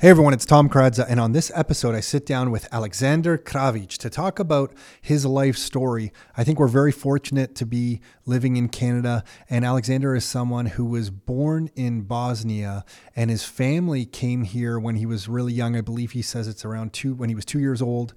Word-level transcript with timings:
Hey 0.00 0.08
everyone, 0.08 0.32
it's 0.32 0.46
Tom 0.46 0.70
Karadza, 0.70 1.04
and 1.10 1.20
on 1.20 1.32
this 1.32 1.52
episode, 1.54 1.94
I 1.94 2.00
sit 2.00 2.24
down 2.24 2.50
with 2.50 2.66
Aleksander 2.72 3.36
Kravic 3.36 3.98
to 3.98 4.08
talk 4.08 4.38
about 4.38 4.72
his 5.02 5.26
life 5.26 5.58
story. 5.58 6.10
I 6.34 6.42
think 6.42 6.58
we're 6.58 6.68
very 6.68 6.90
fortunate 6.90 7.54
to 7.56 7.66
be 7.66 8.00
living 8.24 8.56
in 8.56 8.70
Canada, 8.70 9.24
and 9.50 9.62
Aleksander 9.62 10.14
is 10.14 10.24
someone 10.24 10.64
who 10.64 10.86
was 10.86 11.10
born 11.10 11.68
in 11.76 12.00
Bosnia, 12.00 12.86
and 13.14 13.28
his 13.28 13.44
family 13.44 14.06
came 14.06 14.44
here 14.44 14.78
when 14.78 14.96
he 14.96 15.04
was 15.04 15.28
really 15.28 15.52
young. 15.52 15.76
I 15.76 15.82
believe 15.82 16.12
he 16.12 16.22
says 16.22 16.48
it's 16.48 16.64
around 16.64 16.94
two 16.94 17.12
when 17.12 17.28
he 17.28 17.34
was 17.34 17.44
two 17.44 17.60
years 17.60 17.82
old. 17.82 18.14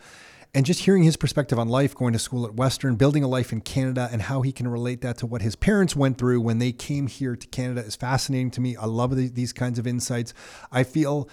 And 0.55 0.67
just 0.67 0.81
hearing 0.81 1.01
his 1.01 1.17
perspective 1.17 1.57
on 1.57 1.67
life, 1.67 1.95
going 1.95 2.13
to 2.13 2.19
school 2.19 2.45
at 2.45 2.53
Western, 2.53 2.95
building 2.95 3.23
a 3.23 3.27
life 3.27 3.51
in 3.51 3.59
Canada, 3.59 4.07
and 4.11 4.21
how 4.21 4.43
he 4.43 4.51
can 4.51 4.67
relate 4.67 5.01
that 5.01 5.17
to 5.17 5.25
what 5.25 5.41
his 5.41 5.55
parents 5.55 5.95
went 5.95 6.19
through 6.19 6.41
when 6.41 6.59
they 6.59 6.71
came 6.71 7.07
here 7.07 7.35
to 7.35 7.47
Canada 7.47 7.81
is 7.81 7.95
fascinating 7.95 8.51
to 8.51 8.61
me. 8.61 8.77
I 8.77 8.85
love 8.85 9.15
these 9.15 9.51
kinds 9.51 9.79
of 9.79 9.87
insights. 9.87 10.31
I 10.71 10.83
feel 10.83 11.27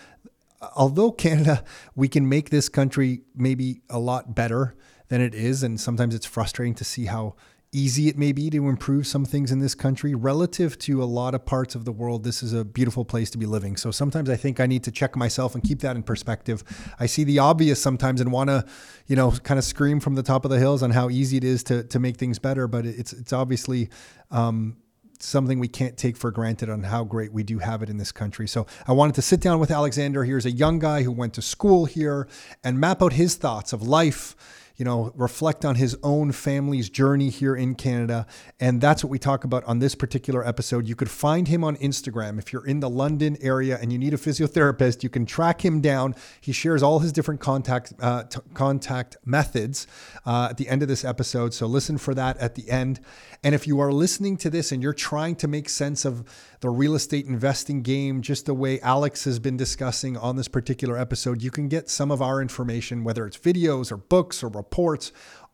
although 0.77 1.13
Canada, 1.13 1.65
we 1.95 2.09
can 2.09 2.29
make 2.29 2.51
this 2.51 2.69
country 2.69 3.23
maybe 3.35 3.83
a 3.89 3.99
lot 3.99 4.35
better 4.35 4.77
than 5.09 5.21
it 5.21 5.35
is, 5.35 5.63
and 5.63 5.81
sometimes 5.81 6.15
it's 6.15 6.27
frustrating 6.27 6.75
to 6.75 6.85
see 6.85 7.07
how 7.07 7.35
easy 7.73 8.09
it 8.09 8.19
may 8.19 8.33
be 8.33 8.51
to 8.51 8.69
improve 8.69 9.07
some 9.07 9.25
things 9.25 9.53
in 9.53 9.61
this 9.61 9.75
country. 9.75 10.15
Relative 10.15 10.77
to 10.79 11.03
a 11.03 11.05
lot 11.05 11.35
of 11.35 11.47
parts 11.47 11.75
of 11.75 11.85
the 11.85 11.93
world 11.93 12.25
this 12.25 12.43
is 12.43 12.53
a 12.53 12.65
beautiful 12.65 13.05
place 13.05 13.31
to 13.31 13.39
be 13.39 13.47
living. 13.47 13.77
So 13.77 13.91
sometimes 13.91 14.29
i 14.29 14.37
think 14.37 14.59
i 14.59 14.67
need 14.67 14.83
to 14.85 14.91
check 14.91 15.15
myself 15.17 15.55
and 15.55 15.63
keep 15.63 15.81
that 15.81 15.97
in 15.97 16.03
perspective. 16.03 16.65
I 16.99 17.07
see 17.07 17.25
the 17.25 17.39
obvious 17.39 17.81
sometimes 17.81 18.21
and 18.21 18.33
want 18.33 18.51
to 18.51 18.65
you 19.07 19.17
know 19.17 19.31
kind 19.31 19.59
of 19.59 19.65
scream 19.65 20.01
from 20.01 20.15
the 20.17 20.23
top 20.23 20.45
of 20.45 20.51
the 20.51 20.59
hills 20.59 20.83
on 20.83 20.91
how 20.91 21.11
easy 21.11 21.37
it 21.37 21.45
is 21.45 21.63
to 21.65 21.85
to 21.85 21.99
make 21.99 22.17
things 22.17 22.39
better 22.39 22.67
but 22.67 22.87
it's 22.87 23.13
it's 23.13 23.33
obviously 23.33 23.89
um, 24.31 24.77
something 25.23 25.59
we 25.59 25.69
can't 25.69 25.97
take 25.97 26.17
for 26.17 26.31
granted 26.31 26.69
on 26.71 26.85
how 26.85 27.05
great 27.05 27.33
we 27.33 27.43
do 27.43 27.59
have 27.59 27.83
it 27.83 27.89
in 27.89 27.99
this 27.99 28.13
country. 28.13 28.49
So 28.49 28.67
I 28.87 28.93
wanted 28.93 29.15
to 29.17 29.23
sit 29.23 29.41
down 29.41 29.59
with 29.59 29.71
Aleksander. 29.71 30.25
Here's 30.25 30.47
a 30.47 30.51
young 30.51 30.79
guy 30.79 31.03
who 31.03 31.13
went 31.13 31.35
to 31.35 31.43
school 31.43 31.85
here 31.85 32.29
and 32.65 32.79
map 32.79 33.03
out 33.03 33.15
his 33.15 33.37
thoughts 33.37 33.73
of 33.73 33.83
life 33.83 34.35
you 34.81 34.85
know, 34.85 35.13
reflect 35.15 35.67
on 35.67 35.75
his 35.75 35.95
own 36.03 36.33
family's 36.33 36.89
journey 36.89 37.29
here 37.29 37.55
in 37.55 37.75
Canada. 37.75 38.27
And 38.59 38.81
that's 38.81 39.05
what 39.05 39.11
we 39.11 39.19
talk 39.19 39.45
about 39.45 39.63
on 39.65 39.79
this 39.79 39.95
particular 39.95 40.43
episode. 40.45 40.89
You 40.89 40.97
could 40.97 41.11
find 41.11 41.47
him 41.49 41.63
on 41.63 41.77
Instagram. 41.77 42.39
If 42.39 42.51
you're 42.51 42.65
in 42.65 42.81
the 42.81 42.89
London 42.89 43.37
area 43.43 43.79
and 43.79 43.93
you 43.93 43.99
need 43.99 44.15
a 44.15 44.17
physiotherapist, 44.17 45.03
you 45.03 45.11
can 45.11 45.27
track 45.27 45.63
him 45.63 45.83
down. 45.83 46.15
He 46.41 46.53
shares 46.53 46.83
all 46.83 47.01
his 47.01 47.13
different 47.13 47.41
contact, 47.41 47.93
uh, 48.01 48.23
t- 48.25 48.41
contact 48.55 49.19
methods 49.23 49.87
uh, 50.25 50.49
at 50.49 50.57
the 50.57 50.67
end 50.67 50.81
of 50.81 50.89
this 50.89 51.05
episode. 51.05 51.53
So 51.53 51.67
listen 51.67 51.99
for 51.99 52.15
that 52.15 52.39
at 52.39 52.55
the 52.55 52.71
end. 52.71 53.01
And 53.43 53.55
if 53.55 53.67
you 53.67 53.81
are 53.81 53.93
listening 53.93 54.39
to 54.39 54.49
this 54.49 54.73
and 54.73 54.83
you're 54.83 54.95
trying 54.95 55.37
to 55.37 55.49
make 55.49 55.69
sense 55.69 56.07
of 56.07 56.25
the 56.61 56.71
real 56.71 56.95
estate 56.95 57.27
investing 57.27 57.83
game, 57.83 58.23
just 58.23 58.47
the 58.47 58.55
way 58.55 58.79
Aleks 58.79 59.25
has 59.25 59.39
been 59.39 59.57
discussing 59.59 60.17
on 60.17 60.37
this 60.37 60.49
particular 60.49 60.97
episode, 60.97 61.43
you 61.43 61.51
can 61.51 61.69
get 61.69 61.91
some 61.91 62.11
of 62.11 62.23
our 62.23 62.41
information, 62.41 63.05
whether 63.05 63.27
it's 63.27 63.39
videos 63.39 63.93
or 63.93 63.99
books 63.99 64.43
or 64.43 64.49
reports, 64.49 64.70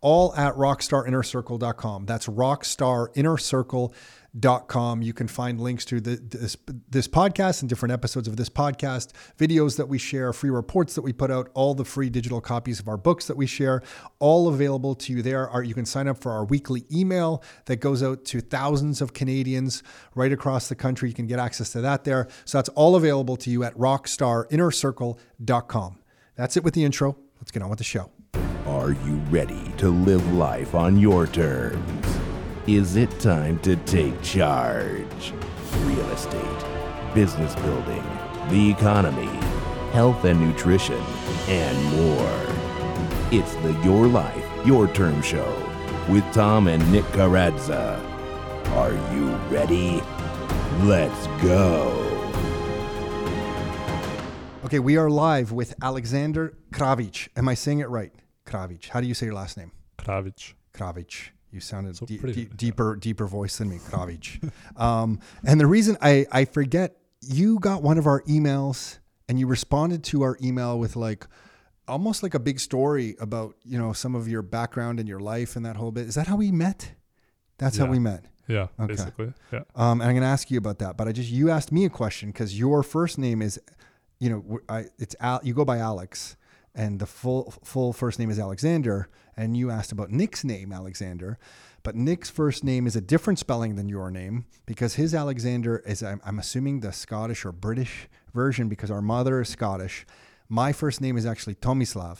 all 0.00 0.34
at 0.36 0.54
rockstarinnercircle.com. 0.54 2.06
That's 2.06 2.26
rockstarinnercircle.com. 2.26 5.02
You 5.02 5.12
can 5.12 5.26
find 5.26 5.60
links 5.60 5.84
to 5.86 6.00
the, 6.00 6.14
this, 6.16 6.56
this 6.88 7.08
podcast 7.08 7.62
and 7.62 7.68
different 7.68 7.92
episodes 7.92 8.28
of 8.28 8.36
this 8.36 8.48
podcast, 8.48 9.08
videos 9.38 9.76
that 9.78 9.88
we 9.88 9.98
share, 9.98 10.32
free 10.32 10.50
reports 10.50 10.94
that 10.94 11.02
we 11.02 11.12
put 11.12 11.28
out, 11.30 11.50
all 11.54 11.74
the 11.74 11.84
free 11.84 12.10
digital 12.10 12.40
copies 12.40 12.78
of 12.78 12.86
our 12.88 12.96
books 12.96 13.26
that 13.26 13.36
we 13.36 13.46
share, 13.46 13.82
all 14.18 14.48
available 14.48 14.94
to 14.94 15.12
you 15.12 15.22
there. 15.22 15.50
You 15.62 15.74
can 15.74 15.86
sign 15.86 16.08
up 16.08 16.18
for 16.18 16.30
our 16.30 16.44
weekly 16.44 16.84
email 16.92 17.42
that 17.64 17.76
goes 17.76 18.02
out 18.02 18.26
to 18.26 18.40
thousands 18.40 19.00
of 19.00 19.14
Canadians 19.14 19.82
right 20.14 20.32
across 20.32 20.68
the 20.68 20.76
country. 20.76 21.08
You 21.08 21.14
can 21.14 21.26
get 21.26 21.38
access 21.38 21.72
to 21.72 21.80
that 21.80 22.04
there. 22.04 22.28
So 22.44 22.58
that's 22.58 22.68
all 22.70 22.96
available 22.96 23.36
to 23.38 23.50
you 23.50 23.64
at 23.64 23.74
rockstarinnercircle.com. 23.76 25.98
That's 26.36 26.56
it 26.56 26.64
with 26.64 26.74
the 26.74 26.84
intro. 26.84 27.16
Let's 27.40 27.50
get 27.50 27.62
on 27.62 27.70
with 27.70 27.78
the 27.78 27.84
show. 27.84 28.15
Are 28.66 28.90
you 28.90 29.14
ready 29.30 29.72
to 29.76 29.90
live 29.90 30.32
life 30.32 30.74
on 30.74 30.98
your 30.98 31.28
terms? 31.28 32.18
Is 32.66 32.96
it 32.96 33.20
time 33.20 33.60
to 33.60 33.76
take 33.76 34.20
charge? 34.22 35.32
Real 35.82 36.10
estate, 36.10 37.14
business 37.14 37.54
building, 37.54 38.02
the 38.48 38.68
economy, 38.70 39.30
health 39.92 40.24
and 40.24 40.40
nutrition, 40.40 41.00
and 41.46 41.96
more. 41.96 42.46
It's 43.30 43.54
the 43.56 43.72
Your 43.84 44.08
Life, 44.08 44.44
Your 44.66 44.88
Term 44.88 45.22
Show 45.22 45.46
with 46.08 46.24
Tom 46.32 46.66
and 46.66 46.90
Nick 46.90 47.04
Karadza. 47.06 48.00
Are 48.72 48.92
you 49.14 49.28
ready? 49.48 50.02
Let's 50.82 51.26
go. 51.40 52.02
Okay, 54.64 54.80
we 54.80 54.96
are 54.96 55.08
live 55.08 55.52
with 55.52 55.72
Aleksander 55.80 56.56
Kravic. 56.72 57.28
Am 57.36 57.48
I 57.48 57.54
saying 57.54 57.78
it 57.78 57.88
right? 57.88 58.12
Kravic. 58.46 58.88
How 58.88 59.00
do 59.00 59.06
you 59.06 59.14
say 59.14 59.26
your 59.26 59.34
last 59.34 59.56
name? 59.56 59.72
Kravic. 59.98 60.54
Kravic. 60.72 61.30
You 61.50 61.60
sounded 61.60 61.96
So 61.96 62.06
de- 62.06 62.18
pretty, 62.18 62.44
de- 62.46 62.54
deeper, 62.54 62.96
deeper 62.96 63.26
voice 63.26 63.58
than 63.58 63.68
me, 63.68 63.78
Kravic. 63.78 64.50
um, 64.80 65.20
and 65.44 65.60
the 65.60 65.66
reason 65.66 65.96
I, 66.02 66.26
I 66.32 66.44
forget, 66.44 66.96
you 67.22 67.58
got 67.58 67.82
one 67.82 67.98
of 67.98 68.06
our 68.06 68.22
emails 68.22 68.98
and 69.28 69.38
you 69.40 69.46
responded 69.46 70.04
to 70.04 70.22
our 70.22 70.36
email 70.42 70.78
with 70.78 70.96
like 70.96 71.26
almost 71.88 72.22
like 72.22 72.34
a 72.34 72.38
big 72.38 72.58
story 72.60 73.16
about 73.20 73.54
you 73.64 73.78
know 73.78 73.92
some 73.92 74.14
of 74.14 74.28
your 74.28 74.42
background 74.42 74.98
and 75.00 75.08
your 75.08 75.20
life 75.20 75.56
and 75.56 75.64
that 75.66 75.76
whole 75.76 75.90
bit. 75.92 76.06
Is 76.06 76.14
that 76.16 76.26
how 76.26 76.36
we 76.36 76.50
met? 76.52 76.92
That's 77.58 77.78
how 77.78 77.86
we 77.86 77.98
met. 77.98 78.26
Yeah, 78.48 78.68
Okay. 78.78 78.86
basically. 78.94 79.32
Yeah. 79.52 79.60
Um, 79.74 80.00
and 80.00 80.08
I'm 80.08 80.14
going 80.14 80.20
to 80.22 80.28
ask 80.28 80.50
you 80.50 80.58
about 80.58 80.78
that, 80.80 80.96
but 80.96 81.08
I 81.08 81.12
just 81.12 81.30
you 81.30 81.50
asked 81.50 81.72
me 81.72 81.84
a 81.84 81.90
question 81.90 82.30
because 82.30 82.56
your 82.56 82.82
first 82.84 83.18
name 83.18 83.40
is, 83.42 83.58
you 84.20 84.30
know, 84.30 84.58
I, 84.68 84.84
it's 84.98 85.16
Al, 85.20 85.40
you 85.42 85.52
go 85.54 85.64
by 85.64 85.78
Aleks, 85.78 86.36
and 86.76 87.00
the 87.00 87.06
full 87.06 87.52
full 87.64 87.92
first 87.92 88.18
name 88.18 88.30
is 88.30 88.38
Aleksander, 88.38 89.08
and 89.36 89.56
you 89.56 89.70
asked 89.70 89.90
about 89.90 90.10
Nick's 90.10 90.44
name 90.44 90.72
Alexander, 90.72 91.38
but 91.82 91.96
Nick's 91.96 92.30
first 92.30 92.62
name 92.62 92.86
is 92.86 92.94
a 92.94 93.00
different 93.00 93.38
spelling 93.38 93.74
than 93.74 93.88
your 93.88 94.10
name 94.10 94.46
because 94.66 94.94
his 94.94 95.14
Alexander 95.14 95.78
is 95.86 96.02
I'm, 96.02 96.20
I'm 96.24 96.38
assuming 96.38 96.80
the 96.80 96.92
Scottish 96.92 97.44
or 97.44 97.52
British 97.52 98.08
version 98.32 98.68
because 98.68 98.90
our 98.90 99.02
mother 99.02 99.40
is 99.40 99.48
Scottish. 99.48 100.06
My 100.48 100.72
first 100.72 101.00
name 101.00 101.16
is 101.16 101.26
actually 101.26 101.56
Tomislav, 101.56 102.18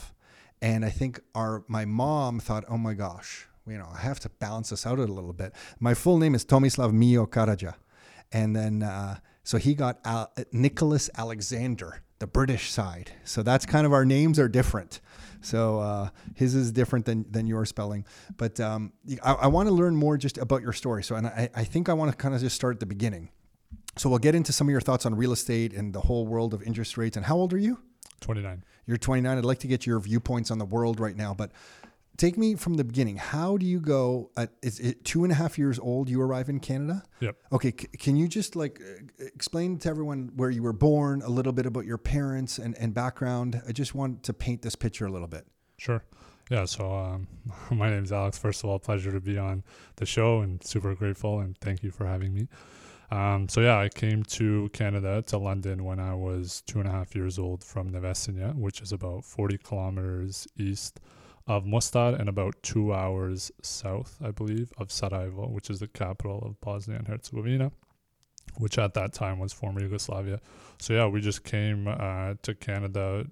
and 0.61 0.85
I 0.85 0.91
think 0.91 1.21
our 1.35 1.65
my 1.69 1.85
mom 1.85 2.41
thought, 2.41 2.65
oh 2.69 2.79
my 2.79 2.95
gosh, 2.95 3.47
you 3.67 3.79
know, 3.79 3.89
I 3.93 3.99
have 3.99 4.21
to 4.21 4.29
balance 4.29 4.71
this 4.71 4.87
out 4.87 4.99
a 4.99 5.05
little 5.05 5.33
bit. 5.33 5.53
My 5.79 5.95
full 5.95 6.19
name 6.19 6.35
is 6.35 6.45
Tomislav 6.45 6.93
Mio 6.93 7.27
Karaja. 7.27 7.75
And 8.33 8.55
then, 8.57 8.83
uh, 8.83 9.19
so 9.45 9.59
he 9.59 9.75
got 9.75 10.01
Al- 10.05 10.33
Nicholas 10.53 11.11
Alexander, 11.17 12.03
the 12.19 12.27
British 12.27 12.71
side. 12.71 13.13
So 13.25 13.43
that's 13.43 13.67
kind 13.67 13.87
of 13.87 13.93
our 13.93 14.05
names 14.05 14.39
are 14.39 14.49
different. 14.49 15.01
So 15.41 15.81
uh, 15.81 16.09
his 16.35 16.55
is 16.55 16.73
different 16.73 17.05
than, 17.05 17.27
than 17.31 17.47
your 17.47 17.65
spelling. 17.67 18.05
But 18.37 18.59
um, 18.59 18.93
I, 19.23 19.33
I 19.35 19.47
want 19.49 19.69
to 19.69 19.75
learn 19.75 19.95
more 19.95 20.17
just 20.17 20.39
about 20.39 20.63
your 20.63 20.73
story. 20.73 21.05
So, 21.05 21.15
and 21.15 21.27
I, 21.27 21.51
I 21.55 21.65
think 21.65 21.89
I 21.89 21.93
want 21.93 22.11
to 22.11 22.17
kind 22.17 22.35
of 22.35 22.41
just 22.41 22.57
start 22.57 22.77
at 22.77 22.81
the 22.81 22.87
beginning. 22.87 23.31
So 23.97 24.11
we'll 24.11 24.19
get 24.19 24.35
into 24.35 24.53
some 24.53 24.67
of 24.67 24.71
your 24.71 24.81
thoughts 24.81 25.07
on 25.07 25.15
real 25.15 25.33
estate 25.33 25.73
and 25.73 25.93
the 25.93 26.01
whole 26.01 26.27
world 26.27 26.53
of 26.53 26.63
interest 26.63 26.97
rates. 26.97 27.17
And 27.17 27.25
how 27.25 27.37
old 27.37 27.53
are 27.53 27.59
you? 27.59 27.79
29. 28.21 28.65
You're 28.87 28.97
29. 28.97 29.39
I'd 29.39 29.45
like 29.45 29.59
to 29.61 29.67
get 29.67 29.87
your 29.87 30.01
viewpoints 30.01 30.51
on 30.51 30.59
the 30.59 30.65
world 30.65 31.01
right 31.01 31.17
now, 31.17 31.35
but 31.35 31.51
take 32.17 32.37
me 32.39 32.55
from 32.55 32.75
the 32.75 32.85
beginning. 32.85 33.17
How 33.17 33.57
do 33.57 33.67
you 33.67 33.81
go? 33.81 34.31
At, 34.37 34.51
is 34.63 34.81
it 34.81 35.05
two 35.05 35.25
and 35.25 35.33
a 35.33 35.37
half 35.37 35.59
years 35.59 35.79
old? 35.79 36.09
You 36.09 36.21
arrive 36.21 36.49
in 36.49 36.61
Canada. 36.61 37.03
Yep. 37.21 37.37
Okay. 37.53 37.75
C- 37.79 37.89
can 37.99 38.17
you 38.17 38.29
just 38.29 38.57
like 38.57 38.81
uh, 38.81 39.25
explain 39.35 39.79
to 39.79 39.89
everyone 39.89 40.33
where 40.37 40.51
you 40.51 40.63
were 40.63 40.73
born, 40.73 41.23
a 41.23 41.29
little 41.29 41.53
bit 41.53 41.67
about 41.67 41.85
your 41.85 41.99
parents 41.99 42.59
and, 42.59 42.77
and 42.79 42.95
background? 42.95 43.61
I 43.69 43.73
just 43.73 43.95
want 43.95 44.23
to 44.25 44.33
paint 44.33 44.63
this 44.63 44.75
picture 44.75 45.07
a 45.07 45.11
little 45.11 45.29
bit. 45.29 45.47
Sure. 45.79 46.03
Yeah. 46.51 46.65
So, 46.65 46.95
um, 46.95 47.29
my 47.71 47.91
name 47.91 48.05
is 48.05 48.11
Aleks. 48.11 48.39
First 48.39 48.65
of 48.65 48.71
all, 48.71 48.79
pleasure 48.79 49.13
to 49.13 49.21
be 49.21 49.39
on 49.39 49.65
the 49.97 50.07
show 50.07 50.41
and 50.41 50.63
super 50.65 50.95
grateful 50.95 51.41
and 51.41 51.57
thank 51.59 51.83
you 51.83 51.91
for 51.91 52.07
having 52.07 52.35
me. 52.35 52.49
Um, 53.09 53.49
so, 53.49 53.61
yeah, 53.61 53.79
I 53.79 53.89
came 53.89 54.25
to 54.25 54.69
Canada, 54.73 55.23
to 55.29 55.39
London, 55.39 55.85
when 55.85 56.01
I 56.01 56.13
was 56.15 56.63
two 56.67 56.81
and 56.81 56.89
a 56.89 56.91
half 56.91 57.15
years 57.15 57.39
old 57.39 57.63
from 57.63 57.93
Nevesinja, 57.93 58.53
which 58.57 58.81
is 58.81 58.91
about 58.91 59.25
40 59.25 59.59
kilometers 59.59 60.49
east 60.57 60.99
of 61.47 61.65
Mostar 61.65 62.15
and 62.15 62.29
about 62.29 62.55
two 62.63 62.93
hours 62.93 63.53
south, 63.63 64.17
I 64.23 64.31
believe, 64.31 64.73
of 64.79 64.91
Sarajevo, 64.91 65.49
which 65.49 65.71
is 65.71 65.81
the 65.81 65.89
capital 65.89 66.43
of 66.45 66.61
Bosnia 66.61 66.99
and 66.99 67.07
Herzegovina, 67.07 67.71
which 68.59 68.79
at 68.79 68.95
that 68.95 69.13
time 69.13 69.39
was 69.39 69.53
former 69.53 69.81
Yugoslavia. 69.81 70.41
So, 70.81 70.95
yeah, 70.95 71.07
we 71.07 71.21
just 71.21 71.45
came 71.45 71.87
uh, 71.87 72.35
to 72.43 72.55
Canada 72.55 73.27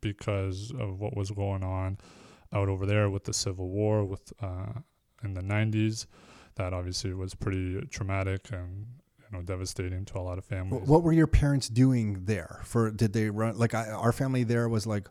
because 0.00 0.72
of 0.78 1.00
what 1.00 1.16
was 1.16 1.30
going 1.30 1.62
on 1.62 1.98
out 2.52 2.68
over 2.68 2.86
there 2.86 3.10
with 3.10 3.24
the 3.24 3.34
civil 3.34 3.68
war 3.68 4.04
with 4.04 4.32
uh, 4.40 4.72
in 5.22 5.34
the 5.34 5.42
90s 5.42 6.06
that 6.54 6.72
obviously 6.72 7.12
was 7.12 7.34
pretty 7.34 7.80
traumatic 7.90 8.50
and 8.50 8.86
you 9.18 9.26
know 9.36 9.42
devastating 9.42 10.04
to 10.06 10.18
a 10.18 10.20
lot 10.20 10.38
of 10.38 10.44
families 10.44 10.88
What 10.88 11.02
were 11.02 11.12
your 11.12 11.26
parents 11.26 11.68
doing 11.68 12.24
there? 12.24 12.60
For 12.64 12.90
did 12.90 13.12
they 13.12 13.30
run 13.30 13.58
like 13.58 13.74
I, 13.74 13.90
our 13.90 14.12
family 14.12 14.44
there 14.44 14.68
was 14.68 14.86
like, 14.86 15.08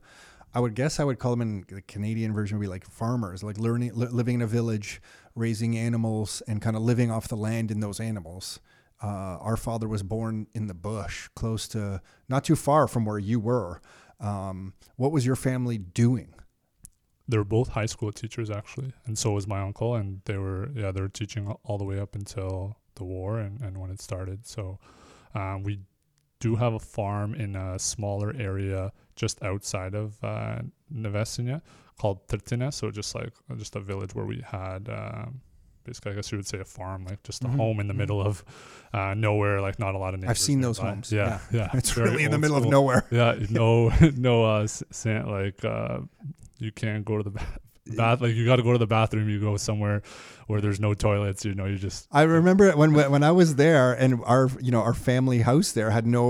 I 0.57 0.59
would 0.59 0.74
guess 0.74 1.00
I 1.00 1.04
would 1.04 1.19
call 1.19 1.36
them 1.36 1.42
in 1.42 1.65
the 1.68 1.83
Canadian 1.83 2.33
version 2.33 2.57
would 2.57 2.63
be 2.63 2.68
like 2.68 2.83
farmers, 2.83 3.44
like 3.44 3.59
learning 3.59 3.92
li- 3.94 4.07
living 4.07 4.33
in 4.33 4.42
a 4.42 4.48
village, 4.48 5.00
raising 5.36 5.77
animals, 5.77 6.42
and 6.48 6.59
kind 6.63 6.75
of 6.75 6.81
living 6.81 7.12
off 7.12 7.27
the 7.27 7.36
land 7.38 7.69
in 7.69 7.80
those 7.80 8.00
animals. 8.00 8.59
Uh, 9.00 9.38
our 9.39 9.56
father 9.56 9.88
was 9.88 10.01
born 10.01 10.48
in 10.56 10.65
the 10.65 10.74
bush, 10.74 11.27
close 11.36 11.68
to, 11.68 12.01
not 12.27 12.44
too 12.44 12.56
far 12.56 12.88
from 12.88 13.06
where 13.06 13.19
you 13.19 13.39
were. 13.39 13.80
Um, 14.19 14.74
what 14.95 15.12
was 15.12 15.27
your 15.27 15.36
family 15.36 15.77
doing? 15.77 16.33
They 17.27 17.38
were 17.38 17.44
both 17.44 17.68
high 17.68 17.86
school 17.86 18.12
teachers 18.12 18.50
actually, 18.50 18.94
and 19.06 19.15
so 19.15 19.33
was 19.33 19.45
my 19.45 19.62
uncle, 19.62 19.94
and 19.94 20.21
they 20.25 20.38
were 20.38 20.71
yeah 20.74 20.89
they 20.89 21.01
were 21.01 21.07
teaching 21.07 21.56
all 21.65 21.77
the 21.77 21.86
way 21.86 22.00
up 22.00 22.15
until 22.15 22.77
the 22.95 23.04
war 23.04 23.38
and, 23.38 23.62
and 23.62 23.77
when 23.77 23.92
it 23.92 24.01
started. 24.01 24.48
So 24.48 24.80
um, 25.36 25.62
we 25.62 25.81
do 26.39 26.56
have 26.56 26.74
a 26.74 26.80
farm 26.80 27.36
in 27.36 27.56
a 27.56 27.77
smaller 27.77 28.33
area 28.36 28.92
just 29.18 29.44
outside 29.44 29.94
of 29.96 30.24
uh, 30.24 30.60
called 32.00 32.28
Tertina. 32.28 32.72
So 32.74 32.92
just 32.92 33.14
like 33.16 33.34
just 33.58 33.75
a 33.75 33.80
village 33.80 34.14
where 34.16 34.25
we 34.25 34.42
had 34.46 34.88
um, 34.90 35.42
basically, 35.84 36.12
I 36.12 36.16
guess 36.16 36.31
you 36.31 36.38
would 36.38 36.48
say 36.48 36.60
a 36.60 36.66
farm, 36.66 37.06
like 37.06 37.24
just 37.24 37.44
a 37.44 37.48
Mhm. 37.48 37.56
home 37.58 37.80
in 37.80 37.88
the 37.88 37.94
Mhm. 37.94 37.98
middle 37.98 38.22
of 38.22 38.44
uh, 38.94 39.14
nowhere, 39.16 39.60
like 39.62 39.80
not 39.80 39.96
a 39.96 39.98
lot 39.98 40.14
of 40.14 40.19
neighbors. 40.22 40.38
I've 40.38 40.46
seen 40.50 40.62
those 40.62 40.78
homes. 40.78 41.12
Yeah, 41.12 41.40
yeah. 41.52 41.69
It's 41.80 41.92
very 41.92 42.12
really 42.12 42.24
in 42.24 42.31
the 42.31 42.38
middle 42.38 42.58
of 42.58 42.66
nowhere. 42.66 43.04
Yeah, 43.12 43.36
no, 43.50 43.90
no, 44.18 44.46
uh, 44.46 44.62
s- 44.64 44.84
san- 44.92 45.28
like 45.28 45.64
uh, 45.66 46.00
you 46.60 46.72
can't 46.72 47.04
go 47.04 47.18
to 47.18 47.24
the 47.24 47.31
bath. 47.31 47.60
Bath 47.96 48.19
like 48.22 48.36
you 48.36 48.46
got 48.46 48.58
to 48.58 48.64
go 48.64 48.74
to 48.74 48.78
the 48.78 48.86
bathroom. 48.88 49.30
You 49.30 49.40
go 49.40 49.56
somewhere 49.56 50.02
where 50.48 50.60
there's 50.60 50.80
no 50.80 50.94
toilets. 50.94 51.46
You 51.46 51.56
know, 51.56 51.66
you 51.66 51.78
just 51.78 52.06
I 52.12 52.24
remember 52.24 52.69
when 52.74 52.92
when 52.94 53.10
when 53.12 53.24
I 53.24 53.31
was 53.31 53.56
there, 53.56 53.94
and 53.94 54.22
our 54.25 54.50
you 54.62 54.72
know 54.72 54.81
our 54.81 54.94
family 54.94 55.40
house 55.40 55.72
there 55.72 55.90
had 55.92 56.06
no 56.06 56.25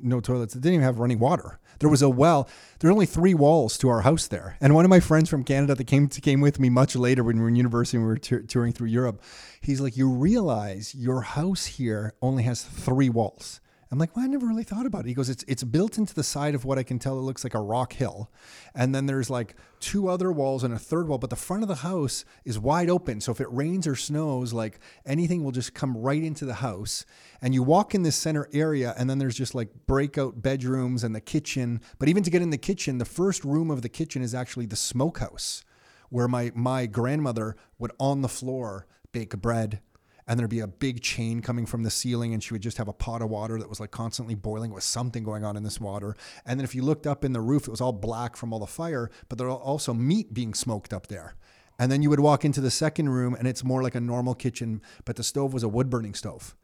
no 0.00 0.20
toilets. 0.20 0.54
It 0.56 0.62
didn't 0.62 0.74
even 0.76 0.84
have 0.84 0.98
running 0.98 1.18
water. 1.18 1.58
There 1.78 1.88
was 1.88 2.02
a 2.02 2.08
well. 2.08 2.48
There 2.78 2.88
were 2.88 2.92
only 2.92 3.06
three 3.06 3.34
walls 3.34 3.78
to 3.78 3.88
our 3.88 4.02
house 4.02 4.26
there. 4.26 4.56
And 4.60 4.74
one 4.74 4.84
of 4.84 4.90
my 4.90 5.00
friends 5.00 5.28
from 5.28 5.44
Canada 5.44 5.74
that 5.74 5.86
came 5.86 6.08
came 6.08 6.40
with 6.40 6.60
me 6.60 6.70
much 6.70 6.96
later 6.96 7.24
when 7.24 7.36
we 7.36 7.42
were 7.42 7.48
in 7.48 7.56
university 7.56 7.96
and 7.96 8.06
we 8.06 8.12
were 8.12 8.18
tour- 8.18 8.42
touring 8.42 8.72
through 8.72 8.88
Europe. 8.88 9.22
He's 9.60 9.80
like, 9.80 9.96
"You 9.96 10.10
realize 10.10 10.94
your 10.94 11.22
house 11.22 11.66
here 11.66 12.14
only 12.20 12.42
has 12.44 12.62
three 12.62 13.08
walls." 13.08 13.60
I'm 13.94 13.98
like, 14.00 14.16
well, 14.16 14.24
I 14.24 14.28
never 14.28 14.48
really 14.48 14.64
thought 14.64 14.86
about 14.86 15.04
it. 15.04 15.06
He 15.06 15.14
goes, 15.14 15.30
it's 15.30 15.44
it's 15.46 15.62
built 15.62 15.98
into 15.98 16.16
the 16.16 16.24
side 16.24 16.56
of 16.56 16.64
what 16.64 16.78
I 16.78 16.82
can 16.82 16.98
tell 16.98 17.16
it 17.16 17.22
looks 17.22 17.44
like 17.44 17.54
a 17.54 17.60
rock 17.60 17.92
hill, 17.92 18.28
and 18.74 18.92
then 18.92 19.06
there's 19.06 19.30
like 19.30 19.54
two 19.78 20.08
other 20.08 20.32
walls 20.32 20.64
and 20.64 20.74
a 20.74 20.78
third 20.80 21.06
wall, 21.06 21.18
but 21.18 21.30
the 21.30 21.36
front 21.36 21.62
of 21.62 21.68
the 21.68 21.76
house 21.76 22.24
is 22.44 22.58
wide 22.58 22.90
open. 22.90 23.20
So 23.20 23.30
if 23.30 23.40
it 23.40 23.46
rains 23.52 23.86
or 23.86 23.94
snows, 23.94 24.52
like 24.52 24.80
anything 25.06 25.44
will 25.44 25.52
just 25.52 25.74
come 25.74 25.96
right 25.96 26.20
into 26.20 26.44
the 26.44 26.54
house. 26.54 27.06
And 27.40 27.54
you 27.54 27.62
walk 27.62 27.94
in 27.94 28.02
this 28.02 28.16
center 28.16 28.48
area, 28.52 28.96
and 28.98 29.08
then 29.08 29.20
there's 29.20 29.36
just 29.36 29.54
like 29.54 29.68
breakout 29.86 30.42
bedrooms 30.42 31.04
and 31.04 31.14
the 31.14 31.20
kitchen. 31.20 31.80
But 32.00 32.08
even 32.08 32.24
to 32.24 32.30
get 32.32 32.42
in 32.42 32.50
the 32.50 32.58
kitchen, 32.58 32.98
the 32.98 33.04
first 33.04 33.44
room 33.44 33.70
of 33.70 33.82
the 33.82 33.88
kitchen 33.88 34.22
is 34.22 34.34
actually 34.34 34.66
the 34.66 34.74
smokehouse, 34.74 35.62
where 36.08 36.26
my 36.26 36.50
my 36.56 36.86
grandmother 36.86 37.54
would 37.78 37.92
on 38.00 38.22
the 38.22 38.28
floor 38.28 38.88
bake 39.12 39.36
bread 39.36 39.78
and 40.26 40.38
there'd 40.38 40.50
be 40.50 40.60
a 40.60 40.66
big 40.66 41.02
chain 41.02 41.40
coming 41.40 41.66
from 41.66 41.82
the 41.82 41.90
ceiling 41.90 42.32
and 42.32 42.42
she 42.42 42.54
would 42.54 42.62
just 42.62 42.78
have 42.78 42.88
a 42.88 42.92
pot 42.92 43.22
of 43.22 43.30
water 43.30 43.58
that 43.58 43.68
was 43.68 43.80
like 43.80 43.90
constantly 43.90 44.34
boiling. 44.34 44.72
With 44.72 44.84
something 44.84 45.22
going 45.22 45.44
on 45.44 45.56
in 45.56 45.62
this 45.62 45.80
water. 45.80 46.16
And 46.46 46.58
then 46.58 46.64
if 46.64 46.74
you 46.74 46.82
looked 46.82 47.06
up 47.06 47.24
in 47.24 47.32
the 47.32 47.40
roof 47.40 47.66
it 47.68 47.70
was 47.70 47.80
all 47.80 47.92
black 47.92 48.36
from 48.36 48.52
all 48.52 48.58
the 48.58 48.66
fire 48.66 49.10
but 49.28 49.38
there 49.38 49.48
was 49.48 49.60
also 49.62 49.92
meat 49.92 50.32
being 50.32 50.54
smoked 50.54 50.92
up 50.92 51.08
there. 51.08 51.34
And 51.78 51.90
then 51.90 52.02
you 52.02 52.10
would 52.10 52.20
walk 52.20 52.44
into 52.44 52.60
the 52.60 52.70
second 52.70 53.08
room 53.08 53.34
and 53.34 53.48
it's 53.48 53.64
more 53.64 53.82
like 53.82 53.94
a 53.94 54.00
normal 54.00 54.34
kitchen 54.34 54.80
but 55.04 55.16
the 55.16 55.24
stove 55.24 55.52
was 55.52 55.62
a 55.62 55.68
wood 55.68 55.90
burning 55.90 56.14
stove 56.14 56.54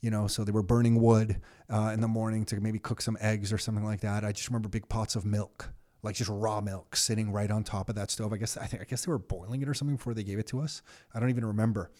you 0.00 0.10
know 0.10 0.26
so 0.26 0.44
they 0.44 0.52
were 0.52 0.62
burning 0.62 1.00
wood 1.00 1.40
uh, 1.68 1.90
in 1.92 2.00
the 2.00 2.08
morning 2.08 2.44
to 2.44 2.60
maybe 2.60 2.78
cook 2.78 3.00
some 3.00 3.16
eggs 3.20 3.52
or 3.52 3.58
something 3.58 3.84
like 3.84 4.00
that. 4.00 4.24
I 4.24 4.32
just 4.32 4.48
remember 4.48 4.68
big 4.68 4.88
pots 4.88 5.16
of 5.16 5.24
milk 5.24 5.72
like 6.02 6.14
just 6.14 6.30
raw 6.30 6.60
milk 6.60 6.96
sitting 6.96 7.30
right 7.30 7.50
on 7.50 7.62
top 7.62 7.88
of 7.88 7.94
that 7.94 8.10
stove. 8.10 8.32
I 8.32 8.36
guess 8.36 8.56
i 8.56 8.66
think 8.66 8.82
i 8.82 8.86
guess 8.86 9.04
they 9.04 9.12
were 9.12 9.18
boiling 9.18 9.62
it 9.62 9.68
or 9.68 9.74
something 9.74 9.96
before 9.96 10.14
they 10.14 10.22
gave 10.22 10.38
it 10.38 10.46
to 10.48 10.60
us. 10.60 10.82
I 11.14 11.20
don't 11.20 11.30
even 11.30 11.44
remember 11.44 11.90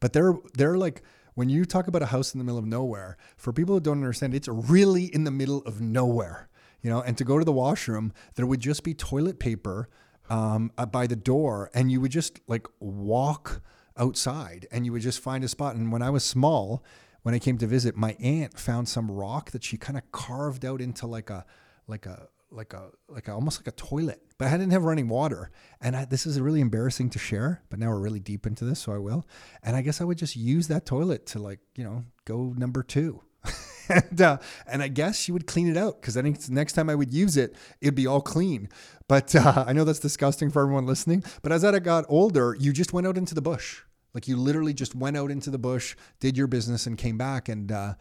but 0.00 0.12
they're 0.12 0.34
they're 0.54 0.76
like 0.76 1.02
when 1.34 1.48
you 1.48 1.64
talk 1.64 1.86
about 1.86 2.02
a 2.02 2.06
house 2.06 2.34
in 2.34 2.38
the 2.38 2.44
middle 2.44 2.58
of 2.58 2.66
nowhere, 2.66 3.16
for 3.36 3.52
people 3.52 3.76
who 3.76 3.80
don't 3.80 3.98
understand, 3.98 4.34
it's 4.34 4.48
really 4.48 5.04
in 5.04 5.24
the 5.24 5.30
middle 5.30 5.62
of 5.62 5.80
nowhere. 5.80 6.48
You 6.82 6.90
know, 6.90 7.00
and 7.00 7.16
to 7.18 7.24
go 7.24 7.38
to 7.38 7.44
the 7.44 7.52
washroom, 7.52 8.12
there 8.34 8.46
would 8.46 8.60
just 8.60 8.82
be 8.82 8.94
toilet 8.94 9.38
paper 9.38 9.88
um, 10.28 10.72
uh, 10.78 10.86
by 10.86 11.06
the 11.06 11.16
door, 11.16 11.70
and 11.74 11.90
you 11.92 12.00
would 12.00 12.10
just 12.10 12.40
like 12.46 12.66
walk 12.78 13.60
outside, 13.96 14.66
and 14.70 14.86
you 14.86 14.92
would 14.92 15.02
just 15.02 15.20
find 15.20 15.44
a 15.44 15.48
spot. 15.48 15.76
And 15.76 15.92
when 15.92 16.02
I 16.02 16.10
was 16.10 16.24
small, 16.24 16.82
when 17.22 17.34
I 17.34 17.38
came 17.38 17.58
to 17.58 17.66
visit, 17.66 17.96
my 17.96 18.16
aunt 18.20 18.58
found 18.58 18.88
some 18.88 19.10
rock 19.10 19.50
that 19.50 19.62
she 19.62 19.76
kind 19.76 19.98
of 19.98 20.10
carved 20.12 20.64
out 20.64 20.80
into 20.80 21.06
like 21.06 21.30
a 21.30 21.44
like 21.86 22.06
a 22.06 22.28
like 22.50 22.72
a 22.72 22.90
like 23.08 23.28
a, 23.28 23.32
almost 23.32 23.60
like 23.60 23.68
a 23.68 23.76
toilet, 23.76 24.20
but 24.38 24.48
I 24.48 24.52
didn't 24.52 24.72
have 24.72 24.84
running 24.84 25.08
water. 25.08 25.50
And 25.80 25.96
I, 25.96 26.04
this 26.04 26.26
is 26.26 26.40
really 26.40 26.60
embarrassing 26.60 27.10
to 27.10 27.18
share, 27.18 27.62
but 27.70 27.78
now 27.78 27.88
we're 27.88 28.00
really 28.00 28.20
deep 28.20 28.46
into 28.46 28.64
this, 28.64 28.80
so 28.80 28.92
I 28.92 28.98
will. 28.98 29.26
And 29.62 29.76
I 29.76 29.82
guess 29.82 30.00
I 30.00 30.04
would 30.04 30.18
just 30.18 30.36
use 30.36 30.68
that 30.68 30.86
toilet 30.86 31.26
to 31.26 31.38
like 31.38 31.60
you 31.76 31.84
know 31.84 32.04
go 32.24 32.54
number 32.56 32.82
two. 32.82 33.22
and, 33.88 34.20
uh, 34.20 34.38
and 34.66 34.82
I 34.82 34.88
guess 34.88 35.18
she 35.18 35.32
would 35.32 35.46
clean 35.46 35.68
it 35.68 35.76
out 35.76 36.00
because 36.00 36.16
I 36.16 36.22
think 36.22 36.48
next 36.48 36.74
time 36.74 36.90
I 36.90 36.94
would 36.94 37.12
use 37.12 37.36
it, 37.36 37.56
it'd 37.80 37.94
be 37.94 38.06
all 38.06 38.20
clean. 38.20 38.68
But 39.08 39.34
uh, 39.34 39.64
I 39.66 39.72
know 39.72 39.84
that's 39.84 39.98
disgusting 39.98 40.50
for 40.50 40.62
everyone 40.62 40.86
listening. 40.86 41.24
But 41.42 41.52
as 41.52 41.64
I 41.64 41.78
got 41.78 42.04
older, 42.08 42.56
you 42.58 42.72
just 42.72 42.92
went 42.92 43.06
out 43.06 43.16
into 43.16 43.34
the 43.34 43.42
bush. 43.42 43.82
Like 44.12 44.26
you 44.28 44.36
literally 44.36 44.74
just 44.74 44.94
went 44.94 45.16
out 45.16 45.30
into 45.30 45.50
the 45.50 45.58
bush, 45.58 45.96
did 46.18 46.36
your 46.36 46.46
business, 46.46 46.86
and 46.86 46.98
came 46.98 47.16
back, 47.16 47.48
and 47.48 47.70
uh, 47.70 47.94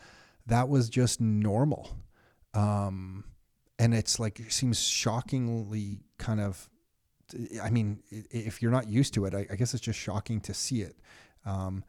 that 0.48 0.68
was 0.68 0.90
just 0.90 1.22
normal. 1.22 1.98
Um, 2.54 3.25
and 3.80 3.94
it's 3.94 4.20
like 4.20 4.40
it 4.40 4.52
seems 4.52 4.80
shockingly 4.80 6.02
kind 6.18 6.40
of. 6.40 6.70
I 7.64 7.70
mean, 7.70 8.02
if 8.10 8.62
you're 8.62 8.72
not 8.72 8.90
used 8.90 9.14
to 9.14 9.26
it, 9.26 9.36
I, 9.36 9.46
I 9.52 9.56
guess 9.56 9.74
it's 9.74 9.84
just 9.84 10.00
shocking 10.00 10.42
to 10.42 10.54
see 10.54 10.81
it. 10.81 10.96
Um, 11.46 11.84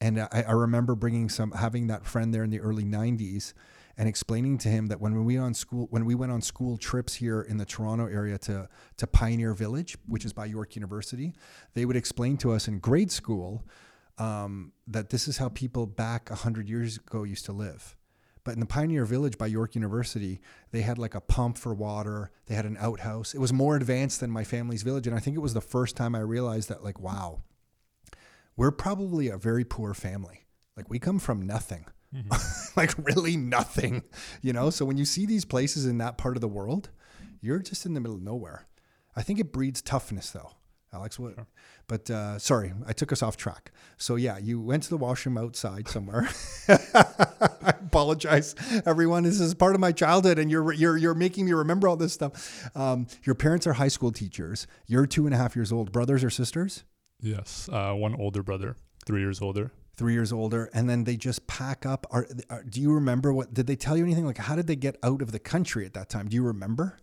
and 0.00 0.20
I, 0.20 0.44
I 0.48 0.52
remember 0.52 0.94
bringing 0.94 1.28
some, 1.28 1.50
having 1.50 1.88
that 1.88 2.06
friend 2.06 2.32
there 2.32 2.44
in 2.44 2.50
the 2.50 2.60
early 2.60 2.84
'90s, 2.84 3.54
and 3.96 4.08
explaining 4.08 4.56
to 4.58 4.68
him 4.68 4.86
that 4.86 5.00
when 5.00 5.24
we 5.24 5.36
on 5.36 5.52
school, 5.52 5.88
when 5.90 6.04
we 6.04 6.14
went 6.14 6.32
on 6.32 6.40
school 6.40 6.76
trips 6.78 7.14
here 7.14 7.42
in 7.42 7.58
the 7.58 7.66
Toronto 7.66 8.06
area 8.06 8.38
to 8.38 8.68
to 8.96 9.06
Pioneer 9.06 9.52
Village, 9.52 9.96
which 10.06 10.24
is 10.24 10.32
by 10.32 10.46
York 10.46 10.76
University, 10.76 11.34
they 11.74 11.84
would 11.84 11.96
explain 11.96 12.36
to 12.38 12.52
us 12.52 12.68
in 12.68 12.78
grade 12.78 13.10
school 13.10 13.64
um, 14.18 14.72
that 14.86 15.10
this 15.10 15.28
is 15.28 15.38
how 15.38 15.48
people 15.50 15.86
back 15.86 16.30
hundred 16.30 16.68
years 16.68 16.96
ago 16.96 17.24
used 17.24 17.44
to 17.44 17.52
live. 17.52 17.96
But 18.44 18.54
in 18.54 18.60
the 18.60 18.66
Pioneer 18.66 19.06
Village 19.06 19.38
by 19.38 19.46
York 19.46 19.74
University, 19.74 20.40
they 20.70 20.82
had 20.82 20.98
like 20.98 21.14
a 21.14 21.20
pump 21.20 21.56
for 21.56 21.72
water. 21.74 22.30
They 22.46 22.54
had 22.54 22.66
an 22.66 22.76
outhouse. 22.78 23.34
It 23.34 23.40
was 23.40 23.52
more 23.52 23.74
advanced 23.74 24.20
than 24.20 24.30
my 24.30 24.44
family's 24.44 24.82
village, 24.82 25.06
and 25.06 25.16
I 25.16 25.18
think 25.18 25.36
it 25.36 25.40
was 25.40 25.54
the 25.54 25.62
first 25.62 25.96
time 25.96 26.14
I 26.14 26.20
realized 26.20 26.68
that, 26.68 26.84
like, 26.84 27.00
wow, 27.00 27.42
we're 28.56 28.70
probably 28.70 29.28
a 29.28 29.38
very 29.38 29.64
poor 29.64 29.94
family. 29.94 30.44
Like 30.76 30.90
we 30.90 30.98
come 30.98 31.18
from 31.18 31.46
nothing, 31.46 31.86
like 32.76 32.92
really 32.98 33.36
nothing, 33.36 34.02
you 34.42 34.52
know. 34.52 34.70
So 34.70 34.84
when 34.84 34.98
you 34.98 35.04
see 35.04 35.24
these 35.24 35.44
places 35.44 35.86
in 35.86 35.98
that 35.98 36.18
part 36.18 36.36
of 36.36 36.40
the 36.40 36.48
world, 36.48 36.90
you're 37.40 37.60
just 37.60 37.86
in 37.86 37.94
the 37.94 38.00
middle 38.00 38.16
of 38.16 38.22
nowhere. 38.22 38.66
I 39.16 39.22
think 39.22 39.38
it 39.38 39.52
breeds 39.52 39.80
toughness, 39.80 40.30
though. 40.30 40.52
Aleks, 40.92 41.18
what? 41.18 41.34
But 41.86 42.10
uh, 42.10 42.38
sorry, 42.38 42.72
I 42.86 42.92
took 42.92 43.12
us 43.12 43.22
off 43.22 43.36
track. 43.36 43.72
So 43.96 44.16
yeah, 44.16 44.38
you 44.38 44.60
went 44.60 44.84
to 44.84 44.90
the 44.90 44.96
washroom 44.96 45.36
outside 45.36 45.88
somewhere. 45.88 46.28
I 47.66 47.70
apologize, 47.70 48.54
everyone. 48.84 49.22
This 49.22 49.40
is 49.40 49.54
part 49.54 49.74
of 49.74 49.80
my 49.80 49.92
childhood, 49.92 50.38
and 50.38 50.50
you're 50.50 50.72
you're 50.72 50.96
you're 50.96 51.14
making 51.14 51.46
me 51.46 51.52
remember 51.52 51.88
all 51.88 51.96
this 51.96 52.12
stuff. 52.12 52.68
Um, 52.76 53.06
your 53.22 53.34
parents 53.34 53.66
are 53.66 53.72
high 53.72 53.88
school 53.88 54.12
teachers. 54.12 54.66
You're 54.86 55.06
two 55.06 55.24
and 55.24 55.34
a 55.34 55.38
half 55.38 55.56
years 55.56 55.72
old. 55.72 55.90
Brothers 55.90 56.22
or 56.22 56.30
sisters? 56.30 56.84
yes, 57.20 57.70
uh, 57.72 57.92
one 57.94 58.14
older 58.16 58.42
brother, 58.42 58.76
three 59.06 59.20
years 59.20 59.40
older. 59.40 59.72
Three 59.96 60.12
years 60.12 60.32
older, 60.32 60.68
and 60.74 60.90
then 60.90 61.04
they 61.04 61.16
just 61.16 61.46
pack 61.46 61.86
up. 61.86 62.04
Are, 62.10 62.26
are 62.50 62.64
do 62.64 62.80
you 62.80 62.92
remember 62.92 63.32
what? 63.32 63.54
Did 63.54 63.66
they 63.66 63.76
tell 63.76 63.96
you 63.96 64.04
anything? 64.04 64.26
Like, 64.26 64.38
how 64.38 64.56
did 64.56 64.66
they 64.66 64.76
get 64.76 64.96
out 65.02 65.22
of 65.22 65.30
the 65.32 65.38
country 65.38 65.86
at 65.86 65.94
that 65.94 66.08
time? 66.10 66.28
Do 66.28 66.34
you 66.34 66.42
remember? 66.42 66.98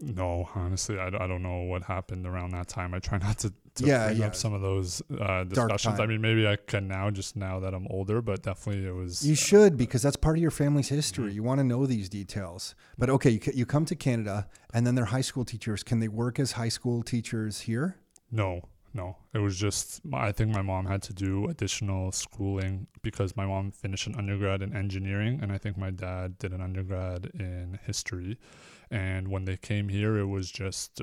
No, 0.00 0.48
honestly, 0.54 0.98
I 0.98 1.08
don't 1.08 1.42
know 1.42 1.62
what 1.62 1.82
happened 1.82 2.26
around 2.26 2.50
that 2.50 2.68
time. 2.68 2.92
I 2.92 2.98
try 2.98 3.18
not 3.28 3.38
to, 3.38 3.52
to 3.76 3.86
Yeah, 3.86 4.06
bring 4.08 4.18
yeah. 4.18 4.26
up 4.26 4.34
some 4.36 4.52
of 4.52 4.60
those 4.60 5.00
uh, 5.18 5.44
discussions. 5.44 5.98
I 5.98 6.06
mean, 6.06 6.20
maybe 6.20 6.46
I 6.46 6.56
can 6.56 6.86
now, 6.86 7.10
just 7.10 7.34
now 7.34 7.60
that 7.60 7.72
I'm 7.72 7.86
older, 7.88 8.20
but 8.20 8.42
definitely 8.42 8.86
it 8.86 8.94
was. 8.94 9.26
You 9.26 9.34
should 9.34 9.76
because 9.78 10.02
that's 10.02 10.16
part 10.16 10.36
of 10.36 10.42
your 10.42 10.50
family's 10.50 10.88
history. 10.88 11.32
You 11.32 11.42
want 11.42 11.60
to 11.60 11.64
know 11.64 11.86
these 11.86 12.08
details. 12.10 12.74
But 12.98 13.08
okay, 13.10 13.30
you, 13.30 13.40
you 13.54 13.64
come 13.64 13.86
to 13.86 13.94
Canada 13.94 14.48
and 14.74 14.86
then 14.86 14.96
they're 14.96 15.06
high 15.06 15.22
school 15.22 15.44
teachers. 15.46 15.82
Can 15.82 16.00
they 16.00 16.08
work 16.08 16.38
as 16.38 16.52
high 16.52 16.68
school 16.68 17.02
teachers 17.02 17.60
here? 17.60 17.96
No, 18.30 18.62
no. 18.96 19.18
It 19.32 19.38
was 19.38 19.56
just, 19.58 20.00
I 20.12 20.32
think 20.32 20.50
my 20.50 20.62
mom 20.62 20.86
had 20.86 21.02
to 21.02 21.12
do 21.12 21.46
additional 21.46 22.10
schooling 22.10 22.86
because 23.02 23.36
my 23.36 23.46
mom 23.46 23.70
finished 23.70 24.06
an 24.06 24.16
undergrad 24.16 24.62
in 24.62 24.74
engineering, 24.74 25.38
and 25.42 25.52
I 25.52 25.58
think 25.58 25.76
my 25.76 25.90
dad 25.90 26.38
did 26.38 26.52
an 26.52 26.60
undergrad 26.60 27.30
in 27.34 27.78
history. 27.86 28.38
And 28.90 29.28
when 29.28 29.44
they 29.44 29.56
came 29.56 29.88
here, 29.88 30.16
it 30.16 30.26
was 30.26 30.50
just, 30.50 31.02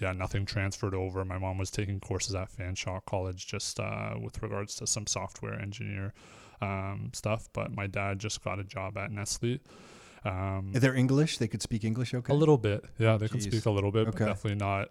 yeah, 0.00 0.12
nothing 0.12 0.44
transferred 0.46 0.94
over. 0.94 1.24
My 1.24 1.38
mom 1.38 1.58
was 1.58 1.70
taking 1.70 1.98
courses 1.98 2.34
at 2.34 2.52
Fanshawe 2.52 3.04
College 3.06 3.46
just 3.46 3.80
uh, 3.80 4.14
with 4.22 4.42
regards 4.42 4.74
to 4.76 4.86
some 4.86 5.06
software 5.06 5.58
engineer 5.60 6.12
um, 6.60 7.10
stuff, 7.14 7.48
but 7.52 7.74
my 7.74 7.86
dad 7.86 8.18
just 8.18 8.44
got 8.44 8.60
a 8.60 8.64
job 8.64 8.98
at 8.98 9.10
Nestle. 9.10 9.58
Um, 10.24 10.72
They're 10.72 10.94
English. 10.94 11.38
They 11.38 11.48
could 11.48 11.62
speak 11.62 11.84
English. 11.84 12.12
Okay. 12.14 12.32
a 12.32 12.36
little 12.36 12.58
bit, 12.58 12.84
yeah. 12.98 13.16
They 13.16 13.28
can 13.28 13.40
speak 13.40 13.64
a 13.66 13.70
little 13.70 13.90
bit, 13.90 14.08
Okay. 14.08 14.18
but 14.18 14.26
definitely 14.26 14.58
not, 14.58 14.88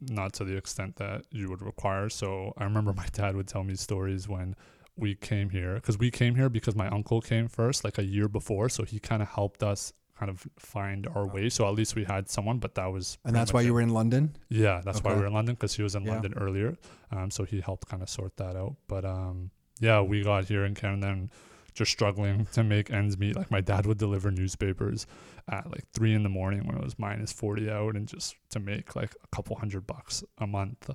not 0.00 0.32
to 0.34 0.44
the 0.44 0.56
extent 0.56 0.96
that 0.96 1.22
you 1.30 1.48
would 1.48 1.62
require. 1.62 2.08
So 2.08 2.52
I 2.58 2.64
remember 2.64 2.92
my 2.92 3.06
dad 3.12 3.36
would 3.36 3.46
tell 3.48 3.62
me 3.64 3.74
stories 3.76 4.28
when 4.28 4.56
we 4.96 5.14
came 5.14 5.50
here 5.50 5.74
because 5.74 5.98
we 5.98 6.10
came 6.10 6.34
here 6.36 6.48
because 6.48 6.74
my 6.76 6.88
uncle 6.88 7.20
came 7.20 7.48
first, 7.48 7.84
like 7.84 7.98
a 7.98 8.04
year 8.04 8.28
before. 8.28 8.68
So 8.68 8.84
he 8.84 8.98
kind 8.98 9.22
of 9.22 9.28
helped 9.28 9.62
us 9.62 9.92
kind 10.18 10.30
of 10.30 10.46
find 10.58 11.08
our 11.14 11.26
way. 11.26 11.48
So 11.48 11.66
at 11.66 11.74
least 11.74 11.96
we 11.96 12.04
had 12.04 12.28
someone, 12.30 12.58
but 12.58 12.74
that 12.76 12.86
was 12.86 13.18
And 13.24 13.34
that's 13.34 13.52
why 13.52 13.62
you 13.62 13.74
were 13.74 13.80
in 13.80 13.88
London. 13.90 14.36
yeah, 14.48 14.80
that's 14.84 15.02
why 15.02 15.12
we 15.14 15.20
were 15.20 15.26
in 15.26 15.32
London 15.32 15.54
because 15.56 15.74
he 15.74 15.82
was 15.82 15.94
in 15.96 16.04
Yeah. 16.04 16.12
London 16.12 16.34
earlier. 16.36 16.76
Um, 17.10 17.30
so 17.32 17.42
he 17.44 17.60
helped 17.60 17.88
kind 17.88 18.02
of 18.02 18.08
sort 18.08 18.36
that 18.36 18.54
out. 18.56 18.76
But 18.86 19.04
um, 19.04 19.50
yeah, 19.80 20.00
we 20.02 20.22
got 20.22 20.44
here 20.46 20.64
in 20.64 20.74
Canada 20.74 21.08
and 21.08 21.30
just 21.74 21.90
struggling 21.90 22.46
to 22.52 22.62
make 22.64 22.90
ends 22.90 23.18
meet. 23.18 23.36
Like 23.36 23.50
my 23.50 23.60
dad 23.60 23.86
would 23.86 23.98
deliver 23.98 24.30
newspapers 24.30 25.06
at 25.48 25.70
like 25.70 25.88
three 25.92 26.14
in 26.14 26.22
the 26.22 26.28
morning 26.28 26.66
when 26.66 26.76
it 26.76 26.84
was 26.84 26.98
minus 26.98 27.32
forty 27.32 27.70
out, 27.70 27.96
and 27.96 28.06
just 28.08 28.36
to 28.50 28.60
make 28.60 28.94
like 28.96 29.14
a 29.22 29.36
couple 29.36 29.56
hundred 29.56 29.86
bucks 29.86 30.24
a 30.38 30.46
month 30.46 30.90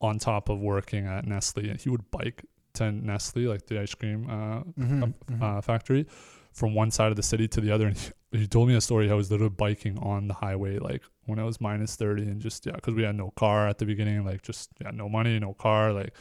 on 0.00 0.18
top 0.18 0.48
of 0.48 0.60
working 0.60 1.06
at 1.06 1.26
Nestle. 1.26 1.68
And 1.70 1.80
he 1.80 1.88
would 1.88 2.10
bike 2.10 2.44
to 2.74 2.92
Nestle, 2.92 3.46
like 3.46 3.66
the 3.66 3.80
ice 3.80 3.94
cream 3.94 4.28
uh, 4.28 4.60
Mhm, 4.80 5.02
um, 5.02 5.14
mhm. 5.30 5.42
uh, 5.42 5.60
factory 5.60 6.06
from 6.52 6.74
one 6.74 6.90
side 6.90 7.10
of 7.10 7.16
the 7.16 7.22
city 7.22 7.48
to 7.48 7.60
the 7.60 7.70
other. 7.70 7.86
And 7.86 7.96
he, 7.96 8.38
he 8.40 8.46
told 8.46 8.68
me 8.68 8.74
a 8.74 8.80
story. 8.80 9.08
how 9.08 9.14
I 9.14 9.16
was 9.16 9.30
literally 9.30 9.54
biking 9.56 9.98
on 9.98 10.28
the 10.28 10.34
highway, 10.34 10.78
like 10.78 11.02
when 11.24 11.38
it 11.38 11.44
was 11.44 11.60
minus 11.60 11.96
30 11.96 12.22
and 12.22 12.40
just, 12.40 12.66
yeah, 12.66 12.72
because 12.72 12.94
we 12.94 13.02
had 13.02 13.14
no 13.16 13.30
car 13.30 13.68
at 13.68 13.78
the 13.78 13.86
beginning, 13.86 14.24
like 14.24 14.42
just, 14.42 14.70
yeah, 14.80 14.90
no 14.90 15.08
money, 15.08 15.38
no 15.38 15.54
car, 15.54 15.92
like 15.92 16.14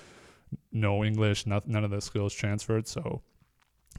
no 0.71 1.03
English, 1.03 1.45
not, 1.45 1.67
none 1.67 1.83
of 1.83 1.91
the 1.91 2.01
skills 2.01 2.33
transferred. 2.33 2.87
So 2.87 3.21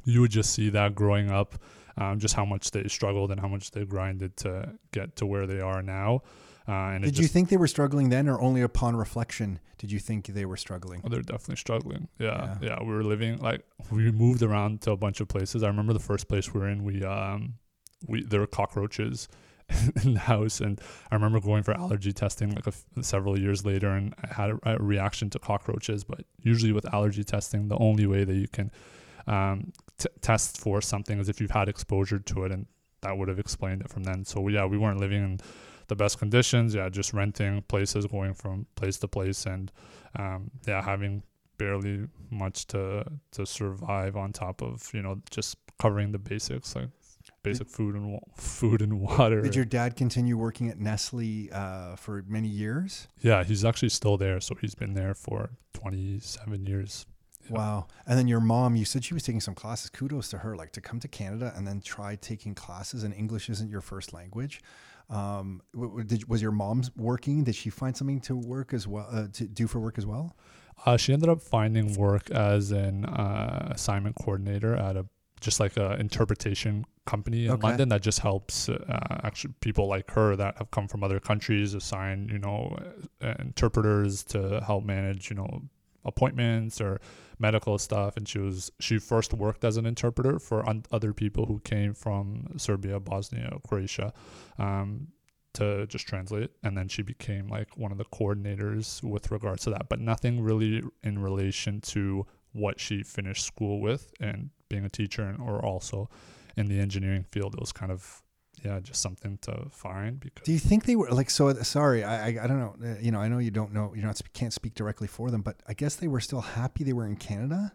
you 0.06 0.22
would 0.22 0.30
just 0.30 0.54
see 0.54 0.70
that 0.70 0.94
growing 0.94 1.30
up, 1.30 1.58
um, 1.98 2.18
just 2.18 2.34
how 2.34 2.44
much 2.44 2.70
they 2.70 2.88
struggled 2.88 3.30
and 3.30 3.38
how 3.40 3.48
much 3.48 3.70
they 3.72 3.84
grinded 3.84 4.36
to 4.38 4.72
get 4.92 5.16
to 5.16 5.26
where 5.26 5.46
they 5.46 5.60
are 5.60 5.82
now. 5.82 6.22
Uh, 6.68 6.98
Did 6.98 7.16
you 7.18 7.28
think 7.28 7.48
they 7.48 7.56
were 7.56 7.68
struggling 7.68 8.08
then, 8.08 8.28
or 8.28 8.40
only 8.40 8.60
upon 8.62 8.96
reflection 8.96 9.60
did 9.78 9.92
you 9.92 9.98
think 10.00 10.26
they 10.26 10.44
were 10.46 10.56
struggling? 10.56 11.00
Oh, 11.04 11.08
they're 11.10 11.20
definitely 11.22 11.56
struggling. 11.56 12.08
Yeah, 12.18 12.56
Yeah. 12.62 12.68
yeah, 12.68 12.82
We 12.82 12.92
were 12.94 13.04
living 13.04 13.36
like 13.38 13.60
we 13.90 14.10
moved 14.10 14.42
around 14.42 14.80
to 14.82 14.90
a 14.92 14.96
bunch 14.96 15.20
of 15.20 15.28
places. 15.28 15.62
I 15.62 15.68
remember 15.68 15.92
the 15.92 16.00
first 16.00 16.28
place 16.28 16.52
we 16.54 16.60
were 16.60 16.68
in. 16.68 16.82
We 16.82 17.04
um, 17.04 17.54
we 18.08 18.24
there 18.24 18.40
were 18.40 18.46
cockroaches 18.48 19.28
in 20.04 20.14
the 20.14 20.20
house, 20.20 20.60
and 20.60 20.80
I 21.10 21.14
remember 21.14 21.38
going 21.40 21.62
for 21.62 21.76
allergy 21.76 22.12
testing 22.12 22.50
like 22.52 22.66
a 22.66 22.70
f- 22.70 22.84
several 23.02 23.38
years 23.38 23.64
later, 23.66 23.90
and 23.90 24.14
I 24.24 24.34
had 24.34 24.50
a, 24.50 24.58
a 24.64 24.78
reaction 24.78 25.28
to 25.30 25.38
cockroaches. 25.38 26.02
But 26.04 26.24
usually 26.40 26.72
with 26.72 26.92
allergy 26.92 27.22
testing, 27.22 27.68
the 27.68 27.78
only 27.78 28.06
way 28.06 28.24
that 28.24 28.34
you 28.34 28.48
can 28.48 28.70
um, 29.28 29.72
t- 29.98 30.08
test 30.20 30.58
for 30.58 30.80
something 30.80 31.18
is 31.18 31.28
if 31.28 31.40
you've 31.40 31.50
had 31.50 31.68
exposure 31.68 32.18
to 32.18 32.44
it, 32.44 32.52
and 32.52 32.66
that 33.02 33.16
would 33.16 33.28
have 33.28 33.38
explained 33.38 33.82
it 33.82 33.88
from 33.88 34.04
then. 34.04 34.24
So 34.24 34.46
yeah, 34.48 34.64
we 34.64 34.78
weren't 34.78 35.00
living 35.00 35.22
in 35.24 35.40
the 35.88 35.96
best 35.96 36.18
conditions. 36.18 36.74
Yeah, 36.74 36.88
just 36.88 37.12
renting 37.12 37.62
places, 37.62 38.06
going 38.06 38.34
from 38.34 38.66
place 38.74 38.98
to 38.98 39.08
place, 39.08 39.46
and 39.46 39.70
um, 40.18 40.50
yeah, 40.66 40.82
having 40.82 41.22
barely 41.58 42.06
much 42.30 42.66
to 42.66 43.04
to 43.32 43.46
survive 43.46 44.16
on 44.16 44.32
top 44.32 44.62
of 44.62 44.90
you 44.92 45.02
know 45.02 45.20
just 45.30 45.56
covering 45.78 46.12
the 46.12 46.18
basics 46.18 46.76
like 46.76 46.88
basic 47.42 47.68
food 47.68 47.94
and 47.94 48.12
wa- 48.12 48.20
food 48.36 48.82
and 48.82 49.00
water. 49.00 49.40
Did 49.42 49.54
your 49.54 49.64
dad 49.64 49.96
continue 49.96 50.36
working 50.36 50.68
at 50.68 50.78
Nestle 50.78 51.48
uh, 51.52 51.96
for 51.96 52.24
many 52.26 52.48
years? 52.48 53.08
yeah, 53.20 53.42
he's 53.44 53.64
actually 53.64 53.88
still 53.90 54.16
there, 54.16 54.40
so 54.40 54.54
he's 54.60 54.74
been 54.74 54.94
there 54.94 55.14
for 55.14 55.50
27 55.74 56.66
years. 56.66 57.06
Wow. 57.50 57.86
And 58.06 58.18
then 58.18 58.28
your 58.28 58.40
mom, 58.40 58.76
you 58.76 58.84
said 58.84 59.04
she 59.04 59.14
was 59.14 59.22
taking 59.22 59.40
some 59.40 59.54
classes. 59.54 59.90
Kudos 59.90 60.28
to 60.30 60.38
her, 60.38 60.56
like 60.56 60.72
to 60.72 60.80
come 60.80 61.00
to 61.00 61.08
Canada 61.08 61.52
and 61.56 61.66
then 61.66 61.80
try 61.80 62.16
taking 62.16 62.54
classes, 62.54 63.02
and 63.04 63.14
English 63.14 63.48
isn't 63.50 63.70
your 63.70 63.80
first 63.80 64.12
language. 64.12 64.62
Um, 65.08 65.62
did, 66.06 66.28
was 66.28 66.42
your 66.42 66.50
mom 66.50 66.82
working? 66.96 67.44
Did 67.44 67.54
she 67.54 67.70
find 67.70 67.96
something 67.96 68.20
to 68.22 68.36
work 68.36 68.74
as 68.74 68.88
well, 68.88 69.06
uh, 69.10 69.26
to 69.34 69.46
do 69.46 69.66
for 69.66 69.78
work 69.78 69.98
as 69.98 70.06
well? 70.06 70.36
Uh, 70.84 70.96
she 70.96 71.12
ended 71.12 71.28
up 71.28 71.40
finding 71.40 71.94
work 71.94 72.30
as 72.30 72.70
an 72.70 73.04
uh, 73.04 73.68
assignment 73.72 74.16
coordinator 74.16 74.74
at 74.74 74.96
a 74.96 75.06
just 75.40 75.60
like 75.60 75.76
a 75.76 75.96
interpretation 76.00 76.84
company 77.04 77.44
in 77.44 77.52
Okay. 77.52 77.68
London 77.68 77.90
that 77.90 78.02
just 78.02 78.20
helps 78.20 78.68
uh, 78.68 79.20
actually 79.22 79.52
people 79.60 79.86
like 79.86 80.10
her 80.10 80.34
that 80.34 80.56
have 80.56 80.70
come 80.70 80.88
from 80.88 81.04
other 81.04 81.20
countries 81.20 81.74
assign 81.74 82.28
you 82.32 82.38
know 82.38 82.74
uh, 83.22 83.34
interpreters 83.38 84.24
to 84.24 84.60
help 84.66 84.84
manage 84.84 85.28
you 85.28 85.36
know 85.36 85.62
appointments 86.06 86.80
or 86.80 87.00
medical 87.38 87.78
stuff 87.78 88.16
and 88.16 88.26
she 88.26 88.38
was 88.38 88.70
she 88.80 88.98
first 88.98 89.34
worked 89.34 89.64
as 89.64 89.76
an 89.76 89.84
interpreter 89.84 90.38
for 90.38 90.66
un- 90.68 90.84
other 90.90 91.12
people 91.12 91.46
who 91.46 91.58
came 91.60 91.92
from 91.92 92.46
Serbia, 92.56 92.98
Bosnia, 92.98 93.58
Croatia 93.66 94.12
um, 94.58 95.08
to 95.52 95.86
just 95.86 96.06
translate 96.06 96.50
and 96.62 96.76
then 96.76 96.88
she 96.88 97.02
became 97.02 97.48
like 97.48 97.76
one 97.76 97.92
of 97.92 97.98
the 97.98 98.04
coordinators 98.06 99.02
with 99.02 99.30
regards 99.30 99.64
to 99.64 99.70
that. 99.70 99.88
But 99.88 100.00
nothing 100.00 100.40
really 100.40 100.82
in 101.02 101.18
relation 101.18 101.80
to 101.82 102.26
what 102.52 102.80
she 102.80 103.02
finished 103.02 103.44
school 103.44 103.80
with 103.80 104.12
and 104.20 104.50
being 104.68 104.84
a 104.84 104.90
teacher 104.90 105.22
and 105.22 105.40
or 105.40 105.62
also 105.64 106.08
in 106.56 106.66
the 106.66 106.80
engineering 106.80 107.22
field 107.22 107.54
it 107.54 107.60
was 107.60 107.72
kind 107.72 107.92
of 107.92 108.22
yeah 108.64 108.80
just 108.80 109.00
something 109.02 109.38
to 109.42 109.66
find 109.70 110.18
because 110.20 110.44
Do 110.46 110.52
you 110.52 110.58
think 110.58 110.84
they 110.84 110.96
were 110.96 111.10
like 111.10 111.30
so? 111.30 111.52
Sorry, 111.62 112.02
I 112.04 112.14
I, 112.26 112.44
I 112.44 112.46
don't 112.46 112.60
know. 112.60 112.74
Uh, 112.82 112.98
you 113.00 113.10
know, 113.12 113.20
I 113.20 113.28
know 113.28 113.38
you 113.38 113.50
don't 113.50 113.72
know. 113.72 113.92
You 113.94 114.02
not 114.02 114.20
can't 114.32 114.52
speak 114.52 114.74
directly 114.74 115.08
for 115.08 115.30
them, 115.30 115.42
but 115.42 115.56
I 115.68 115.74
guess 115.74 115.96
they 115.96 116.08
were 116.08 116.20
still 116.20 116.40
happy 116.40 116.84
they 116.84 116.92
were 116.92 117.06
in 117.06 117.16
Canada, 117.16 117.72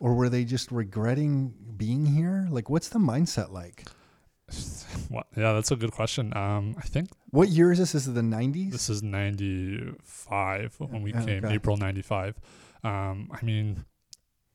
or 0.00 0.14
were 0.14 0.28
they 0.28 0.44
just 0.44 0.70
regretting 0.72 1.54
being 1.76 2.06
here? 2.06 2.48
Like, 2.50 2.68
what's 2.70 2.88
the 2.88 2.98
mindset 2.98 3.50
like? 3.50 3.84
what, 5.08 5.26
yeah 5.36 5.52
that's 5.54 5.72
a 5.72 5.76
good 5.76 5.90
question 5.90 6.32
um 6.36 6.76
i 6.78 6.82
think 6.86 7.08
What 7.30 7.48
year 7.48 7.72
is 7.72 7.78
this? 7.78 7.96
Is 7.96 8.06
it 8.06 8.14
the 8.14 8.22
nineties? 8.22 8.70
this 8.70 8.88
is 8.88 9.02
95 9.02 10.74
when 10.78 11.02
we 11.02 11.12
Yeah, 11.12 11.24
came 11.24 11.44
okay. 11.44 11.54
april 11.54 11.76
95 11.76 12.38
um 12.84 13.28
i 13.32 13.44
mean 13.44 13.84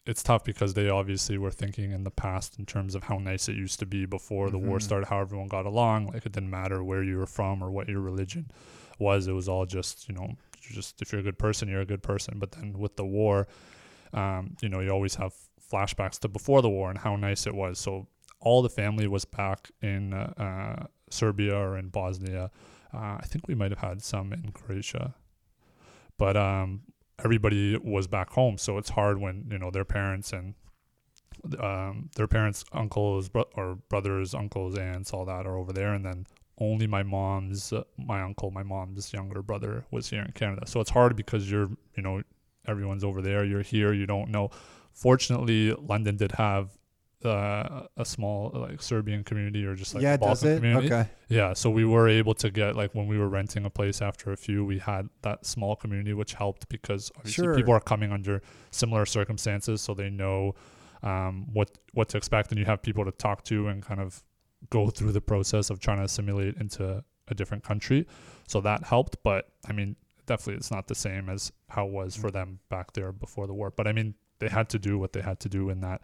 it's 0.06 0.24
tough 0.24 0.44
because 0.44 0.74
they 0.74 0.90
obviously 0.90 1.38
were 1.38 1.52
thinking 1.52 1.92
in 1.92 2.04
the 2.04 2.12
past 2.12 2.58
in 2.58 2.66
terms 2.66 2.96
of 2.96 3.04
how 3.04 3.18
nice 3.18 3.48
it 3.48 3.56
used 3.56 3.80
to 3.80 3.86
be 3.86 4.06
before 4.06 4.50
the 4.50 4.58
war 4.58 4.78
Mhm. 4.80 4.82
started 4.82 5.08
how 5.10 5.20
everyone 5.20 5.48
got 5.48 5.66
along. 5.66 6.08
Like 6.08 6.26
it 6.26 6.32
didn't 6.32 6.50
matter 6.50 6.84
where 6.84 7.04
you 7.04 7.18
were 7.18 7.28
from 7.28 7.64
or 7.64 7.70
what 7.70 7.88
your 7.88 8.02
religion 8.02 8.50
was. 8.98 9.28
It 9.28 9.34
was 9.34 9.48
all 9.48 9.66
just 9.66 10.10
you 10.10 10.16
know 10.16 10.36
just 10.60 11.02
if 11.02 11.12
you're 11.12 11.22
a 11.22 11.24
good 11.24 11.38
person 11.38 11.68
you're 11.70 11.82
a 11.82 11.86
good 11.86 12.02
person. 12.04 12.40
But 12.40 12.52
then 12.54 12.74
with 12.74 12.96
the 12.96 13.06
war 13.06 13.48
um, 14.14 14.56
you 14.62 14.70
know 14.70 14.80
you 14.80 14.90
always 14.90 15.16
have 15.16 15.34
flashbacks 15.72 16.20
to 16.20 16.28
before 16.28 16.62
the 16.62 16.70
war 16.70 16.90
and 16.90 16.98
how 17.00 17.16
nice 17.16 17.46
it 17.46 17.54
was. 17.54 17.78
So 17.80 18.08
all 18.40 18.62
the 18.64 18.70
family 18.70 19.08
was 19.08 19.24
back 19.24 19.70
in 19.82 20.14
uh, 20.14 20.34
uh, 20.38 20.86
serbia 21.12 21.56
or 21.56 21.78
in 21.78 21.90
bosnia. 21.90 22.50
Uh, 22.94 23.18
i 23.22 23.26
think 23.28 23.48
we 23.48 23.54
might 23.56 23.70
have 23.72 23.80
had 23.80 24.02
some 24.02 24.34
in 24.34 24.52
croatia. 24.52 25.14
But 26.18 26.36
um, 26.38 26.82
everybody 27.24 27.78
was 27.78 28.08
back 28.08 28.30
home. 28.30 28.58
So 28.58 28.78
it's 28.78 28.90
hard 28.90 29.20
when 29.20 29.48
you 29.52 29.58
know 29.58 29.72
their 29.72 29.86
parents 29.86 30.34
and 30.34 30.54
um, 31.60 32.10
their 32.16 32.28
parents 32.28 32.64
uncles 32.72 33.30
bro- 33.30 33.50
or 33.56 33.76
brothers 33.90 34.34
uncles 34.34 34.78
aunts 34.78 35.12
all 35.14 35.26
that 35.26 35.46
are 35.46 35.58
over 35.58 35.74
there. 35.74 35.94
And 35.94 36.06
then 36.06 36.26
only 36.60 36.88
my 36.88 37.04
mom's 37.04 37.74
uh, 37.74 37.84
my 37.98 38.22
uncle 38.22 38.52
my 38.52 38.64
mom's 38.64 39.12
younger 39.14 39.42
brother 39.42 39.86
was 39.92 40.10
here 40.10 40.22
in 40.22 40.32
canada. 40.34 40.68
So 40.68 40.80
it's 40.80 40.92
hard 40.92 41.16
because 41.16 41.50
you're 41.50 41.70
you 41.96 42.04
know 42.04 42.22
everyone's 42.68 43.04
over 43.04 43.22
there 43.22 43.44
you're 43.44 43.64
here 43.64 43.94
you 43.94 44.06
don't 44.06 44.30
know. 44.30 44.50
Fortunately 44.94 45.72
london 45.72 46.18
did 46.18 46.34
have 46.34 46.70
uh, 47.26 47.84
a 47.98 48.06
small 48.06 48.52
like 48.54 48.82
serbian 48.82 49.24
community 49.24 49.66
or 49.66 49.76
just 49.76 49.94
like 49.94 50.04
yeah, 50.04 50.18
Balkan 50.18 50.50
it? 50.50 50.56
community 50.58 50.88
Okay. 50.88 51.10
yeah, 51.30 51.54
so 51.54 51.70
we 51.70 51.86
were 51.86 52.08
able 52.10 52.34
to 52.36 52.50
get 52.50 52.76
like 52.76 52.94
when 52.96 53.08
we 53.08 53.18
were 53.18 53.30
renting 53.30 53.66
a 53.66 53.70
place 53.70 54.02
after 54.02 54.32
a 54.32 54.38
few, 54.38 54.66
we 54.66 54.80
had 54.80 55.10
that 55.22 55.46
small 55.46 55.76
community 55.76 56.14
which 56.14 56.34
helped 56.34 56.68
because 56.70 57.12
obviously 57.18 57.44
Sure. 57.46 57.56
people 57.56 57.74
are 57.74 57.80
coming 57.80 58.12
under 58.12 58.42
similar 58.72 59.06
circumstances, 59.06 59.82
so 59.82 59.94
they 59.94 60.10
know 60.10 60.56
um, 61.04 61.48
what 61.54 61.78
what 61.94 62.10
to 62.10 62.18
expect, 62.18 62.52
and 62.52 62.60
you 62.60 62.66
have 62.66 62.82
people 62.82 63.06
to 63.06 63.12
talk 63.12 63.44
to 63.46 63.68
and 63.68 63.82
kind 63.84 64.00
of 64.00 64.24
go 64.70 64.90
through 64.90 65.12
the 65.12 65.22
process 65.22 65.70
of 65.70 65.80
trying 65.80 65.98
to 65.98 66.04
assimilate 66.04 66.56
into 66.58 67.04
a 67.28 67.34
different 67.34 67.64
country. 67.64 68.06
So 68.48 68.62
that 68.62 68.84
helped, 68.84 69.18
but 69.24 69.50
I 69.68 69.74
mean, 69.74 69.96
definitely 70.26 70.56
it's 70.56 70.72
not 70.72 70.88
the 70.88 70.96
same 70.96 71.30
as 71.30 71.52
how 71.70 71.88
it 71.88 71.92
was 71.92 72.16
for 72.16 72.30
them 72.32 72.60
back 72.70 72.94
there 72.94 73.12
before 73.12 73.48
the 73.48 73.54
war. 73.54 73.72
But 73.72 73.88
I 73.88 73.92
mean, 73.94 74.16
they 74.40 74.50
had 74.50 74.70
to 74.70 74.80
do 74.80 74.98
what 75.00 75.14
they 75.14 75.22
had 75.22 75.40
to 75.42 75.50
do 75.50 75.70
in 75.70 75.82
that 75.82 76.02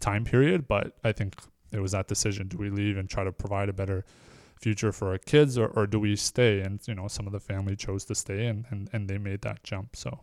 time 0.00 0.24
period. 0.24 0.66
But 0.68 0.96
I 1.04 1.12
think 1.12 1.36
it 1.72 1.80
was 1.80 1.92
that 1.92 2.08
decision: 2.08 2.48
do 2.48 2.56
we 2.58 2.70
leave 2.70 2.96
and 2.96 3.08
try 3.08 3.24
to 3.24 3.32
provide 3.32 3.68
a 3.68 3.72
better 3.72 4.04
future 4.60 4.92
for 4.92 5.10
our 5.10 5.18
kids, 5.18 5.58
or, 5.58 5.66
or 5.66 5.86
do 5.86 6.00
we 6.00 6.16
stay? 6.16 6.60
And 6.60 6.80
you 6.86 6.94
know, 6.94 7.08
some 7.08 7.26
of 7.26 7.32
the 7.32 7.40
family 7.40 7.76
chose 7.76 8.04
to 8.06 8.14
stay, 8.14 8.46
and 8.46 8.64
and, 8.70 8.88
and 8.92 9.08
they 9.08 9.18
made 9.18 9.42
that 9.42 9.62
jump. 9.64 9.96
So 9.96 10.20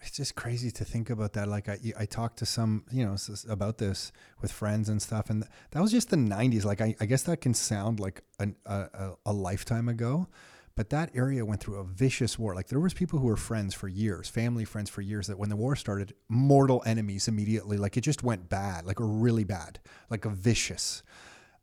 It's 0.00 0.16
just 0.16 0.34
crazy 0.34 0.70
to 0.72 0.84
think 0.84 1.10
about 1.10 1.32
that. 1.34 1.46
Like 1.48 1.68
I, 1.68 1.78
I 1.98 2.06
talked 2.06 2.38
to 2.38 2.46
some, 2.46 2.84
you 2.90 3.04
know, 3.04 3.16
about 3.48 3.78
this 3.78 4.10
with 4.40 4.50
friends 4.50 4.88
and 4.88 5.00
stuff, 5.00 5.30
and 5.30 5.46
that 5.70 5.80
was 5.80 5.92
just 5.92 6.10
the 6.10 6.16
'90s. 6.16 6.64
Like 6.64 6.80
I, 6.80 6.96
I 7.00 7.06
guess 7.06 7.22
that 7.24 7.40
can 7.40 7.54
sound 7.54 8.00
like 8.00 8.22
an, 8.40 8.56
a, 8.66 8.74
a, 8.74 9.12
a 9.26 9.32
lifetime 9.32 9.88
ago, 9.88 10.26
but 10.74 10.90
that 10.90 11.10
area 11.14 11.44
went 11.44 11.60
through 11.60 11.78
a 11.78 11.84
vicious 11.84 12.38
war. 12.38 12.54
Like 12.54 12.68
there 12.68 12.80
was 12.80 12.94
people 12.94 13.18
who 13.18 13.26
were 13.26 13.36
friends 13.36 13.74
for 13.74 13.88
years, 13.88 14.28
family 14.28 14.64
friends 14.64 14.88
for 14.90 15.02
years. 15.02 15.26
That 15.26 15.38
when 15.38 15.48
the 15.48 15.56
war 15.56 15.76
started, 15.76 16.14
mortal 16.28 16.82
enemies 16.86 17.28
immediately. 17.28 17.76
Like 17.76 17.96
it 17.96 18.02
just 18.02 18.22
went 18.22 18.48
bad, 18.48 18.86
like 18.86 18.96
really 18.98 19.44
bad, 19.44 19.80
like 20.10 20.24
a 20.24 20.30
vicious. 20.30 21.02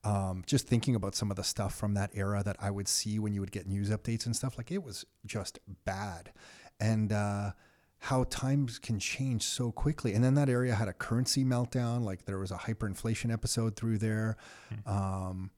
Um, 0.04 0.44
just 0.46 0.68
thinking 0.68 0.96
about 0.96 1.16
some 1.16 1.30
of 1.30 1.36
the 1.36 1.44
stuff 1.44 1.76
from 1.76 1.94
that 1.96 2.12
era 2.14 2.42
that 2.46 2.56
I 2.60 2.72
would 2.72 2.88
see 2.88 3.20
when 3.20 3.34
you 3.34 3.42
would 3.42 3.52
get 3.52 3.68
news 3.68 3.90
updates 3.90 4.26
and 4.26 4.36
stuff, 4.36 4.58
like 4.58 4.72
it 4.72 4.84
was 4.84 5.06
just 5.26 5.60
bad. 5.84 6.32
And 6.80 7.12
uh, 7.12 7.52
how 8.00 8.24
times 8.26 8.80
can 8.80 8.98
change 8.98 9.44
so 9.44 9.72
quickly. 9.72 10.14
And 10.14 10.24
then 10.24 10.36
that 10.36 10.50
area 10.50 10.74
had 10.74 10.88
a 10.88 10.94
currency 10.94 11.44
meltdown, 11.44 12.04
like 12.04 12.26
there 12.26 12.40
was 12.40 12.52
a 12.52 12.56
hyperinflation 12.58 13.32
episode 13.32 13.76
through 13.76 13.98
there. 13.98 14.38
Mm. 14.74 14.90
Um, 14.90 15.52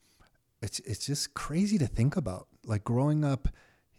it's 0.61 0.79
it's 0.79 1.05
just 1.05 1.33
crazy 1.33 1.77
to 1.77 1.87
think 1.87 2.15
about. 2.15 2.47
Like 2.65 2.83
growing 2.83 3.23
up 3.23 3.47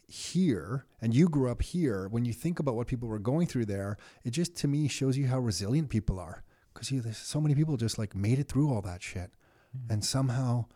here, 0.06 0.86
and 1.00 1.14
you 1.14 1.28
grew 1.28 1.50
up 1.50 1.62
here. 1.62 2.08
When 2.08 2.24
you 2.24 2.32
think 2.32 2.58
about 2.58 2.74
what 2.74 2.86
people 2.86 3.08
were 3.08 3.18
going 3.18 3.46
through 3.46 3.66
there, 3.66 3.96
it 4.24 4.30
just 4.30 4.56
to 4.56 4.68
me 4.68 4.88
shows 4.88 5.16
you 5.16 5.26
how 5.26 5.38
resilient 5.40 5.88
people 5.88 6.20
are. 6.20 6.44
Because 6.72 6.88
there's 6.88 7.18
so 7.18 7.40
many 7.40 7.54
people 7.54 7.76
just 7.76 7.98
like 7.98 8.14
made 8.14 8.38
it 8.38 8.48
through 8.48 8.72
all 8.72 8.82
that 8.82 9.02
shit, 9.02 9.32
mm. 9.76 9.90
and 9.90 10.04
somehow, 10.04 10.66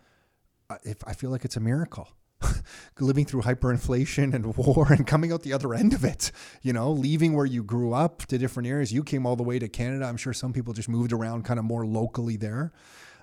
if 0.83 0.99
I 1.07 1.12
feel 1.12 1.31
like 1.31 1.45
it's 1.45 1.57
a 1.57 1.61
miracle 1.61 2.09
living 3.00 3.25
through 3.25 3.43
hyperinflation 3.43 4.35
and 4.35 4.57
war 4.57 4.93
and 4.93 5.07
coming 5.07 5.33
out 5.33 5.43
the 5.43 5.52
other 5.52 5.75
end 5.75 5.95
of 5.95 6.05
it, 6.05 6.33
you 6.62 6.73
know, 6.73 6.90
leaving 6.90 7.33
where 7.35 7.47
you 7.47 7.62
grew 7.62 7.93
up 7.93 8.26
to 8.26 8.38
different 8.38 8.69
areas. 8.69 8.93
You 8.93 9.05
came 9.05 9.26
all 9.26 9.37
the 9.37 9.43
way 9.43 9.59
to 9.59 9.69
Canada. 9.69 10.05
I'm 10.07 10.16
sure 10.16 10.33
some 10.33 10.52
people 10.52 10.73
just 10.73 10.88
moved 10.88 11.12
around 11.12 11.45
kind 11.45 11.59
of 11.59 11.64
more 11.64 11.87
locally 11.87 12.37
there. 12.37 12.73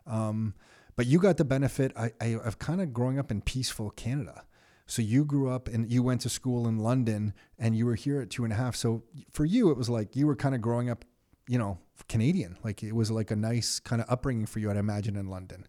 Um, 0.07 0.53
but 0.95 1.05
you 1.05 1.19
got 1.19 1.37
the 1.37 1.45
benefit 1.45 1.91
I, 1.97 2.11
I, 2.21 2.35
of 2.35 2.59
kind 2.59 2.81
of 2.81 2.93
growing 2.93 3.19
up 3.19 3.31
in 3.31 3.41
peaceful 3.41 3.89
Canada. 3.91 4.43
So 4.85 5.01
you 5.01 5.23
grew 5.25 5.49
up 5.49 5.67
and 5.67 5.89
you 5.89 6.03
went 6.03 6.21
to 6.21 6.29
school 6.29 6.67
in 6.67 6.77
London 6.77 7.33
and 7.57 7.75
you 7.75 7.85
were 7.85 7.95
here 7.95 8.21
at 8.21 8.29
two 8.29 8.43
and 8.43 8.51
a 8.51 8.55
half. 8.55 8.75
So 8.75 9.03
for 9.31 9.45
you, 9.45 9.71
it 9.71 9.77
was 9.77 9.89
like 9.89 10.15
you 10.15 10.27
were 10.27 10.35
kind 10.35 10.53
of 10.53 10.61
growing 10.61 10.89
up, 10.89 11.05
you 11.47 11.57
know, 11.57 11.79
Canadian. 12.09 12.57
Like 12.63 12.83
it 12.83 12.93
was 12.93 13.09
like 13.09 13.31
a 13.31 13.35
nice 13.35 13.79
kind 13.79 14.01
of 14.01 14.09
upbringing 14.09 14.45
for 14.45 14.59
you, 14.59 14.69
I'd 14.69 14.77
imagine, 14.77 15.15
in 15.15 15.29
London. 15.29 15.67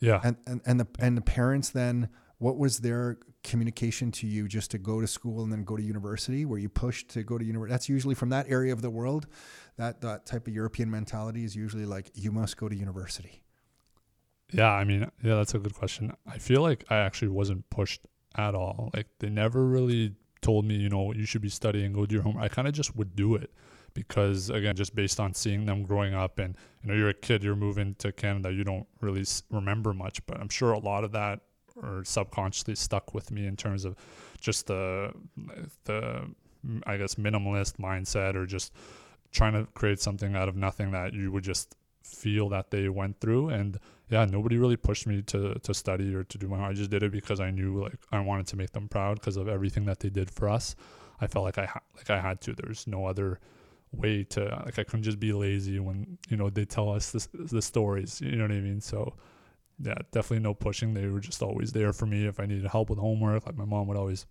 Yeah. 0.00 0.20
And, 0.22 0.36
and, 0.46 0.60
and 0.66 0.80
the, 0.80 0.86
and 0.98 1.16
the 1.16 1.22
parents 1.22 1.70
then 1.70 2.08
what 2.38 2.58
was 2.58 2.78
their 2.78 3.18
communication 3.42 4.12
to 4.12 4.26
you 4.26 4.48
just 4.48 4.70
to 4.72 4.78
go 4.78 5.00
to 5.00 5.06
school 5.06 5.42
and 5.42 5.52
then 5.52 5.64
go 5.64 5.76
to 5.76 5.82
university? 5.82 6.44
Were 6.44 6.58
you 6.58 6.68
pushed 6.68 7.08
to 7.10 7.22
go 7.22 7.38
to 7.38 7.44
university? 7.44 7.72
That's 7.72 7.88
usually 7.88 8.14
from 8.14 8.30
that 8.30 8.46
area 8.48 8.72
of 8.72 8.82
the 8.82 8.90
world. 8.90 9.26
That 9.76 10.00
that 10.02 10.26
type 10.26 10.46
of 10.46 10.52
European 10.52 10.90
mentality 10.90 11.44
is 11.44 11.56
usually 11.56 11.86
like 11.86 12.10
you 12.14 12.32
must 12.32 12.56
go 12.56 12.68
to 12.68 12.76
university. 12.76 13.42
Yeah, 14.52 14.70
I 14.70 14.84
mean, 14.84 15.10
yeah, 15.22 15.34
that's 15.34 15.54
a 15.54 15.58
good 15.58 15.74
question. 15.74 16.12
I 16.26 16.38
feel 16.38 16.62
like 16.62 16.84
I 16.88 16.96
actually 16.98 17.28
wasn't 17.28 17.68
pushed 17.70 18.00
at 18.36 18.54
all. 18.54 18.90
Like 18.94 19.08
they 19.18 19.28
never 19.28 19.66
really 19.66 20.14
told 20.40 20.64
me, 20.64 20.76
you 20.76 20.88
know, 20.88 21.12
you 21.12 21.26
should 21.26 21.42
be 21.42 21.48
studying, 21.48 21.92
go 21.92 22.06
do 22.06 22.14
your 22.14 22.22
homework. 22.22 22.44
I 22.44 22.48
kind 22.48 22.68
of 22.68 22.74
just 22.74 22.94
would 22.96 23.16
do 23.16 23.34
it 23.34 23.50
because 23.94 24.50
again, 24.50 24.76
just 24.76 24.94
based 24.94 25.18
on 25.18 25.34
seeing 25.34 25.66
them 25.66 25.82
growing 25.82 26.14
up 26.14 26.38
and 26.38 26.56
you 26.82 26.88
know, 26.88 26.94
you're 26.94 27.08
a 27.08 27.14
kid, 27.14 27.42
you're 27.42 27.56
moving 27.56 27.94
to 27.96 28.12
Canada, 28.12 28.52
you 28.52 28.62
don't 28.62 28.86
really 29.00 29.24
remember 29.50 29.92
much, 29.92 30.24
but 30.26 30.38
I'm 30.38 30.48
sure 30.48 30.72
a 30.72 30.78
lot 30.78 31.02
of 31.02 31.12
that 31.12 31.40
or 31.82 32.04
subconsciously 32.04 32.74
stuck 32.74 33.14
with 33.14 33.30
me 33.30 33.46
in 33.46 33.56
terms 33.56 33.84
of 33.84 33.96
just 34.40 34.66
the 34.66 35.12
the 35.84 36.28
I 36.86 36.96
guess 36.96 37.16
minimalist 37.16 37.76
mindset 37.78 38.34
or 38.34 38.46
just 38.46 38.72
trying 39.32 39.52
to 39.52 39.66
create 39.72 40.00
something 40.00 40.34
out 40.34 40.48
of 40.48 40.56
nothing 40.56 40.92
that 40.92 41.12
you 41.12 41.32
would 41.32 41.44
just 41.44 41.74
feel 42.06 42.48
that 42.48 42.70
they 42.70 42.88
went 42.88 43.20
through 43.20 43.48
and 43.48 43.78
yeah 44.08 44.24
nobody 44.24 44.58
really 44.58 44.76
pushed 44.76 45.06
me 45.06 45.22
to 45.22 45.54
to 45.60 45.74
study 45.74 46.14
or 46.14 46.24
to 46.24 46.38
do 46.38 46.48
my 46.48 46.68
I 46.68 46.72
just 46.72 46.90
did 46.90 47.02
it 47.02 47.12
because 47.12 47.40
I 47.40 47.50
knew 47.50 47.82
like 47.82 47.98
I 48.12 48.20
wanted 48.20 48.46
to 48.48 48.56
make 48.56 48.72
them 48.72 48.88
proud 48.88 49.20
because 49.20 49.36
of 49.36 49.48
everything 49.48 49.84
that 49.86 50.00
they 50.00 50.10
did 50.10 50.30
for 50.30 50.48
us 50.48 50.76
I 51.20 51.26
felt 51.26 51.44
like 51.44 51.58
I 51.58 51.66
ha- 51.66 51.82
like 51.96 52.10
I 52.10 52.20
had 52.20 52.40
to 52.42 52.54
there's 52.54 52.86
no 52.86 53.06
other 53.06 53.40
way 53.92 54.24
to 54.24 54.62
like 54.64 54.78
I 54.78 54.84
couldn't 54.84 55.04
just 55.04 55.20
be 55.20 55.32
lazy 55.32 55.78
when 55.80 56.18
you 56.28 56.36
know 56.36 56.50
they 56.50 56.64
tell 56.64 56.90
us 56.90 57.10
this, 57.12 57.28
the 57.32 57.62
stories 57.62 58.20
you 58.20 58.36
know 58.36 58.44
what 58.44 58.52
I 58.52 58.60
mean 58.60 58.80
so 58.80 59.14
yeah, 59.82 59.94
definitely 60.10 60.40
no 60.40 60.54
pushing. 60.54 60.94
They 60.94 61.06
were 61.06 61.20
just 61.20 61.42
always 61.42 61.72
there 61.72 61.92
for 61.92 62.06
me 62.06 62.26
if 62.26 62.40
I 62.40 62.46
needed 62.46 62.66
help 62.66 62.90
with 62.90 62.98
homework. 62.98 63.46
Like 63.46 63.56
my 63.56 63.64
mom 63.64 63.86
would 63.88 63.96
always 63.96 64.26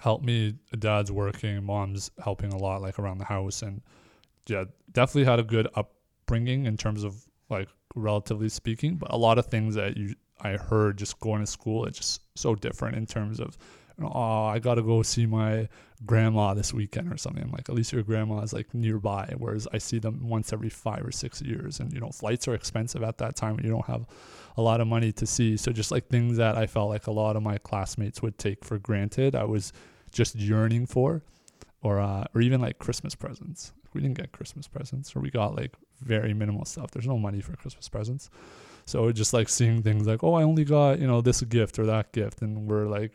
help 0.00 0.22
me. 0.22 0.54
Dad's 0.78 1.12
working, 1.12 1.62
mom's 1.64 2.10
helping 2.22 2.52
a 2.52 2.56
lot, 2.56 2.80
like 2.80 2.98
around 2.98 3.18
the 3.18 3.24
house, 3.24 3.62
and 3.62 3.82
yeah, 4.46 4.64
definitely 4.90 5.24
had 5.24 5.38
a 5.38 5.44
good 5.44 5.68
upbringing 6.22 6.66
in 6.66 6.76
terms 6.76 7.04
of 7.04 7.24
like 7.50 7.68
relatively 7.94 8.48
speaking. 8.48 8.96
But 8.96 9.12
a 9.12 9.16
lot 9.16 9.38
of 9.38 9.46
things 9.46 9.74
that 9.74 9.96
you 9.96 10.14
I 10.40 10.56
heard 10.56 10.98
just 10.98 11.20
going 11.20 11.40
to 11.40 11.46
school, 11.46 11.84
it's 11.84 11.98
just 11.98 12.22
so 12.34 12.54
different 12.54 12.96
in 12.96 13.06
terms 13.06 13.38
of 13.40 13.56
oh, 14.02 14.44
I 14.46 14.58
got 14.58 14.76
to 14.76 14.82
go 14.82 15.02
see 15.02 15.26
my 15.26 15.68
grandma 16.04 16.54
this 16.54 16.72
weekend 16.72 17.12
or 17.12 17.16
something. 17.16 17.44
I'm 17.44 17.52
like, 17.52 17.68
at 17.68 17.74
least 17.74 17.92
your 17.92 18.02
grandma 18.02 18.40
is 18.40 18.52
like 18.52 18.72
nearby. 18.74 19.32
Whereas 19.36 19.68
I 19.72 19.78
see 19.78 19.98
them 19.98 20.28
once 20.28 20.52
every 20.52 20.70
five 20.70 21.06
or 21.06 21.12
six 21.12 21.40
years. 21.42 21.78
And, 21.78 21.92
you 21.92 22.00
know, 22.00 22.10
flights 22.10 22.48
are 22.48 22.54
expensive 22.54 23.02
at 23.02 23.18
that 23.18 23.36
time. 23.36 23.56
And 23.56 23.64
you 23.64 23.70
don't 23.70 23.86
have 23.86 24.06
a 24.56 24.62
lot 24.62 24.80
of 24.80 24.88
money 24.88 25.12
to 25.12 25.26
see. 25.26 25.56
So 25.56 25.70
just 25.70 25.92
like 25.92 26.08
things 26.08 26.38
that 26.38 26.56
I 26.56 26.66
felt 26.66 26.88
like 26.88 27.06
a 27.06 27.12
lot 27.12 27.36
of 27.36 27.42
my 27.42 27.58
classmates 27.58 28.22
would 28.22 28.38
take 28.38 28.64
for 28.64 28.78
granted, 28.78 29.36
I 29.36 29.44
was 29.44 29.72
just 30.10 30.34
yearning 30.34 30.86
for. 30.86 31.22
Or, 31.82 32.00
uh, 32.00 32.24
or 32.34 32.40
even 32.40 32.60
like 32.60 32.78
Christmas 32.78 33.14
presents. 33.14 33.72
We 33.92 34.00
didn't 34.00 34.16
get 34.16 34.32
Christmas 34.32 34.68
presents, 34.68 35.14
or 35.14 35.20
we 35.20 35.30
got 35.30 35.54
like 35.56 35.74
very 36.04 36.34
minimal 36.34 36.64
stuff. 36.64 36.90
There's 36.90 37.06
no 37.06 37.18
money 37.18 37.40
for 37.40 37.54
Christmas 37.56 37.88
presents. 37.88 38.30
So 38.84 39.12
just 39.12 39.32
like 39.32 39.48
seeing 39.48 39.82
things 39.82 40.06
like, 40.06 40.24
oh, 40.24 40.34
I 40.34 40.42
only 40.42 40.64
got, 40.64 40.98
you 40.98 41.06
know, 41.06 41.20
this 41.20 41.40
gift 41.42 41.78
or 41.78 41.86
that 41.86 42.12
gift. 42.12 42.42
And 42.42 42.66
we're 42.66 42.86
like, 42.86 43.12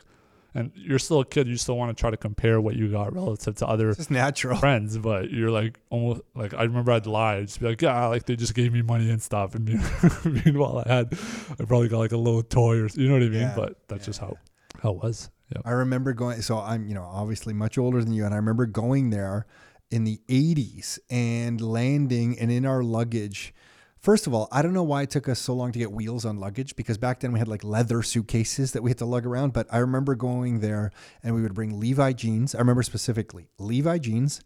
and 0.53 0.71
you're 0.73 0.97
still 0.97 1.19
a 1.19 1.25
kid. 1.25 1.47
You 1.47 1.57
still 1.57 1.77
want 1.77 1.95
to 1.95 1.99
try 1.99 2.09
to 2.09 2.17
compare 2.17 2.59
what 2.59 2.75
you 2.75 2.89
got 2.89 3.13
relative 3.13 3.55
to 3.57 3.67
other 3.67 3.89
it's 3.89 4.09
natural 4.09 4.57
friends. 4.57 4.97
But 4.97 5.29
you're 5.29 5.51
like 5.51 5.79
almost 5.89 6.21
like 6.33 6.53
I 6.53 6.63
remember 6.63 6.93
I'd 6.93 7.05
lie, 7.05 7.35
I'd 7.35 7.47
just 7.47 7.59
be 7.59 7.67
like, 7.67 7.81
yeah, 7.81 8.07
like 8.07 8.25
they 8.25 8.35
just 8.35 8.55
gave 8.55 8.73
me 8.73 8.81
money 8.81 9.09
and 9.11 9.21
stuff. 9.21 9.53
And 9.53 9.65
meanwhile, 10.45 10.83
I 10.85 10.91
had 10.91 11.13
I 11.59 11.65
probably 11.65 11.89
got 11.89 11.99
like 11.99 12.11
a 12.11 12.17
little 12.17 12.41
toy 12.41 12.77
or 12.77 12.87
you 12.87 13.07
know 13.07 13.13
what 13.13 13.23
I 13.23 13.29
mean. 13.29 13.41
Yeah, 13.41 13.53
but 13.55 13.77
that's 13.87 14.03
yeah, 14.03 14.05
just 14.05 14.19
how 14.19 14.37
how 14.81 14.91
it 14.91 15.03
was. 15.03 15.29
Yeah. 15.53 15.61
I 15.63 15.71
remember 15.71 16.13
going. 16.13 16.41
So 16.41 16.57
I'm 16.57 16.87
you 16.87 16.95
know 16.95 17.03
obviously 17.03 17.53
much 17.53 17.77
older 17.77 18.03
than 18.03 18.13
you, 18.13 18.25
and 18.25 18.33
I 18.33 18.37
remember 18.37 18.65
going 18.65 19.11
there 19.11 19.45
in 19.91 20.03
the 20.03 20.19
80s 20.27 20.99
and 21.09 21.61
landing, 21.61 22.37
and 22.39 22.51
in 22.51 22.65
our 22.65 22.83
luggage 22.83 23.53
First 23.99 24.27
of 24.27 24.33
all, 24.33 24.47
I 24.51 24.61
don't 24.61 24.73
know 24.73 24.83
why 24.83 25.01
it 25.01 25.09
took 25.09 25.27
us 25.27 25.39
so 25.39 25.53
long 25.53 25.71
to 25.71 25.79
get 25.79 25.91
wheels 25.91 26.23
on 26.23 26.37
luggage 26.37 26.75
because 26.75 26.97
back 26.97 27.19
then 27.19 27.31
we 27.31 27.39
had 27.39 27.47
like 27.47 27.63
leather 27.63 28.03
suitcases 28.03 28.71
that 28.71 28.83
we 28.83 28.89
had 28.89 28.97
to 28.99 29.05
lug 29.05 29.25
around. 29.25 29.53
But 29.53 29.67
I 29.69 29.79
remember 29.79 30.15
going 30.15 30.59
there 30.59 30.91
and 31.23 31.35
we 31.35 31.41
would 31.41 31.53
bring 31.53 31.79
Levi 31.79 32.13
jeans. 32.13 32.53
I 32.55 32.59
remember 32.59 32.83
specifically 32.83 33.49
Levi 33.57 33.97
jeans, 33.97 34.41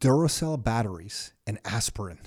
Duracell 0.00 0.62
batteries, 0.62 1.32
and 1.46 1.58
aspirin. 1.64 2.18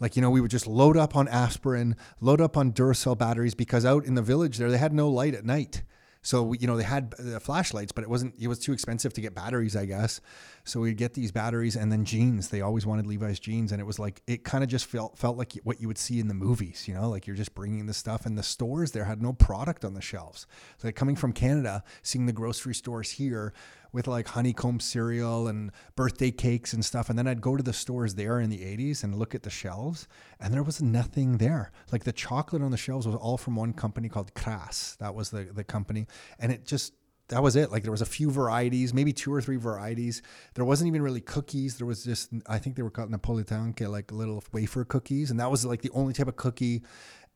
Like, 0.00 0.14
you 0.14 0.22
know, 0.22 0.30
we 0.30 0.40
would 0.40 0.50
just 0.50 0.68
load 0.68 0.96
up 0.96 1.16
on 1.16 1.26
aspirin, 1.26 1.96
load 2.20 2.40
up 2.40 2.56
on 2.56 2.72
Duracell 2.72 3.18
batteries 3.18 3.56
because 3.56 3.84
out 3.84 4.04
in 4.04 4.14
the 4.14 4.22
village 4.22 4.58
there, 4.58 4.70
they 4.70 4.78
had 4.78 4.92
no 4.92 5.08
light 5.08 5.34
at 5.34 5.44
night. 5.44 5.82
So 6.22 6.52
you 6.52 6.66
know 6.66 6.76
they 6.76 6.84
had 6.84 7.14
uh, 7.18 7.22
the 7.22 7.40
flashlights, 7.40 7.92
but 7.92 8.04
it 8.04 8.10
wasn't. 8.10 8.34
It 8.38 8.48
was 8.48 8.58
too 8.58 8.72
expensive 8.72 9.12
to 9.14 9.20
get 9.20 9.34
batteries, 9.34 9.76
I 9.76 9.84
guess. 9.84 10.20
So 10.64 10.80
we'd 10.80 10.96
get 10.96 11.14
these 11.14 11.32
batteries 11.32 11.76
and 11.76 11.90
then 11.90 12.04
jeans. 12.04 12.48
They 12.48 12.60
always 12.60 12.84
wanted 12.84 13.06
Levi's 13.06 13.40
jeans, 13.40 13.72
and 13.72 13.80
it 13.80 13.84
was 13.84 13.98
like 13.98 14.20
it 14.26 14.44
kind 14.44 14.64
of 14.64 14.70
just 14.70 14.86
felt 14.86 15.16
felt 15.16 15.36
like 15.36 15.54
what 15.64 15.80
you 15.80 15.88
would 15.88 15.98
see 15.98 16.20
in 16.20 16.28
the 16.28 16.34
movies. 16.34 16.86
You 16.88 16.94
know, 16.94 17.08
like 17.08 17.26
you're 17.26 17.36
just 17.36 17.54
bringing 17.54 17.86
the 17.86 17.94
stuff, 17.94 18.26
and 18.26 18.36
the 18.36 18.42
stores 18.42 18.92
there 18.92 19.04
had 19.04 19.22
no 19.22 19.32
product 19.32 19.84
on 19.84 19.94
the 19.94 20.02
shelves. 20.02 20.46
So 20.78 20.88
like 20.88 20.96
coming 20.96 21.16
from 21.16 21.32
Canada, 21.32 21.84
seeing 22.02 22.26
the 22.26 22.32
grocery 22.32 22.74
stores 22.74 23.12
here 23.12 23.52
with 23.92 24.06
like 24.06 24.28
honeycomb 24.28 24.80
cereal 24.80 25.48
and 25.48 25.70
birthday 25.96 26.30
cakes 26.30 26.72
and 26.72 26.84
stuff. 26.84 27.08
And 27.08 27.18
then 27.18 27.26
I'd 27.26 27.40
go 27.40 27.56
to 27.56 27.62
the 27.62 27.72
stores 27.72 28.14
there 28.14 28.40
in 28.40 28.50
the 28.50 28.58
80s 28.58 29.02
and 29.02 29.14
look 29.14 29.34
at 29.34 29.42
the 29.42 29.50
shelves, 29.50 30.08
and 30.40 30.52
there 30.52 30.62
was 30.62 30.82
nothing 30.82 31.38
there. 31.38 31.72
Like 31.92 32.04
the 32.04 32.12
chocolate 32.12 32.62
on 32.62 32.70
the 32.70 32.76
shelves 32.76 33.06
was 33.06 33.16
all 33.16 33.38
from 33.38 33.56
one 33.56 33.72
company 33.72 34.08
called 34.08 34.34
Kraš. 34.34 34.96
That 34.98 35.14
was 35.14 35.30
the, 35.30 35.44
the 35.44 35.64
company. 35.64 36.06
And 36.38 36.52
it 36.52 36.66
just, 36.66 36.92
that 37.28 37.42
was 37.42 37.56
it. 37.56 37.70
Like 37.70 37.82
there 37.82 37.92
was 37.92 38.02
a 38.02 38.06
few 38.06 38.30
varieties, 38.30 38.94
maybe 38.94 39.12
two 39.12 39.32
or 39.32 39.40
three 39.40 39.56
varieties. 39.56 40.22
There 40.54 40.64
wasn't 40.64 40.88
even 40.88 41.02
really 41.02 41.20
cookies. 41.20 41.76
There 41.76 41.86
was 41.86 42.04
just, 42.04 42.30
I 42.46 42.58
think 42.58 42.76
they 42.76 42.82
were 42.82 42.90
called 42.90 43.10
Napolitanke, 43.10 43.88
like 43.88 44.10
little 44.12 44.42
wafer 44.52 44.84
cookies. 44.84 45.30
And 45.30 45.38
that 45.40 45.50
was 45.50 45.64
like 45.64 45.82
the 45.82 45.90
only 45.90 46.12
type 46.14 46.28
of 46.28 46.36
cookie. 46.36 46.82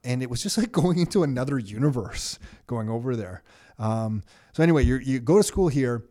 And 0.04 0.22
it 0.22 0.30
was 0.30 0.42
just 0.42 0.58
like 0.58 0.72
going 0.82 0.98
into 0.98 1.22
another 1.22 1.58
universe 1.58 2.38
going 2.66 2.88
over 2.88 3.16
there. 3.16 3.42
Um, 3.78 4.22
so 4.52 4.62
anyway, 4.62 4.84
you 4.84 4.96
you 4.96 5.18
go 5.18 5.38
to 5.38 5.42
school 5.42 5.68
here 5.68 6.04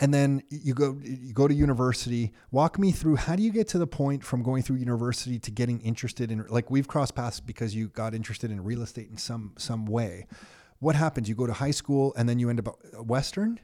and 0.00 0.12
then 0.12 0.42
you 0.50 0.74
go 0.74 0.98
you 1.02 1.32
go 1.32 1.46
to 1.46 1.54
university. 1.54 2.32
Walk 2.50 2.78
me 2.78 2.92
through 2.92 3.16
how 3.16 3.36
do 3.36 3.42
you 3.42 3.52
get 3.52 3.68
to 3.68 3.78
the 3.78 3.86
point 3.86 4.24
from 4.24 4.42
going 4.42 4.62
through 4.62 4.76
university 4.76 5.38
to 5.38 5.50
getting 5.50 5.80
interested 5.80 6.30
in 6.32 6.44
like 6.48 6.70
we've 6.70 6.88
crossed 6.88 7.14
paths 7.14 7.40
because 7.40 7.74
you 7.74 7.88
got 7.88 8.14
interested 8.14 8.50
in 8.50 8.62
real 8.62 8.82
estate 8.82 9.08
in 9.10 9.16
some 9.16 9.52
some 9.56 9.86
way. 9.86 10.26
What 10.80 10.96
happens? 10.96 11.28
You 11.28 11.34
go 11.34 11.46
to 11.46 11.52
high 11.52 11.70
school 11.70 12.12
and 12.16 12.28
then 12.28 12.38
you 12.38 12.50
end 12.50 12.58
up 12.58 12.76
at 12.92 13.06
western? 13.06 13.60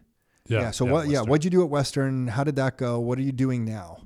Yeah, 0.46 0.60
yeah 0.60 0.70
so 0.70 0.84
yeah, 0.84 0.90
what 0.92 0.98
Western. 0.98 1.12
yeah 1.12 1.20
what'd 1.22 1.44
you 1.44 1.50
do 1.50 1.62
at 1.62 1.70
western? 1.70 2.28
How 2.28 2.44
did 2.44 2.56
that 2.56 2.78
go? 2.78 3.00
What 3.00 3.18
are 3.18 3.22
you 3.22 3.32
doing 3.32 3.64
now? 3.64 3.98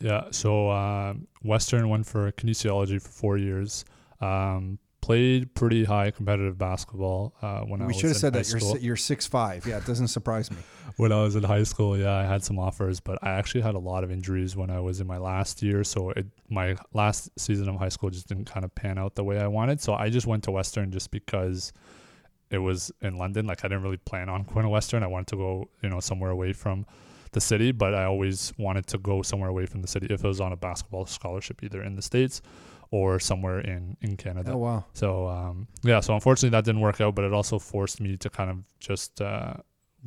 Yeah 0.00 0.24
so 0.30 0.70
um, 0.70 1.28
western 1.42 1.88
went 1.88 2.06
for 2.06 2.30
kinesiology 2.32 3.00
for 3.00 3.08
four 3.08 3.38
years. 3.38 3.84
Um, 4.20 4.80
played 5.00 5.54
pretty 5.54 5.84
high 5.84 6.10
competitive 6.10 6.58
basketball 6.58 7.34
uh, 7.42 7.60
when 7.60 7.80
we 7.80 7.84
I 7.84 7.86
was. 7.86 7.96
We 7.96 8.00
should 8.00 8.10
have 8.10 8.16
said 8.16 8.32
that 8.34 8.48
you're 8.50 8.78
you're 8.78 8.96
six 8.96 9.26
five. 9.26 9.66
Yeah, 9.66 9.78
it 9.78 9.86
doesn't 9.86 10.08
surprise 10.08 10.50
me. 10.50 10.58
when 10.96 11.12
I 11.12 11.22
was 11.22 11.36
in 11.36 11.44
high 11.44 11.62
school, 11.62 11.96
yeah, 11.96 12.14
I 12.14 12.24
had 12.24 12.42
some 12.42 12.58
offers, 12.58 13.00
but 13.00 13.18
I 13.22 13.30
actually 13.30 13.60
had 13.60 13.74
a 13.74 13.78
lot 13.78 14.04
of 14.04 14.10
injuries 14.10 14.56
when 14.56 14.68
I 14.68 14.80
was 14.80 15.00
in 15.00 15.06
my 15.06 15.18
last 15.18 15.62
year. 15.62 15.84
So 15.84 16.10
it, 16.10 16.26
my 16.48 16.76
last 16.92 17.30
season 17.38 17.68
of 17.68 17.76
high 17.76 17.88
school 17.88 18.10
just 18.10 18.28
didn't 18.28 18.46
kind 18.46 18.64
of 18.64 18.74
pan 18.74 18.98
out 18.98 19.14
the 19.14 19.24
way 19.24 19.38
I 19.38 19.46
wanted. 19.46 19.80
So 19.80 19.94
I 19.94 20.10
just 20.10 20.26
went 20.26 20.44
to 20.44 20.50
Western 20.50 20.90
just 20.90 21.10
because 21.10 21.72
it 22.50 22.58
was 22.58 22.90
in 23.00 23.16
London. 23.16 23.46
Like 23.46 23.64
I 23.64 23.68
didn't 23.68 23.84
really 23.84 23.98
plan 23.98 24.28
on 24.28 24.42
going 24.42 24.64
to 24.64 24.70
Western. 24.70 25.02
I 25.02 25.06
wanted 25.06 25.28
to 25.28 25.36
go, 25.36 25.68
you 25.82 25.88
know, 25.88 26.00
somewhere 26.00 26.30
away 26.30 26.52
from 26.52 26.84
the 27.32 27.40
city, 27.40 27.72
but 27.72 27.94
I 27.94 28.04
always 28.04 28.52
wanted 28.58 28.86
to 28.88 28.98
go 28.98 29.22
somewhere 29.22 29.50
away 29.50 29.66
from 29.66 29.82
the 29.82 29.88
city 29.88 30.08
if 30.10 30.24
it 30.24 30.26
was 30.26 30.40
on 30.40 30.52
a 30.52 30.56
basketball 30.56 31.06
scholarship, 31.06 31.62
either 31.62 31.82
in 31.82 31.94
the 31.94 32.02
states 32.02 32.42
or 32.90 33.20
somewhere 33.20 33.60
in 33.60 33.96
in 34.00 34.16
Canada. 34.16 34.52
Oh 34.52 34.58
wow. 34.58 34.84
So 34.92 35.28
um, 35.28 35.68
yeah, 35.82 36.00
so 36.00 36.14
unfortunately 36.14 36.50
that 36.50 36.64
didn't 36.64 36.80
work 36.80 37.00
out, 37.00 37.14
but 37.14 37.24
it 37.24 37.32
also 37.32 37.58
forced 37.58 38.00
me 38.00 38.16
to 38.16 38.30
kind 38.30 38.50
of 38.50 38.58
just 38.80 39.20
uh, 39.20 39.54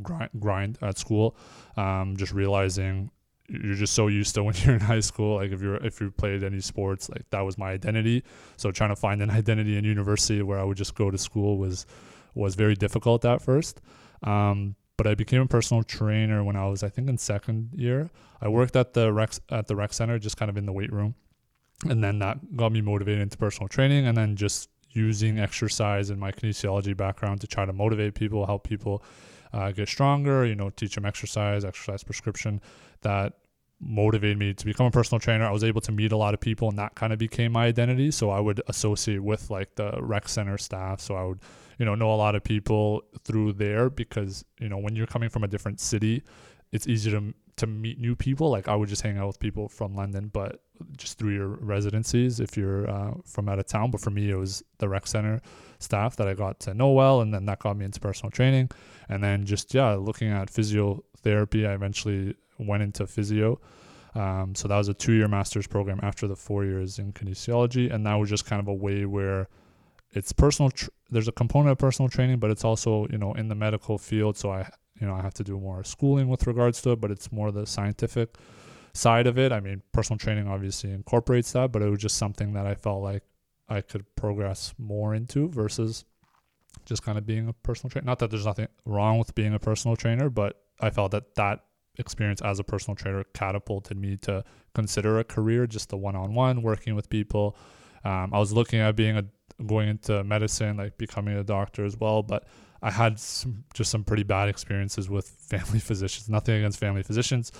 grind, 0.02 0.30
grind 0.39 0.78
at 0.82 0.98
school. 0.98 1.36
Um, 1.78 2.17
just 2.17 2.34
realizing 2.34 3.12
you're 3.48 3.76
just 3.76 3.94
so 3.94 4.08
used 4.08 4.34
to 4.36 4.44
when 4.44 4.56
you're 4.63 4.76
in 4.76 4.82
high 4.82 5.02
school, 5.02 5.36
like 5.36 5.52
if 5.52 5.62
you're 5.62 5.76
if 5.78 6.02
you 6.02 6.12
played 6.12 6.44
any 6.44 6.62
sports, 6.62 7.10
like 7.10 7.30
that 7.30 7.41
was 7.41 7.58
my 7.58 7.72
identity. 7.72 8.24
So 8.58 8.72
trying 8.72 8.89
to 8.89 8.96
find 8.96 9.22
an 9.22 9.30
identity 9.41 9.78
in 9.78 9.84
university 9.84 10.41
where 10.41 10.60
I 10.60 10.63
would 10.63 10.78
just 10.78 10.96
go 10.96 11.12
to 11.12 11.17
school 11.17 11.58
was 11.58 11.86
was 12.34 12.56
very 12.56 12.76
difficult 12.76 13.26
at 13.26 13.41
first. 13.41 13.82
Um, 14.24 14.76
but 14.98 15.08
I 15.08 15.15
became 15.15 15.41
a 15.41 15.48
personal 15.48 15.82
trainer 15.82 16.44
when 16.44 16.56
I 16.56 16.67
was, 16.67 16.84
I 16.84 16.89
think, 16.89 17.10
in 17.10 17.17
second 17.17 17.72
year. 17.74 18.12
I 18.39 18.50
worked 18.50 18.76
at 18.76 18.94
the 18.94 19.12
rec 19.12 19.34
at 19.50 19.67
the 19.67 19.76
rec 19.76 19.94
center, 19.94 20.20
just 20.20 20.38
kind 20.38 20.50
of 20.50 20.58
in 20.58 20.65
the 20.65 20.72
weight 20.72 20.91
room 20.91 21.15
and 21.86 22.04
then 22.04 22.20
that 22.20 22.56
got 22.56 22.72
me 22.72 22.82
motivated 22.82 23.22
into 23.22 23.38
personal 23.38 23.67
training 23.67 24.08
and 24.08 24.17
then 24.17 24.36
just 24.36 24.70
using 24.91 25.39
exercise 25.39 26.10
and 26.10 26.20
my 26.20 26.32
kinesiology 26.32 26.96
background 26.96 27.39
to 27.41 27.48
try 27.48 27.65
to 27.65 27.74
motivate 27.74 28.13
people 28.13 28.46
help 28.46 28.67
people 28.67 29.04
uh, 29.54 29.72
get 29.72 29.88
stronger 29.88 30.46
you 30.46 30.56
know 30.56 30.70
teach 30.70 30.96
them 30.96 31.06
exercise 31.06 31.65
exercise 31.65 32.04
prescription 32.04 32.62
that 33.02 33.34
motivated 33.82 34.38
me 34.38 34.54
to 34.54 34.65
become 34.65 34.86
a 34.86 34.91
personal 34.91 35.20
trainer. 35.20 35.46
I 35.46 35.52
was 35.52 35.63
able 35.63 35.82
to 35.82 35.91
meet 35.91 36.12
a 36.12 36.17
lot 36.17 36.34
of 36.34 36.39
people 36.39 36.70
and 36.70 36.78
that 36.78 36.96
kind 36.96 37.12
of 37.12 37.20
became 37.20 37.52
my 37.52 37.65
identity. 37.65 38.12
So 38.12 38.30
i 38.30 38.39
would 38.39 38.62
associate 38.67 39.24
with 39.24 39.50
like 39.50 39.76
the 39.76 39.98
rec 40.00 40.30
center 40.30 40.58
staff. 40.58 41.02
So 41.02 41.15
i 41.15 41.24
would 41.24 41.39
you 41.80 41.86
know 41.86 41.96
know 41.96 42.13
a 42.13 42.15
lot 42.15 42.36
of 42.36 42.44
people 42.44 43.04
through 43.24 43.54
there 43.54 43.89
because 43.89 44.46
you 44.60 44.70
know 44.70 44.78
when 44.78 44.96
you're 44.96 45.08
coming 45.08 45.30
from 45.30 45.44
a 45.44 45.48
different 45.48 45.80
city 45.80 46.24
it's 46.72 46.88
easy 46.88 47.12
to 47.12 47.34
to 47.58 47.67
meet 47.67 48.00
new 48.00 48.15
people. 48.15 48.50
Like 48.50 48.67
i 48.67 48.76
would 48.76 48.89
just 48.89 49.02
hang 49.02 49.17
out 49.17 49.28
with 49.28 49.39
people 49.39 49.67
from 49.67 49.96
london 49.96 50.30
but 50.32 50.62
just 50.98 51.17
through 51.17 51.34
your 51.34 51.48
residencies 51.48 52.39
if 52.39 52.58
you're 52.58 52.89
uh, 52.89 53.13
from 53.26 53.50
out 53.50 53.60
of 53.60 53.67
town. 53.67 53.91
But 53.91 54.02
for 54.02 54.10
me, 54.10 54.30
it 54.30 54.36
was 54.36 54.63
the 54.80 54.89
rec 54.89 55.08
center 55.08 55.41
staff 55.80 56.15
that 56.17 56.28
I 56.28 56.34
got 56.34 56.60
to 56.62 56.74
know 56.74 56.91
well, 56.91 57.22
and 57.22 57.34
then 57.34 57.46
that 57.46 57.60
got 57.60 57.78
me 57.78 57.86
into 57.86 58.00
personal 58.00 58.32
training. 58.32 58.70
And 59.10 59.24
then 59.24 59.46
just 59.46 59.74
yeah, 59.74 59.94
looking 59.94 60.30
at 60.30 60.52
physiotherapy, 60.52 61.67
I 61.67 61.74
eventually 61.74 62.36
went 62.58 62.84
into 62.84 63.08
physio. 63.08 63.60
Um, 64.13 64.56
so 64.56 64.67
that 64.67 64.78
was 64.78 64.89
a 64.89 64.94
two-year 64.94 65.28
master's 65.28 65.67
program 65.67 66.00
after 66.04 66.28
the 66.28 66.36
four 66.36 66.65
years 66.65 67.00
in 67.00 67.13
kinesiology, 67.13 67.91
and 67.94 68.06
that 68.06 68.15
was 68.15 68.30
just 68.30 68.46
kind 68.46 68.60
of 68.60 68.67
a 68.67 68.74
way 68.74 69.06
where 69.06 69.48
it's 70.12 70.34
personal. 70.34 70.70
Tr- 70.72 70.89
there's 71.10 71.28
a 71.28 71.32
component 71.32 71.72
of 71.72 71.78
personal 71.78 72.10
training, 72.10 72.39
but 72.39 72.52
it's 72.52 72.65
also 72.65 73.08
you 73.10 73.17
know 73.17 73.34
in 73.34 73.48
the 73.48 73.56
medical 73.56 73.98
field. 73.98 74.38
So 74.38 74.52
I 74.52 74.70
you 75.00 75.08
know 75.08 75.13
I 75.13 75.22
have 75.22 75.34
to 75.36 75.44
do 75.44 75.58
more 75.60 75.84
schooling 75.84 76.28
with 76.28 76.46
regards 76.46 76.82
to 76.84 76.91
it, 76.91 77.02
but 77.02 77.12
it's 77.12 77.32
more 77.32 77.52
the 77.52 77.65
scientific 77.65 78.36
side 78.93 79.27
of 79.27 79.38
it. 79.38 79.51
I 79.51 79.60
mean, 79.60 79.82
personal 79.91 80.17
training 80.17 80.47
obviously 80.47 80.91
incorporates 80.91 81.51
that, 81.54 81.71
but 81.71 81.82
it 81.82 81.89
was 81.89 81.99
just 81.99 82.17
something 82.17 82.54
that 82.54 82.65
I 82.65 82.75
felt 82.75 83.01
like 83.01 83.23
I 83.69 83.82
could 83.82 84.06
progress 84.15 84.73
more 84.77 85.15
into 85.15 85.47
versus 85.49 86.06
just 86.86 87.04
kind 87.04 87.17
of 87.17 87.25
being 87.25 87.47
a 87.47 87.54
personal 87.54 87.89
trainer. 87.89 88.06
Not 88.06 88.19
that 88.19 88.32
there's 88.32 88.45
nothing 88.45 88.67
wrong 88.86 89.17
with 89.17 89.34
being 89.36 89.54
a 89.54 89.60
personal 89.60 89.95
trainer, 89.95 90.30
but 90.30 90.62
I 90.80 90.89
felt 90.89 91.12
that 91.12 91.36
that 91.36 91.65
experience 91.97 92.41
as 92.41 92.60
a 92.60 92.63
personal 92.63 92.95
trainer 92.95 93.23
catapulted 93.34 93.97
me 93.97 94.17
to 94.17 94.43
consider 94.73 95.19
a 95.19 95.23
career, 95.23 95.67
just 95.67 95.89
the 95.89 95.97
one-on-one 95.97 96.62
working 96.62 96.95
with 96.95 97.10
people. 97.10 97.56
Um, 98.04 98.34
I 98.34 98.39
was 98.39 98.51
looking 98.51 98.80
at 98.80 98.95
being 98.95 99.17
a 99.17 99.25
going 99.65 99.89
into 99.89 100.23
medicine, 100.23 100.77
like 100.77 100.97
becoming 100.97 101.38
a 101.38 101.43
doctor 101.43 101.86
as 101.86 101.95
well, 101.95 102.23
but 102.23 102.45
I 102.84 102.89
had 102.89 103.20
some, 103.20 103.63
just 103.76 103.91
some 103.91 104.04
pretty 104.04 104.24
bad 104.24 104.50
experiences 104.50 105.08
with 105.10 105.28
family 105.28 105.80
physicians. 105.89 106.30
Nothing 106.30 106.56
against 106.56 106.80
family 106.80 107.04
physicians, 107.04 107.52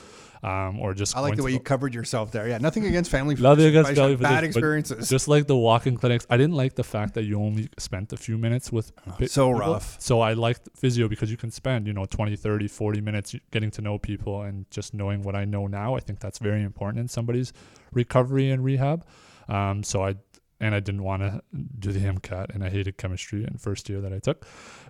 um, 0.42 0.80
or 0.80 0.96
just. 0.96 1.16
I 1.16 1.20
like 1.20 1.36
the 1.36 1.44
way 1.44 1.52
you 1.52 1.60
covered 1.60 1.94
yourself 1.94 2.32
there. 2.32 2.48
Yeah, 2.48 2.58
nothing 2.58 2.86
against 2.86 3.12
family. 3.12 3.36
Physicians. 3.36 3.58
Nothing 3.58 3.66
against 3.68 3.92
family 3.94 4.16
physicians. 4.16 4.36
bad 4.36 4.44
experiences. 4.44 5.10
Just 5.10 5.28
like 5.28 5.46
the 5.46 5.56
walk-in 5.56 5.98
clinics, 5.98 6.26
I 6.30 6.38
didn't 6.38 6.56
like 6.56 6.74
the 6.74 6.84
fact 6.84 7.14
that 7.14 7.26
you 7.26 7.40
only 7.40 7.70
spent 7.78 8.14
a 8.14 8.18
few 8.18 8.38
minutes 8.38 8.72
with. 8.72 8.92
Oh, 9.08 9.26
so 9.28 9.48
people. 9.48 9.54
rough. 9.54 10.02
So 10.02 10.22
I 10.22 10.34
liked 10.34 10.70
physio 10.76 11.08
because 11.08 11.30
you 11.30 11.38
can 11.38 11.52
spend 11.52 11.86
you 11.86 11.94
know 11.94 12.06
20, 12.06 12.36
30, 12.36 12.68
40 12.68 13.02
minutes 13.02 13.36
getting 13.52 13.70
to 13.72 13.82
know 13.82 14.00
people 14.00 14.42
and 14.42 14.70
just 14.72 14.96
knowing 14.96 15.22
what 15.22 15.36
I 15.36 15.46
know 15.46 15.68
now. 15.68 15.96
I 15.96 16.00
think 16.00 16.20
that's 16.20 16.40
very 16.40 16.64
important 16.64 17.00
in 17.00 17.08
somebody's 17.08 17.54
recovery 17.92 18.50
and 18.50 18.64
rehab. 18.64 19.06
Um, 19.48 19.84
so 19.84 20.04
I 20.04 20.16
and 20.62 20.76
I 20.76 20.80
didn't 20.80 21.04
want 21.04 21.24
to 21.24 21.42
do 21.80 21.92
the 21.92 22.00
MCAT, 22.00 22.54
and 22.54 22.64
I 22.64 22.70
hated 22.70 22.98
chemistry 22.98 23.44
in 23.44 23.58
first 23.58 23.90
year 23.90 24.00
that 24.02 24.14
I 24.14 24.20
took. 24.20 24.46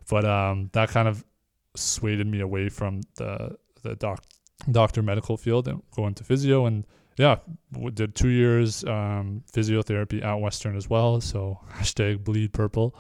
But 0.09 0.25
um, 0.25 0.69
that 0.73 0.89
kind 0.89 1.07
of 1.07 1.25
swayed 1.75 2.25
me 2.27 2.41
away 2.41 2.69
from 2.69 3.01
the 3.15 3.57
the 3.81 3.95
doc, 3.95 4.23
doctor 4.69 5.01
medical 5.01 5.37
field 5.37 5.67
and 5.67 5.81
going 5.95 6.13
to 6.15 6.23
physio. 6.23 6.65
And 6.65 6.85
yeah, 7.17 7.37
did 7.93 8.15
two 8.15 8.27
years 8.27 8.83
um, 8.83 9.43
physiotherapy 9.51 10.23
at 10.23 10.35
Western 10.35 10.75
as 10.75 10.89
well. 10.89 11.21
So 11.21 11.59
hashtag 11.71 12.23
bleed 12.23 12.53
purple. 12.53 12.95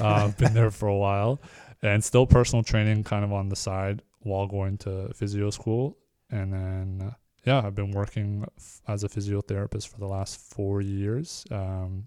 Uh, 0.00 0.28
been 0.28 0.54
there 0.54 0.70
for 0.70 0.88
a 0.88 0.96
while, 0.96 1.38
and 1.82 2.02
still 2.02 2.26
personal 2.26 2.62
training 2.62 3.04
kind 3.04 3.24
of 3.24 3.32
on 3.32 3.50
the 3.50 3.56
side 3.56 4.00
while 4.20 4.46
going 4.46 4.78
to 4.78 5.12
physio 5.14 5.50
school. 5.50 5.98
And 6.30 6.52
then 6.52 7.08
uh, 7.08 7.14
yeah, 7.46 7.62
I've 7.64 7.76
been 7.76 7.92
working 7.92 8.44
f- 8.58 8.82
as 8.88 9.04
a 9.04 9.08
physiotherapist 9.08 9.88
for 9.88 9.98
the 9.98 10.06
last 10.06 10.40
four 10.40 10.80
years, 10.80 11.46
um, 11.52 12.04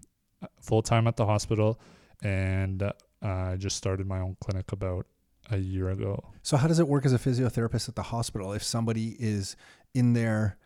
full 0.60 0.82
time 0.82 1.06
at 1.06 1.16
the 1.16 1.24
hospital, 1.24 1.80
and 2.22 2.82
uh, 2.82 2.92
I 3.22 3.56
just 3.56 3.76
started 3.76 4.06
my 4.06 4.20
own 4.20 4.36
clinic 4.40 4.70
about 4.70 5.06
a 5.50 5.56
year 5.56 5.88
ago. 5.88 6.22
So, 6.42 6.58
how 6.58 6.68
does 6.68 6.78
it 6.78 6.86
work 6.86 7.06
as 7.06 7.14
a 7.14 7.18
physiotherapist 7.18 7.88
at 7.88 7.96
the 7.96 8.02
hospital? 8.02 8.52
If 8.52 8.62
somebody 8.62 9.16
is 9.18 9.56
in 9.94 10.12
there, 10.12 10.58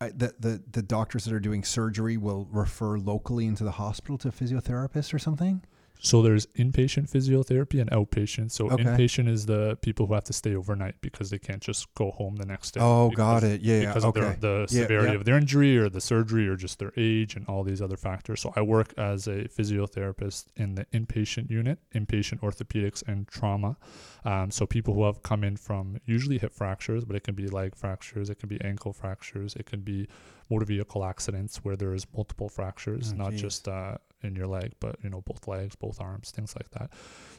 uh, 0.00 0.10
the, 0.14 0.34
the 0.40 0.62
the 0.72 0.82
doctors 0.82 1.24
that 1.24 1.32
are 1.32 1.40
doing 1.40 1.62
surgery 1.62 2.16
will 2.16 2.48
refer 2.50 2.98
locally 2.98 3.46
into 3.46 3.62
the 3.62 3.72
hospital 3.72 4.18
to 4.18 4.28
a 4.28 4.32
physiotherapist 4.32 5.14
or 5.14 5.20
something. 5.20 5.62
So 6.00 6.22
there's 6.22 6.46
inpatient 6.58 7.10
physiotherapy 7.10 7.80
and 7.80 7.90
outpatient. 7.90 8.50
So 8.50 8.70
okay. 8.70 8.84
inpatient 8.84 9.28
is 9.28 9.46
the 9.46 9.76
people 9.80 10.06
who 10.06 10.14
have 10.14 10.24
to 10.24 10.32
stay 10.32 10.54
overnight 10.54 10.96
because 11.00 11.30
they 11.30 11.38
can't 11.38 11.62
just 11.62 11.92
go 11.94 12.10
home 12.10 12.36
the 12.36 12.46
next 12.46 12.72
day. 12.72 12.80
Oh, 12.80 13.10
got 13.10 13.42
it. 13.42 13.60
Yeah, 13.60 13.86
because 13.86 14.04
okay. 14.04 14.20
of 14.20 14.40
their, 14.40 14.62
the 14.62 14.66
severity 14.68 15.06
yeah, 15.06 15.12
yeah. 15.12 15.18
of 15.18 15.24
their 15.24 15.36
injury 15.36 15.76
or 15.78 15.88
the 15.88 16.00
surgery 16.00 16.46
or 16.48 16.56
just 16.56 16.78
their 16.78 16.92
age 16.96 17.36
and 17.36 17.46
all 17.48 17.62
these 17.62 17.82
other 17.82 17.96
factors. 17.96 18.40
So 18.40 18.52
I 18.56 18.62
work 18.62 18.94
as 18.96 19.26
a 19.26 19.44
physiotherapist 19.44 20.46
in 20.56 20.74
the 20.74 20.84
inpatient 20.86 21.50
unit, 21.50 21.78
inpatient 21.94 22.40
orthopedics 22.40 23.02
and 23.06 23.26
trauma. 23.28 23.76
Um, 24.24 24.50
so 24.50 24.66
people 24.66 24.94
who 24.94 25.04
have 25.04 25.22
come 25.22 25.44
in 25.44 25.56
from 25.56 25.98
usually 26.04 26.38
hip 26.38 26.52
fractures, 26.52 27.04
but 27.04 27.16
it 27.16 27.22
can 27.22 27.34
be 27.34 27.46
leg 27.46 27.74
fractures, 27.76 28.28
it 28.28 28.38
can 28.38 28.48
be 28.48 28.60
ankle 28.60 28.92
fractures, 28.92 29.54
it 29.54 29.66
can 29.66 29.80
be 29.80 30.08
motor 30.50 30.64
vehicle 30.64 31.04
accidents 31.04 31.58
where 31.58 31.76
there's 31.76 32.06
multiple 32.14 32.48
fractures, 32.48 33.12
oh, 33.12 33.16
not 33.16 33.30
geez. 33.32 33.40
just 33.40 33.68
uh, 33.68 33.96
in 34.22 34.34
your 34.34 34.46
leg, 34.46 34.72
but 34.80 34.96
you 35.02 35.10
know 35.10 35.20
both 35.22 35.46
legs, 35.46 35.76
both 35.76 36.00
arms, 36.00 36.30
things 36.30 36.54
like 36.56 36.70
that. 36.70 36.90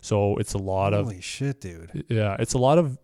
So 0.02 0.38
it's 0.38 0.54
a 0.54 0.58
lot 0.58 0.94
Holy 0.94 1.00
of 1.00 1.06
holy 1.06 1.22
shit, 1.22 1.62
dude. 1.62 2.06
Yeah, 2.10 2.36
it's 2.40 2.54
a 2.54 2.58
lot 2.58 2.78
of 2.78 2.98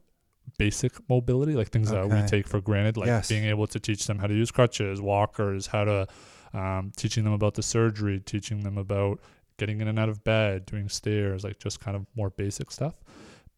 basic 0.58 0.94
mobility, 1.10 1.54
like 1.54 1.70
things 1.70 1.92
okay. 1.92 2.08
that 2.08 2.16
we 2.16 2.28
take 2.28 2.48
for 2.48 2.62
granted, 2.62 2.98
like 2.98 3.08
yes. 3.08 3.28
being 3.30 3.46
able 3.46 3.68
to 3.68 3.80
teach 3.80 4.06
them 4.08 4.20
how 4.20 4.28
to 4.28 4.34
use 4.34 4.52
crutches, 4.52 5.02
walkers, 5.02 5.68
how 5.68 5.84
to 5.86 6.08
um, 6.54 6.92
teaching 6.96 7.24
them 7.24 7.34
about 7.34 7.56
the 7.56 7.64
surgery, 7.64 8.20
teaching 8.20 8.62
them 8.62 8.78
about 8.78 9.20
getting 9.58 9.82
in 9.82 9.88
and 9.88 10.00
out 10.00 10.10
of 10.10 10.24
bed, 10.24 10.66
doing 10.66 10.90
stairs, 10.90 11.44
like 11.44 11.60
just 11.60 11.80
kind 11.80 11.96
of 11.96 12.06
more 12.16 12.30
basic 12.30 12.72
stuff. 12.72 12.96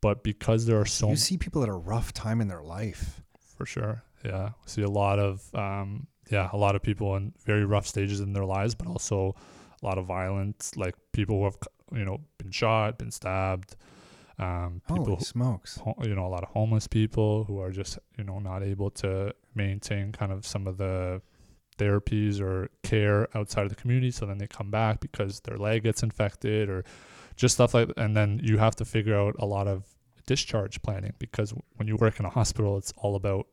But 0.02 0.24
because 0.24 0.66
there 0.66 0.80
are 0.80 0.86
so 0.86 1.10
you 1.10 1.16
see 1.16 1.38
people 1.38 1.64
at 1.64 1.70
a 1.70 1.74
rough 1.74 2.14
time 2.14 2.42
in 2.42 2.48
their 2.48 2.64
life, 2.64 3.22
for 3.58 3.66
sure. 3.66 4.04
Yeah, 4.24 4.50
we 4.64 4.68
see 4.68 4.82
a 4.82 4.90
lot 4.90 5.20
of 5.20 5.44
um, 5.54 6.08
yeah, 6.30 6.50
a 6.54 6.58
lot 6.58 6.76
of 6.76 6.82
people 6.82 7.16
in 7.16 7.34
very 7.46 7.66
rough 7.66 7.88
stages 7.88 8.20
in 8.20 8.34
their 8.34 8.46
lives, 8.46 8.76
but 8.76 8.88
also 8.88 9.36
a 9.82 9.86
lot 9.86 9.98
of 9.98 10.06
violence, 10.06 10.74
like 10.76 10.96
people 11.12 11.40
who 11.40 11.44
have 11.46 11.58
you 11.94 12.06
know 12.06 12.20
been 12.38 12.52
shot, 12.52 12.98
been 12.98 13.12
stabbed. 13.12 13.76
Um, 14.38 14.82
people 14.88 15.06
Holy 15.06 15.24
smokes! 15.24 15.80
You 16.04 16.16
know, 16.16 16.26
a 16.26 16.30
lot 16.30 16.44
of 16.44 16.50
homeless 16.50 16.88
people 16.88 17.46
who 17.46 17.60
are 17.60 17.72
just 17.72 18.00
you 18.18 18.24
know 18.24 18.40
not 18.40 18.64
able 18.64 18.90
to 18.92 19.34
maintain 19.54 20.12
kind 20.12 20.32
of 20.32 20.46
some 20.46 20.68
of 20.68 20.78
the 20.78 21.22
therapies 21.78 22.40
or 22.40 22.70
care 22.84 23.28
outside 23.36 23.64
of 23.64 23.70
the 23.70 23.76
community. 23.76 24.12
So 24.12 24.26
then 24.26 24.38
they 24.38 24.48
come 24.48 24.72
back 24.72 25.00
because 25.00 25.42
their 25.42 25.58
leg 25.58 25.84
gets 25.84 26.04
infected 26.04 26.70
or 26.70 26.84
just 27.36 27.56
stuff 27.56 27.74
like. 27.74 27.90
And 27.98 28.16
then 28.16 28.40
you 28.44 28.58
have 28.58 28.76
to 28.78 28.86
figure 28.86 29.18
out 29.18 29.36
a 29.40 29.46
lot 29.46 29.68
of 29.68 29.86
discharge 30.26 30.82
planning 30.82 31.14
because 31.20 31.54
when 31.76 31.88
you 31.88 31.96
work 31.98 32.20
in 32.20 32.26
a 32.26 32.30
hospital, 32.30 32.78
it's 32.78 32.94
all 32.98 33.16
about 33.16 33.48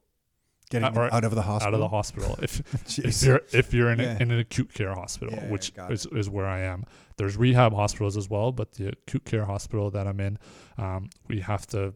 getting 0.73 0.97
uh, 0.97 1.09
out 1.13 1.25
of 1.25 1.35
the 1.35 1.43
hospital. 1.43 1.69
Out 1.69 1.75
of 1.75 1.81
the 1.81 1.89
hospital. 1.89 2.39
If 2.43 2.99
if 2.99 3.23
you're 3.23 3.41
if 3.53 3.75
you're 3.75 3.91
in, 3.91 4.01
yeah. 4.01 4.17
a, 4.19 4.23
in 4.23 4.31
an 4.31 4.39
acute 4.39 4.73
care 4.73 4.95
hospital, 4.95 5.35
yeah, 5.35 5.51
which 5.51 5.73
is, 5.91 6.07
is 6.07 6.29
where 6.29 6.47
I 6.47 6.61
am. 6.61 6.85
There's 7.17 7.37
rehab 7.37 7.73
hospitals 7.75 8.17
as 8.17 8.29
well, 8.29 8.53
but 8.53 8.73
the 8.73 8.89
acute 8.89 9.25
care 9.25 9.45
hospital 9.45 9.91
that 9.91 10.07
I'm 10.07 10.21
in, 10.21 10.39
um, 10.79 11.11
we 11.29 11.41
have 11.41 11.67
to 11.69 11.95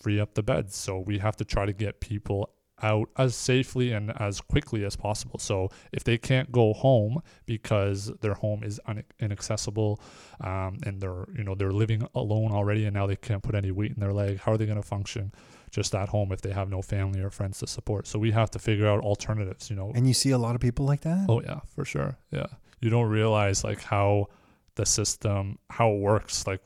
free 0.00 0.20
up 0.20 0.34
the 0.34 0.42
beds. 0.42 0.76
So 0.76 0.98
we 0.98 1.18
have 1.18 1.36
to 1.36 1.44
try 1.44 1.66
to 1.66 1.72
get 1.72 2.00
people 2.00 2.50
out 2.82 3.08
as 3.16 3.34
safely 3.34 3.92
and 3.92 4.12
as 4.20 4.40
quickly 4.40 4.84
as 4.84 4.96
possible. 4.96 5.38
So 5.38 5.70
if 5.92 6.04
they 6.04 6.18
can't 6.18 6.52
go 6.52 6.72
home 6.72 7.20
because 7.46 8.12
their 8.20 8.34
home 8.34 8.62
is 8.62 8.80
un- 8.86 9.04
inaccessible, 9.18 10.00
um, 10.40 10.78
and 10.84 11.00
they're 11.00 11.26
you 11.36 11.44
know 11.44 11.54
they're 11.54 11.72
living 11.72 12.06
alone 12.14 12.52
already, 12.52 12.84
and 12.84 12.94
now 12.94 13.06
they 13.06 13.16
can't 13.16 13.42
put 13.42 13.54
any 13.54 13.70
weight 13.70 13.92
in 13.92 14.00
their 14.00 14.12
leg, 14.12 14.38
how 14.40 14.52
are 14.52 14.56
they 14.58 14.66
going 14.66 14.80
to 14.80 14.86
function? 14.86 15.32
Just 15.70 15.94
at 15.94 16.08
home 16.08 16.32
if 16.32 16.40
they 16.40 16.52
have 16.52 16.70
no 16.70 16.82
family 16.82 17.20
or 17.20 17.30
friends 17.30 17.58
to 17.60 17.66
support. 17.66 18.06
So 18.06 18.18
we 18.18 18.30
have 18.32 18.50
to 18.52 18.58
figure 18.58 18.86
out 18.86 19.02
alternatives, 19.02 19.70
you 19.70 19.76
know. 19.76 19.92
And 19.94 20.06
you 20.06 20.14
see 20.14 20.30
a 20.30 20.38
lot 20.38 20.54
of 20.54 20.60
people 20.60 20.86
like 20.86 21.02
that? 21.02 21.26
Oh 21.28 21.40
yeah, 21.42 21.60
for 21.74 21.84
sure. 21.84 22.16
Yeah. 22.30 22.46
You 22.80 22.90
don't 22.90 23.08
realize 23.08 23.64
like 23.64 23.82
how 23.82 24.28
the 24.76 24.86
system 24.86 25.58
how 25.70 25.90
it 25.90 25.98
works 25.98 26.46
like 26.46 26.60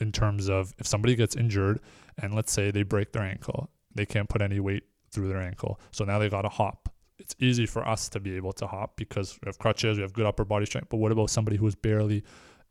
in 0.00 0.10
terms 0.10 0.48
of 0.48 0.74
if 0.78 0.86
somebody 0.86 1.14
gets 1.14 1.36
injured 1.36 1.78
and 2.18 2.34
let's 2.34 2.52
say 2.52 2.70
they 2.70 2.82
break 2.82 3.12
their 3.12 3.22
ankle, 3.22 3.70
they 3.94 4.06
can't 4.06 4.28
put 4.28 4.42
any 4.42 4.60
weight 4.60 4.84
through 5.10 5.28
their 5.28 5.40
ankle. 5.40 5.80
So 5.92 6.04
now 6.04 6.18
they 6.18 6.28
got 6.28 6.42
to 6.42 6.48
hop. 6.48 6.88
It's 7.18 7.34
easy 7.38 7.66
for 7.66 7.86
us 7.86 8.08
to 8.10 8.20
be 8.20 8.36
able 8.36 8.52
to 8.54 8.66
hop 8.66 8.96
because 8.96 9.38
we 9.42 9.48
have 9.48 9.58
crutches, 9.58 9.98
we 9.98 10.02
have 10.02 10.12
good 10.12 10.26
upper 10.26 10.44
body 10.44 10.66
strength. 10.66 10.88
But 10.88 10.96
what 10.96 11.12
about 11.12 11.30
somebody 11.30 11.56
who 11.56 11.66
is 11.66 11.74
barely 11.74 12.24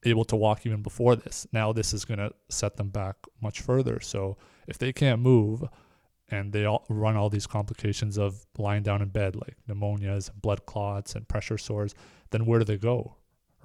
able 0.04 0.26
to 0.26 0.36
walk 0.36 0.66
even 0.66 0.82
before 0.82 1.16
this? 1.16 1.48
Now 1.54 1.72
this 1.72 1.94
is 1.94 2.04
going 2.04 2.18
to 2.20 2.32
set 2.50 2.76
them 2.76 2.90
back 2.90 3.16
much 3.42 3.62
further. 3.62 4.00
So 4.02 4.38
if 4.68 4.78
they 4.78 4.94
can't 4.94 5.22
move 5.22 5.64
and 6.30 6.54
they 6.54 6.66
all 6.66 6.86
run 6.90 7.16
all 7.16 7.30
these 7.30 7.48
complications 7.48 8.18
of 8.18 8.46
lying 8.58 8.84
down 8.84 9.02
in 9.02 9.10
bed 9.10 9.36
like 9.36 9.56
pneumonias 9.68 10.30
and 10.30 10.42
blood 10.42 10.66
clots 10.66 11.16
and 11.16 11.28
pressure 11.28 11.58
sores, 11.58 11.94
then 12.32 12.46
where 12.46 12.60
do 12.60 12.66
they 12.66 12.78
go? 12.78 13.16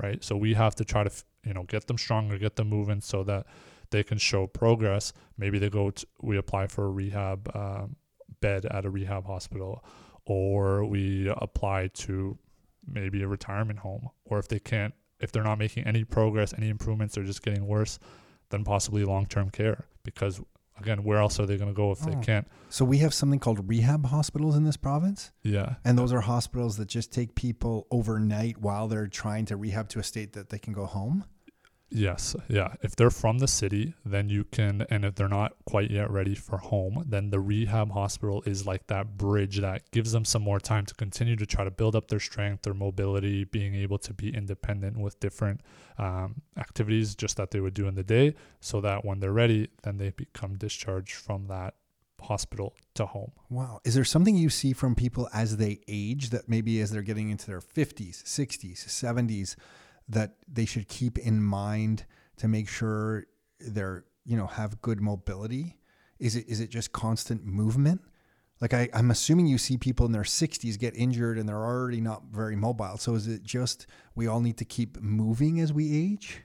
Right? 0.00 0.22
So 0.22 0.36
we 0.36 0.54
have 0.54 0.74
to 0.76 0.84
try 0.84 1.04
to, 1.04 1.10
you 1.44 1.54
know, 1.54 1.64
get 1.64 1.86
them 1.86 1.98
stronger, 1.98 2.38
get 2.38 2.56
them 2.56 2.68
moving 2.68 3.00
so 3.00 3.24
that 3.24 3.46
they 3.90 4.02
can 4.02 4.18
show 4.18 4.46
progress. 4.46 5.12
Maybe 5.36 5.58
they 5.58 5.70
go 5.70 5.90
to, 5.90 6.06
we 6.20 6.36
apply 6.36 6.66
for 6.66 6.84
a 6.84 6.90
rehab 6.90 7.50
um, 7.54 7.96
bed 8.40 8.66
at 8.66 8.84
a 8.84 8.90
rehab 8.90 9.26
hospital 9.26 9.84
or 10.24 10.84
we 10.84 11.32
apply 11.38 11.88
to 11.94 12.38
maybe 12.86 13.22
a 13.22 13.28
retirement 13.28 13.80
home 13.80 14.08
or 14.24 14.38
if 14.38 14.48
they 14.48 14.58
can't 14.58 14.94
if 15.20 15.32
they're 15.32 15.42
not 15.42 15.58
making 15.58 15.84
any 15.84 16.04
progress 16.04 16.54
any 16.56 16.68
improvements 16.68 17.14
they're 17.14 17.24
just 17.24 17.42
getting 17.42 17.66
worse 17.66 17.98
then 18.50 18.64
possibly 18.64 19.04
long-term 19.04 19.50
care 19.50 19.86
because 20.04 20.40
again 20.80 21.02
where 21.04 21.18
else 21.18 21.38
are 21.40 21.46
they 21.46 21.56
going 21.56 21.68
to 21.70 21.74
go 21.74 21.90
if 21.92 22.02
Oh. 22.02 22.10
they 22.10 22.16
can't 22.24 22.46
So 22.68 22.84
we 22.84 22.98
have 22.98 23.12
something 23.14 23.38
called 23.38 23.68
rehab 23.68 24.06
hospitals 24.06 24.56
in 24.56 24.64
this 24.64 24.76
province. 24.76 25.32
yeah 25.42 25.76
And 25.84 25.98
those 25.98 26.12
are 26.12 26.20
hospitals 26.20 26.76
that 26.76 26.88
just 26.88 27.12
take 27.12 27.34
people 27.34 27.86
overnight 27.90 28.58
while 28.58 28.88
they're 28.88 29.06
trying 29.08 29.44
to 29.46 29.56
rehab 29.56 29.88
to 29.90 29.98
a 29.98 30.02
state 30.02 30.32
that 30.34 30.50
they 30.50 30.58
can 30.58 30.72
go 30.72 30.86
home. 30.86 31.24
Yes, 31.90 32.36
yeah. 32.48 32.74
If 32.82 32.96
they're 32.96 33.10
from 33.10 33.38
the 33.38 33.48
city, 33.48 33.94
then 34.04 34.28
you 34.28 34.44
can, 34.44 34.86
and 34.90 35.04
if 35.04 35.14
they're 35.14 35.28
not 35.28 35.54
quite 35.64 35.90
yet 35.90 36.10
ready 36.10 36.34
for 36.34 36.58
home, 36.58 37.04
then 37.06 37.30
the 37.30 37.40
rehab 37.40 37.92
hospital 37.92 38.42
is 38.44 38.66
like 38.66 38.86
that 38.88 39.16
bridge 39.16 39.60
that 39.60 39.90
gives 39.90 40.12
them 40.12 40.24
some 40.24 40.42
more 40.42 40.60
time 40.60 40.84
to 40.86 40.94
continue 40.94 41.34
to 41.36 41.46
try 41.46 41.64
to 41.64 41.70
build 41.70 41.96
up 41.96 42.08
their 42.08 42.20
strength, 42.20 42.62
their 42.62 42.74
mobility, 42.74 43.44
being 43.44 43.74
able 43.74 43.98
to 43.98 44.12
be 44.12 44.34
independent 44.34 44.98
with 44.98 45.18
different 45.18 45.62
um, 45.96 46.42
activities 46.58 47.14
just 47.14 47.38
that 47.38 47.50
they 47.52 47.60
would 47.60 47.74
do 47.74 47.88
in 47.88 47.94
the 47.94 48.04
day, 48.04 48.34
so 48.60 48.82
that 48.82 49.04
when 49.04 49.20
they're 49.20 49.32
ready, 49.32 49.68
then 49.82 49.96
they 49.96 50.10
become 50.10 50.56
discharged 50.56 51.14
from 51.14 51.46
that 51.46 51.74
hospital 52.20 52.74
to 52.94 53.06
home. 53.06 53.32
Wow. 53.48 53.80
Is 53.84 53.94
there 53.94 54.04
something 54.04 54.36
you 54.36 54.50
see 54.50 54.72
from 54.74 54.94
people 54.94 55.28
as 55.32 55.56
they 55.56 55.80
age 55.88 56.30
that 56.30 56.48
maybe 56.48 56.80
as 56.80 56.90
they're 56.90 57.00
getting 57.00 57.30
into 57.30 57.46
their 57.46 57.60
50s, 57.60 58.22
60s, 58.24 58.86
70s 58.86 59.56
that 60.08 60.36
they 60.46 60.64
should 60.64 60.88
keep 60.88 61.18
in 61.18 61.42
mind 61.42 62.04
to 62.36 62.48
make 62.48 62.68
sure 62.68 63.26
they're, 63.60 64.04
you 64.24 64.36
know, 64.36 64.46
have 64.46 64.80
good 64.80 65.00
mobility? 65.00 65.78
Is 66.18 66.36
it 66.36 66.48
is 66.48 66.60
it 66.60 66.70
just 66.70 66.92
constant 66.92 67.44
movement? 67.44 68.00
Like 68.60 68.74
I, 68.74 68.88
I'm 68.92 69.10
assuming 69.10 69.46
you 69.46 69.58
see 69.58 69.76
people 69.76 70.04
in 70.06 70.12
their 70.12 70.22
60s 70.22 70.78
get 70.78 70.96
injured 70.96 71.38
and 71.38 71.48
they're 71.48 71.56
already 71.56 72.00
not 72.00 72.24
very 72.32 72.56
mobile. 72.56 72.96
So 72.96 73.14
is 73.14 73.28
it 73.28 73.44
just 73.44 73.86
we 74.16 74.26
all 74.26 74.40
need 74.40 74.56
to 74.58 74.64
keep 74.64 75.00
moving 75.00 75.60
as 75.60 75.72
we 75.72 75.96
age? 75.96 76.42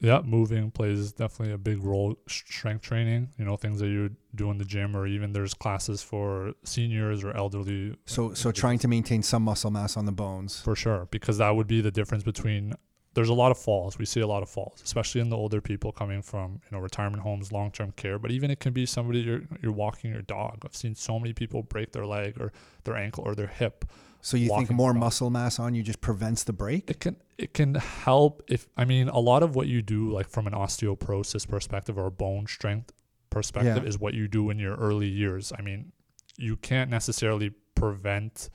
Yeah, 0.00 0.20
moving 0.22 0.70
plays 0.70 1.12
definitely 1.12 1.54
a 1.54 1.58
big 1.58 1.82
role. 1.82 2.16
Strength 2.28 2.82
training, 2.82 3.30
you 3.38 3.44
know, 3.44 3.56
things 3.56 3.80
that 3.80 3.86
you 3.86 4.10
do 4.34 4.50
in 4.50 4.58
the 4.58 4.64
gym, 4.64 4.94
or 4.94 5.06
even 5.06 5.32
there's 5.32 5.54
classes 5.54 6.02
for 6.02 6.52
seniors 6.64 7.24
or 7.24 7.34
elderly. 7.34 7.96
So 8.04 8.34
so 8.34 8.50
trying 8.50 8.78
to 8.80 8.88
maintain 8.88 9.22
some 9.22 9.44
muscle 9.44 9.70
mass 9.70 9.96
on 9.96 10.04
the 10.04 10.12
bones. 10.12 10.60
for 10.60 10.76
sure, 10.76 11.08
because 11.10 11.38
that 11.38 11.56
would 11.56 11.66
be 11.66 11.80
the 11.80 11.90
difference 11.90 12.24
between. 12.24 12.74
There's 13.14 13.28
a 13.28 13.34
lot 13.34 13.50
of 13.52 13.58
falls. 13.58 13.96
We 13.98 14.04
see 14.04 14.20
a 14.20 14.26
lot 14.26 14.42
of 14.42 14.48
falls, 14.48 14.82
especially 14.84 15.20
in 15.20 15.30
the 15.30 15.36
older 15.36 15.60
people 15.60 15.92
coming 15.92 16.20
from 16.22 16.60
you 16.64 16.76
know 16.76 16.78
retirement 16.78 17.22
homes, 17.22 17.52
long 17.52 17.70
term 17.70 17.92
care. 17.92 18.18
But 18.18 18.30
even 18.32 18.50
it 18.50 18.60
can 18.60 18.72
be 18.72 18.86
somebody 18.86 19.20
you're 19.20 19.42
you're 19.62 19.72
walking 19.72 20.10
your 20.12 20.22
dog. 20.22 20.62
I've 20.64 20.74
seen 20.74 20.94
so 20.94 21.18
many 21.18 21.32
people 21.32 21.62
break 21.62 21.92
their 21.92 22.06
leg 22.06 22.40
or 22.40 22.52
their 22.84 22.96
ankle 22.96 23.24
or 23.24 23.34
their 23.34 23.46
hip. 23.46 23.84
So 24.20 24.36
you 24.38 24.48
think 24.48 24.70
more 24.70 24.94
muscle 24.94 25.28
mass 25.28 25.58
on 25.58 25.74
you 25.74 25.82
just 25.82 26.00
prevents 26.00 26.44
the 26.44 26.52
break? 26.54 26.88
it 26.90 26.98
can 26.98 27.16
it 27.36 27.52
can 27.52 27.74
help 27.74 28.42
if 28.48 28.66
I 28.76 28.84
mean 28.86 29.08
a 29.08 29.18
lot 29.18 29.42
of 29.42 29.54
what 29.54 29.66
you 29.66 29.82
do 29.82 30.10
like 30.10 30.28
from 30.28 30.46
an 30.46 30.54
osteoporosis 30.54 31.46
perspective 31.46 31.98
or 31.98 32.06
a 32.06 32.10
bone 32.10 32.46
strength 32.46 32.92
perspective 33.30 33.82
Yeah. 33.82 33.88
is 33.88 33.98
what 33.98 34.14
you 34.14 34.26
do 34.28 34.48
in 34.50 34.58
your 34.58 34.76
early 34.76 35.08
years. 35.08 35.52
I 35.58 35.60
mean, 35.62 35.92
you 36.38 36.56
can't 36.56 36.90
necessarily 36.90 37.50
prevent 37.74 38.48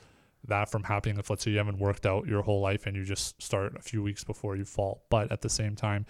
that 0.47 0.69
from 0.69 0.83
happening 0.83 1.17
if 1.19 1.29
let's 1.29 1.43
say 1.43 1.51
you 1.51 1.57
haven't 1.57 1.79
worked 1.79 2.05
out 2.05 2.27
your 2.27 2.41
whole 2.41 2.61
life 2.61 2.85
and 2.85 2.95
you 2.95 3.03
just 3.03 3.41
start 3.41 3.75
a 3.75 3.81
few 3.81 4.01
weeks 4.01 4.23
before 4.23 4.55
you 4.55 4.65
fall. 4.65 5.03
But 5.09 5.31
at 5.31 5.41
the 5.41 5.49
same 5.49 5.75
time, 5.75 6.05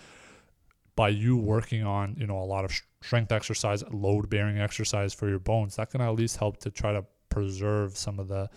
by 0.95 1.09
you 1.09 1.37
working 1.37 1.83
on, 1.83 2.15
you 2.19 2.27
know, 2.27 2.37
a 2.37 2.45
lot 2.45 2.65
of 2.65 2.73
strength 3.01 3.31
exercise, 3.31 3.83
load 3.91 4.29
bearing 4.29 4.59
exercise 4.59 5.13
for 5.13 5.29
your 5.29 5.39
bones, 5.39 5.77
that 5.77 5.89
can 5.91 6.01
at 6.01 6.09
least 6.09 6.37
help 6.37 6.57
to 6.57 6.69
try 6.71 6.91
to 6.93 7.05
preserve 7.29 7.97
some 7.97 8.19
of 8.19 8.27
the 8.27 8.49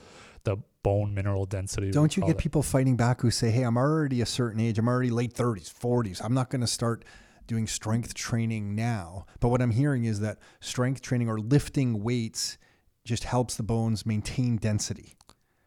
the 0.44 0.56
bone 0.82 1.14
mineral 1.14 1.46
density. 1.46 1.92
Don't 1.92 2.16
you 2.16 2.22
get 2.22 2.32
it. 2.32 2.38
people 2.38 2.62
fighting 2.62 2.96
back 2.96 3.20
who 3.20 3.30
say, 3.30 3.50
"Hey, 3.50 3.62
I'm 3.62 3.76
already 3.76 4.20
a 4.20 4.26
certain 4.26 4.60
age. 4.60 4.78
I'm 4.78 4.88
already 4.88 5.10
late 5.10 5.34
30s, 5.34 5.72
40s. 5.72 6.20
I'm 6.20 6.34
not 6.34 6.50
going 6.50 6.62
to 6.62 6.66
start 6.66 7.04
doing 7.46 7.68
strength 7.68 8.14
training 8.14 8.74
now." 8.74 9.26
But 9.38 9.50
what 9.50 9.62
I'm 9.62 9.70
hearing 9.70 10.04
is 10.04 10.18
that 10.20 10.38
strength 10.60 11.00
training 11.00 11.28
or 11.28 11.38
lifting 11.38 12.02
weights 12.02 12.58
just 13.04 13.24
helps 13.24 13.56
the 13.56 13.62
bones 13.62 14.04
maintain 14.04 14.56
density. 14.56 15.14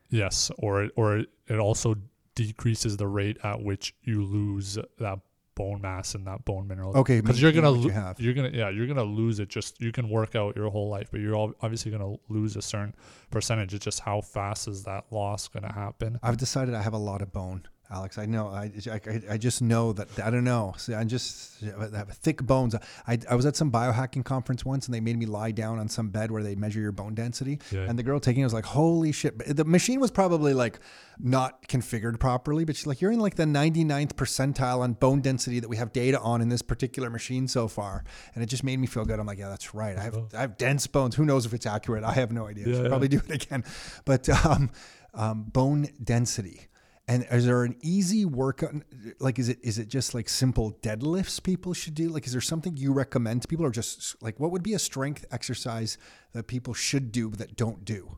Yes, 0.09 0.51
or 0.57 0.83
it, 0.83 0.91
or 0.95 1.17
it, 1.47 1.59
also 1.59 1.95
decreases 2.35 2.97
the 2.97 3.07
rate 3.07 3.37
at 3.43 3.61
which 3.61 3.95
you 4.03 4.23
lose 4.23 4.77
that 4.99 5.19
bone 5.55 5.81
mass 5.81 6.15
and 6.15 6.27
that 6.27 6.43
bone 6.45 6.67
mineral. 6.67 6.95
Okay, 6.97 7.21
because 7.21 7.41
you're 7.41 7.51
gonna 7.51 7.69
lo- 7.69 7.83
you 7.83 7.89
have. 7.89 8.19
you're 8.19 8.33
gonna 8.33 8.51
yeah 8.53 8.69
you're 8.69 8.87
gonna 8.87 9.03
lose 9.03 9.39
it. 9.39 9.49
Just 9.49 9.81
you 9.81 9.91
can 9.91 10.09
work 10.09 10.35
out 10.35 10.55
your 10.55 10.69
whole 10.69 10.89
life, 10.89 11.07
but 11.11 11.21
you're 11.21 11.35
all, 11.35 11.53
obviously 11.61 11.91
gonna 11.91 12.15
lose 12.29 12.55
a 12.55 12.61
certain 12.61 12.93
percentage. 13.31 13.73
It's 13.73 13.85
just 13.85 14.01
how 14.01 14.21
fast 14.21 14.67
is 14.67 14.83
that 14.83 15.05
loss 15.11 15.47
gonna 15.47 15.73
happen? 15.73 16.19
I've 16.21 16.37
decided 16.37 16.75
I 16.75 16.81
have 16.81 16.93
a 16.93 16.97
lot 16.97 17.21
of 17.21 17.31
bone, 17.31 17.63
Aleks. 17.91 18.17
I 18.17 18.25
know. 18.25 18.47
I, 18.47 18.71
I, 18.91 19.33
I 19.33 19.37
just 19.37 19.61
know 19.61 19.93
that. 19.93 20.19
I 20.19 20.29
don't 20.31 20.43
know. 20.43 20.73
See, 20.77 20.93
I 20.93 21.03
just 21.03 21.63
I 21.63 21.95
have 21.97 22.09
thick 22.09 22.41
bones. 22.41 22.75
I, 23.07 23.19
I 23.29 23.35
was 23.35 23.45
at 23.45 23.55
some 23.55 23.71
biohacking 23.71 24.25
conference 24.25 24.65
once, 24.65 24.87
and 24.87 24.93
they 24.95 24.99
made 24.99 25.17
me 25.17 25.25
lie 25.27 25.51
down 25.51 25.77
on 25.77 25.87
some 25.87 26.09
bed 26.09 26.31
where 26.31 26.41
they 26.41 26.55
measure 26.55 26.79
your 26.79 26.91
bone 26.91 27.13
density. 27.13 27.59
Yeah. 27.71 27.81
And 27.81 27.97
the 27.99 28.03
girl 28.03 28.19
taking 28.19 28.41
it 28.41 28.45
was 28.45 28.53
like, 28.53 28.65
"Holy 28.65 29.11
shit!" 29.11 29.37
The 29.55 29.65
machine 29.65 29.99
was 29.99 30.09
probably 30.09 30.53
like 30.55 30.79
not 31.19 31.67
configured 31.67 32.19
properly, 32.19 32.65
but 32.65 32.75
she's 32.75 32.87
like, 32.87 33.01
"You're 33.01 33.11
in 33.11 33.19
like 33.19 33.35
the 33.35 33.43
99th 33.45 34.13
percentile 34.15 34.79
on 34.79 34.93
bone 34.93 35.21
density 35.21 35.59
that 35.59 35.69
we 35.69 35.77
have 35.77 35.93
data 35.93 36.19
on 36.19 36.41
in 36.41 36.49
this 36.49 36.63
particular 36.63 37.11
machine 37.11 37.47
so 37.47 37.67
far." 37.67 38.03
And 38.33 38.43
it 38.43 38.47
just 38.47 38.63
made 38.63 38.77
me 38.79 38.87
feel 38.87 39.05
good. 39.05 39.19
I'm 39.19 39.27
like, 39.27 39.37
"Yeah, 39.37 39.49
that's 39.49 39.75
right. 39.75 39.95
I 39.95 40.01
have 40.01 40.17
I 40.33 40.41
have 40.41 40.57
dense 40.57 40.87
bones. 40.87 41.15
Who 41.15 41.23
knows 41.25 41.45
if 41.45 41.53
it's 41.53 41.67
accurate? 41.67 42.03
I 42.03 42.13
have 42.13 42.31
no 42.31 42.47
idea. 42.47 42.65
I 42.65 42.69
Yeah, 42.69 42.75
should 42.77 42.83
yeah. 42.83 42.89
probably 42.89 43.07
do 43.09 43.21
it 43.29 43.43
again." 43.45 43.63
But 44.05 44.27
um, 44.45 44.71
um, 45.13 45.43
bone 45.43 45.87
density. 46.03 46.61
And 47.07 47.25
is 47.29 47.45
there 47.45 47.63
an 47.63 47.75
easy 47.81 48.25
workout? 48.25 48.73
Like, 49.19 49.37
is 49.37 49.47
it 49.49 49.59
is 49.61 49.77
it 49.77 49.87
just 49.89 50.15
like 50.15 50.27
simple 50.27 50.73
deadlifts 50.81 51.41
people 51.41 51.73
should 51.73 51.93
do? 51.93 52.09
Like, 52.09 52.25
is 52.25 52.31
there 52.31 52.41
something 52.41 52.77
you 52.77 52.91
recommend 52.93 53.43
to 53.43 53.47
people, 53.47 53.65
or 53.65 53.69
just 53.69 54.21
like 54.23 54.39
what 54.39 54.51
would 54.51 54.63
be 54.63 54.73
a 54.73 54.79
strength 54.79 55.23
exercise 55.31 55.99
that 56.33 56.47
people 56.47 56.73
should 56.73 57.11
do 57.11 57.29
but 57.29 57.37
that 57.39 57.55
don't 57.55 57.85
do? 57.85 58.17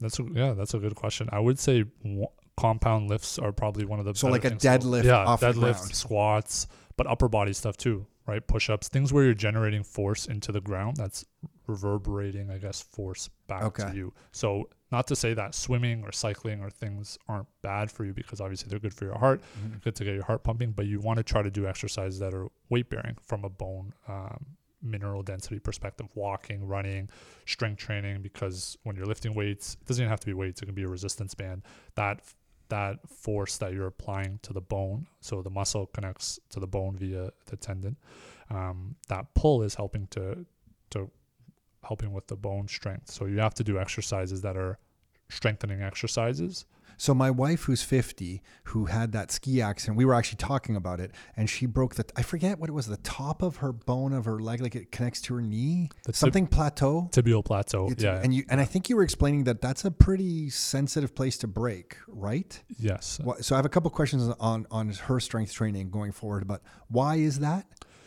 That's 0.00 0.18
a, 0.20 0.24
yeah, 0.32 0.52
that's 0.52 0.74
a 0.74 0.78
good 0.78 0.94
question. 0.94 1.28
I 1.32 1.40
would 1.40 1.58
say 1.58 1.84
w- 2.04 2.26
compound 2.56 3.08
lifts 3.08 3.38
are 3.38 3.52
probably 3.52 3.84
one 3.84 3.98
of 3.98 4.04
the 4.04 4.14
So 4.14 4.28
like 4.28 4.44
a 4.44 4.50
deadlift 4.50 5.04
yeah, 5.04 5.24
off 5.24 5.40
the 5.40 5.72
squats, 5.74 6.66
but 6.96 7.06
upper 7.06 7.28
body 7.28 7.52
stuff 7.52 7.76
too, 7.76 8.06
right? 8.26 8.46
Push 8.46 8.70
ups, 8.70 8.88
things 8.88 9.12
where 9.12 9.24
you're 9.24 9.34
generating 9.34 9.82
force 9.82 10.26
into 10.26 10.52
the 10.52 10.60
ground. 10.60 10.96
That's 10.96 11.24
reverberating, 11.66 12.50
I 12.50 12.58
guess, 12.58 12.82
force 12.82 13.28
back 13.48 13.62
Okay. 13.64 13.90
to 13.90 13.96
you. 13.96 14.12
So 14.32 14.68
not 14.92 15.06
to 15.08 15.16
say 15.16 15.34
that 15.34 15.54
swimming 15.54 16.02
or 16.04 16.12
cycling 16.12 16.60
or 16.62 16.70
things 16.70 17.18
aren't 17.28 17.48
bad 17.62 17.90
for 17.90 18.04
you 18.04 18.12
because 18.12 18.40
obviously 18.40 18.68
they're 18.68 18.78
good 18.78 18.94
for 18.94 19.04
your 19.04 19.18
heart, 19.18 19.40
Mm-hmm. 19.58 19.78
good 19.82 19.94
to 19.96 20.04
get 20.04 20.14
your 20.14 20.24
heart 20.24 20.42
pumping, 20.44 20.72
but 20.72 20.86
you 20.86 21.00
want 21.00 21.16
to 21.18 21.22
try 21.24 21.42
to 21.42 21.50
do 21.50 21.66
exercises 21.66 22.18
that 22.20 22.32
are 22.34 22.46
weight 22.70 22.88
bearing 22.90 23.16
from 23.22 23.44
a 23.44 23.48
bone 23.48 23.92
um, 24.08 24.46
mineral 24.82 25.22
density 25.22 25.58
perspective, 25.58 26.06
walking, 26.14 26.64
running, 26.66 27.08
strength 27.46 27.78
training, 27.78 28.22
because 28.22 28.76
when 28.84 28.94
you're 28.94 29.06
lifting 29.06 29.34
weights, 29.34 29.76
it 29.80 29.86
doesn't 29.86 30.02
even 30.02 30.10
have 30.10 30.20
to 30.20 30.26
be 30.26 30.34
weights, 30.34 30.62
it 30.62 30.66
can 30.66 30.74
be 30.74 30.84
a 30.84 30.88
resistance 30.88 31.34
band. 31.34 31.62
That 31.96 32.20
that 32.68 32.98
force 33.08 33.58
that 33.58 33.72
you're 33.72 33.86
applying 33.86 34.38
to 34.42 34.52
the 34.52 34.60
bone, 34.60 35.06
so 35.20 35.40
the 35.40 35.50
muscle 35.50 35.86
connects 35.86 36.38
to 36.50 36.58
the 36.60 36.66
bone 36.66 36.96
via 36.96 37.30
the 37.46 37.56
tendon. 37.56 37.96
Um, 38.50 38.96
that 39.08 39.34
pull 39.34 39.62
is 39.62 39.74
helping 39.76 40.06
to 40.08 40.44
to 40.90 41.10
helping 41.86 42.12
with 42.12 42.26
the 42.28 42.36
bone 42.36 42.68
strength. 42.68 43.10
So 43.10 43.26
you 43.26 43.38
have 43.38 43.54
to 43.54 43.64
do 43.64 43.78
exercises 43.78 44.42
that 44.42 44.56
are 44.56 44.78
strengthening 45.28 45.82
exercises. 45.82 46.66
So 46.98 47.12
my 47.12 47.30
wife, 47.30 47.64
who's 47.64 47.82
50, 47.82 48.40
who 48.64 48.86
had 48.86 49.12
that 49.12 49.30
ski 49.30 49.60
accident, 49.60 49.98
we 49.98 50.06
were 50.06 50.14
actually 50.14 50.38
talking 50.38 50.76
about 50.76 50.98
it, 50.98 51.10
and 51.36 51.50
she 51.50 51.66
broke 51.66 51.94
the 51.94 52.06
I 52.16 52.22
forget 52.22 52.58
what 52.58 52.70
it 52.70 52.72
was, 52.72 52.86
the 52.86 52.96
top 52.98 53.42
of 53.42 53.56
her 53.56 53.70
bone 53.70 54.14
of 54.14 54.24
her 54.24 54.38
leg, 54.40 54.62
like 54.62 54.74
it 54.74 54.90
connects 54.92 55.20
to 55.22 55.34
her 55.34 55.42
knee, 55.42 55.90
The 56.04 56.12
tib- 56.12 56.16
something 56.16 56.46
plateau. 56.46 57.10
Tibial 57.12 57.44
plateau. 57.44 57.90
It's- 57.90 58.02
yeah. 58.02 58.22
and 58.24 58.32
you 58.32 58.44
and 58.48 58.62
I 58.62 58.64
think 58.64 58.88
you 58.88 58.96
were 58.96 59.02
explaining 59.02 59.44
that 59.44 59.60
that's 59.60 59.84
a 59.84 59.90
pretty 59.90 60.48
sensitive 60.48 61.14
place 61.14 61.36
to 61.38 61.46
break, 61.46 61.98
right? 62.08 62.62
yes. 62.78 63.20
So 63.42 63.54
I 63.54 63.58
have 63.58 63.66
a 63.66 63.68
couple 63.68 63.90
questions 63.90 64.34
on 64.40 64.66
on 64.70 64.88
her 65.08 65.20
strength 65.20 65.52
training 65.52 65.90
going 65.90 66.12
forward, 66.12 66.46
but 66.48 66.62
why 66.88 67.16
is 67.16 67.40
that? 67.40 67.66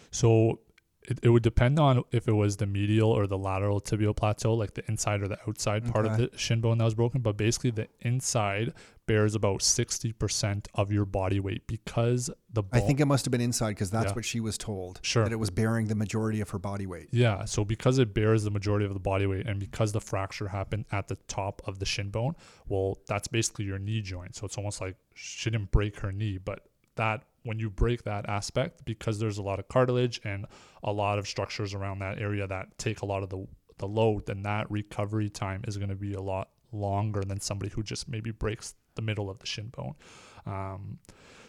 So 0.09 0.61
it, 1.09 1.19
it 1.23 1.29
would 1.29 1.43
depend 1.43 1.79
on 1.79 2.03
if 2.11 2.27
it 2.27 2.33
was 2.33 2.57
the 2.57 2.65
medial 2.67 3.09
or 3.11 3.27
the 3.27 3.37
lateral 3.37 3.81
tibial 3.81 4.15
plateau, 4.15 4.53
like 4.53 4.73
the 4.75 4.83
inside 4.87 5.21
or 5.21 5.27
the 5.27 5.39
outside 5.47 5.91
part 5.91 6.05
of 6.05 6.17
the 6.17 6.29
shin 6.37 6.61
bone 6.61 6.77
that 6.77 6.85
was 6.85 6.93
broken. 6.95 7.21
But 7.21 7.35
basically, 7.37 7.71
the 7.71 7.87
inside 8.01 8.73
bears 9.07 9.33
about 9.33 9.61
60% 9.61 10.67
of 10.75 10.91
your 10.91 11.05
body 11.05 11.39
weight 11.39 11.65
because 11.65 12.29
the 12.53 12.61
I 12.71 12.79
think 12.79 12.99
it 12.99 13.05
must 13.05 13.25
have 13.25 13.31
been 13.31 13.41
inside 13.41 13.69
because 13.69 13.89
that's 13.89 14.11
Yeah. 14.11 14.13
what 14.13 14.25
she 14.25 14.39
was 14.39 14.57
told. 14.57 14.99
Sure. 15.01 15.23
that 15.23 15.31
it 15.31 15.37
was 15.39 15.49
bearing 15.49 15.87
the 15.87 15.95
majority 15.95 16.41
of 16.41 16.49
her 16.51 16.59
body 16.59 16.85
weight. 16.85 17.07
Yeah, 17.11 17.45
so 17.45 17.65
because 17.65 17.97
it 17.97 18.13
bears 18.13 18.43
the 18.43 18.51
majority 18.51 18.85
of 18.85 18.93
the 18.93 18.99
body 18.99 19.25
weight 19.25 19.47
and 19.47 19.59
because 19.59 19.91
the 19.93 20.01
fracture 20.01 20.49
happened 20.49 20.85
at 20.91 21.07
the 21.07 21.15
top 21.27 21.61
of 21.65 21.79
the 21.79 21.85
shin 21.85 22.09
bone, 22.11 22.35
well, 22.67 22.99
that's 23.07 23.27
basically 23.27 23.65
your 23.65 23.79
knee 23.79 24.01
joint. 24.01 24.35
So 24.35 24.45
it's 24.45 24.57
almost 24.57 24.79
like 24.79 24.95
she 25.15 25.49
didn't 25.49 25.71
break 25.71 25.99
her 26.01 26.11
knee, 26.11 26.37
but 26.37 26.67
that 26.95 27.23
when 27.43 27.59
you 27.59 27.69
break 27.69 28.03
that 28.03 28.27
aspect, 28.29 28.83
because 28.85 29.19
there's 29.19 29.37
a 29.37 29.41
lot 29.43 29.59
of 29.59 29.67
cartilage 29.67 30.19
and 30.23 30.45
a 30.83 30.91
lot 30.91 31.17
of 31.19 31.27
structures 31.27 31.73
around 31.73 31.99
that 31.99 32.19
area 32.19 32.45
that 32.47 32.77
take 32.77 33.01
a 33.01 33.05
lot 33.05 33.23
of 33.23 33.29
the 33.29 33.45
the 33.77 33.87
load, 33.87 34.25
then 34.25 34.43
that 34.43 34.69
recovery 34.69 35.29
time 35.29 35.61
is 35.67 35.77
going 35.77 35.89
to 35.89 35.95
be 35.95 36.13
a 36.13 36.21
lot 36.21 36.49
longer 36.73 37.21
than 37.21 37.39
somebody 37.39 37.71
who 37.71 37.81
just 37.81 38.09
maybe 38.09 38.29
breaks 38.29 38.75
the 38.95 39.01
middle 39.01 39.29
of 39.29 39.39
the 39.39 39.45
shin 39.45 39.69
bone. 39.69 39.95
Um, 40.45 40.99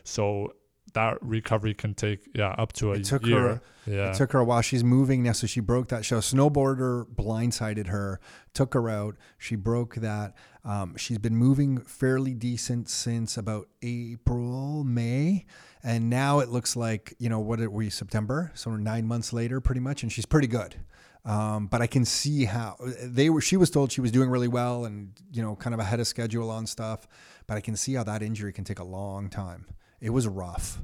so 0.04 0.54
that 0.94 1.18
recovery 1.22 1.74
can 1.74 1.94
take 1.94 2.20
yeah 2.34 2.50
up 2.58 2.72
to 2.74 2.92
a 2.92 2.94
It 2.96 3.04
took 3.04 3.26
year. 3.26 3.40
her- 3.40 3.62
yeah. 3.86 4.10
It 4.10 4.14
took 4.16 4.30
her 4.32 4.38
a 4.40 4.44
while. 4.44 4.60
She's 4.60 4.84
moving 4.84 5.22
now, 5.24 5.32
so 5.32 5.46
she 5.48 5.60
broke 5.60 5.88
that 5.88 6.04
show. 6.04 6.18
Snowboarder 6.18 7.06
blindsided 7.06 7.88
her, 7.88 8.20
took 8.54 8.74
her 8.74 8.88
out. 8.88 9.16
She 9.38 9.56
broke 9.56 9.96
that. 9.96 10.34
Um, 10.64 10.96
she's 10.96 11.18
been 11.18 11.34
moving 11.36 11.78
fairly 11.80 12.34
decent 12.34 12.88
since 12.90 13.36
about 13.36 13.68
April, 13.82 14.84
May, 14.84 15.46
and 15.82 16.10
now 16.10 16.40
it 16.40 16.48
looks 16.48 16.76
like 16.76 17.14
you 17.18 17.28
know 17.28 17.40
what 17.40 17.60
are 17.60 17.70
we 17.70 17.90
September, 17.90 18.50
so 18.54 18.70
we're 18.70 18.78
nine 18.78 19.06
months 19.06 19.32
later, 19.32 19.60
pretty 19.60 19.80
much, 19.80 20.02
and 20.02 20.12
she's 20.12 20.26
pretty 20.26 20.48
good. 20.48 20.76
Um, 21.24 21.66
but 21.66 21.82
I 21.82 21.86
can 21.86 22.04
see 22.04 22.46
how 22.46 22.76
they 23.02 23.28
were. 23.28 23.40
She 23.40 23.56
was 23.56 23.70
told 23.70 23.92
she 23.92 24.00
was 24.00 24.10
doing 24.10 24.30
really 24.30 24.48
well, 24.48 24.84
and 24.84 25.12
you 25.32 25.42
know, 25.42 25.56
kind 25.56 25.74
of 25.74 25.80
ahead 25.80 26.00
of 26.00 26.06
schedule 26.06 26.50
on 26.50 26.66
stuff. 26.66 27.06
But 27.46 27.56
I 27.56 27.60
can 27.60 27.76
see 27.76 27.94
how 27.94 28.04
that 28.04 28.22
injury 28.22 28.52
can 28.52 28.64
take 28.64 28.78
a 28.78 28.84
long 28.84 29.28
time. 29.28 29.66
It 30.00 30.10
was 30.10 30.26
rough. 30.26 30.80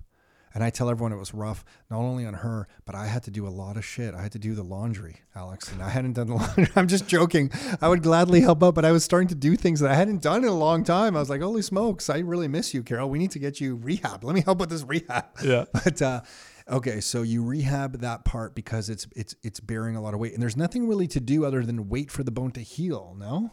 And 0.57 0.65
I 0.65 0.71
tell 0.71 0.89
everyone 0.89 1.13
it 1.13 1.19
was 1.19 1.35
rough, 1.35 1.67
not 1.91 1.99
only 1.99 2.25
on 2.25 2.33
her, 2.33 2.67
but 2.87 2.95
I 2.95 3.09
had 3.09 3.23
to 3.25 3.31
do 3.31 3.47
a 3.47 3.51
lot 3.51 3.77
of 3.77 3.85
shit. 3.85 4.15
I 4.15 4.23
had 4.23 4.33
to 4.33 4.39
do 4.39 4.55
the 4.55 4.63
laundry, 4.63 5.17
Aleks, 5.37 5.71
and 5.71 5.83
I 5.83 5.91
hadn't 5.91 6.15
done 6.15 6.29
the 6.29 6.35
laundry. 6.37 6.69
I'm 6.75 6.89
just 6.89 7.07
joking. 7.07 7.51
I 7.83 7.89
would 7.89 8.03
gladly 8.03 8.41
help 8.41 8.63
out, 8.63 8.75
but 8.75 8.87
I 8.87 8.91
was 8.91 9.05
starting 9.05 9.29
to 9.29 9.35
do 9.35 9.55
things 9.55 9.81
that 9.81 9.91
I 9.91 9.95
hadn't 9.95 10.23
done 10.23 10.45
in 10.45 10.49
a 10.49 10.57
long 10.57 10.83
time. 10.83 11.15
I 11.15 11.21
was 11.21 11.29
like, 11.29 11.43
holy 11.43 11.61
smokes, 11.61 12.09
I 12.09 12.21
really 12.21 12.49
miss 12.49 12.73
you, 12.73 12.83
Carol. 12.83 13.11
We 13.11 13.19
need 13.19 13.33
to 13.33 13.39
get 13.39 13.61
you 13.61 13.77
rehab. 13.77 14.25
Let 14.25 14.35
me 14.35 14.41
help 14.41 14.59
with 14.61 14.71
this 14.71 14.83
rehab. 14.83 15.27
Yeah. 15.45 15.67
But 15.85 16.01
uh, 16.01 16.23
okay, 16.71 17.01
so 17.03 17.21
you 17.21 17.45
rehab 17.45 18.01
that 18.01 18.25
part 18.25 18.55
because 18.55 18.89
it's 18.89 19.07
it's 19.15 19.37
it's 19.43 19.61
bearing 19.61 19.95
a 19.95 20.01
lot 20.01 20.15
of 20.15 20.21
weight, 20.21 20.33
and 20.33 20.43
there's 20.43 20.57
nothing 20.57 20.89
really 20.89 21.07
to 21.09 21.21
do 21.21 21.45
other 21.45 21.63
than 21.67 21.91
wait 21.91 22.11
for 22.11 22.23
the 22.23 22.31
bone 22.31 22.51
to 22.53 22.61
heal. 22.61 23.15
No, 23.19 23.53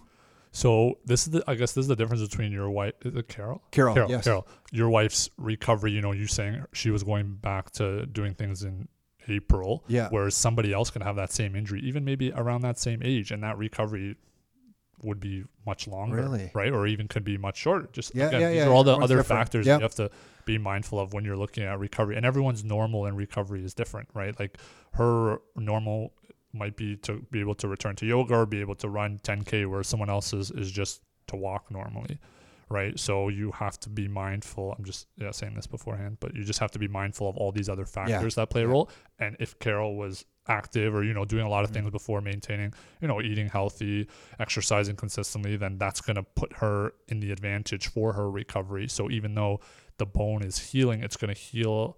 So 0.55 0.99
this 1.03 1.23
is 1.25 1.31
the 1.31 1.43
I 1.47 1.55
guess 1.55 1.73
this 1.73 1.81
is 1.83 1.87
the 1.87 1.95
difference 1.95 2.21
between 2.21 2.51
your 2.51 2.69
wife 2.69 2.93
is 3.03 3.15
it 3.15 3.27
Carol? 3.27 3.63
Carol, 3.71 3.95
Carol, 3.95 4.09
yes. 4.09 4.23
Carol. 4.23 4.47
Your 4.71 4.87
wife's 4.89 5.29
recovery, 5.37 5.91
you 5.91 6.01
know, 6.01 6.11
you 6.11 6.27
saying 6.27 6.63
she 6.73 6.91
was 6.91 7.03
going 7.03 7.33
back 7.35 7.71
to 7.71 8.05
doing 8.05 8.35
things 8.35 8.63
in 8.63 8.87
April. 9.27 9.83
Yeah. 9.87 10.09
Whereas 10.11 10.35
somebody 10.35 10.71
else 10.71 10.91
can 10.91 11.01
have 11.01 11.15
that 11.15 11.31
same 11.31 11.55
injury, 11.55 11.81
even 11.81 12.05
maybe 12.05 12.31
around 12.33 12.61
that 12.61 12.77
same 12.77 13.01
age, 13.03 13.31
and 13.31 13.41
that 13.43 13.57
recovery 13.57 14.15
would 15.01 15.19
be 15.19 15.43
much 15.65 15.87
longer. 15.87 16.17
Really? 16.17 16.51
Right? 16.53 16.71
Or 16.71 16.85
even 16.85 17.07
could 17.07 17.23
be 17.23 17.37
much 17.37 17.57
shorter. 17.57 17.89
Just 17.91 18.13
Yeah, 18.13 18.27
again, 18.27 18.41
yeah, 18.41 18.49
these 18.49 18.57
yeah, 18.57 18.67
are 18.67 18.71
all 18.73 18.83
the 18.83 18.95
other 18.95 19.17
different. 19.17 19.27
factors 19.27 19.65
Yep. 19.65 19.79
you 19.79 19.83
have 19.83 19.95
to 19.95 20.11
be 20.45 20.57
mindful 20.59 20.99
of 20.99 21.13
when 21.13 21.25
you're 21.25 21.35
looking 21.35 21.63
at 21.63 21.79
recovery. 21.79 22.15
And 22.15 22.25
everyone's 22.25 22.63
normal 22.63 23.05
and 23.05 23.17
recovery 23.17 23.65
is 23.65 23.73
different, 23.73 24.07
right? 24.13 24.37
Like 24.39 24.57
her 24.93 25.39
normal 25.55 26.13
might 26.53 26.75
be 26.75 26.95
to 26.97 27.25
be 27.31 27.39
able 27.39 27.55
to 27.55 27.67
return 27.67 27.95
to 27.97 28.05
yoga 28.05 28.35
or 28.35 28.45
be 28.45 28.61
able 28.61 28.75
to 28.75 28.89
run 28.89 29.19
10k 29.23 29.69
where 29.69 29.83
someone 29.83 30.09
else's 30.09 30.51
is 30.51 30.71
just 30.71 31.01
to 31.27 31.35
walk 31.35 31.69
normally 31.71 32.19
right? 32.69 32.97
So 32.97 33.27
you 33.29 33.51
have 33.51 33.79
to 33.81 33.89
be 33.89 34.07
mindful 34.07 34.73
i'm 34.77 34.83
just 34.85 35.07
yeah, 35.17 35.31
saying 35.31 35.53
this 35.53 35.67
beforehand 35.67 36.17
but 36.19 36.33
you 36.35 36.43
just 36.43 36.59
have 36.59 36.71
to 36.71 36.79
be 36.79 36.87
mindful 36.87 37.29
of 37.29 37.37
all 37.37 37.51
these 37.51 37.69
other 37.69 37.85
factors 37.85 38.35
that 38.35 38.49
play 38.49 38.63
a 38.63 38.67
role. 38.67 38.89
And 39.19 39.35
if 39.39 39.59
carol 39.59 39.95
was 39.95 40.25
active 40.47 40.93
or 40.95 41.03
you 41.03 41.13
know 41.13 41.23
doing 41.23 41.45
a 41.45 41.49
lot 41.49 41.63
of 41.63 41.69
Mhm. 41.69 41.73
things 41.75 41.91
before 41.91 42.19
maintaining 42.21 42.73
you 43.01 43.07
know 43.07 43.21
eating 43.21 43.47
healthy 43.47 44.07
exercising 44.39 44.95
consistently 44.95 45.55
then 45.55 45.77
that's 45.77 46.01
going 46.01 46.15
to 46.15 46.23
put 46.23 46.53
her 46.53 46.93
in 47.09 47.19
the 47.19 47.31
advantage 47.31 47.87
for 47.87 48.13
her 48.13 48.29
recovery. 48.29 48.87
So 48.87 49.09
even 49.11 49.35
though 49.35 49.59
the 49.97 50.05
bone 50.05 50.41
is 50.43 50.57
healing 50.71 51.03
it's 51.03 51.17
going 51.17 51.33
to 51.33 51.39
heal 51.39 51.97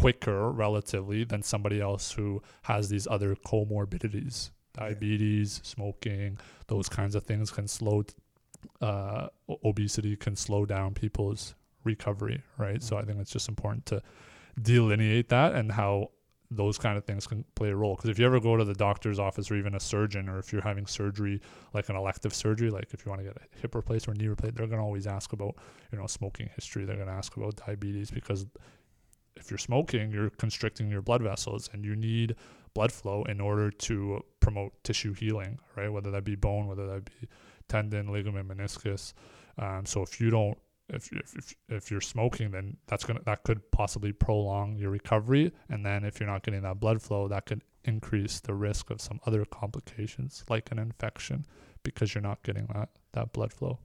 quicker 0.00 0.50
relatively 0.50 1.24
than 1.24 1.42
somebody 1.42 1.80
else 1.80 2.12
who 2.12 2.42
has 2.62 2.88
these 2.88 3.06
other 3.06 3.34
comorbidities. 3.34 4.50
Diabetes 4.74 5.60
smoking 5.64 6.38
those 6.68 6.88
kinds 6.88 7.14
of 7.14 7.24
things 7.24 7.50
can 7.50 7.66
slow 7.66 8.04
uh, 8.80 9.28
obesity 9.64 10.16
can 10.16 10.34
slow 10.34 10.64
down 10.66 10.92
people's 10.94 11.54
recovery 11.84 12.42
right? 12.58 12.82
So 12.82 12.96
i 12.96 13.02
think 13.02 13.20
it's 13.20 13.30
just 13.30 13.48
important 13.48 13.86
to 13.86 14.02
delineate 14.60 15.28
that 15.28 15.54
and 15.54 15.70
how 15.70 16.10
those 16.50 16.78
kind 16.78 16.96
of 16.96 17.04
things 17.04 17.26
can 17.26 17.44
play 17.54 17.68
a 17.68 17.76
role. 17.76 17.94
Because 17.94 18.08
if 18.08 18.18
you 18.18 18.24
ever 18.24 18.40
go 18.40 18.56
to 18.56 18.64
the 18.64 18.74
doctor's 18.74 19.18
office 19.18 19.50
or 19.50 19.56
even 19.56 19.74
a 19.74 19.80
surgeon 19.80 20.28
or 20.28 20.38
if 20.38 20.52
you're 20.52 20.62
having 20.62 20.86
surgery 20.86 21.40
like 21.74 21.88
an 21.88 21.96
elective 21.96 22.34
surgery 22.34 22.70
like 22.70 22.88
if 22.94 23.04
you 23.04 23.10
want 23.10 23.20
to 23.20 23.26
get 23.26 23.36
a 23.36 23.60
hip 23.60 23.74
replaced 23.74 24.08
or 24.08 24.14
knee 24.14 24.28
replaced 24.28 24.54
they're 24.54 24.66
going 24.66 24.78
to 24.78 24.84
always 24.84 25.06
ask 25.06 25.32
about 25.32 25.54
you 25.92 25.98
know 25.98 26.06
smoking 26.06 26.48
history. 26.54 26.84
They're 26.84 26.96
going 26.96 27.08
to 27.08 27.14
ask 27.14 27.36
about 27.36 27.56
diabetes 27.56 28.10
because 28.10 28.46
if 29.38 29.50
you're 29.50 29.58
smoking, 29.58 30.10
you're 30.10 30.30
constricting 30.30 30.90
your 30.90 31.02
blood 31.02 31.22
vessels 31.22 31.68
and 31.72 31.84
you 31.84 31.96
need 31.96 32.36
blood 32.74 32.92
flow 32.92 33.24
in 33.24 33.40
order 33.40 33.70
to 33.70 34.22
promote 34.40 34.72
tissue 34.84 35.12
healing, 35.12 35.58
right? 35.76 35.92
Whether 35.92 36.10
that 36.10 36.24
be 36.24 36.36
bone, 36.36 36.66
whether 36.66 36.86
that 36.86 37.04
be 37.04 37.28
tendon, 37.68 38.12
ligament, 38.12 38.48
meniscus. 38.48 39.12
Um, 39.58 39.84
so 39.84 40.02
if 40.02 40.20
you 40.20 40.30
don't, 40.30 40.56
if, 40.88 41.12
if, 41.12 41.34
if, 41.36 41.54
if 41.68 41.90
you're 41.90 42.00
smoking, 42.00 42.50
then 42.50 42.76
that's 42.86 43.04
gonna 43.04 43.20
that 43.26 43.42
could 43.42 43.70
possibly 43.70 44.12
prolong 44.12 44.76
your 44.76 44.90
recovery. 44.90 45.52
And 45.68 45.84
then 45.84 46.04
if 46.04 46.20
you're 46.20 46.28
not 46.28 46.42
getting 46.42 46.62
that 46.62 46.80
blood 46.80 47.02
flow, 47.02 47.28
that 47.28 47.46
could 47.46 47.62
increase 47.84 48.40
the 48.40 48.54
risk 48.54 48.90
of 48.90 49.00
some 49.00 49.20
other 49.26 49.44
complications 49.44 50.44
like 50.48 50.70
an 50.70 50.78
infection 50.78 51.46
because 51.82 52.14
you're 52.14 52.22
not 52.22 52.42
getting 52.42 52.66
that 52.74 52.90
that 53.12 53.32
blood 53.32 53.52
flow. 53.52 53.78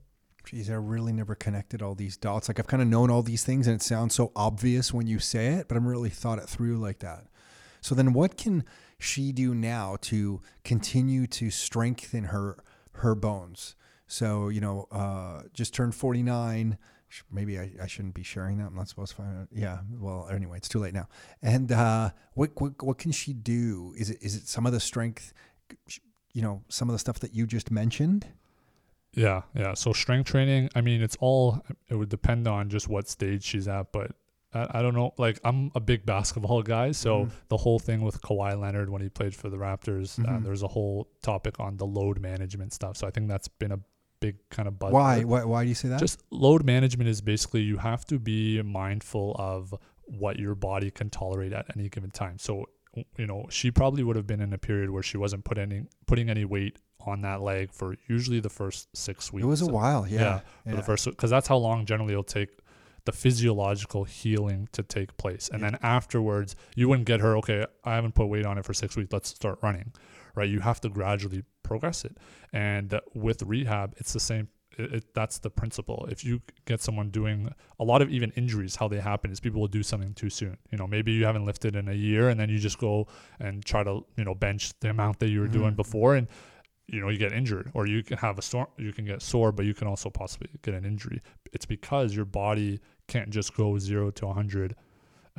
Geez, 0.44 0.70
I 0.70 0.74
really 0.74 1.12
never 1.12 1.34
connected 1.34 1.80
all 1.80 1.94
these 1.94 2.16
dots. 2.16 2.48
Like 2.48 2.58
I've 2.58 2.66
kind 2.66 2.82
of 2.82 2.88
known 2.88 3.10
all 3.10 3.22
these 3.22 3.44
things, 3.44 3.66
and 3.66 3.74
it 3.74 3.82
sounds 3.82 4.14
so 4.14 4.30
obvious 4.36 4.92
when 4.92 5.06
you 5.06 5.18
say 5.18 5.54
it, 5.54 5.68
but 5.68 5.74
I 5.74 5.78
haven't 5.78 5.90
really 5.90 6.10
thought 6.10 6.38
it 6.38 6.48
through 6.48 6.76
like 6.78 6.98
that. 7.00 7.26
So 7.80 7.94
then, 7.94 8.12
what 8.12 8.36
can 8.36 8.64
she 8.98 9.32
do 9.32 9.54
now 9.54 9.96
to 10.02 10.40
continue 10.64 11.26
to 11.28 11.50
strengthen 11.50 12.24
her 12.24 12.62
her 12.92 13.14
bones? 13.14 13.74
So 14.06 14.48
you 14.48 14.60
know, 14.60 14.86
uh, 14.92 15.42
just 15.52 15.74
turned 15.74 15.94
forty 15.94 16.22
nine. 16.22 16.78
Maybe 17.30 17.58
I, 17.58 17.70
I 17.82 17.86
shouldn't 17.86 18.14
be 18.14 18.24
sharing 18.24 18.58
that. 18.58 18.66
I'm 18.66 18.74
not 18.74 18.88
supposed 18.88 19.12
to 19.12 19.16
find 19.18 19.38
out. 19.38 19.48
Yeah. 19.52 19.78
Well, 19.98 20.28
anyway, 20.30 20.56
it's 20.56 20.68
too 20.68 20.80
late 20.80 20.94
now. 20.94 21.08
And 21.42 21.70
uh, 21.70 22.10
what, 22.34 22.50
what 22.60 22.82
what 22.82 22.98
can 22.98 23.12
she 23.12 23.32
do? 23.32 23.94
Is 23.96 24.10
it 24.10 24.18
is 24.20 24.34
it 24.34 24.48
some 24.48 24.66
of 24.66 24.72
the 24.72 24.80
strength? 24.80 25.32
You 26.32 26.42
know, 26.42 26.64
some 26.68 26.88
of 26.88 26.92
the 26.92 26.98
stuff 26.98 27.20
that 27.20 27.34
you 27.34 27.46
just 27.46 27.70
mentioned. 27.70 28.26
Yeah, 29.16 29.42
yeah. 29.54 29.74
So 29.74 29.92
strength 29.92 30.30
training, 30.30 30.70
I 30.74 30.80
mean, 30.80 31.02
it's 31.02 31.16
all 31.20 31.64
it 31.88 31.94
would 31.96 32.08
depend 32.08 32.46
on 32.48 32.68
just 32.68 32.88
what 32.88 33.08
stage 33.08 33.42
she's 33.44 33.68
at, 33.68 33.92
but 33.92 34.12
I, 34.52 34.78
I 34.78 34.82
don't 34.82 34.94
know. 34.94 35.12
Like 35.18 35.38
I'm 35.44 35.70
a 35.74 35.80
big 35.80 36.04
basketball 36.06 36.62
guy, 36.62 36.92
so 36.92 37.26
Mhm. 37.26 37.30
the 37.48 37.56
whole 37.56 37.78
thing 37.78 38.00
with 38.02 38.20
Kawhi 38.22 38.58
Leonard 38.60 38.90
when 38.90 39.02
he 39.02 39.08
played 39.08 39.34
for 39.34 39.48
the 39.50 39.56
Raptors, 39.56 40.18
uh, 40.18 40.28
Mhm. 40.38 40.44
there's 40.44 40.62
a 40.62 40.68
whole 40.68 41.08
topic 41.22 41.58
on 41.60 41.76
the 41.76 41.86
load 41.86 42.20
management 42.20 42.72
stuff. 42.72 42.96
So 42.96 43.06
I 43.06 43.10
think 43.10 43.28
that's 43.28 43.48
been 43.48 43.72
a 43.72 43.80
big 44.20 44.36
kind 44.50 44.66
of 44.68 44.78
buzz. 44.78 44.92
Why? 44.92 45.22
Why? 45.22 45.44
Why 45.44 45.62
do 45.64 45.68
you 45.68 45.74
say 45.74 45.88
that? 45.88 46.00
Just 46.00 46.22
load 46.30 46.64
management 46.64 47.08
is 47.08 47.20
basically 47.20 47.62
you 47.62 47.78
have 47.78 48.04
to 48.06 48.18
be 48.18 48.62
mindful 48.62 49.36
of 49.38 49.74
what 50.06 50.38
your 50.38 50.54
body 50.54 50.90
can 50.90 51.08
tolerate 51.10 51.52
at 51.52 51.66
any 51.76 51.88
given 51.88 52.10
time. 52.10 52.38
So 52.38 52.66
you 53.18 53.26
know, 53.26 53.44
she 53.50 53.72
probably 53.72 54.04
would 54.04 54.14
have 54.14 54.26
been 54.26 54.40
in 54.40 54.52
a 54.52 54.58
period 54.58 54.88
where 54.90 55.02
she 55.02 55.16
wasn't 55.16 55.44
put 55.44 55.58
any 55.58 55.82
putting 56.06 56.30
any 56.30 56.44
weight 56.44 56.78
on 57.06 57.20
that 57.22 57.40
leg 57.42 57.72
for 57.72 57.96
usually 58.08 58.40
the 58.40 58.48
first 58.50 58.88
six 58.96 59.32
weeks. 59.32 59.44
It 59.44 59.48
was 59.48 59.62
a 59.62 59.66
while, 59.66 60.06
yeah. 60.06 60.40
Yeah, 60.66 60.70
for 60.70 60.76
the 60.76 60.82
first 60.82 61.04
because 61.06 61.30
that's 61.30 61.48
how 61.48 61.56
long 61.56 61.86
generally 61.86 62.12
it'll 62.12 62.24
take 62.24 62.50
the 63.04 63.12
physiological 63.12 64.04
healing 64.04 64.68
to 64.72 64.82
take 64.82 65.16
place, 65.18 65.48
and 65.52 65.60
Yeah. 65.60 65.70
then 65.72 65.78
afterwards 65.82 66.56
you 66.74 66.88
wouldn't 66.88 67.06
get 67.06 67.20
her. 67.20 67.36
Okay, 67.38 67.66
I 67.84 67.94
haven't 67.94 68.14
put 68.14 68.26
weight 68.26 68.46
on 68.46 68.56
it 68.58 68.64
for 68.64 68.72
six 68.74 68.96
weeks. 68.96 69.12
Let's 69.12 69.28
start 69.28 69.58
running, 69.62 69.92
right? 70.34 70.48
You 70.48 70.60
have 70.60 70.80
to 70.82 70.88
gradually 70.88 71.44
progress 71.62 72.04
it, 72.04 72.16
and 72.52 72.98
with 73.14 73.42
rehab, 73.42 73.94
it's 73.98 74.12
the 74.12 74.20
same. 74.20 74.48
it, 74.76 74.92
it, 74.92 75.04
that's 75.14 75.38
the 75.38 75.50
principle. 75.50 76.04
If 76.10 76.24
you 76.24 76.40
get 76.64 76.80
someone 76.80 77.10
doing 77.10 77.52
a 77.78 77.84
lot 77.84 78.02
of 78.02 78.10
even 78.10 78.32
injuries, 78.32 78.74
how 78.76 78.88
they 78.88 78.98
happen 78.98 79.30
is 79.30 79.38
people 79.38 79.60
will 79.60 79.68
do 79.68 79.84
something 79.84 80.14
too 80.14 80.28
soon. 80.30 80.56
You 80.72 80.78
know, 80.78 80.88
maybe 80.88 81.12
you 81.12 81.24
haven't 81.26 81.46
lifted 81.46 81.76
in 81.76 81.86
a 81.88 81.92
year, 81.92 82.28
and 82.28 82.40
then 82.40 82.48
you 82.48 82.58
just 82.58 82.78
go 82.78 83.06
and 83.38 83.64
try 83.64 83.84
to 83.84 84.04
you 84.16 84.24
know 84.24 84.34
bench 84.34 84.72
the 84.80 84.88
amount 84.90 85.18
that 85.20 85.28
you 85.28 85.40
were 85.40 85.46
Mm-hmm. 85.46 85.58
doing 85.60 85.74
before, 85.74 86.16
and 86.16 86.26
you 86.86 87.00
know 87.00 87.08
you 87.08 87.18
get 87.18 87.32
injured, 87.32 87.70
or 87.74 87.86
you 87.86 88.02
can 88.02 88.18
have 88.18 88.38
a 88.38 88.42
sore, 88.42 88.68
you 88.76 88.92
can 88.92 89.04
get 89.04 89.22
sore, 89.22 89.52
but 89.52 89.64
you 89.64 89.74
can 89.74 89.88
also 89.88 90.10
possibly 90.10 90.48
get 90.62 90.74
an 90.74 90.84
injury. 90.84 91.20
It's 91.52 91.66
because 91.66 92.14
your 92.14 92.24
body 92.26 92.80
can't 93.08 93.30
just 93.30 93.54
go 93.56 93.78
zero 93.78 94.10
to 94.10 94.26
100 94.26 94.74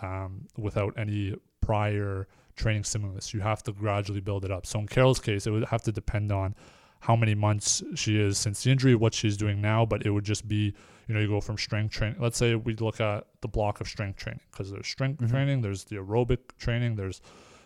um, 0.01 0.47
without 0.57 0.93
any 0.97 1.35
prior 1.61 2.27
training 2.55 2.83
stimulus. 2.83 3.33
You 3.33 3.41
have 3.41 3.63
to 3.63 3.71
gradually 3.71 4.21
build 4.21 4.45
it 4.45 4.51
up. 4.51 4.65
So 4.65 4.79
in 4.79 4.87
Carol's 4.87 5.19
case, 5.19 5.45
it 5.47 5.51
would 5.51 5.65
have 5.65 5.81
to 5.83 5.91
depend 5.91 6.31
on 6.31 6.55
how 7.01 7.15
many 7.15 7.35
months 7.35 7.83
she 7.95 8.19
is 8.19 8.37
since 8.37 8.63
the 8.63 8.71
injury, 8.71 8.95
what 8.95 9.13
she's 9.13 9.37
doing 9.37 9.61
now, 9.61 9.85
but 9.85 10.05
it 10.05 10.09
would 10.09 10.23
just 10.23 10.47
be, 10.47 10.73
you 11.07 11.13
know, 11.13 11.19
you 11.19 11.27
go 11.27 11.41
from 11.41 11.57
strength 11.57 11.93
training. 11.93 12.17
Let's 12.19 12.37
say 12.37 12.55
we 12.55 12.75
look 12.75 12.99
at 12.99 13.27
the 13.41 13.47
block 13.47 13.79
of 13.81 13.87
strength 13.87 14.17
training 14.17 14.41
because 14.51 14.71
there's 14.71 14.87
strength 14.87 15.21
Mhm. 15.21 15.29
training, 15.29 15.61
there's 15.61 15.83
the 15.83 15.97
aerobic 15.97 16.39
training, 16.57 16.95
there's 16.95 17.21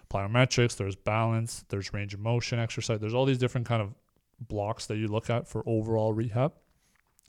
plyometrics, 0.10 0.76
there's 0.78 0.96
balance, 0.96 1.64
there's 1.70 1.94
range 1.94 2.14
of 2.14 2.20
motion 2.20 2.60
exercise. 2.60 3.00
There's 3.00 3.14
all 3.14 3.26
these 3.26 3.38
different 3.38 3.68
kind 3.68 3.82
of 3.82 3.94
blocks 4.48 4.86
that 4.88 4.98
you 4.98 5.08
look 5.08 5.30
at 5.30 5.48
for 5.48 5.64
overall 5.68 6.14
rehab. 6.14 6.54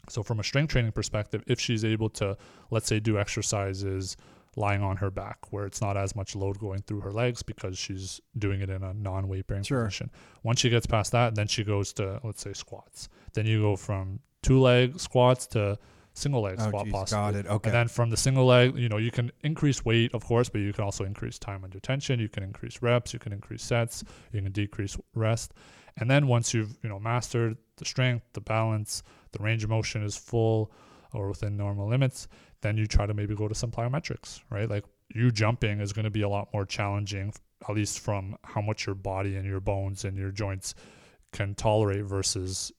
So 0.09 0.23
from 0.23 0.41
a 0.41 0.45
strength 0.45 0.71
training 0.73 0.93
perspective, 0.93 1.43
if 1.47 1.61
she's 1.61 1.85
able 1.85 2.09
to, 2.11 2.37
let's 2.71 2.87
say, 2.87 3.01
do 3.01 3.19
exercises 3.19 4.17
lying 4.57 4.83
on 4.83 4.97
her 4.97 5.11
back 5.11 5.39
where 5.51 5.65
it's 5.65 5.81
not 5.81 5.97
as 5.97 6.17
much 6.17 6.35
load 6.35 6.59
going 6.59 6.83
through 6.83 7.01
her 7.01 7.13
legs 7.13 7.43
because 7.43 7.79
she's 7.79 8.21
doing 8.39 8.61
it 8.61 8.69
in 8.69 8.83
a 8.83 8.93
non-weight 8.95 9.47
bearing 9.47 9.63
Sure. 9.63 9.85
position. 9.85 10.11
Once 10.43 10.59
she 10.61 10.71
gets 10.71 10.87
past 10.87 11.13
that, 11.13 11.35
then 11.37 11.47
she 11.47 11.63
goes 11.63 11.93
to 11.93 12.21
let's 12.25 12.41
say 12.43 12.53
squats. 12.53 13.09
Then 13.35 13.47
you 13.47 13.61
go 13.61 13.77
from 13.77 14.19
two 14.43 14.59
leg 14.59 14.99
squats 14.99 15.47
to 15.49 15.79
single 16.21 16.43
leg 16.43 16.57
Oh, 16.59 16.69
squat 16.69 16.85
geez, 16.85 16.93
possibly. 16.93 17.23
got 17.23 17.35
it. 17.35 17.47
Okay. 17.47 17.69
And 17.71 17.75
then 17.75 17.89
from 17.89 18.11
the 18.11 18.17
single 18.17 18.47
leg, 18.47 18.77
you 18.77 18.89
know, 18.89 18.99
you 18.99 19.11
can 19.11 19.33
increase 19.43 19.85
weight, 19.85 20.15
of 20.15 20.25
course, 20.25 20.49
but 20.49 20.61
you 20.61 20.73
can 20.73 20.85
also 20.85 21.05
increase 21.05 21.39
time 21.39 21.65
under 21.65 21.81
tension. 21.81 22.21
You 22.21 22.29
can 22.29 22.43
increase 22.43 22.81
reps. 22.83 23.13
You 23.13 23.19
can 23.19 23.33
increase 23.33 23.63
sets. 23.63 24.05
You 24.33 24.43
can 24.43 24.53
decrease 24.53 24.97
rest. 25.15 25.53
And 25.97 26.09
then 26.11 26.27
once 26.29 26.55
you've, 26.55 26.77
you 26.83 26.89
know, 26.89 27.01
mastered 27.01 27.57
the 27.77 27.85
strength, 27.85 28.25
the 28.35 28.41
balance, 28.41 29.03
the 29.33 29.43
range 29.43 29.65
of 29.65 29.71
motion 29.71 30.03
is 30.03 30.17
full 30.17 30.71
or 31.13 31.29
within 31.29 31.57
normal 31.57 31.89
limits, 31.89 32.29
then 32.61 32.77
you 32.77 32.87
try 32.87 33.07
to 33.07 33.15
maybe 33.15 33.35
go 33.35 33.49
to 33.49 33.55
some 33.55 33.71
plyometrics, 33.71 34.41
right? 34.51 34.69
Like 34.71 34.85
you 35.13 35.31
jumping 35.33 35.81
is 35.81 35.93
going 35.93 36.05
to 36.05 36.11
be 36.11 36.23
a 36.23 36.29
lot 36.29 36.49
more 36.55 36.65
challenging, 36.65 37.33
at 37.69 37.75
least 37.75 37.99
from 37.99 38.37
how 38.45 38.61
much 38.61 38.87
your 38.87 38.95
body 38.95 39.35
and 39.37 39.45
your 39.45 39.61
bones 39.61 40.05
and 40.05 40.17
your 40.17 40.31
joints 40.31 40.75
can 41.33 41.55
tolerate 41.55 42.05
versus 42.05 42.71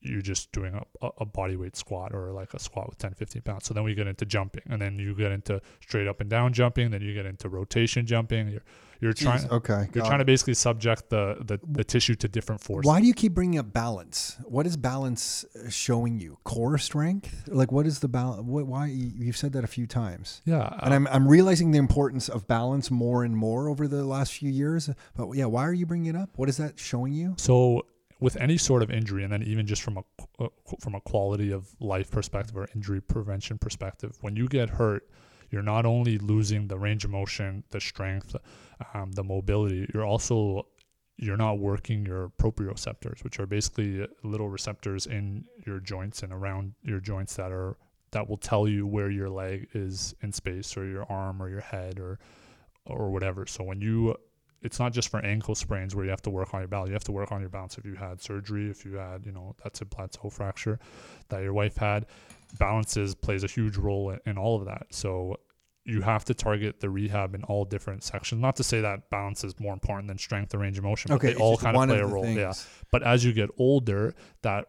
you 0.00 0.22
just 0.22 0.52
doing 0.52 0.74
a, 1.02 1.08
a- 1.20 1.26
body 1.26 1.56
weight 1.56 1.76
squat 1.76 2.14
or 2.14 2.30
like 2.32 2.54
a 2.54 2.58
squat 2.58 2.88
with 2.88 2.98
10 2.98 3.14
15 3.14 3.42
pounds 3.42 3.66
so 3.66 3.74
then 3.74 3.82
we 3.82 3.94
get 3.94 4.06
into 4.06 4.24
jumping 4.24 4.62
and 4.70 4.80
then 4.80 4.98
you 4.98 5.14
get 5.14 5.32
into 5.32 5.60
straight 5.80 6.06
up 6.06 6.20
and 6.20 6.30
down 6.30 6.52
jumping 6.52 6.90
then 6.90 7.00
you 7.02 7.12
get 7.14 7.26
into 7.26 7.48
rotation 7.48 8.06
jumping 8.06 8.48
you're 8.48 8.62
you're 9.00 9.12
trying 9.12 9.40
Jeez, 9.40 9.50
okay. 9.52 9.88
you're 9.94 10.04
trying 10.04 10.16
it. 10.16 10.18
to 10.18 10.24
basically 10.24 10.54
subject 10.54 11.08
the, 11.10 11.36
the 11.40 11.60
the 11.70 11.84
tissue 11.84 12.14
to 12.16 12.26
different 12.28 12.60
forces 12.60 12.88
Why 12.88 13.00
do 13.00 13.06
you 13.06 13.14
keep 13.14 13.32
bringing 13.32 13.58
up 13.58 13.72
balance? 13.72 14.36
What 14.44 14.66
is 14.66 14.76
balance 14.76 15.44
uh, 15.54 15.68
showing 15.70 16.18
you? 16.18 16.38
Core 16.42 16.78
strength? 16.78 17.44
Like 17.46 17.70
what 17.70 17.86
is 17.86 18.00
the 18.00 18.08
balance? 18.08 18.42
What, 18.42 18.66
why 18.66 18.86
you- 18.86 19.12
you've 19.14 19.36
said 19.36 19.52
that 19.52 19.62
a 19.62 19.68
few 19.68 19.86
times, 19.86 20.42
yeah 20.44 20.76
and 20.82 20.92
I'm 20.94 21.06
I'm 21.08 21.28
realizing 21.28 21.70
the 21.70 21.78
importance 21.78 22.28
of 22.28 22.48
balance 22.48 22.90
more 22.90 23.22
and 23.22 23.36
more 23.36 23.68
over 23.68 23.86
the 23.86 24.04
last 24.04 24.32
few 24.32 24.50
years. 24.50 24.90
But 25.16 25.30
yeah, 25.32 25.44
why 25.46 25.62
are 25.64 25.72
you 25.72 25.86
bringing 25.86 26.06
it 26.12 26.16
up? 26.16 26.30
What 26.36 26.48
is 26.48 26.56
that 26.56 26.78
showing 26.80 27.12
you? 27.12 27.34
So 27.38 27.86
with 28.20 28.36
any 28.36 28.56
sort 28.56 28.82
of 28.82 28.90
injury, 28.90 29.22
and 29.22 29.32
then 29.32 29.42
even 29.42 29.66
just 29.66 29.82
from 29.82 29.98
a 29.98 30.48
from 30.80 30.94
a 30.94 31.00
quality 31.00 31.52
of 31.52 31.68
life 31.80 32.10
perspective 32.10 32.56
or 32.56 32.68
injury 32.74 33.00
prevention 33.00 33.58
perspective, 33.58 34.16
when 34.20 34.36
you 34.36 34.48
get 34.48 34.70
hurt, 34.70 35.08
you're 35.50 35.62
not 35.62 35.86
only 35.86 36.18
losing 36.18 36.68
the 36.68 36.78
range 36.78 37.04
of 37.04 37.10
motion, 37.10 37.64
the 37.70 37.80
strength, 37.80 38.34
um, 38.94 39.12
the 39.12 39.24
mobility. 39.24 39.88
You're 39.94 40.06
also 40.06 40.66
you're 41.16 41.36
not 41.36 41.58
working 41.58 42.06
your 42.06 42.30
proprioceptors, 42.40 43.24
which 43.24 43.40
are 43.40 43.46
basically 43.46 44.06
little 44.22 44.48
receptors 44.48 45.06
in 45.06 45.44
your 45.66 45.80
joints 45.80 46.22
and 46.22 46.32
around 46.32 46.74
your 46.82 47.00
joints 47.00 47.34
that 47.36 47.50
are 47.50 47.76
that 48.10 48.28
will 48.28 48.36
tell 48.36 48.66
you 48.66 48.86
where 48.86 49.10
your 49.10 49.28
leg 49.28 49.68
is 49.74 50.14
in 50.22 50.32
space 50.32 50.76
or 50.76 50.86
your 50.86 51.04
arm 51.10 51.42
or 51.42 51.48
your 51.48 51.60
head 51.60 51.98
or 51.98 52.18
or 52.86 53.10
whatever. 53.10 53.46
So 53.46 53.64
when 53.64 53.80
you 53.80 54.16
it's 54.62 54.78
not 54.78 54.92
just 54.92 55.08
for 55.08 55.24
ankle 55.24 55.54
sprains 55.54 55.94
where 55.94 56.04
you 56.04 56.10
have 56.10 56.22
to 56.22 56.30
work 56.30 56.52
on 56.52 56.60
your 56.60 56.68
balance. 56.68 56.88
You 56.88 56.94
have 56.94 57.04
to 57.04 57.12
work 57.12 57.30
on 57.30 57.40
your 57.40 57.48
balance 57.48 57.78
if 57.78 57.84
you 57.84 57.94
had 57.94 58.20
surgery, 58.20 58.70
if 58.70 58.84
you 58.84 58.94
had, 58.94 59.24
you 59.24 59.32
know, 59.32 59.54
that's 59.62 59.80
a 59.80 59.86
plateau 59.86 60.30
fracture 60.30 60.78
that 61.28 61.42
your 61.42 61.52
wife 61.52 61.76
had. 61.76 62.06
Balances 62.58 63.14
plays 63.14 63.44
a 63.44 63.46
huge 63.46 63.76
role 63.76 64.10
in, 64.10 64.18
in 64.26 64.38
all 64.38 64.56
of 64.56 64.64
that. 64.66 64.86
So 64.90 65.36
you 65.84 66.02
have 66.02 66.24
to 66.26 66.34
target 66.34 66.80
the 66.80 66.90
rehab 66.90 67.34
in 67.34 67.44
all 67.44 67.64
different 67.64 68.02
sections. 68.02 68.40
Not 68.40 68.56
to 68.56 68.64
say 68.64 68.80
that 68.80 69.08
balance 69.10 69.44
is 69.44 69.58
more 69.60 69.72
important 69.72 70.08
than 70.08 70.18
strength 70.18 70.54
or 70.54 70.58
range 70.58 70.76
of 70.76 70.84
motion, 70.84 71.08
but 71.08 71.16
Okay, 71.16 71.32
they 71.32 71.40
all 71.40 71.56
kind 71.56 71.76
of 71.76 71.88
play 71.88 72.00
a 72.00 72.06
the 72.06 72.12
role. 72.12 72.26
Yeah. 72.26 72.52
But 72.90 73.02
as 73.04 73.24
you 73.24 73.32
get 73.32 73.50
older, 73.58 74.14
that 74.42 74.66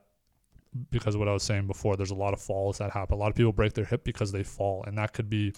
because 0.91 1.15
of 1.15 1.19
what 1.19 1.27
I 1.27 1.33
was 1.33 1.43
saying 1.43 1.67
before, 1.67 1.97
there's 1.97 2.11
a 2.11 2.15
lot 2.15 2.33
of 2.33 2.39
falls 2.39 2.77
that 2.77 2.91
happen. 2.91 3.15
A 3.15 3.17
lot 3.17 3.29
of 3.29 3.35
people 3.35 3.51
break 3.51 3.73
their 3.73 3.85
hip 3.85 4.03
because 4.03 4.31
they 4.31 4.43
fall, 4.43 4.83
and 4.85 4.97
that 4.97 5.13
could 5.13 5.29
be 5.29 5.53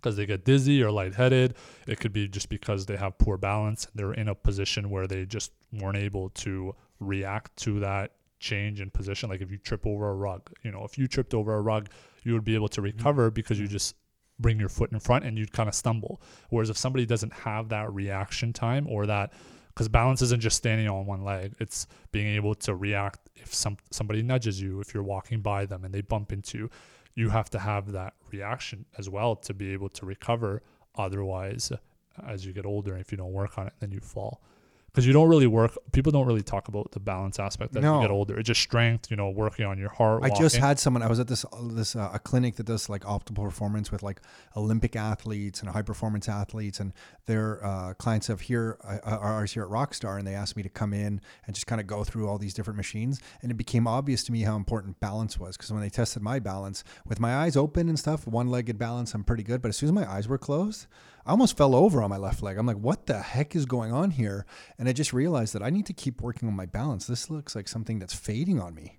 because 0.00 0.16
they 0.16 0.26
get 0.26 0.44
dizzy 0.44 0.82
or 0.82 0.90
lightheaded. 0.90 1.54
It 1.86 2.00
could 2.00 2.12
be 2.12 2.28
just 2.28 2.48
because 2.48 2.86
they 2.86 2.96
have 2.96 3.18
poor 3.18 3.36
balance 3.36 3.86
they're 3.94 4.14
in 4.14 4.28
a 4.28 4.34
position 4.34 4.90
where 4.90 5.06
they 5.06 5.24
just 5.24 5.52
weren't 5.72 5.96
able 5.96 6.30
to 6.30 6.74
react 7.00 7.56
to 7.58 7.80
that 7.80 8.12
change 8.40 8.80
in 8.80 8.90
position. 8.90 9.28
Like 9.28 9.40
if 9.40 9.50
you 9.50 9.58
trip 9.58 9.86
over 9.86 10.08
a 10.10 10.14
rug, 10.14 10.50
you 10.62 10.70
know, 10.70 10.84
if 10.84 10.96
you 10.98 11.06
tripped 11.06 11.34
over 11.34 11.54
a 11.54 11.60
rug, 11.60 11.88
you 12.24 12.32
would 12.34 12.44
be 12.44 12.54
able 12.54 12.68
to 12.68 12.80
mm-hmm. 12.80 12.96
recover 12.96 13.30
because 13.30 13.58
you 13.58 13.66
mm-hmm. 13.66 13.72
just 13.72 13.96
bring 14.38 14.60
your 14.60 14.68
foot 14.68 14.92
in 14.92 15.00
front 15.00 15.24
and 15.24 15.36
you'd 15.36 15.52
kind 15.52 15.68
of 15.68 15.74
stumble. 15.74 16.20
Whereas 16.50 16.70
if 16.70 16.78
somebody 16.78 17.06
doesn't 17.06 17.32
have 17.32 17.70
that 17.70 17.92
reaction 17.92 18.52
time 18.52 18.86
or 18.88 19.06
that 19.06 19.32
because 19.78 19.88
balance 19.88 20.22
isn't 20.22 20.40
just 20.40 20.56
standing 20.56 20.88
on 20.88 21.06
one 21.06 21.22
leg 21.22 21.54
it's 21.60 21.86
being 22.10 22.26
able 22.34 22.52
to 22.52 22.74
react 22.74 23.30
if 23.36 23.54
some 23.54 23.76
somebody 23.92 24.22
nudges 24.22 24.60
you 24.60 24.80
if 24.80 24.92
you're 24.92 25.04
walking 25.04 25.40
by 25.40 25.64
them 25.64 25.84
and 25.84 25.94
they 25.94 26.00
bump 26.00 26.32
into 26.32 26.58
you 26.58 26.70
you 27.18 27.30
have 27.30 27.50
to 27.50 27.58
have 27.58 27.90
that 27.90 28.14
reaction 28.30 28.84
as 28.96 29.10
well 29.10 29.34
to 29.34 29.52
be 29.52 29.72
able 29.72 29.88
to 29.88 30.06
recover 30.06 30.62
otherwise 30.94 31.72
uh, 31.72 31.76
as 32.24 32.46
you 32.46 32.52
get 32.52 32.64
older 32.64 32.96
if 32.96 33.10
you 33.10 33.18
don't 33.18 33.32
work 33.32 33.58
on 33.58 33.66
it 33.66 33.72
then 33.80 33.90
you 33.90 33.98
fall 33.98 34.40
because 34.88 35.06
you 35.06 35.12
don't 35.12 35.28
really 35.28 35.46
work 35.46 35.76
people 35.92 36.10
don't 36.12 36.26
really 36.26 36.42
talk 36.42 36.68
about 36.68 36.90
the 36.92 37.00
balance 37.00 37.38
aspect 37.38 37.74
as 37.76 37.82
No. 37.82 37.96
you 37.96 38.02
get 38.08 38.10
older 38.10 38.38
it's 38.38 38.46
just 38.46 38.60
strength 38.60 39.10
you 39.10 39.16
know 39.16 39.30
working 39.30 39.64
on 39.64 39.78
your 39.78 39.90
heart 39.90 40.22
I 40.24 40.30
just 40.30 40.56
had 40.56 40.78
someone. 40.78 41.02
I 41.02 41.08
was 41.08 41.20
at 41.20 41.28
this 41.28 41.44
this 41.62 41.94
uh, 41.96 42.10
a 42.12 42.18
clinic 42.18 42.56
that 42.56 42.66
does 42.66 42.88
like 42.88 43.02
optimal 43.04 43.44
performance 43.44 43.90
with 43.92 44.02
like 44.02 44.20
Olympic 44.56 44.96
athletes 44.96 45.60
and 45.60 45.70
high 45.70 45.82
performance 45.82 46.28
athletes, 46.28 46.80
and 46.80 46.92
their 47.26 47.64
uh, 47.64 47.94
clients 47.94 48.28
of 48.28 48.40
here 48.42 48.78
uh, 48.84 48.98
are 49.04 49.34
ours 49.34 49.52
here 49.52 49.62
at 49.62 49.68
Rockstar, 49.68 50.18
and 50.18 50.26
they 50.26 50.34
asked 50.34 50.56
me 50.56 50.62
to 50.62 50.68
come 50.68 50.92
in 50.92 51.20
and 51.46 51.54
just 51.54 51.66
kind 51.66 51.80
of 51.80 51.86
go 51.86 52.04
through 52.04 52.28
all 52.28 52.38
these 52.38 52.54
different 52.54 52.76
machines, 52.76 53.20
and 53.42 53.50
it 53.50 53.56
became 53.56 53.86
obvious 53.86 54.24
to 54.24 54.32
me 54.32 54.42
how 54.42 54.56
important 54.56 54.98
balance 55.00 55.38
was 55.38 55.56
because 55.56 55.70
when 55.72 55.80
they 55.80 55.90
tested 55.90 56.22
my 56.22 56.38
balance 56.38 56.84
with 57.06 57.20
my 57.20 57.34
eyes 57.36 57.56
open 57.56 57.88
and 57.88 57.98
stuff, 57.98 58.26
one 58.26 58.48
legged 58.48 58.78
balance, 58.78 59.14
I'm 59.14 59.24
pretty 59.24 59.42
good, 59.42 59.62
but 59.62 59.68
as 59.68 59.76
soon 59.76 59.88
as 59.88 59.92
my 59.92 60.10
eyes 60.10 60.28
were 60.28 60.38
closed. 60.38 60.86
I 61.28 61.32
almost 61.32 61.58
fell 61.58 61.74
over 61.74 62.02
on 62.02 62.08
my 62.08 62.16
left 62.16 62.42
leg. 62.42 62.56
I'm 62.56 62.64
like, 62.64 62.78
what 62.78 63.04
the 63.04 63.20
heck 63.20 63.54
is 63.54 63.66
going 63.66 63.92
on 63.92 64.12
here? 64.12 64.46
And 64.78 64.88
I 64.88 64.94
just 64.94 65.12
realized 65.12 65.52
that 65.54 65.62
I 65.62 65.68
need 65.68 65.84
to 65.86 65.92
keep 65.92 66.22
working 66.22 66.48
on 66.48 66.56
my 66.56 66.64
balance. 66.64 67.06
This 67.06 67.28
looks 67.28 67.54
like 67.54 67.68
something 67.68 67.98
that's 67.98 68.14
fading 68.14 68.58
on 68.58 68.74
me. 68.74 68.98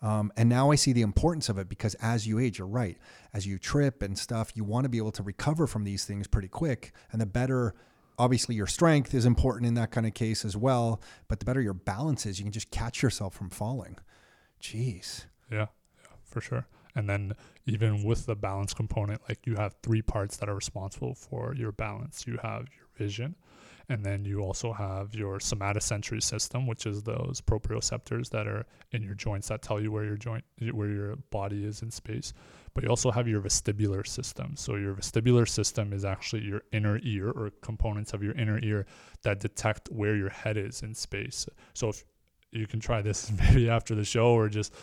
Um, 0.00 0.32
and 0.38 0.48
now 0.48 0.70
I 0.70 0.76
see 0.76 0.94
the 0.94 1.02
importance 1.02 1.50
of 1.50 1.58
it 1.58 1.68
because 1.68 1.94
as 1.96 2.26
you 2.26 2.38
age, 2.38 2.58
you're 2.58 2.66
right. 2.66 2.96
As 3.34 3.46
you 3.46 3.58
trip 3.58 4.00
and 4.00 4.18
stuff, 4.18 4.52
you 4.54 4.64
want 4.64 4.84
to 4.84 4.88
be 4.88 4.96
able 4.96 5.12
to 5.12 5.22
recover 5.22 5.66
from 5.66 5.84
these 5.84 6.06
things 6.06 6.26
pretty 6.26 6.48
quick. 6.48 6.92
And 7.12 7.20
the 7.20 7.26
better, 7.26 7.74
obviously, 8.18 8.54
your 8.54 8.66
strength 8.66 9.12
is 9.12 9.26
important 9.26 9.66
in 9.66 9.74
that 9.74 9.90
kind 9.90 10.06
of 10.06 10.14
case 10.14 10.46
as 10.46 10.56
well. 10.56 11.02
But 11.28 11.40
the 11.40 11.44
better 11.44 11.60
your 11.60 11.74
balance 11.74 12.24
is, 12.24 12.38
you 12.38 12.46
can 12.46 12.52
just 12.52 12.70
catch 12.70 13.02
yourself 13.02 13.34
from 13.34 13.50
falling. 13.50 13.98
Jeez. 14.62 15.26
Yeah, 15.50 15.66
yeah, 15.98 16.16
for 16.24 16.40
sure. 16.40 16.66
And 16.94 17.06
then 17.06 17.34
even 17.66 18.04
with 18.04 18.26
the 18.26 18.36
balance 18.36 18.72
component, 18.72 19.20
like 19.28 19.46
you 19.46 19.56
have 19.56 19.74
three 19.82 20.02
parts 20.02 20.36
that 20.36 20.48
are 20.48 20.54
responsible 20.54 21.14
for 21.14 21.54
your 21.54 21.72
balance. 21.72 22.24
You 22.26 22.38
have 22.42 22.66
your 22.76 22.86
vision, 22.96 23.34
and 23.88 24.04
then 24.04 24.24
you 24.24 24.40
also 24.40 24.72
have 24.72 25.14
your 25.14 25.38
somatosensory 25.38 26.22
system, 26.22 26.66
which 26.66 26.86
is 26.86 27.02
those 27.02 27.40
proprioceptors 27.40 28.30
that 28.30 28.46
are 28.46 28.66
in 28.92 29.02
your 29.02 29.14
joints 29.14 29.48
that 29.48 29.62
tell 29.62 29.80
you 29.80 29.90
where 29.90 30.04
your 30.04 30.16
joint, 30.16 30.44
where 30.72 30.90
your 30.90 31.16
body 31.30 31.64
is 31.64 31.82
in 31.82 31.90
space. 31.90 32.32
But 32.72 32.84
you 32.84 32.90
also 32.90 33.10
have 33.10 33.26
your 33.26 33.40
vestibular 33.40 34.06
system. 34.06 34.54
So 34.56 34.76
your 34.76 34.94
vestibular 34.94 35.48
system 35.48 35.92
is 35.92 36.04
actually 36.04 36.42
your 36.42 36.62
inner 36.72 37.00
ear 37.02 37.30
or 37.30 37.50
components 37.62 38.12
of 38.12 38.22
your 38.22 38.34
inner 38.34 38.60
ear 38.62 38.86
that 39.22 39.40
detect 39.40 39.88
where 39.90 40.14
your 40.14 40.30
head 40.30 40.56
is 40.56 40.82
in 40.82 40.94
space. 40.94 41.48
So 41.74 41.88
if 41.88 42.04
you 42.52 42.66
can 42.66 42.78
try 42.78 43.02
this 43.02 43.32
maybe 43.38 43.68
after 43.70 43.94
the 43.94 44.04
show 44.04 44.34
or 44.34 44.48
just 44.48 44.74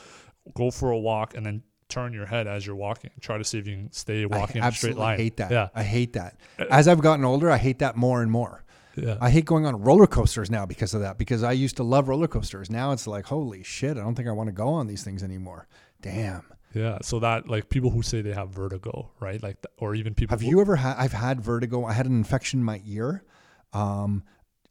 go 0.55 0.71
for 0.71 0.91
a 0.91 0.97
walk 0.97 1.36
and 1.36 1.45
then 1.45 1.63
turn 1.89 2.13
your 2.13 2.25
head 2.25 2.47
as 2.47 2.65
you're 2.65 2.75
walking. 2.75 3.11
Try 3.21 3.38
to 3.38 3.43
see 3.43 3.59
if 3.59 3.67
you 3.67 3.75
can 3.75 3.91
stay 3.91 4.25
walking 4.25 4.61
I 4.61 4.67
in 4.67 4.73
a 4.73 4.75
straight 4.75 4.97
line. 4.97 5.17
hate 5.17 5.38
that. 5.38 5.51
Yeah. 5.51 5.69
I 5.75 5.84
hate 5.84 6.13
that. 6.13 6.38
As 6.69 6.88
I've 6.88 7.01
gotten 7.01 7.25
older, 7.25 7.49
I 7.49 7.57
hate 7.57 7.79
that 7.79 7.95
more 7.95 8.21
and 8.21 8.31
more. 8.31 8.63
Yeah. 8.95 9.17
I 9.19 9.29
hate 9.29 9.45
going 9.45 9.65
on 9.65 9.81
roller 9.81 10.07
coasters 10.07 10.51
now 10.51 10.65
because 10.65 10.93
of 10.93 11.01
that. 11.01 11.17
Because 11.17 11.43
I 11.43 11.51
used 11.51 11.77
to 11.77 11.84
love 11.84 12.07
roller 12.07 12.27
coasters. 12.27 12.69
Now 12.69 12.91
it's 12.91 13.07
like, 13.07 13.25
holy 13.25 13.63
shit! 13.63 13.97
I 13.97 14.01
don't 14.01 14.15
think 14.15 14.27
I 14.27 14.31
want 14.31 14.47
to 14.47 14.53
go 14.53 14.67
on 14.67 14.88
these 14.88 15.03
things 15.03 15.23
anymore. 15.23 15.67
Damn. 16.01 16.43
Yeah. 16.73 16.99
So 17.01 17.19
that 17.19 17.47
like 17.47 17.69
people 17.69 17.89
who 17.89 18.01
say 18.01 18.21
they 18.21 18.34
have 18.34 18.49
vertigo, 18.49 19.11
right? 19.19 19.41
Like, 19.41 19.61
th- 19.61 19.73
or 19.77 19.95
even 19.95 20.13
people. 20.13 20.34
Have 20.34 20.41
who, 20.41 20.49
you 20.49 20.61
ever 20.61 20.75
had? 20.75 20.95
I've 20.97 21.13
had 21.13 21.41
vertigo. 21.41 21.86
I 21.86 21.93
had 21.93 22.05
an 22.05 22.13
infection 22.13 22.59
in 22.59 22.65
my 22.65 22.81
ear 22.86 23.23
um, 23.73 24.23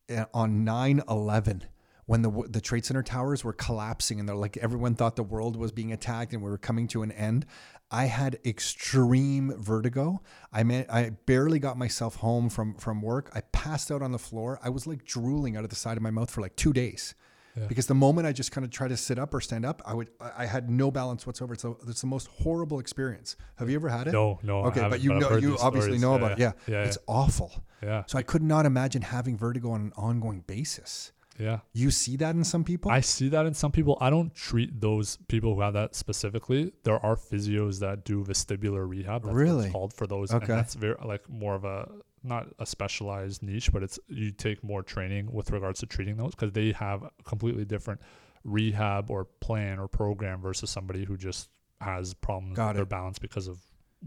eh, 0.08 0.24
on 0.32 0.64
9/11 0.64 1.62
when 2.07 2.22
the 2.22 2.30
the 2.48 2.61
Trade 2.61 2.84
Center 2.84 3.03
towers 3.03 3.44
were 3.44 3.53
collapsing 3.53 4.18
and 4.20 4.28
they're 4.28 4.36
like 4.36 4.57
everyone 4.59 4.94
thought 4.94 5.16
the 5.16 5.22
world 5.22 5.57
was 5.57 5.70
being 5.72 5.92
attacked 5.92 6.32
and 6.32 6.42
we 6.42 6.50
were 6.50 6.59
coming 6.59 6.88
to 6.88 7.03
an 7.03 7.12
end. 7.12 7.46
I 7.90 8.07
had 8.07 8.38
extreme 8.44 9.53
vertigo. 9.59 10.22
I 10.53 10.62
mean, 10.62 10.86
I 10.88 11.11
barely 11.26 11.59
got 11.59 11.76
myself 11.76 12.16
home 12.16 12.48
from 12.48 12.74
from 12.74 13.03
work. 13.03 13.30
I 13.34 13.40
passed 13.53 13.90
out 13.92 14.03
on 14.03 14.12
the 14.12 14.18
floor. 14.18 14.59
I 14.62 14.70
was 14.70 14.86
like 14.86 15.05
drooling 15.05 15.57
out 15.57 15.64
of 15.64 15.70
the 15.70 15.76
side 15.76 15.96
of 15.96 16.03
my 16.03 16.11
mouth 16.11 16.30
for 16.30 16.40
like 16.40 16.57
two 16.57 16.72
days. 16.72 17.14
Yeah. 17.57 17.66
Because 17.66 17.86
the 17.86 17.94
moment 17.94 18.26
I 18.26 18.32
just 18.32 18.50
kind 18.50 18.64
of 18.64 18.70
try 18.70 18.88
to 18.88 18.96
sit 18.96 19.18
up 19.18 19.34
or 19.34 19.40
stand 19.42 19.66
up, 19.66 19.82
I 19.84 19.92
would 19.92 20.09
I 20.20 20.46
had 20.46 20.70
no 20.70 20.90
balance 20.90 21.26
whatsoever. 21.26 21.53
It's, 21.53 21.64
a, 21.64 21.74
it's 21.86 22.00
the 22.00 22.07
most 22.07 22.28
horrible 22.28 22.78
experience. 22.80 23.36
Have 23.57 23.68
you 23.68 23.76
ever 23.76 23.90
had 23.90 24.09
it? 24.09 24.12
No, 24.12 24.40
no. 24.42 24.64
Okay, 24.64 24.88
but 24.88 25.00
you 25.03 25.12
I've 25.12 25.20
know, 25.20 25.36
you 25.36 25.59
obviously 25.61 25.98
stories. 25.98 26.00
know 26.00 26.12
Yeah, 26.12 26.16
about 26.16 26.32
it. 26.32 26.38
Yeah, 26.38 26.53
Yeah. 26.66 26.84
it's 26.84 26.96
awful. 27.07 27.53
Yeah. 27.82 28.05
So 28.07 28.16
I 28.18 28.22
could 28.22 28.42
not 28.42 28.64
imagine 28.64 29.03
having 29.03 29.36
vertigo 29.36 29.70
on 29.72 29.82
an 29.82 29.92
ongoing 29.96 30.40
basis. 30.46 31.12
Yeah. 31.43 31.59
You 31.72 31.90
see 31.90 32.16
that 32.16 32.34
in 32.34 32.45
some 32.45 32.64
people. 32.64 32.90
I 32.90 33.01
see 33.01 33.28
that 33.30 33.47
in 33.47 33.55
some 33.55 33.72
people. 33.72 33.99
I 34.01 34.11
don't 34.11 34.34
treat 34.34 34.80
those 34.80 35.16
people 35.28 35.55
who 35.55 35.61
have 35.61 35.74
that 35.74 35.95
specifically. 35.95 36.72
There 36.84 37.05
are 37.05 37.16
physios 37.16 37.80
that 37.80 38.05
do 38.05 38.22
vestibular 38.24 38.88
rehab. 38.88 39.24
That's 39.24 39.34
Really? 39.34 39.64
it's 39.66 39.72
called 39.72 39.93
for 39.93 40.07
those. 40.07 40.30
And 40.30 40.43
Okay. 40.43 40.53
that's 40.55 40.74
very 40.74 40.97
like 41.05 41.28
more 41.28 41.55
of 41.55 41.64
a 41.64 41.88
not 42.24 42.47
a 42.61 42.66
specialized 42.66 43.43
niche, 43.43 43.72
but 43.72 43.82
it's 43.82 43.99
you 44.07 44.30
take 44.30 44.62
more 44.62 44.82
training 44.84 45.32
with 45.32 45.51
regards 45.51 45.80
to 45.80 45.86
treating 45.86 46.16
those 46.16 46.30
because 46.36 46.53
they 46.53 46.70
have 46.72 47.03
a 47.03 47.11
completely 47.24 47.64
different 47.64 48.01
rehab 48.45 49.11
or 49.11 49.24
plan 49.40 49.78
or 49.78 49.88
program 49.88 50.40
versus 50.40 50.70
somebody 50.70 51.05
who 51.05 51.16
just 51.16 51.49
has 51.80 52.14
problems 52.14 52.57
Got 52.57 52.68
with 52.68 52.76
their 52.76 52.84
balance 52.86 53.18
because 53.18 53.49
of 53.49 53.59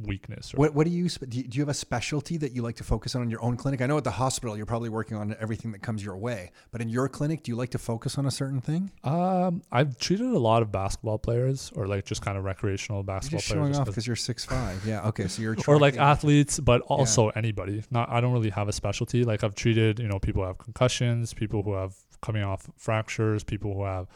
weakness. 0.02 0.54
Or, 0.54 0.58
what, 0.58 0.74
what 0.74 0.86
do 0.86 0.92
you 0.92 1.08
do? 1.10 1.38
You, 1.38 1.44
do 1.48 1.58
you 1.58 1.62
have 1.62 1.70
a 1.70 1.74
specialty 1.74 2.38
that 2.38 2.52
you 2.54 2.62
like 2.62 2.76
to 2.78 2.84
focus 2.84 3.16
on 3.16 3.22
in 3.24 3.30
your 3.30 3.44
own 3.44 3.56
clinic? 3.58 3.82
I 3.82 3.86
know 3.86 3.98
at 3.98 4.04
the 4.04 4.12
hospital 4.12 4.58
you're 4.58 4.66
probably 4.66 4.90
working 4.90 5.18
on 5.18 5.36
everything 5.40 5.72
that 5.72 5.82
comes 5.82 6.04
your 6.04 6.18
way, 6.18 6.52
but 6.72 6.82
in 6.82 6.90
your 6.90 7.08
clinic, 7.08 7.44
do 7.44 7.52
you 7.52 7.56
like 7.56 7.70
to 7.72 7.78
focus 7.78 8.18
on 8.18 8.26
a 8.26 8.32
certain 8.32 8.62
thing? 8.62 8.92
um, 9.04 9.62
I've 9.72 9.98
treated 9.98 10.28
a 10.28 10.40
lot 10.40 10.62
of 10.62 10.72
basketball 10.72 11.18
players 11.18 11.72
or 11.76 11.88
like 11.88 12.06
just 12.06 12.22
kind 12.22 12.38
of 12.38 12.44
recreational 12.44 13.00
You're 13.00 13.04
basketball 13.06 13.40
just 13.40 13.48
players. 13.52 13.62
showing 13.62 13.72
off 13.76 13.80
'cause- 13.86 13.94
because 13.96 14.08
you're 14.08 14.16
six 14.16 14.44
five. 14.46 14.86
Yeah. 14.86 15.08
Okay. 15.08 15.28
So 15.28 15.42
you're 15.42 15.56
or 15.68 15.80
like 15.80 15.98
athletes, 15.98 16.60
but 16.60 16.82
also 16.82 17.30
anybody. 17.30 17.84
Not 17.92 18.10
I 18.10 18.22
don't 18.22 18.34
really 18.34 18.50
have 18.52 18.68
a 18.68 18.74
specialty. 18.74 19.24
Like 19.24 19.44
I've 19.44 19.56
treated, 19.56 20.00
you 20.00 20.08
know, 20.08 20.20
people 20.20 20.42
who 20.44 20.48
have 20.48 20.58
concussions, 20.58 21.34
people 21.34 21.64
who 21.64 21.74
have 21.74 21.96
coming 22.22 22.44
off 22.44 22.70
fractures, 22.78 23.44
people 23.44 23.74
who 23.74 23.84
have 23.84 24.08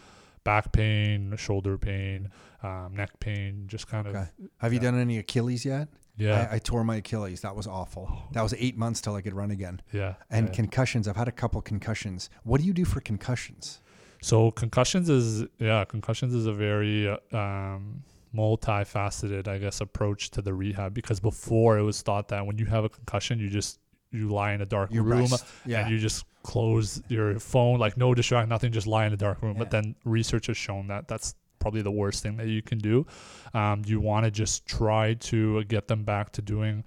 back 0.51 0.71
pain, 0.71 1.35
shoulder 1.37 1.77
pain, 1.77 2.19
um, 2.63 2.89
neck 2.95 3.11
pain, 3.19 3.51
just 3.67 3.85
kind 3.87 4.07
Okay. 4.07 4.17
of 4.19 4.29
Have 4.63 4.71
you 4.73 4.79
yeah. 4.79 4.91
done 4.91 4.99
any 4.99 5.17
Achilles 5.19 5.63
yet? 5.73 5.87
yeah, 6.17 6.47
I, 6.51 6.55
I 6.55 6.59
tore 6.59 6.83
my 6.83 6.97
Achilles. 7.03 7.39
That 7.41 7.55
was 7.55 7.67
awful. 7.67 8.05
That 8.35 8.41
was 8.47 8.53
eight 8.65 8.75
months 8.83 8.99
till 9.03 9.15
I 9.19 9.21
could 9.21 9.33
run 9.41 9.51
again. 9.51 9.81
yeah. 9.93 10.13
And 10.29 10.47
yeah. 10.47 10.53
concussions. 10.61 11.07
I've 11.07 11.15
had 11.23 11.27
a 11.27 11.37
couple 11.41 11.61
concussions. 11.61 12.29
What 12.49 12.57
do 12.61 12.65
you 12.67 12.73
do 12.73 12.83
for 12.93 12.99
concussions? 12.99 13.79
So 14.21 14.51
concussions 14.51 15.07
is 15.09 15.27
yeah, 15.59 15.85
concussions 15.85 16.33
is 16.33 16.45
a 16.45 16.53
very 16.53 17.07
um, 17.31 18.03
multifaceted, 18.35 19.47
I 19.47 19.57
guess, 19.59 19.81
approach 19.81 20.31
to 20.31 20.41
the 20.41 20.53
rehab 20.53 20.93
because 20.93 21.19
before 21.19 21.77
it 21.77 21.83
was 21.83 22.01
thought 22.01 22.27
that 22.29 22.45
when 22.45 22.57
you 22.57 22.65
have 22.65 22.83
a 22.83 22.89
concussion, 22.89 23.39
you 23.39 23.49
just 23.49 23.79
you 24.11 24.29
lie 24.29 24.53
in 24.53 24.61
a 24.61 24.65
dark 24.65 24.91
You 24.91 25.03
room 25.03 25.21
rest. 25.21 25.45
Yeah. 25.65 25.81
and 25.81 25.91
you 25.91 25.99
just 25.99 26.25
close 26.43 27.01
your 27.07 27.39
phone, 27.39 27.79
like 27.79 27.97
no 27.97 28.13
distract, 28.13 28.49
nothing, 28.49 28.71
just 28.71 28.87
lie 28.87 29.05
in 29.05 29.13
a 29.13 29.17
dark 29.17 29.41
room. 29.41 29.57
But 29.57 29.71
then 29.71 29.95
research 30.05 30.47
has 30.47 30.57
shown 30.57 30.87
that 30.87 31.07
that's 31.07 31.35
probably 31.59 31.81
the 31.81 31.91
worst 31.91 32.23
thing 32.23 32.37
that 32.37 32.47
you 32.47 32.61
can 32.61 32.77
do. 32.77 33.05
Um, 33.53 33.83
you 33.85 33.99
want 33.99 34.25
to 34.25 34.31
just 34.31 34.65
try 34.65 35.15
to 35.15 35.63
get 35.65 35.87
them 35.87 36.03
back 36.03 36.31
to 36.33 36.41
doing 36.41 36.83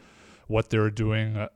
what 0.49 0.71
they're 0.71 0.91
doing 0.91 1.37
uh, 1.37 1.49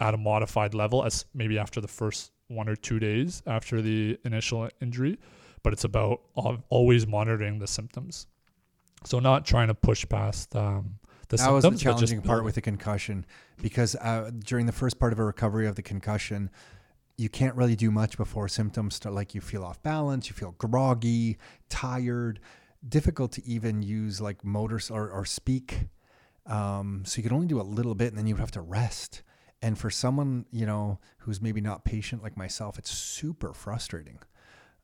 at 0.00 0.14
a 0.14 0.16
modified 0.16 0.74
level, 0.74 1.04
as 1.04 1.24
maybe 1.34 1.58
after 1.58 1.80
the 1.80 1.88
first 1.88 2.32
one 2.48 2.68
or 2.68 2.76
two 2.76 2.98
days 2.98 3.42
after 3.46 3.80
the 3.80 4.18
initial 4.24 4.68
injury. 4.80 5.18
But 5.62 5.72
it's 5.72 5.84
about 5.84 6.20
always 6.68 7.06
monitoring 7.06 7.58
the 7.58 7.66
symptoms. 7.66 8.26
So 9.04 9.18
not 9.18 9.46
trying 9.46 9.68
to 9.68 9.74
push 9.74 10.06
past 10.08 10.54
um, 10.54 10.98
the 11.28 11.36
that 11.36 11.50
was 11.50 11.62
symptoms. 11.62 11.62
the 11.62 11.70
but 11.70 11.72
just 11.72 11.82
challenging 11.82 12.22
part 12.22 12.44
with 12.44 12.54
the 12.54 12.60
concussion 12.60 13.24
because 13.62 13.96
uh, 13.96 14.30
during 14.44 14.66
the 14.66 14.72
first 14.72 14.98
part 14.98 15.12
of 15.12 15.18
a 15.18 15.24
recovery 15.24 15.66
of 15.66 15.76
the 15.76 15.82
concussion, 15.82 16.50
you 17.16 17.28
can't 17.28 17.54
really 17.54 17.76
do 17.76 17.90
much 17.90 18.16
before 18.16 18.48
symptoms 18.48 18.96
start. 18.96 19.14
Like 19.14 19.34
you 19.34 19.40
feel 19.40 19.64
off 19.64 19.82
balance, 19.82 20.28
you 20.28 20.34
feel 20.34 20.52
groggy, 20.58 21.38
tired, 21.68 22.40
difficult 22.86 23.32
to 23.32 23.46
even 23.46 23.82
use 23.82 24.20
like 24.20 24.44
motors 24.44 24.90
or, 24.90 25.10
or 25.10 25.24
speak. 25.24 25.88
Um, 26.46 27.04
so 27.06 27.18
you 27.18 27.22
can 27.22 27.32
only 27.32 27.46
do 27.46 27.60
a 27.60 27.62
little 27.62 27.94
bit, 27.94 28.08
and 28.08 28.18
then 28.18 28.26
you 28.26 28.34
would 28.34 28.40
have 28.40 28.50
to 28.52 28.60
rest. 28.60 29.22
And 29.62 29.78
for 29.78 29.88
someone 29.90 30.44
you 30.50 30.66
know 30.66 30.98
who's 31.18 31.40
maybe 31.40 31.60
not 31.60 31.84
patient 31.84 32.22
like 32.22 32.36
myself, 32.36 32.78
it's 32.78 32.90
super 32.90 33.54
frustrating. 33.54 34.18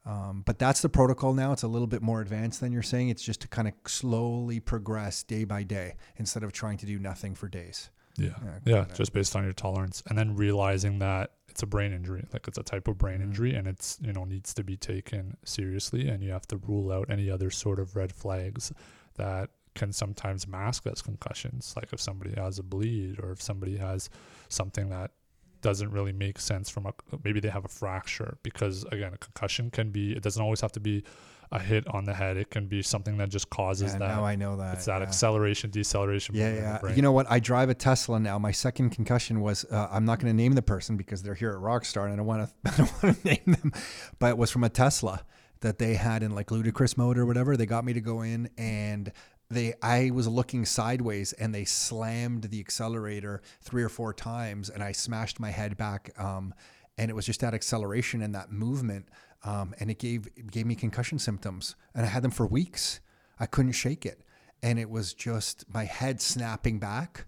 Um, 0.07 0.43
but 0.47 0.59
that's 0.59 0.81
the 0.81 0.89
protocol 0.89 1.35
now. 1.35 1.53
It's 1.53 1.63
a 1.63 1.69
little 1.69 1.87
bit 1.87 2.01
more 2.01 2.23
advanced 2.23 2.61
than 2.61 2.73
you're 2.73 2.83
saying. 2.83 3.11
It's 3.11 3.23
just 3.23 3.43
to 3.43 3.49
kind 3.49 3.69
of 3.69 3.75
slowly 3.87 4.59
progress 4.59 5.23
day 5.23 5.45
by 5.45 5.63
day 5.63 5.97
instead 6.17 6.43
of 6.43 6.53
trying 6.53 6.79
to 6.79 6.87
do 6.87 6.99
nothing 6.99 7.35
for 7.35 7.49
days. 7.49 7.91
Yeah. 8.21 8.35
Yeah, 8.43 8.59
Yeah. 8.65 8.85
Just 8.95 9.13
based 9.13 9.35
on 9.37 9.45
your 9.45 9.53
tolerance. 9.53 10.03
And 10.09 10.17
then 10.19 10.37
realizing 10.37 10.99
that 11.01 11.33
it's 11.49 11.63
a 11.63 11.67
brain 11.67 11.93
injury, 11.93 12.25
like 12.33 12.47
it's 12.47 12.59
a 12.59 12.63
type 12.63 12.87
of 12.89 12.97
brain 12.99 13.19
Mhm. 13.21 13.25
injury 13.25 13.55
and 13.55 13.67
it's, 13.67 13.99
you 14.01 14.13
know, 14.13 14.25
needs 14.25 14.55
to 14.55 14.63
be 14.65 14.77
taken 14.77 15.37
seriously. 15.45 16.09
And 16.09 16.23
you 16.23 16.31
have 16.31 16.47
to 16.49 16.57
rule 16.57 16.93
out 16.93 17.11
any 17.11 17.29
other 17.31 17.51
sort 17.51 17.81
of 17.81 17.97
red 17.97 18.13
flags 18.13 18.73
that 19.15 19.51
can 19.75 19.93
sometimes 19.93 20.47
mask 20.47 20.87
as 20.87 21.03
concussions. 21.03 21.75
Like 21.77 21.93
if 21.93 22.01
somebody 22.01 22.35
has 22.35 22.59
a 22.59 22.63
bleed 22.63 23.19
or 23.21 23.31
if 23.33 23.41
somebody 23.43 23.77
has 23.79 24.11
something 24.49 24.89
that 24.91 25.13
doesn't 25.63 25.91
really 25.91 26.13
make 26.13 26.39
sense 26.41 26.71
from 26.71 26.87
a 26.87 26.93
maybe 27.23 27.39
they 27.39 27.51
have 27.51 27.67
a 27.67 27.69
fracture 27.69 28.39
because 28.43 28.83
again 28.85 29.13
a 29.13 29.19
concussion 29.19 29.71
can 29.71 29.91
be 29.91 30.13
it 30.17 30.23
doesn't 30.23 30.43
always 30.43 30.63
have 30.63 30.73
to 30.73 30.81
be 30.81 31.05
a 31.53 31.59
hit 31.59 31.87
on 31.89 32.05
the 32.05 32.15
head 32.15 32.37
it 32.37 32.49
can 32.51 32.67
be 32.69 32.81
something 32.81 33.17
that 33.17 33.29
just 33.29 33.51
causes 33.51 33.93
Yeah, 33.93 33.99
that 33.99 34.17
now 34.17 34.25
I 34.25 34.37
know 34.37 34.57
that. 34.57 34.75
it's 34.75 34.85
that 34.85 35.01
yeah. 35.01 35.09
acceleration 35.09 35.71
deceleration 35.71 36.35
Yeah, 36.37 36.79
yeah. 36.85 36.95
You 36.95 37.03
know 37.03 37.11
what? 37.13 37.27
I 37.29 37.41
drive 37.41 37.69
a 37.71 37.75
Tesla 37.75 38.21
now. 38.21 38.39
My 38.39 38.53
second 38.53 38.91
concussion 38.91 39.41
was 39.41 39.65
uh, 39.65 39.89
I'm 39.91 40.05
not 40.05 40.21
going 40.21 40.33
to 40.33 40.37
name 40.37 40.53
the 40.53 40.63
person 40.63 40.97
because 40.97 41.23
they're 41.23 41.35
here 41.35 41.51
at 41.51 41.59
Rockstar 41.59 42.05
and 42.05 42.13
I 42.13 42.17
don't 42.17 42.27
want 42.27 42.49
to 42.49 42.55
I 42.73 42.77
don't 42.77 43.03
want 43.03 43.21
to 43.21 43.27
name 43.27 43.57
them, 43.61 43.73
but 44.19 44.31
it 44.31 44.39
was 44.39 44.51
from 44.51 44.63
a 44.65 44.69
Tesla 44.69 45.25
that 45.61 45.79
they 45.79 45.95
had 45.95 46.23
in 46.23 46.35
like 46.35 46.51
Ludicrous 46.51 46.97
mode 46.97 47.19
or 47.19 47.27
whatever. 47.27 47.57
They 47.57 47.67
got 47.67 47.85
me 47.85 47.93
to 47.95 48.01
go 48.01 48.23
in 48.23 48.49
and 48.57 49.13
they 49.51 49.75
I 49.83 50.11
was 50.13 50.29
looking 50.29 50.65
sideways 50.65 51.33
and 51.33 51.53
they 51.53 51.65
slammed 51.65 52.45
the 52.45 52.61
accelerator 52.61 53.43
three 53.61 53.83
or 53.83 53.89
four 53.89 54.15
times 54.15 54.71
and 54.71 54.83
I 54.85 54.93
smashed 54.93 55.41
my 55.41 55.51
head 55.51 55.77
back. 55.77 56.13
Um, 56.17 56.55
and 56.97 57.11
it 57.11 57.15
was 57.15 57.27
just 57.27 57.41
that 57.41 57.55
acceleration 57.55 58.21
and 58.23 58.35
that 58.35 58.53
movement, 58.53 59.09
um, 59.45 59.75
and 59.81 59.91
it 59.91 59.99
gave 59.99 60.27
it 60.37 60.51
gave 60.51 60.67
me 60.67 60.75
concussion 60.75 61.19
symptoms, 61.19 61.77
and 61.95 62.05
I 62.05 62.09
had 62.09 62.23
them 62.23 62.31
for 62.31 62.47
weeks. 62.47 63.01
I 63.39 63.47
couldn't 63.47 63.73
shake 63.73 64.05
it, 64.05 64.23
and 64.63 64.79
it 64.79 64.91
was 64.91 65.15
just 65.15 65.65
my 65.73 65.85
head 65.85 66.21
snapping 66.21 66.79
back 66.79 67.27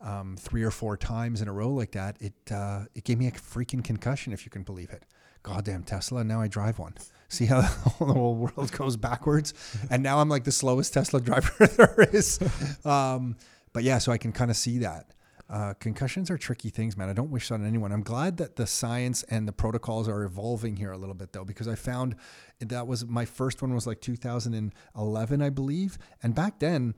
um, 0.00 0.36
three 0.38 0.62
or 0.62 0.70
four 0.70 0.96
times 0.96 1.40
in 1.40 1.48
a 1.48 1.52
row 1.52 1.70
like 1.70 1.92
that. 1.92 2.16
It 2.20 2.34
uh, 2.52 2.84
it 2.94 3.04
gave 3.04 3.18
me 3.18 3.26
a 3.26 3.32
freaking 3.32 3.82
concussion, 3.82 4.32
if 4.32 4.44
you 4.44 4.50
can 4.50 4.62
believe 4.62 4.90
it. 4.90 5.04
Goddamn 5.42 5.84
Tesla! 5.84 6.24
Now 6.24 6.40
I 6.40 6.48
drive 6.48 6.78
one. 6.78 6.94
See 7.28 7.46
how 7.46 7.60
the 7.62 7.66
whole 7.66 8.34
world 8.36 8.72
goes 8.72 8.96
backwards, 8.96 9.54
and 9.90 10.02
now 10.02 10.18
I'm 10.18 10.28
like 10.28 10.44
the 10.44 10.52
slowest 10.52 10.92
Tesla 10.92 11.20
driver 11.20 11.66
there 11.66 12.08
is. 12.12 12.38
Um, 12.84 13.36
but 13.72 13.82
yeah, 13.82 13.98
so 13.98 14.12
I 14.12 14.18
can 14.18 14.32
kind 14.32 14.50
of 14.50 14.56
see 14.56 14.78
that. 14.78 15.13
Uh, 15.48 15.74
concussions 15.74 16.30
are 16.30 16.38
tricky 16.38 16.70
things, 16.70 16.96
man. 16.96 17.08
I 17.08 17.12
don't 17.12 17.30
wish 17.30 17.48
that 17.48 17.56
on 17.56 17.66
anyone. 17.66 17.92
I'm 17.92 18.02
glad 18.02 18.38
that 18.38 18.56
the 18.56 18.66
science 18.66 19.22
and 19.24 19.46
the 19.46 19.52
protocols 19.52 20.08
are 20.08 20.24
evolving 20.24 20.76
here 20.76 20.92
a 20.92 20.96
little 20.96 21.14
bit, 21.14 21.32
though, 21.32 21.44
because 21.44 21.68
I 21.68 21.74
found 21.74 22.16
that 22.60 22.86
was 22.86 23.04
my 23.04 23.24
first 23.24 23.60
one 23.60 23.74
was 23.74 23.86
like 23.86 24.00
2011, 24.00 25.42
I 25.42 25.50
believe. 25.50 25.98
And 26.22 26.34
back 26.34 26.60
then, 26.60 26.94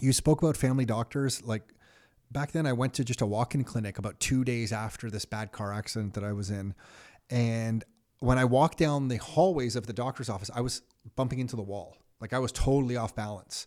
you 0.00 0.12
spoke 0.12 0.42
about 0.42 0.56
family 0.56 0.86
doctors. 0.86 1.42
Like 1.42 1.74
back 2.30 2.52
then, 2.52 2.66
I 2.66 2.72
went 2.72 2.94
to 2.94 3.04
just 3.04 3.20
a 3.20 3.26
walk 3.26 3.54
in 3.54 3.62
clinic 3.62 3.98
about 3.98 4.20
two 4.20 4.42
days 4.42 4.72
after 4.72 5.10
this 5.10 5.26
bad 5.26 5.52
car 5.52 5.72
accident 5.72 6.14
that 6.14 6.24
I 6.24 6.32
was 6.32 6.50
in. 6.50 6.74
And 7.28 7.84
when 8.20 8.38
I 8.38 8.44
walked 8.44 8.78
down 8.78 9.08
the 9.08 9.18
hallways 9.18 9.76
of 9.76 9.86
the 9.86 9.92
doctor's 9.92 10.30
office, 10.30 10.50
I 10.54 10.62
was 10.62 10.82
bumping 11.14 11.40
into 11.40 11.56
the 11.56 11.62
wall. 11.62 11.98
Like 12.20 12.32
I 12.32 12.38
was 12.38 12.52
totally 12.52 12.96
off 12.96 13.14
balance. 13.14 13.66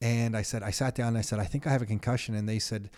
And 0.00 0.36
I 0.36 0.42
said, 0.42 0.62
I 0.62 0.70
sat 0.70 0.94
down 0.94 1.08
and 1.08 1.18
I 1.18 1.22
said, 1.22 1.38
I 1.38 1.44
think 1.44 1.66
I 1.66 1.70
have 1.70 1.82
a 1.82 1.86
concussion. 1.86 2.34
And 2.34 2.48
they 2.48 2.58
said, 2.58 2.90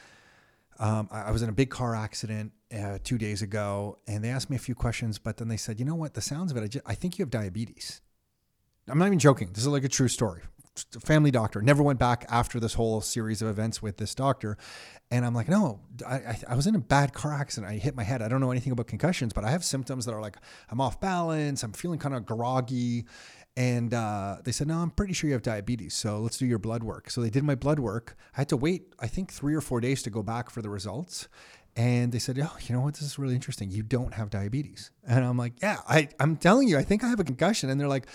um, 0.81 1.09
I 1.12 1.22
I 1.24 1.31
was 1.31 1.43
in 1.43 1.49
a 1.49 1.53
big 1.53 1.70
car 1.70 1.95
accident 1.95 2.53
uh, 2.76 2.99
two 3.05 3.18
days 3.18 3.43
ago, 3.43 3.99
and 4.09 4.24
they 4.24 4.31
asked 4.31 4.51
me 4.51 4.57
a 4.57 4.61
few 4.61 4.74
questions, 4.74 5.18
but 5.18 5.37
then 5.37 5.47
they 5.49 5.57
said, 5.57 5.78
you 5.78 5.85
know 5.85 5.95
what? 5.95 6.14
The 6.14 6.20
sounds 6.20 6.51
of 6.51 6.57
it, 6.57 6.64
I, 6.64 6.66
ju- 6.66 6.81
I 6.87 6.95
think 6.95 7.18
you 7.18 7.22
have 7.22 7.31
diabetes. 7.31 8.01
I'm 8.89 8.99
not 8.99 9.07
even 9.07 9.18
joking. 9.18 9.51
This 9.53 9.62
is 9.64 9.68
like 9.68 9.85
a 9.85 9.89
true 9.89 10.09
story. 10.09 10.43
family 11.05 11.31
doctor. 11.31 11.61
Never 11.62 11.83
went 11.83 11.99
back 11.99 12.24
after 12.28 12.59
this 12.59 12.74
whole 12.74 13.01
series 13.01 13.43
of 13.43 13.49
events 13.49 13.83
with 13.83 13.99
this 13.99 14.14
doctor. 14.14 14.57
And 15.11 15.24
I'm 15.24 15.35
like, 15.35 15.49
no, 15.49 15.81
I, 16.07 16.39
I 16.49 16.55
was 16.55 16.66
in 16.66 16.74
a 16.74 16.78
bad 16.81 17.12
car 17.12 17.33
accident. 17.33 17.70
I 17.70 17.76
hit 17.76 17.95
my 17.95 18.05
head. 18.05 18.22
I 18.22 18.28
don't 18.28 18.41
know 18.41 18.51
anything 18.51 18.72
about 18.72 18.87
concussions, 18.87 19.33
but 19.33 19.45
I 19.45 19.51
have 19.51 19.64
symptoms 19.64 20.07
that 20.07 20.14
are 20.14 20.20
like 20.20 20.37
I'm 20.70 20.81
off 20.81 21.01
balance. 21.01 21.62
I'm 21.62 21.72
feeling 21.72 21.99
kind 21.99 22.14
of 22.14 22.24
groggy. 22.24 23.07
And 23.61 23.93
uh, 23.93 24.39
they 24.43 24.53
said, 24.53 24.69
no, 24.69 24.79
I'm 24.79 24.89
pretty 24.89 25.13
sure 25.13 25.29
you 25.29 25.35
have 25.35 25.43
diabetes. 25.43 25.93
So 25.93 26.19
let's 26.21 26.39
do 26.39 26.47
your 26.47 26.59
blood 26.59 26.83
work. 26.83 27.11
So 27.11 27.21
they 27.21 27.29
did 27.29 27.45
my 27.45 27.55
blood 27.55 27.79
work. 27.79 28.17
I 28.35 28.41
had 28.41 28.49
to 28.49 28.57
wait, 28.57 28.95
I 28.99 29.07
think, 29.07 29.31
three 29.31 29.55
or 29.55 29.61
four 29.61 29.83
days 29.83 30.03
to 30.05 30.09
go 30.09 30.23
back 30.23 30.49
for 30.49 30.63
the 30.63 30.71
results. 30.71 31.29
And 31.77 32.11
they 32.11 32.19
said, 32.19 32.39
oh, 32.39 32.57
you 32.63 32.75
know 32.75 32.81
what? 32.81 32.95
This 32.95 33.03
is 33.03 33.19
really 33.19 33.35
interesting. 33.35 33.71
You 33.71 33.83
don't 33.83 34.15
have 34.15 34.31
diabetes. 34.31 34.93
And 35.07 35.27
I'm 35.27 35.37
like, 35.37 35.61
yeah, 35.61 35.81
I, 35.87 36.09
I'm 36.19 36.39
telling 36.39 36.69
you, 36.69 36.79
I 36.79 36.83
think 36.83 37.05
I 37.05 37.09
have 37.09 37.21
a 37.21 37.25
concussion. 37.25 37.69
And 37.69 37.79
they're 37.79 37.87
like, 37.87 38.07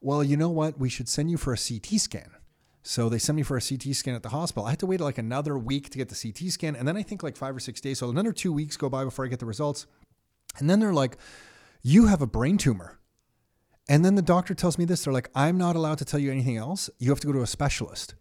well, 0.00 0.22
you 0.22 0.36
know 0.36 0.50
what? 0.50 0.78
We 0.78 0.88
should 0.88 1.08
send 1.08 1.32
you 1.32 1.36
for 1.36 1.52
a 1.52 1.58
CT 1.58 2.00
scan. 2.00 2.30
So 2.84 3.08
they 3.08 3.18
sent 3.18 3.34
me 3.34 3.42
for 3.42 3.56
a 3.56 3.60
CT 3.60 3.96
scan 3.96 4.14
at 4.14 4.22
the 4.22 4.28
hospital. 4.28 4.66
I 4.66 4.70
had 4.70 4.78
to 4.78 4.86
wait 4.86 5.00
like 5.00 5.18
another 5.18 5.58
week 5.58 5.90
to 5.90 5.98
get 5.98 6.10
the 6.10 6.14
CT 6.14 6.52
scan. 6.52 6.76
And 6.76 6.86
then 6.86 6.96
I 6.96 7.02
think 7.02 7.24
like 7.24 7.36
five 7.36 7.56
or 7.56 7.60
six 7.60 7.80
days. 7.80 7.98
So 7.98 8.08
another 8.08 8.32
two 8.32 8.52
weeks 8.52 8.76
go 8.76 8.88
by 8.88 9.02
before 9.02 9.24
I 9.24 9.28
get 9.28 9.40
the 9.40 9.46
results. 9.46 9.86
And 10.60 10.70
then 10.70 10.78
they're 10.78 10.94
like, 10.94 11.16
you 11.82 12.06
have 12.06 12.22
a 12.22 12.26
brain 12.28 12.56
tumor. 12.56 13.00
And 13.92 14.06
then 14.06 14.14
the 14.14 14.22
doctor 14.22 14.54
tells 14.54 14.78
me 14.78 14.86
this. 14.86 15.04
They're 15.04 15.12
like, 15.12 15.28
I'm 15.34 15.58
not 15.58 15.76
allowed 15.76 15.98
to 15.98 16.06
tell 16.06 16.18
you 16.18 16.30
anything 16.30 16.56
else. 16.56 16.88
You 16.98 17.10
have 17.10 17.20
to 17.20 17.26
go 17.26 17.32
to 17.34 17.42
a 17.42 17.46
specialist. 17.46 18.14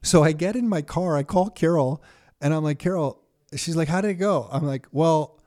So 0.00 0.24
I 0.24 0.32
get 0.32 0.56
in 0.56 0.70
my 0.70 0.80
car, 0.80 1.18
I 1.18 1.22
call 1.22 1.50
Carol, 1.50 2.02
and 2.40 2.54
I'm 2.54 2.64
like, 2.64 2.78
Carol, 2.78 3.20
she's 3.54 3.76
like, 3.76 3.88
How 3.88 4.00
did 4.00 4.12
it 4.12 4.14
go? 4.14 4.48
I'm 4.50 4.64
like, 4.64 4.86
Well, 4.92 5.38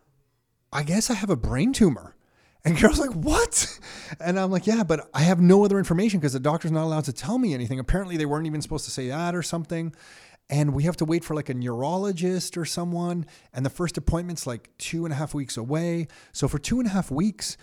I 0.72 0.84
guess 0.84 1.10
I 1.10 1.16
have 1.16 1.32
a 1.32 1.36
brain 1.36 1.74
tumor. 1.74 2.16
And 2.64 2.78
Carol's 2.78 3.00
like, 3.00 3.14
What? 3.14 3.80
And 4.20 4.40
I'm 4.40 4.52
like, 4.52 4.68
Yeah, 4.68 4.84
but 4.84 5.10
I 5.16 5.22
have 5.22 5.42
no 5.42 5.66
other 5.66 5.80
information 5.80 6.20
because 6.20 6.34
the 6.34 6.40
doctor's 6.40 6.72
not 6.72 6.84
allowed 6.84 7.06
to 7.06 7.14
tell 7.14 7.40
me 7.40 7.56
anything. 7.56 7.80
Apparently, 7.80 8.18
they 8.18 8.28
weren't 8.28 8.46
even 8.46 8.62
supposed 8.62 8.86
to 8.86 8.92
say 8.92 9.08
that 9.08 9.34
or 9.34 9.42
something. 9.42 9.96
And 10.52 10.76
we 10.76 10.84
have 10.84 10.98
to 10.98 11.06
wait 11.06 11.24
for 11.24 11.34
like 11.34 11.50
a 11.50 11.56
neurologist 11.56 12.56
or 12.56 12.66
someone. 12.66 13.26
And 13.52 13.66
the 13.66 13.72
first 13.72 13.98
appointment's 13.98 14.46
like 14.46 14.70
two 14.78 15.06
and 15.06 15.14
a 15.14 15.18
half 15.18 15.34
weeks 15.34 15.58
away. 15.58 16.08
So 16.34 16.48
for 16.48 16.60
two 16.60 16.80
and 16.80 16.88
a 16.88 16.92
half 16.92 17.10
weeks, 17.10 17.58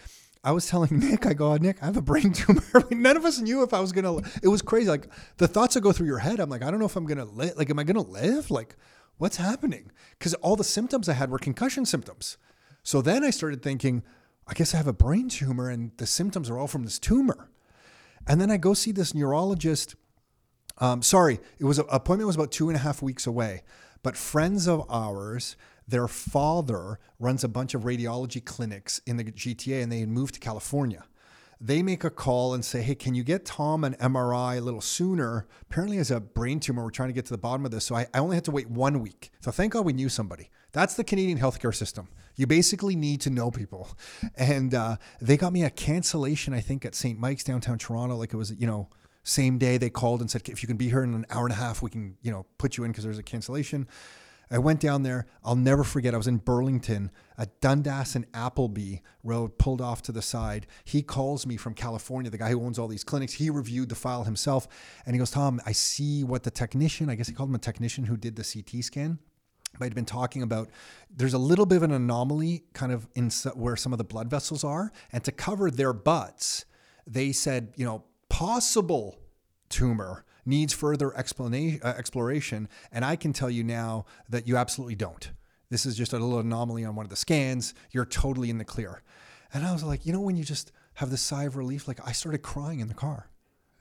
I 0.47 0.53
was 0.53 0.67
telling 0.67 0.99
Nick, 1.01 1.27
I 1.27 1.35
go, 1.35 1.57
Nick, 1.57 1.83
I 1.83 1.87
have 1.87 1.97
a 1.97 2.03
brain 2.03 2.33
tumor. 2.33 2.63
None 2.91 3.17
of 3.17 3.25
us 3.25 3.41
knew 3.41 3.65
if 3.65 3.75
I 3.75 3.81
was 3.81 3.91
gonna. 3.91 4.19
It 4.43 4.49
was 4.49 4.63
crazy. 4.63 4.89
Like 4.89 5.09
the 5.39 5.49
thoughts 5.49 5.75
that 5.75 5.81
go 5.81 5.91
through 5.93 6.07
your 6.07 6.21
head. 6.21 6.39
I'm 6.39 6.49
like, 6.49 6.63
I 6.63 6.71
don't 6.71 6.79
know 6.79 6.87
if 6.87 6.95
I'm 6.95 7.05
gonna 7.05 7.25
live. 7.25 7.57
Like, 7.57 7.69
am 7.69 7.81
I 7.81 7.85
gonna 7.85 8.01
live? 8.01 8.51
Like, 8.51 8.77
what's 9.19 9.39
happening? 9.39 9.91
Because 10.17 10.35
all 10.35 10.55
the 10.55 10.65
symptoms 10.65 11.09
I 11.09 11.15
had 11.15 11.31
were 11.31 11.39
concussion 11.39 11.85
symptoms. 11.85 12.39
So 12.85 13.03
then 13.03 13.25
I 13.25 13.31
started 13.31 13.61
thinking, 13.61 14.05
I 14.47 14.55
guess 14.55 14.73
I 14.73 14.77
have 14.77 14.87
a 14.87 14.93
brain 14.93 15.29
tumor, 15.29 15.69
and 15.69 15.91
the 15.97 16.07
symptoms 16.07 16.49
are 16.49 16.57
all 16.57 16.69
from 16.69 16.85
this 16.85 17.01
tumor. 17.01 17.51
And 18.29 18.41
then 18.41 18.51
I 18.51 18.57
go 18.57 18.73
see 18.73 18.93
this 18.93 19.15
neurologist. 19.15 19.97
Um, 20.79 21.03
sorry, 21.03 21.41
it 21.59 21.65
was 21.65 21.81
a, 21.81 21.83
appointment 21.85 22.29
was 22.29 22.37
about 22.37 22.53
two 22.53 22.69
and 22.69 22.77
a 22.77 22.81
half 22.81 23.03
weeks 23.03 23.27
away, 23.27 23.65
but 24.05 24.17
friends 24.17 24.69
of 24.69 24.85
ours 24.89 25.57
their 25.89 26.09
father 26.09 26.99
runs 27.18 27.45
a 27.45 27.49
bunch 27.49 27.74
of 27.74 27.82
radiology 27.82 28.45
clinics 28.45 29.01
in 29.07 29.16
the 29.16 29.24
GTA 29.24 29.82
and 29.82 29.93
they 29.93 30.01
had 30.01 30.09
moved 30.09 30.34
to 30.34 30.41
California. 30.41 31.05
They 31.61 31.82
make 31.82 32.05
a 32.05 32.11
call 32.11 32.53
and 32.53 32.64
say, 32.64 32.82
Hey, 32.82 32.95
can 32.95 33.14
you 33.14 33.24
get 33.24 33.47
Tom 33.47 33.82
an 33.84 33.95
MRI 33.95 34.59
a 34.59 34.61
little 34.61 34.82
sooner? 34.82 35.47
Apparently, 35.62 35.97
has 35.97 36.11
a 36.11 36.20
brain 36.20 36.61
tumor. 36.61 36.84
We're 36.84 36.91
trying 36.91 37.09
to 37.09 37.14
get 37.14 37.24
to 37.26 37.32
the 37.32 37.39
bottom 37.39 37.64
of 37.64 37.70
this. 37.70 37.84
So 37.87 37.95
I, 37.95 38.07
I 38.12 38.18
only 38.18 38.37
had 38.37 38.45
to 38.45 38.51
wait 38.51 38.68
one 38.68 39.01
week. 39.01 39.30
So 39.41 39.51
thank 39.51 39.72
God 39.72 39.87
we 39.87 39.95
knew 39.95 40.11
somebody. 40.11 40.51
That's 40.72 40.95
the 40.95 41.05
Canadian 41.05 41.39
healthcare 41.39 41.74
system. 41.74 42.09
You 42.34 42.47
basically 42.47 42.97
need 42.97 43.22
to 43.22 43.30
know 43.30 43.51
people. 43.51 43.89
And 44.37 44.74
uh, 44.74 44.97
they 45.22 45.39
got 45.39 45.55
me 45.55 45.64
a 45.64 45.70
cancellation, 45.70 46.53
I 46.53 46.61
think, 46.61 46.84
at 46.84 46.95
St. 46.95 47.18
Mike's 47.18 47.45
downtown 47.45 47.78
Toronto. 47.78 48.16
Like 48.16 48.34
it 48.34 48.37
was, 48.37 48.53
you 48.53 48.66
know, 48.66 48.91
same 49.22 49.57
day 49.57 49.78
they 49.78 49.89
called 49.89 50.20
and 50.20 50.30
said, 50.30 50.47
if 50.49 50.62
you 50.62 50.66
can 50.66 50.76
be 50.76 50.91
here 50.91 51.03
in 51.03 51.14
an 51.14 51.26
hour 51.30 51.45
and 51.47 51.53
a 51.53 51.57
half, 51.57 51.80
we 51.80 51.89
can, 51.89 52.16
you 52.20 52.30
know, 52.30 52.45
put 52.59 52.76
you 52.76 52.84
in 52.84 52.93
because 52.93 53.05
there's 53.05 53.18
a 53.18 53.22
cancellation. 53.22 53.89
I 54.51 54.59
went 54.59 54.81
down 54.81 55.03
there. 55.03 55.27
I'll 55.45 55.57
never 55.57 55.83
forget. 55.83 56.15
I 56.15 56.19
was 56.19 56.29
in 56.29 56.37
Burlington 56.37 57.11
at 57.37 57.61
Dundas 57.61 58.15
and 58.15 58.27
Appleby 58.33 58.99
Road, 59.25 59.59
pulled 59.59 59.81
off 59.81 60.03
to 60.03 60.13
the 60.13 60.23
side. 60.23 60.67
He 60.85 61.03
calls 61.03 61.47
me 61.47 61.57
from 61.57 61.75
California, 61.75 62.31
the 62.31 62.39
guy 62.39 62.51
who 62.51 62.63
owns 62.65 62.79
all 62.79 62.89
these 62.89 63.05
clinics. 63.05 63.35
He 63.35 63.51
reviewed 63.51 63.89
the 63.89 63.95
file 63.95 64.25
himself 64.25 64.69
and 65.05 65.15
he 65.15 65.19
goes, 65.19 65.33
Tom, 65.33 65.61
I 65.67 65.73
see 65.73 66.23
what 66.23 66.45
the 66.45 66.51
technician, 66.51 67.11
I 67.11 67.17
guess 67.17 67.29
he 67.29 67.35
called 67.35 67.49
him 67.49 67.57
a 67.57 67.59
technician 67.59 68.05
who 68.05 68.17
did 68.17 68.37
the 68.37 68.45
CT 68.45 68.85
scan. 68.85 69.19
I'd 69.81 69.95
been 69.95 70.07
talking 70.07 70.43
about 70.43 70.71
there's 71.15 71.35
a 71.35 71.39
little 71.39 71.67
bit 71.67 71.77
of 71.77 71.83
an 71.83 71.93
anomaly 71.93 72.65
kind 72.73 72.93
of 72.93 73.09
in 73.15 73.31
where 73.55 73.77
some 73.77 73.93
of 73.93 73.99
the 73.99 74.05
blood 74.05 74.31
vessels 74.31 74.65
are. 74.65 74.93
And 75.13 75.23
to 75.25 75.33
cover 75.33 75.71
their 75.71 75.93
butts, 75.93 76.65
they 77.07 77.33
said, 77.33 77.73
you 77.77 77.85
know, 77.85 78.05
possible 78.29 79.19
tumor 79.69 80.25
needs 80.47 80.73
further 80.73 81.15
explanation, 81.17 81.81
uh, 81.83 81.95
exploration. 81.99 82.69
And 82.93 83.05
I 83.05 83.17
can 83.17 83.33
tell 83.33 83.51
you 83.51 83.65
now 83.65 84.07
that 84.29 84.47
you 84.47 84.57
absolutely 84.57 84.95
don't. 84.95 85.31
This 85.69 85.85
is 85.85 85.97
just 85.97 86.13
a 86.13 86.19
little 86.19 86.39
anomaly 86.39 86.85
on 86.85 86.95
one 86.95 87.05
of 87.05 87.11
the 87.11 87.17
scans. 87.17 87.75
You're 87.91 88.07
totally 88.07 88.51
in 88.51 88.59
the 88.59 88.65
clear. 88.65 89.03
And 89.53 89.67
I 89.67 89.73
was 89.73 89.83
like, 89.83 90.07
you 90.07 90.13
know, 90.13 90.21
when 90.21 90.37
you 90.37 90.45
just 90.45 90.73
have 90.95 91.11
this 91.11 91.21
sigh 91.21 91.45
of 91.45 91.57
relief, 91.57 91.89
like 91.89 92.01
I 92.07 92.13
started 92.13 92.43
crying 92.43 92.81
in 92.81 92.89
the 92.89 92.95
car. 92.95 93.29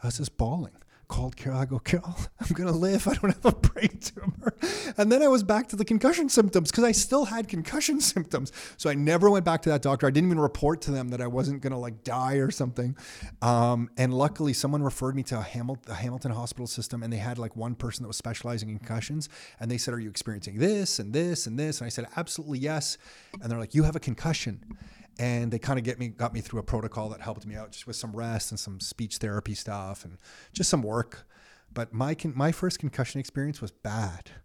I 0.01 0.07
was 0.07 0.17
just 0.17 0.37
bawling 0.37 0.75
called 1.07 1.35
Carol. 1.35 1.59
I 1.59 1.65
go, 1.65 1.79
Carol, 1.79 2.15
I'm 2.39 2.53
going 2.53 2.71
to 2.71 2.75
live. 2.75 3.07
I 3.07 3.13
don't 3.13 3.33
have 3.33 3.45
a 3.45 3.51
brain 3.51 3.99
tumor. 3.99 4.55
And 4.97 5.11
then 5.11 5.21
I 5.21 5.27
was 5.27 5.43
back 5.43 5.67
to 5.69 5.75
the 5.75 5.85
concussion 5.85 6.29
symptoms 6.29 6.71
because 6.71 6.83
I 6.83 6.91
still 6.91 7.25
had 7.25 7.47
concussion 7.47 8.01
symptoms. 8.15 8.51
So 8.77 8.89
I 8.89 8.93
never 8.93 9.29
went 9.29 9.45
back 9.45 9.61
to 9.63 9.69
that 9.69 9.81
doctor. 9.81 10.07
I 10.07 10.11
didn't 10.11 10.29
even 10.29 10.39
report 10.39 10.81
to 10.83 10.91
them 10.91 11.09
that 11.09 11.21
I 11.21 11.27
wasn't 11.27 11.61
going 11.61 11.73
to 11.73 11.79
like 11.79 12.03
die 12.03 12.35
or 12.35 12.51
something. 12.51 12.95
Um, 13.41 13.89
and 13.97 14.13
luckily, 14.13 14.53
someone 14.53 14.83
referred 14.83 15.15
me 15.15 15.23
to 15.23 15.39
a 15.39 15.41
Hamilton, 15.41 15.83
the 15.87 15.95
Hamilton 15.95 16.31
hospital 16.31 16.67
system, 16.67 17.03
and 17.03 17.11
they 17.11 17.17
had 17.17 17.37
like 17.37 17.55
one 17.55 17.75
person 17.75 18.03
that 18.03 18.07
was 18.07 18.17
specializing 18.17 18.69
in 18.69 18.77
concussions. 18.77 19.29
And 19.59 19.69
they 19.69 19.77
said, 19.77 19.93
Are 19.93 19.99
you 19.99 20.09
experiencing 20.09 20.57
this 20.57 20.99
and 20.99 21.13
this 21.13 21.47
and 21.47 21.59
this? 21.59 21.79
And 21.79 21.85
I 21.85 21.89
said, 21.89 22.07
Absolutely 22.15 22.59
yes. 22.59 22.97
And 23.41 23.51
they're 23.51 23.59
like, 23.59 23.75
You 23.75 23.83
have 23.83 23.95
a 23.95 23.99
concussion 23.99 24.77
and 25.17 25.51
they 25.51 25.59
kind 25.59 25.79
of 25.79 25.85
get 25.85 25.99
me 25.99 26.09
got 26.09 26.33
me 26.33 26.41
through 26.41 26.59
a 26.59 26.63
protocol 26.63 27.09
that 27.09 27.21
helped 27.21 27.45
me 27.45 27.55
out 27.55 27.71
just 27.71 27.87
with 27.87 27.95
some 27.95 28.15
rest 28.15 28.51
and 28.51 28.59
some 28.59 28.79
speech 28.79 29.17
therapy 29.17 29.53
stuff 29.53 30.03
and 30.03 30.17
just 30.53 30.69
some 30.69 30.81
work. 30.81 31.27
But 31.73 31.93
my 31.93 32.15
con- 32.15 32.33
my 32.35 32.51
first 32.51 32.79
concussion 32.79 33.19
experience 33.19 33.61
was 33.61 33.71
bad. 33.71 34.31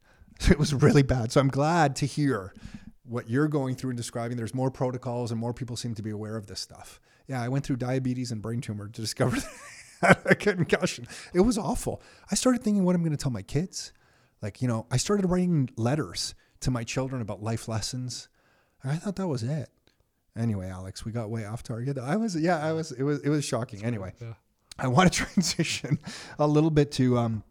It 0.51 0.59
was 0.59 0.73
really 0.73 1.03
bad. 1.03 1.33
So 1.33 1.39
i'm 1.39 1.49
glad 1.51 1.95
to 1.97 2.07
hear 2.07 2.55
what 3.03 3.29
you're 3.29 3.47
going 3.47 3.75
through 3.75 3.91
and 3.91 3.97
describing. 3.99 4.39
There's 4.39 4.55
more 4.55 4.71
protocols 4.71 5.31
and 5.31 5.39
more 5.39 5.53
people 5.53 5.77
seem 5.77 5.95
to 5.97 6.03
be 6.03 6.09
aware 6.09 6.35
of 6.35 6.47
this 6.47 6.61
stuff. 6.61 6.99
Yeah 7.27 7.43
i 7.43 7.49
went 7.49 7.67
through 7.67 7.77
diabetes 7.77 8.33
and 8.33 8.41
brain 8.41 8.63
tumor 8.63 8.89
to 8.89 9.01
discover 9.07 9.37
a 10.03 10.35
concussion. 10.35 11.07
It 11.35 11.41
was 11.41 11.59
awful. 11.59 12.01
I 12.31 12.37
started 12.37 12.63
thinking 12.63 12.85
what 12.85 12.95
i'm 12.95 13.03
going 13.03 13.17
to 13.17 13.23
tell 13.23 13.33
my 13.33 13.43
kids. 13.43 13.93
Like 14.41 14.63
you 14.63 14.69
know 14.69 14.87
i 14.91 14.97
started 14.97 15.27
writing 15.27 15.69
letters 15.77 16.35
to 16.61 16.71
my 16.71 16.85
children 16.85 17.21
about 17.21 17.43
life 17.43 17.69
lessons. 17.69 18.29
I 18.83 18.97
thought 18.97 19.17
that 19.17 19.29
was 19.29 19.43
it 19.43 19.69
Anyway, 20.41 20.71
Aleks, 20.71 21.05
we 21.05 21.13
got 21.13 21.29
way 21.29 21.45
off 21.45 21.63
target. 21.63 21.99
I 21.99 22.17
was, 22.17 22.35
yeah, 22.35 22.65
I 22.65 22.73
was. 22.73 22.93
It 22.93 23.03
was, 23.03 23.21
it 23.21 23.29
was 23.29 23.45
shocking. 23.45 23.85
Anyway, 23.85 24.15
yeah. 24.21 24.35
I 24.79 24.89
want 24.89 25.13
to 25.13 25.25
transition 25.25 25.99
a 26.39 26.47
little 26.47 26.71
bit 26.71 26.91
to 26.93 27.19
um, 27.19 27.45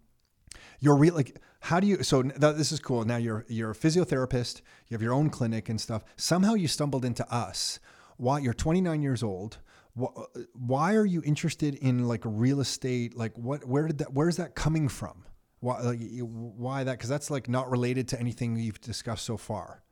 your 0.80 0.96
real 0.96 1.14
like. 1.14 1.40
How 1.62 1.80
do 1.80 1.88
you? 1.88 2.04
So 2.04 2.24
th- 2.24 2.56
this 2.56 2.72
is 2.72 2.80
cool. 2.80 3.06
Now 3.06 3.18
you're 3.18 3.46
you're 3.48 3.72
a 3.72 3.76
physiotherapist. 3.76 4.62
You 4.88 4.96
have 4.96 5.02
your 5.02 5.14
own 5.14 5.30
clinic 5.30 5.70
and 5.70 5.80
stuff. 5.80 6.04
Somehow 6.16 6.56
you 6.56 6.68
stumbled 6.68 7.06
into 7.06 7.32
us. 7.34 7.80
Why 8.18 8.40
you're 8.40 8.54
29 8.54 9.02
years 9.02 9.24
old. 9.24 9.60
Why 9.94 10.96
are 10.96 11.06
you 11.06 11.22
interested 11.26 11.76
in 11.76 12.08
like 12.08 12.22
real 12.24 12.60
estate? 12.60 13.16
Like 13.16 13.38
what? 13.38 13.66
Where 13.66 13.88
did 13.88 14.00
that? 14.00 14.14
Where's 14.14 14.38
that 14.38 14.56
coming 14.56 14.88
from? 14.88 15.26
Why? 15.60 15.82
Like, 15.82 16.00
why 16.22 16.84
that? 16.86 16.94
Because 16.94 17.10
that's 17.10 17.30
like 17.30 17.48
not 17.48 17.70
related 17.70 18.08
to 18.10 18.20
anything 18.20 18.56
you've 18.58 18.82
discussed 18.82 19.26
so 19.26 19.38
far. 19.38 19.84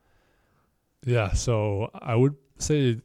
Yeah. 1.04 1.32
So 1.32 1.90
I 1.94 2.14
would 2.14 2.36
say 2.58 3.00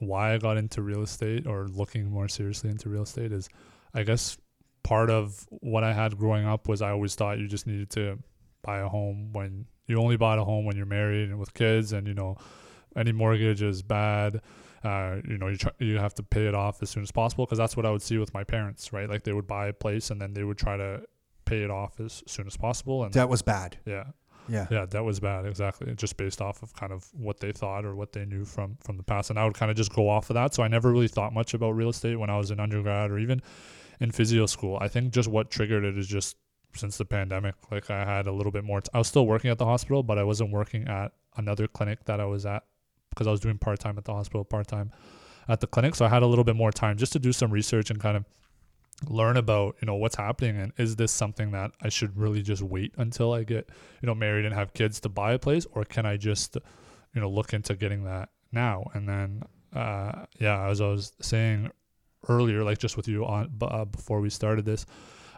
why 0.00 0.34
I 0.34 0.38
got 0.38 0.56
into 0.56 0.82
real 0.82 1.02
estate 1.02 1.46
or 1.46 1.66
looking 1.68 2.10
more 2.10 2.28
seriously 2.28 2.70
into 2.70 2.88
real 2.88 3.02
estate 3.02 3.32
is 3.32 3.48
I 3.94 4.02
guess 4.02 4.36
part 4.82 5.10
of 5.10 5.46
what 5.50 5.84
I 5.84 5.92
had 5.92 6.16
growing 6.18 6.46
up 6.46 6.68
was 6.68 6.82
I 6.82 6.90
always 6.90 7.14
thought 7.14 7.38
you 7.38 7.46
just 7.46 7.66
needed 7.66 7.90
to 7.90 8.18
buy 8.62 8.78
a 8.78 8.88
home 8.88 9.32
when 9.32 9.66
you 9.86 10.00
only 10.00 10.16
bought 10.16 10.38
a 10.38 10.44
home 10.44 10.64
when 10.64 10.76
you're 10.76 10.86
married 10.86 11.28
and 11.28 11.38
with 11.38 11.52
kids 11.54 11.92
and 11.92 12.06
you 12.06 12.14
know 12.14 12.36
any 12.96 13.12
mortgage 13.12 13.62
is 13.62 13.82
bad 13.82 14.40
uh, 14.84 15.16
you 15.28 15.38
know 15.38 15.48
you 15.48 15.56
try, 15.56 15.72
you 15.78 15.98
have 15.98 16.14
to 16.14 16.22
pay 16.22 16.46
it 16.46 16.54
off 16.54 16.82
as 16.82 16.90
soon 16.90 17.02
as 17.02 17.10
possible 17.10 17.44
because 17.46 17.58
that's 17.58 17.76
what 17.76 17.86
I 17.86 17.90
would 17.90 18.02
see 18.02 18.18
with 18.18 18.32
my 18.34 18.44
parents 18.44 18.92
right 18.92 19.08
like 19.08 19.24
they 19.24 19.32
would 19.32 19.46
buy 19.46 19.68
a 19.68 19.72
place 19.72 20.10
and 20.10 20.20
then 20.20 20.34
they 20.34 20.44
would 20.44 20.58
try 20.58 20.76
to 20.76 21.02
pay 21.44 21.62
it 21.62 21.70
off 21.70 22.00
as 22.00 22.22
soon 22.26 22.46
as 22.46 22.56
possible 22.56 23.04
and 23.04 23.12
that 23.14 23.28
was 23.28 23.42
bad 23.42 23.78
yeah 23.86 24.04
yeah. 24.48 24.66
Yeah, 24.70 24.86
that 24.86 25.04
was 25.04 25.20
bad. 25.20 25.46
Exactly. 25.46 25.94
Just 25.94 26.16
based 26.16 26.40
off 26.40 26.62
of 26.62 26.74
kind 26.74 26.92
of 26.92 27.06
what 27.12 27.40
they 27.40 27.52
thought 27.52 27.84
or 27.84 27.94
what 27.94 28.12
they 28.12 28.24
knew 28.24 28.44
from 28.44 28.76
from 28.80 28.96
the 28.96 29.02
past, 29.02 29.30
and 29.30 29.38
I 29.38 29.44
would 29.44 29.54
kind 29.54 29.70
of 29.70 29.76
just 29.76 29.92
go 29.92 30.08
off 30.08 30.30
of 30.30 30.34
that. 30.34 30.54
So 30.54 30.62
I 30.62 30.68
never 30.68 30.90
really 30.92 31.08
thought 31.08 31.32
much 31.32 31.54
about 31.54 31.72
real 31.72 31.88
estate 31.88 32.16
when 32.16 32.30
I 32.30 32.36
was 32.36 32.50
in 32.50 32.60
undergrad 32.60 33.10
or 33.10 33.18
even 33.18 33.42
in 34.00 34.10
physio 34.10 34.46
school. 34.46 34.78
I 34.80 34.88
think 34.88 35.12
just 35.12 35.28
what 35.28 35.50
triggered 35.50 35.84
it 35.84 35.96
is 35.96 36.06
just 36.06 36.36
since 36.74 36.96
the 36.98 37.04
pandemic. 37.04 37.54
Like 37.70 37.90
I 37.90 38.04
had 38.04 38.26
a 38.26 38.32
little 38.32 38.52
bit 38.52 38.64
more. 38.64 38.80
T- 38.80 38.90
I 38.92 38.98
was 38.98 39.08
still 39.08 39.26
working 39.26 39.50
at 39.50 39.58
the 39.58 39.64
hospital, 39.64 40.02
but 40.02 40.18
I 40.18 40.24
wasn't 40.24 40.50
working 40.50 40.88
at 40.88 41.12
another 41.36 41.66
clinic 41.66 42.04
that 42.04 42.20
I 42.20 42.24
was 42.26 42.46
at 42.46 42.64
because 43.10 43.26
I 43.26 43.30
was 43.30 43.40
doing 43.40 43.58
part 43.58 43.80
time 43.80 43.96
at 43.98 44.04
the 44.04 44.12
hospital, 44.12 44.44
part 44.44 44.66
time 44.66 44.90
at 45.48 45.60
the 45.60 45.66
clinic. 45.66 45.94
So 45.94 46.04
I 46.04 46.08
had 46.08 46.22
a 46.22 46.26
little 46.26 46.44
bit 46.44 46.56
more 46.56 46.72
time 46.72 46.96
just 46.96 47.12
to 47.12 47.18
do 47.18 47.32
some 47.32 47.50
research 47.50 47.90
and 47.90 48.00
kind 48.00 48.16
of 48.16 48.24
learn 49.08 49.36
about 49.36 49.76
you 49.80 49.86
know 49.86 49.96
what's 49.96 50.16
happening 50.16 50.56
and 50.56 50.72
is 50.78 50.96
this 50.96 51.12
something 51.12 51.50
that 51.50 51.72
I 51.82 51.88
should 51.88 52.16
really 52.16 52.42
just 52.42 52.62
wait 52.62 52.94
until 52.96 53.32
I 53.32 53.42
get 53.42 53.68
you 54.00 54.06
know 54.06 54.14
married 54.14 54.44
and 54.44 54.54
have 54.54 54.74
kids 54.74 55.00
to 55.00 55.08
buy 55.08 55.32
a 55.32 55.38
place? 55.38 55.66
Or 55.72 55.84
can 55.84 56.06
I 56.06 56.16
just 56.16 56.56
you 57.14 57.20
know 57.20 57.28
look 57.28 57.52
into 57.52 57.74
getting 57.74 58.04
that 58.04 58.30
now? 58.52 58.84
And 58.94 59.08
then 59.08 59.42
uh, 59.74 60.26
yeah 60.38 60.68
as 60.68 60.80
I 60.80 60.88
was 60.88 61.12
saying 61.20 61.70
earlier 62.28 62.62
like 62.62 62.78
just 62.78 62.96
with 62.96 63.08
you 63.08 63.24
on 63.24 63.52
uh, 63.60 63.84
before 63.84 64.20
we 64.20 64.30
started 64.30 64.64
this 64.64 64.86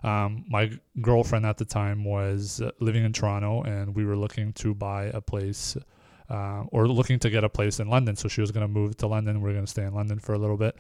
um, 0.04 0.44
my 0.48 0.70
girlfriend 1.00 1.46
at 1.46 1.57
the 1.57 1.64
time 1.64 2.04
was 2.04 2.62
living 2.80 3.04
in 3.04 3.12
Toronto 3.12 3.62
and 3.62 3.94
we 3.94 4.04
were 4.04 4.16
looking 4.16 4.52
to 4.54 4.74
buy 4.74 5.04
a 5.07 5.20
place 5.20 5.76
uh, 6.28 6.64
or 6.68 6.86
looking 6.88 7.18
to 7.20 7.30
get 7.30 7.44
a 7.44 7.48
place 7.48 7.80
in 7.80 7.88
London. 7.88 8.16
So 8.16 8.28
she 8.28 8.40
was 8.40 8.50
going 8.50 8.62
to 8.64 8.72
move 8.72 8.96
to 8.98 9.07
London. 9.07 9.40
We 9.40 9.50
are 9.50 9.52
going 9.52 9.64
to 9.64 9.70
stay 9.70 9.84
in 9.84 9.94
London 9.94 10.18
for 10.18 10.34
a 10.34 10.38
little 10.38 10.57
bit 10.57 10.76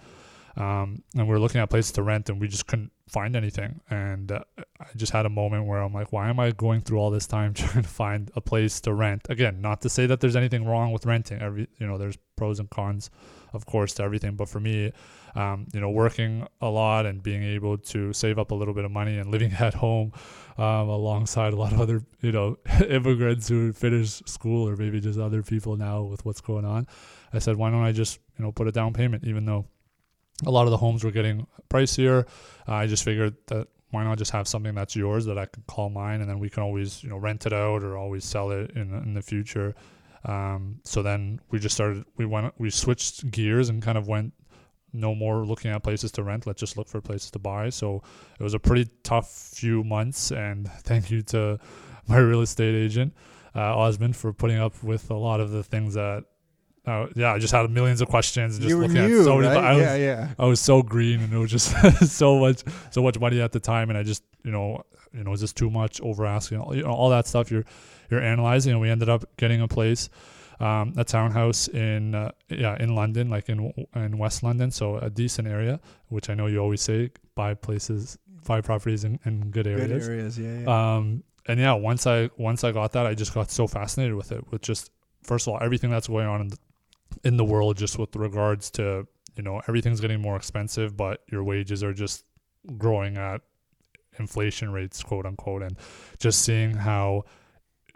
um, 0.56 1.02
and 1.14 1.28
we 1.28 1.34
are 1.34 1.38
looking 1.38 1.60
at 1.60 1.68
places 1.68 1.92
to 1.92 2.02
rent 2.02 2.30
and 2.30 2.40
we 2.40 2.48
just 2.48 2.66
couldn't 2.66 2.90
find 3.08 3.36
anything. 3.36 3.80
And 3.90 4.32
uh, 4.32 4.40
I 4.58 4.86
just 4.96 5.12
had 5.12 5.26
a 5.26 5.28
moment 5.28 5.66
where 5.66 5.82
I'm 5.82 5.92
like, 5.92 6.12
why 6.12 6.30
am 6.30 6.40
I 6.40 6.50
going 6.52 6.80
through 6.80 6.98
all 6.98 7.10
this 7.10 7.26
time 7.26 7.52
trying 7.54 7.82
to 7.82 7.88
find 7.88 8.30
a 8.34 8.40
place 8.40 8.80
to 8.82 8.94
rent? 8.94 9.26
Again, 9.28 9.60
not 9.60 9.82
to 9.82 9.90
say 9.90 10.06
that 10.06 10.20
there's 10.20 10.36
anything 10.36 10.64
wrong 10.64 10.92
with 10.92 11.04
renting. 11.04 11.42
Every 11.42 11.68
you 11.78 11.86
know, 11.86 11.98
there's 11.98 12.16
pros 12.36 12.58
and 12.58 12.70
cons, 12.70 13.10
of 13.52 13.66
course, 13.66 13.92
to 13.94 14.02
everything. 14.02 14.34
But 14.34 14.48
for 14.48 14.58
me, 14.58 14.92
um, 15.34 15.66
you 15.74 15.80
know, 15.80 15.90
working 15.90 16.46
a 16.62 16.68
lot 16.68 17.04
and 17.04 17.22
being 17.22 17.42
able 17.42 17.76
to 17.76 18.14
save 18.14 18.38
up 18.38 18.50
a 18.50 18.54
little 18.54 18.72
bit 18.72 18.86
of 18.86 18.90
money 18.90 19.18
and 19.18 19.30
living 19.30 19.52
at 19.60 19.74
home 19.74 20.12
um, 20.56 20.88
alongside 20.88 21.52
a 21.52 21.56
lot 21.56 21.74
of 21.74 21.82
other 21.82 22.02
you 22.22 22.32
know 22.32 22.56
immigrants 22.88 23.46
who 23.46 23.74
finish 23.74 24.22
school 24.24 24.66
or 24.66 24.74
maybe 24.74 25.00
just 25.00 25.18
other 25.18 25.42
people 25.42 25.76
now 25.76 26.02
with 26.02 26.24
what's 26.24 26.40
going 26.40 26.64
on, 26.64 26.86
I 27.34 27.40
said, 27.40 27.56
why 27.56 27.70
don't 27.70 27.84
I 27.84 27.92
just 27.92 28.20
you 28.38 28.44
know 28.46 28.52
put 28.52 28.66
a 28.66 28.72
down 28.72 28.94
payment, 28.94 29.24
even 29.24 29.44
though 29.44 29.66
a 30.44 30.50
lot 30.50 30.64
of 30.64 30.70
the 30.70 30.76
homes 30.76 31.04
were 31.04 31.10
getting 31.10 31.46
pricier. 31.70 32.26
Uh, 32.68 32.74
I 32.74 32.86
just 32.86 33.04
figured 33.04 33.36
that 33.46 33.68
why 33.90 34.04
not 34.04 34.18
just 34.18 34.32
have 34.32 34.48
something 34.48 34.74
that's 34.74 34.96
yours 34.96 35.24
that 35.26 35.38
I 35.38 35.46
could 35.46 35.66
call 35.66 35.88
mine, 35.88 36.20
and 36.20 36.28
then 36.28 36.38
we 36.38 36.50
can 36.50 36.62
always 36.62 37.02
you 37.02 37.08
know 37.08 37.16
rent 37.16 37.46
it 37.46 37.52
out 37.52 37.82
or 37.82 37.96
always 37.96 38.24
sell 38.24 38.50
it 38.50 38.72
in 38.72 38.92
in 38.92 39.14
the 39.14 39.22
future. 39.22 39.74
Um, 40.24 40.80
so 40.82 41.02
then 41.02 41.40
we 41.50 41.58
just 41.58 41.74
started. 41.74 42.04
We 42.16 42.26
went. 42.26 42.52
We 42.58 42.70
switched 42.70 43.30
gears 43.30 43.68
and 43.68 43.82
kind 43.82 43.96
of 43.96 44.08
went. 44.08 44.32
No 44.92 45.14
more 45.14 45.44
looking 45.44 45.70
at 45.70 45.82
places 45.82 46.10
to 46.12 46.22
rent. 46.22 46.46
Let's 46.46 46.60
just 46.60 46.76
look 46.76 46.88
for 46.88 47.00
places 47.00 47.30
to 47.32 47.38
buy. 47.38 47.68
So 47.70 48.02
it 48.38 48.42
was 48.42 48.54
a 48.54 48.58
pretty 48.58 48.88
tough 49.02 49.30
few 49.30 49.84
months, 49.84 50.30
and 50.32 50.70
thank 50.82 51.10
you 51.10 51.22
to 51.22 51.58
my 52.08 52.18
real 52.18 52.40
estate 52.40 52.74
agent, 52.74 53.12
uh, 53.54 53.76
Osmond, 53.76 54.16
for 54.16 54.32
putting 54.32 54.58
up 54.58 54.82
with 54.82 55.10
a 55.10 55.14
lot 55.14 55.40
of 55.40 55.50
the 55.50 55.62
things 55.62 55.94
that 55.94 56.24
uh, 56.86 57.08
yeah, 57.16 57.32
I 57.32 57.38
just 57.38 57.52
had 57.52 57.68
millions 57.70 58.00
of 58.00 58.08
questions. 58.08 58.58
Just 58.58 58.68
you 58.68 58.78
looking 58.78 58.94
new, 58.94 59.20
at 59.20 59.24
so 59.24 59.38
many, 59.38 59.48
right? 59.48 59.64
I 59.64 59.72
was, 59.72 59.82
yeah, 59.82 59.96
yeah. 59.96 60.28
I 60.38 60.46
was 60.46 60.60
so 60.60 60.82
green, 60.82 61.20
and 61.20 61.32
it 61.32 61.36
was 61.36 61.50
just 61.50 61.74
so 62.16 62.38
much, 62.38 62.62
so 62.90 63.02
much 63.02 63.18
money 63.18 63.40
at 63.40 63.50
the 63.50 63.58
time, 63.58 63.90
and 63.90 63.98
I 63.98 64.04
just, 64.04 64.22
you 64.44 64.52
know, 64.52 64.84
you 65.12 65.24
know, 65.24 65.32
is 65.32 65.40
this 65.40 65.52
too 65.52 65.68
much? 65.68 66.00
Over 66.00 66.26
asking, 66.26 66.62
you 66.74 66.82
know, 66.82 66.90
all 66.90 67.10
that 67.10 67.26
stuff. 67.26 67.50
You're, 67.50 67.64
you're 68.08 68.22
analyzing, 68.22 68.70
and 68.72 68.80
we 68.80 68.88
ended 68.88 69.08
up 69.08 69.24
getting 69.36 69.60
a 69.62 69.66
place, 69.66 70.08
um, 70.60 70.94
a 70.96 71.02
townhouse 71.02 71.66
in, 71.66 72.14
uh, 72.14 72.30
yeah, 72.50 72.76
in 72.78 72.94
London, 72.94 73.30
like 73.30 73.48
in 73.48 73.72
in 73.96 74.16
West 74.16 74.44
London, 74.44 74.70
so 74.70 74.98
a 74.98 75.10
decent 75.10 75.48
area, 75.48 75.80
which 76.08 76.30
I 76.30 76.34
know 76.34 76.46
you 76.46 76.60
always 76.60 76.82
say 76.82 77.10
buy 77.34 77.54
places, 77.54 78.16
buy 78.46 78.60
properties 78.60 79.02
in, 79.02 79.18
in 79.24 79.50
good 79.50 79.66
areas. 79.66 80.06
Good 80.06 80.12
areas, 80.12 80.38
yeah, 80.38 80.60
yeah. 80.60 80.96
Um, 80.96 81.24
and 81.48 81.58
yeah, 81.58 81.72
once 81.72 82.06
I 82.06 82.30
once 82.36 82.62
I 82.62 82.70
got 82.70 82.92
that, 82.92 83.06
I 83.06 83.14
just 83.14 83.34
got 83.34 83.50
so 83.50 83.66
fascinated 83.66 84.14
with 84.14 84.30
it, 84.30 84.44
with 84.52 84.62
just 84.62 84.92
first 85.24 85.48
of 85.48 85.54
all 85.54 85.58
everything 85.60 85.90
that's 85.90 86.06
going 86.06 86.26
on 86.26 86.40
in 86.42 86.48
the 86.48 86.58
in 87.24 87.36
the 87.36 87.44
world 87.44 87.76
just 87.76 87.98
with 87.98 88.14
regards 88.16 88.70
to 88.70 89.06
you 89.36 89.42
know 89.42 89.60
everything's 89.68 90.00
getting 90.00 90.20
more 90.20 90.36
expensive 90.36 90.96
but 90.96 91.22
your 91.30 91.42
wages 91.44 91.82
are 91.82 91.92
just 91.92 92.24
growing 92.76 93.16
at 93.16 93.40
inflation 94.18 94.72
rates 94.72 95.02
quote 95.02 95.26
unquote. 95.26 95.62
And 95.62 95.76
just 96.18 96.42
seeing 96.42 96.74
how 96.74 97.24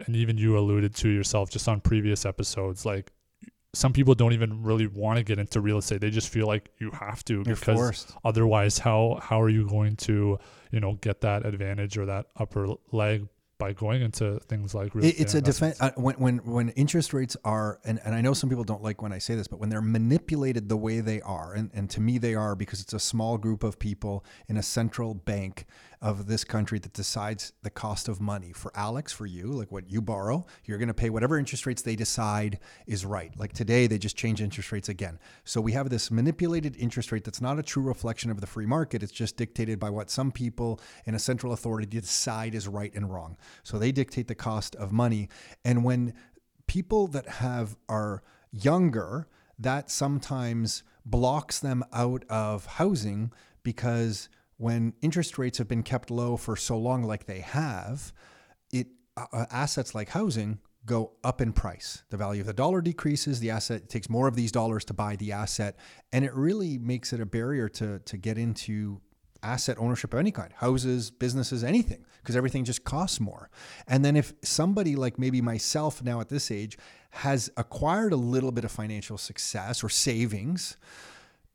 and 0.05 0.15
even 0.15 0.37
you 0.37 0.57
alluded 0.57 0.95
to 0.95 1.09
yourself 1.09 1.49
just 1.49 1.67
on 1.67 1.79
previous 1.79 2.25
episodes 2.25 2.85
like 2.85 3.11
some 3.73 3.93
people 3.93 4.13
don't 4.13 4.33
even 4.33 4.63
really 4.63 4.87
want 4.87 5.17
to 5.17 5.23
get 5.23 5.39
into 5.39 5.61
real 5.61 5.77
estate. 5.77 6.01
They 6.01 6.09
just 6.09 6.27
feel 6.27 6.45
like 6.45 6.69
you 6.79 6.91
have 6.91 7.23
to 7.25 7.35
You're 7.35 7.55
because 7.55 7.79
forced. 7.79 8.11
otherwise 8.25 8.77
how 8.77 9.19
how 9.21 9.41
are 9.41 9.49
you 9.49 9.67
going 9.67 9.95
to 9.97 10.37
you 10.71 10.79
know 10.79 10.93
get 11.01 11.21
that 11.21 11.45
advantage 11.45 11.97
or 11.97 12.05
that 12.07 12.27
upper 12.37 12.67
leg 12.91 13.27
by 13.61 13.73
going 13.73 14.01
into 14.01 14.39
things 14.47 14.73
like 14.73 14.95
real 14.95 15.05
it's 15.05 15.35
a 15.35 15.41
defense 15.41 15.79
uh, 15.79 15.91
when 15.95 16.15
when 16.15 16.37
when 16.39 16.69
interest 16.69 17.13
rates 17.13 17.37
are 17.45 17.79
and, 17.85 17.99
and 18.03 18.15
I 18.15 18.21
know 18.21 18.33
some 18.33 18.49
people 18.49 18.63
don't 18.63 18.81
like 18.81 19.03
when 19.03 19.13
I 19.13 19.19
say 19.19 19.35
this 19.35 19.47
but 19.47 19.59
when 19.59 19.69
they're 19.69 19.83
manipulated 19.83 20.67
the 20.67 20.77
way 20.77 20.99
they 20.99 21.21
are 21.21 21.53
and, 21.53 21.69
and 21.71 21.87
to 21.91 22.01
me 22.01 22.17
they 22.17 22.33
are 22.33 22.55
because 22.55 22.81
it's 22.81 22.93
a 22.93 22.99
small 22.99 23.37
group 23.37 23.63
of 23.63 23.77
people 23.77 24.25
in 24.49 24.57
a 24.57 24.63
central 24.63 25.13
bank 25.13 25.67
of 26.01 26.25
this 26.25 26.43
country 26.43 26.79
that 26.79 26.93
decides 26.93 27.53
the 27.61 27.69
cost 27.69 28.07
of 28.07 28.19
money. 28.19 28.51
For 28.53 28.71
Aleks 28.71 29.13
for 29.13 29.25
you 29.25 29.47
like 29.47 29.71
what 29.71 29.89
you 29.89 30.01
borrow 30.01 30.45
you're 30.65 30.77
going 30.77 30.87
to 30.87 30.93
pay 30.93 31.09
whatever 31.09 31.37
interest 31.37 31.65
rates 31.65 31.81
they 31.81 31.95
decide 31.95 32.59
is 32.87 33.05
right. 33.05 33.31
Like 33.37 33.53
today 33.53 33.87
they 33.87 33.97
just 33.97 34.15
change 34.15 34.41
interest 34.41 34.71
rates 34.71 34.89
again. 34.89 35.19
So 35.43 35.61
we 35.61 35.73
have 35.73 35.89
this 35.89 36.09
manipulated 36.09 36.75
interest 36.77 37.11
rate 37.11 37.23
that's 37.23 37.41
not 37.41 37.59
a 37.59 37.63
true 37.63 37.83
reflection 37.83 38.31
of 38.31 38.41
the 38.41 38.47
free 38.47 38.65
market. 38.65 39.03
It's 39.03 39.11
just 39.11 39.37
dictated 39.37 39.79
by 39.79 39.89
what 39.89 40.09
some 40.09 40.31
people 40.31 40.79
in 41.05 41.13
a 41.13 41.19
central 41.19 41.53
authority 41.53 41.87
decide 41.87 42.55
is 42.55 42.67
right 42.67 42.93
and 42.95 43.11
wrong. 43.11 43.37
So 43.63 43.77
they 43.77 43.91
dictate 43.91 44.27
the 44.27 44.35
cost 44.35 44.75
of 44.75 44.91
money. 44.91 45.29
And 45.63 45.83
when 45.83 46.13
people 46.67 47.07
that 47.07 47.27
have 47.27 47.75
are 47.87 48.23
younger, 48.51 49.27
that 49.59 49.91
sometimes 49.91 50.83
blocks 51.05 51.59
them 51.59 51.83
out 51.93 52.23
of 52.29 52.65
housing 52.65 53.31
because 53.63 54.29
when 54.61 54.93
interest 55.01 55.37
rates 55.39 55.57
have 55.57 55.67
been 55.67 55.81
kept 55.81 56.11
low 56.11 56.37
for 56.37 56.55
so 56.55 56.77
long 56.77 57.03
like 57.03 57.25
they 57.25 57.39
have, 57.39 58.13
it 58.71 58.87
uh, 59.17 59.25
uh 59.33 59.45
assets 59.49 59.95
like 59.95 60.09
housing 60.09 60.59
go 60.85 61.13
up 61.23 61.41
in 61.41 61.51
price. 61.51 62.03
The 62.09 62.17
value 62.17 62.41
of 62.41 62.47
the 62.47 62.53
dollar 62.53 62.81
decreases, 62.81 63.39
the 63.39 63.49
asset 63.49 63.89
takes 63.89 64.09
more 64.09 64.27
of 64.27 64.35
these 64.35 64.51
dollars 64.51 64.85
to 64.85 64.93
buy 64.93 65.15
the 65.15 65.31
asset, 65.31 65.77
and 66.11 66.23
it 66.23 66.33
really 66.35 66.77
makes 66.77 67.11
it 67.11 67.19
a 67.19 67.25
barrier 67.25 67.69
to 67.69 67.99
to 67.99 68.17
get 68.17 68.37
into 68.37 69.01
asset 69.43 69.77
ownership 69.79 70.13
of 70.13 70.19
any 70.19 70.29
kind 70.29 70.53
houses 70.53 71.09
businesses 71.09 71.63
anything 71.63 72.05
because 72.21 72.35
everything 72.35 72.63
just 72.63 72.83
costs 72.83 73.19
more 73.19 73.49
and 73.87 74.05
then 74.05 74.15
if 74.15 74.33
somebody 74.43 74.95
like 74.95 75.17
maybe 75.17 75.41
myself 75.41 76.03
now 76.03 76.21
at 76.21 76.29
this 76.29 76.51
age 76.51 76.77
has 77.09 77.49
acquired 77.57 78.13
a 78.13 78.15
little 78.15 78.51
bit 78.51 78.63
of 78.63 78.71
financial 78.71 79.17
success 79.17 79.83
or 79.83 79.89
savings 79.89 80.77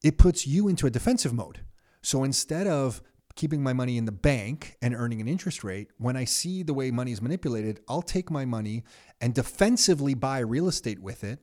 it 0.02 0.18
puts 0.18 0.48
you 0.48 0.66
into 0.66 0.88
a 0.88 0.90
defensive 0.90 1.32
mode 1.32 1.60
so 2.06 2.24
instead 2.24 2.66
of 2.66 3.02
keeping 3.34 3.62
my 3.62 3.72
money 3.72 3.98
in 3.98 4.06
the 4.06 4.12
bank 4.12 4.76
and 4.80 4.94
earning 4.94 5.20
an 5.20 5.28
interest 5.28 5.64
rate 5.64 5.88
when 5.98 6.16
i 6.16 6.24
see 6.24 6.62
the 6.62 6.74
way 6.74 6.90
money 6.90 7.12
is 7.12 7.20
manipulated 7.20 7.80
i'll 7.88 8.02
take 8.02 8.30
my 8.30 8.44
money 8.44 8.84
and 9.20 9.34
defensively 9.34 10.14
buy 10.14 10.38
real 10.38 10.68
estate 10.68 11.00
with 11.00 11.24
it 11.24 11.40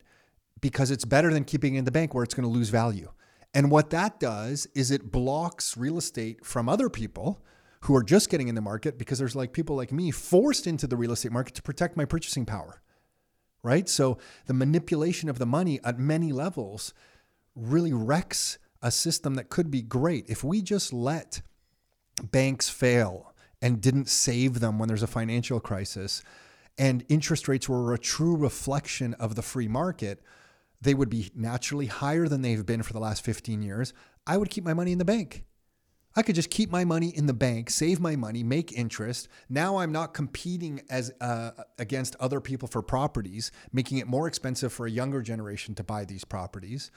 because 0.61 0.91
it's 0.91 1.05
better 1.05 1.33
than 1.33 1.43
keeping 1.43 1.75
it 1.75 1.79
in 1.79 1.85
the 1.85 1.91
bank 1.91 2.13
where 2.13 2.23
it's 2.23 2.33
going 2.33 2.47
to 2.47 2.53
lose 2.53 2.69
value 2.69 3.09
and 3.53 3.69
what 3.69 3.91
that 3.91 4.19
does 4.19 4.67
is 4.73 4.89
it 4.89 5.11
blocks 5.11 5.77
real 5.77 5.97
estate 5.97 6.45
from 6.45 6.67
other 6.67 6.89
people 6.89 7.43
who 7.81 7.95
are 7.95 8.03
just 8.03 8.29
getting 8.29 8.47
in 8.47 8.55
the 8.55 8.61
market 8.61 8.97
because 8.97 9.19
there's 9.19 9.35
like 9.35 9.51
people 9.51 9.75
like 9.75 9.91
me 9.91 10.09
forced 10.09 10.67
into 10.67 10.87
the 10.87 10.95
real 10.95 11.11
estate 11.11 11.31
market 11.31 11.53
to 11.55 11.61
protect 11.61 11.97
my 11.97 12.05
purchasing 12.05 12.45
power. 12.45 12.81
Right? 13.61 13.87
So 13.87 14.17
the 14.45 14.53
manipulation 14.53 15.29
of 15.29 15.37
the 15.39 15.45
money 15.45 15.79
at 15.83 15.99
many 15.99 16.31
levels 16.31 16.93
really 17.55 17.93
wrecks 17.93 18.57
a 18.83 18.91
system 18.91 19.35
that 19.35 19.49
could 19.49 19.71
be 19.71 19.81
great. 19.81 20.25
If 20.29 20.43
we 20.43 20.61
just 20.61 20.93
let 20.93 21.41
banks 22.21 22.69
fail 22.69 23.33
and 23.61 23.81
didn't 23.81 24.09
save 24.09 24.59
them 24.59 24.77
when 24.77 24.89
there's 24.89 25.01
a 25.01 25.07
financial 25.07 25.59
crisis 25.59 26.21
and 26.77 27.05
interest 27.07 27.47
rates 27.47 27.69
were 27.69 27.93
a 27.93 27.97
true 27.97 28.35
reflection 28.35 29.13
of 29.15 29.35
the 29.35 29.41
free 29.41 29.67
market, 29.69 30.21
they 30.81 30.93
would 30.93 31.09
be 31.09 31.31
naturally 31.33 31.85
higher 31.85 32.27
than 32.27 32.41
they've 32.41 32.65
been 32.65 32.83
for 32.83 32.93
the 32.93 32.99
last 32.99 33.23
15 33.23 33.61
years, 33.61 33.93
I 34.27 34.37
would 34.37 34.49
keep 34.49 34.65
my 34.65 34.73
money 34.73 34.91
in 34.91 34.97
the 34.97 35.05
bank. 35.05 35.45
I 36.15 36.21
could 36.21 36.35
just 36.35 36.49
keep 36.49 36.69
my 36.69 36.85
money 36.85 37.09
in 37.09 37.25
the 37.25 37.33
bank, 37.33 37.69
save 37.69 37.99
my 37.99 38.15
money, 38.15 38.43
make 38.43 38.71
interest. 38.71 39.27
Now 39.49 39.77
I'm 39.77 39.91
not 39.91 40.13
competing 40.13 40.81
as 40.89 41.11
uh, 41.19 41.51
against 41.79 42.15
other 42.19 42.39
people 42.39 42.67
for 42.67 42.81
properties, 42.81 43.51
making 43.71 43.97
it 43.97 44.07
more 44.07 44.27
expensive 44.27 44.71
for 44.71 44.85
a 44.85 44.91
younger 44.91 45.21
generation 45.21 45.73
to 45.75 45.83
buy 45.83 46.05
these 46.05 46.23
properties. 46.23 46.91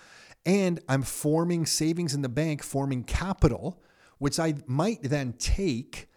And 0.44 0.80
I'm 0.88 1.02
forming 1.02 1.64
savings 1.64 2.14
in 2.14 2.22
the 2.22 2.28
bank, 2.28 2.62
forming 2.62 3.04
capital, 3.04 3.82
which 4.18 4.38
I 4.38 4.54
might 4.66 5.02
then 5.02 5.32
take 5.34 6.08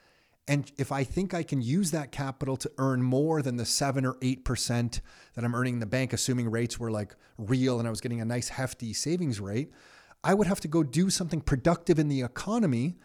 and 0.49 0.71
if 0.79 0.91
I 0.91 1.03
think 1.03 1.35
I 1.35 1.43
can 1.43 1.61
use 1.61 1.91
that 1.91 2.11
capital 2.11 2.57
to 2.57 2.71
earn 2.79 3.03
more 3.03 3.43
than 3.43 3.57
the 3.57 3.65
seven 3.65 4.03
or 4.03 4.15
8% 4.15 4.99
that 5.35 5.45
I'm 5.45 5.53
earning 5.53 5.75
in 5.75 5.79
the 5.79 5.85
bank, 5.85 6.11
assuming 6.11 6.49
rates 6.49 6.79
were 6.79 6.89
like 6.89 7.15
real 7.37 7.77
and 7.77 7.87
I 7.87 7.91
was 7.91 8.01
getting 8.01 8.19
a 8.19 8.25
nice 8.25 8.49
hefty 8.49 8.91
savings 8.93 9.39
rate, 9.39 9.71
I 10.23 10.33
would 10.33 10.47
have 10.47 10.59
to 10.61 10.67
go 10.67 10.83
do 10.83 11.09
something 11.09 11.41
productive 11.41 11.99
in 11.99 12.09
the 12.09 12.21
economy 12.21 12.97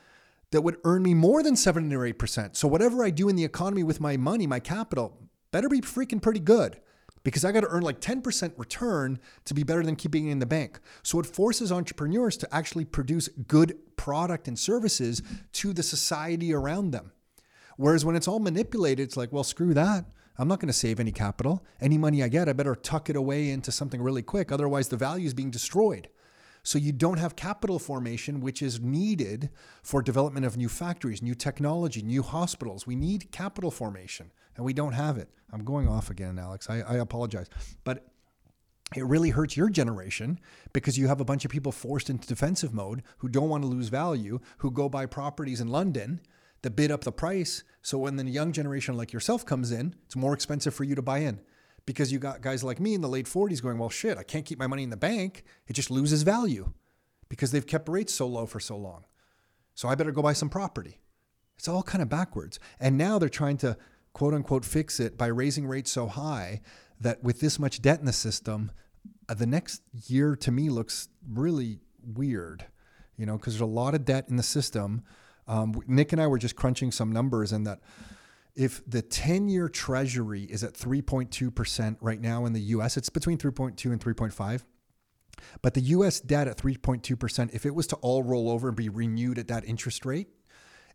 that 0.51 0.63
would 0.63 0.77
earn 0.85 1.03
me 1.03 1.15
more 1.15 1.43
than 1.43 1.57
seven 1.57 1.93
or 1.93 2.09
8%. 2.11 2.57
So 2.57 2.69
whatever 2.69 3.05
I 3.05 3.11
do 3.11 3.29
in 3.29 3.37
the 3.37 3.45
economy 3.45 3.83
with 3.83 4.01
my 4.01 4.17
money, 4.17 4.47
my 4.47 4.61
capital, 4.61 5.19
better 5.51 5.69
be 5.69 5.81
freaking 5.81 6.23
pretty 6.23 6.41
good 6.41 6.81
because 7.25 7.45
I 7.45 7.53
got 7.53 7.61
to 7.61 7.69
earn 7.69 7.83
like 7.83 8.01
10% 8.01 8.53
return 8.57 9.19
to 9.47 9.55
be 9.55 9.63
better 9.63 9.83
than 9.83 9.97
keeping 9.97 10.29
it 10.29 10.33
in 10.33 10.39
the 10.39 10.47
bank. 10.47 10.79
So 11.03 11.19
it 11.19 11.27
forces 11.27 11.73
entrepreneurs 11.73 12.37
to 12.39 12.55
actually 12.55 12.85
produce 12.85 13.29
good 13.29 13.79
product 13.97 14.47
and 14.47 14.59
services 14.59 15.23
to 15.55 15.73
the 15.73 15.83
society 15.83 16.53
around 16.53 16.91
them. 16.91 17.13
Whereas 17.77 18.05
when 18.05 18.15
it's 18.15 18.29
all 18.29 18.39
manipulated, 18.39 19.05
it's 19.05 19.17
like, 19.17 19.33
well, 19.33 19.43
screw 19.43 19.75
that. 19.75 20.05
I'm 20.37 20.49
not 20.49 20.61
going 20.61 20.69
to 20.69 20.73
save 20.73 21.01
any 21.01 21.13
capital. 21.13 21.65
Any 21.81 21.97
money 21.97 22.23
I 22.23 22.29
get, 22.29 22.49
I 22.49 22.53
better 22.53 22.75
tuck 22.75 23.09
it 23.09 23.17
away 23.17 23.51
into 23.51 23.73
something 23.73 24.03
really 24.03 24.23
quick. 24.23 24.53
Otherwise, 24.53 24.89
the 24.89 24.97
value 24.97 25.27
is 25.27 25.35
being 25.35 25.51
destroyed. 25.51 26.09
So 26.65 26.79
you 26.79 26.93
don't 26.93 27.19
have 27.19 27.37
capital 27.37 27.79
formation, 27.79 28.41
which 28.41 28.63
is 28.63 28.81
needed 28.81 29.51
for 29.83 30.01
development 30.01 30.47
of 30.47 30.57
new 30.57 30.71
factories, 30.71 31.23
new 31.23 31.35
technology, 31.35 32.03
new 32.03 32.23
hospitals. 32.23 32.87
We 32.87 32.97
need 32.97 33.31
capital 33.31 33.71
formation, 33.71 34.33
and 34.57 34.65
we 34.65 34.73
don't 34.73 34.95
have 34.95 35.19
it. 35.19 35.29
I'm 35.53 35.63
going 35.63 35.87
off 35.87 36.11
again, 36.11 36.37
Aleks. 36.37 36.71
I, 36.71 36.81
I 36.81 36.97
apologize. 36.97 37.49
But 37.85 38.09
it 38.97 39.05
really 39.05 39.31
hurts 39.31 39.59
your 39.59 39.69
generation 39.69 40.41
because 40.73 40.97
you 40.97 41.07
have 41.07 41.21
a 41.21 41.25
bunch 41.25 41.45
of 41.45 41.51
people 41.51 41.71
forced 41.71 42.09
into 42.09 42.27
defensive 42.27 42.73
mode 42.73 43.03
who 43.19 43.29
don't 43.29 43.51
want 43.51 43.63
to 43.63 43.69
lose 43.69 43.89
value, 43.89 44.41
who 44.59 44.71
go 44.71 44.89
buy 44.89 45.05
properties 45.05 45.61
in 45.61 45.69
London 45.69 46.21
that 46.63 46.77
bid 46.77 46.91
up 46.91 47.05
the 47.05 47.13
price. 47.13 47.63
So 47.83 47.99
when 47.99 48.17
the 48.17 48.25
young 48.25 48.53
generation 48.53 48.97
like 48.97 49.13
yourself 49.13 49.45
comes 49.45 49.71
in, 49.71 49.95
it's 50.07 50.17
more 50.17 50.33
expensive 50.33 50.75
for 50.75 50.85
you 50.85 50.95
to 50.95 51.03
buy 51.03 51.19
in 51.19 51.41
because 51.87 52.13
you 52.13 52.19
got 52.19 52.41
guys 52.41 52.65
like 52.65 52.81
me 52.81 52.95
in 52.95 53.01
the 53.01 53.09
late 53.09 53.27
40s 53.27 53.63
going, 53.63 53.79
well, 53.79 53.91
shit, 53.91 54.19
I 54.19 54.23
can't 54.23 54.45
keep 54.45 54.59
my 54.59 54.67
money 54.67 54.83
in 54.83 54.91
the 54.91 54.97
bank. 54.97 55.45
It 55.67 55.75
just 55.75 55.91
loses 55.91 56.23
value 56.23 56.73
because 57.29 57.51
they've 57.51 57.67
kept 57.67 57.89
rates 57.89 58.15
so 58.15 58.27
low 58.27 58.47
for 58.47 58.61
so 58.61 58.77
long. 58.77 59.05
So 59.75 59.89
I 59.89 59.95
better 59.95 60.13
go 60.13 60.23
buy 60.23 60.33
some 60.33 60.49
property. 60.49 61.01
It's 61.57 61.69
all 61.69 61.83
kind 61.83 62.03
of 62.03 62.09
backwards. 62.09 62.59
And 62.81 62.97
now 62.97 63.19
they're 63.19 63.29
trying 63.29 63.59
to 63.59 63.77
quote 64.13 64.35
unquote 64.35 64.65
fix 64.65 65.01
it 65.01 65.19
by 65.19 65.27
raising 65.27 65.67
rates 65.67 65.91
so 65.91 66.07
high 66.07 66.61
that 67.01 67.23
with 67.23 67.41
this 67.41 67.59
much 67.59 67.83
debt 67.83 67.99
in 67.99 68.07
the 68.07 68.13
system, 68.13 68.71
uh, 69.29 69.35
the 69.35 69.47
next 69.47 69.83
year 70.07 70.37
to 70.37 70.51
me 70.51 70.69
looks 70.71 71.09
really 71.29 71.81
weird, 72.03 72.67
you 73.17 73.27
know, 73.27 73.37
because 73.37 73.55
there's 73.55 73.61
a 73.61 73.67
lot 73.67 73.95
of 73.95 74.05
debt 74.05 74.27
in 74.29 74.37
the 74.37 74.43
system. 74.43 75.03
Um, 75.47 75.81
Nick 75.87 76.13
and 76.13 76.23
I 76.23 76.27
were 76.27 76.39
just 76.39 76.57
crunching 76.57 76.91
some 76.91 77.13
numbers, 77.13 77.53
and 77.53 77.67
that 77.67 77.81
if 78.55 78.83
the 78.87 79.03
10 79.03 79.49
year 79.49 79.69
treasury 79.69 80.43
is 80.43 80.63
at 80.63 80.75
3.2% 80.75 81.97
right 82.01 82.21
now 82.21 82.47
in 82.47 82.53
the 82.53 82.61
US, 82.61 82.97
it's 82.97 83.09
between 83.09 83.39
3.2 83.39 83.93
and 83.93 84.01
3.5. 84.01 84.65
But 85.63 85.75
the 85.75 85.81
US 85.81 86.21
debt 86.21 86.49
at 86.49 86.57
3.2%, 86.57 87.55
if 87.55 87.67
it 87.67 87.75
was 87.75 87.87
to 87.89 87.97
all 87.97 88.23
roll 88.23 88.51
over 88.51 88.69
and 88.69 88.77
be 88.77 88.89
renewed 88.89 89.39
at 89.39 89.49
that 89.49 89.65
interest 89.65 90.05
rate, 90.07 90.29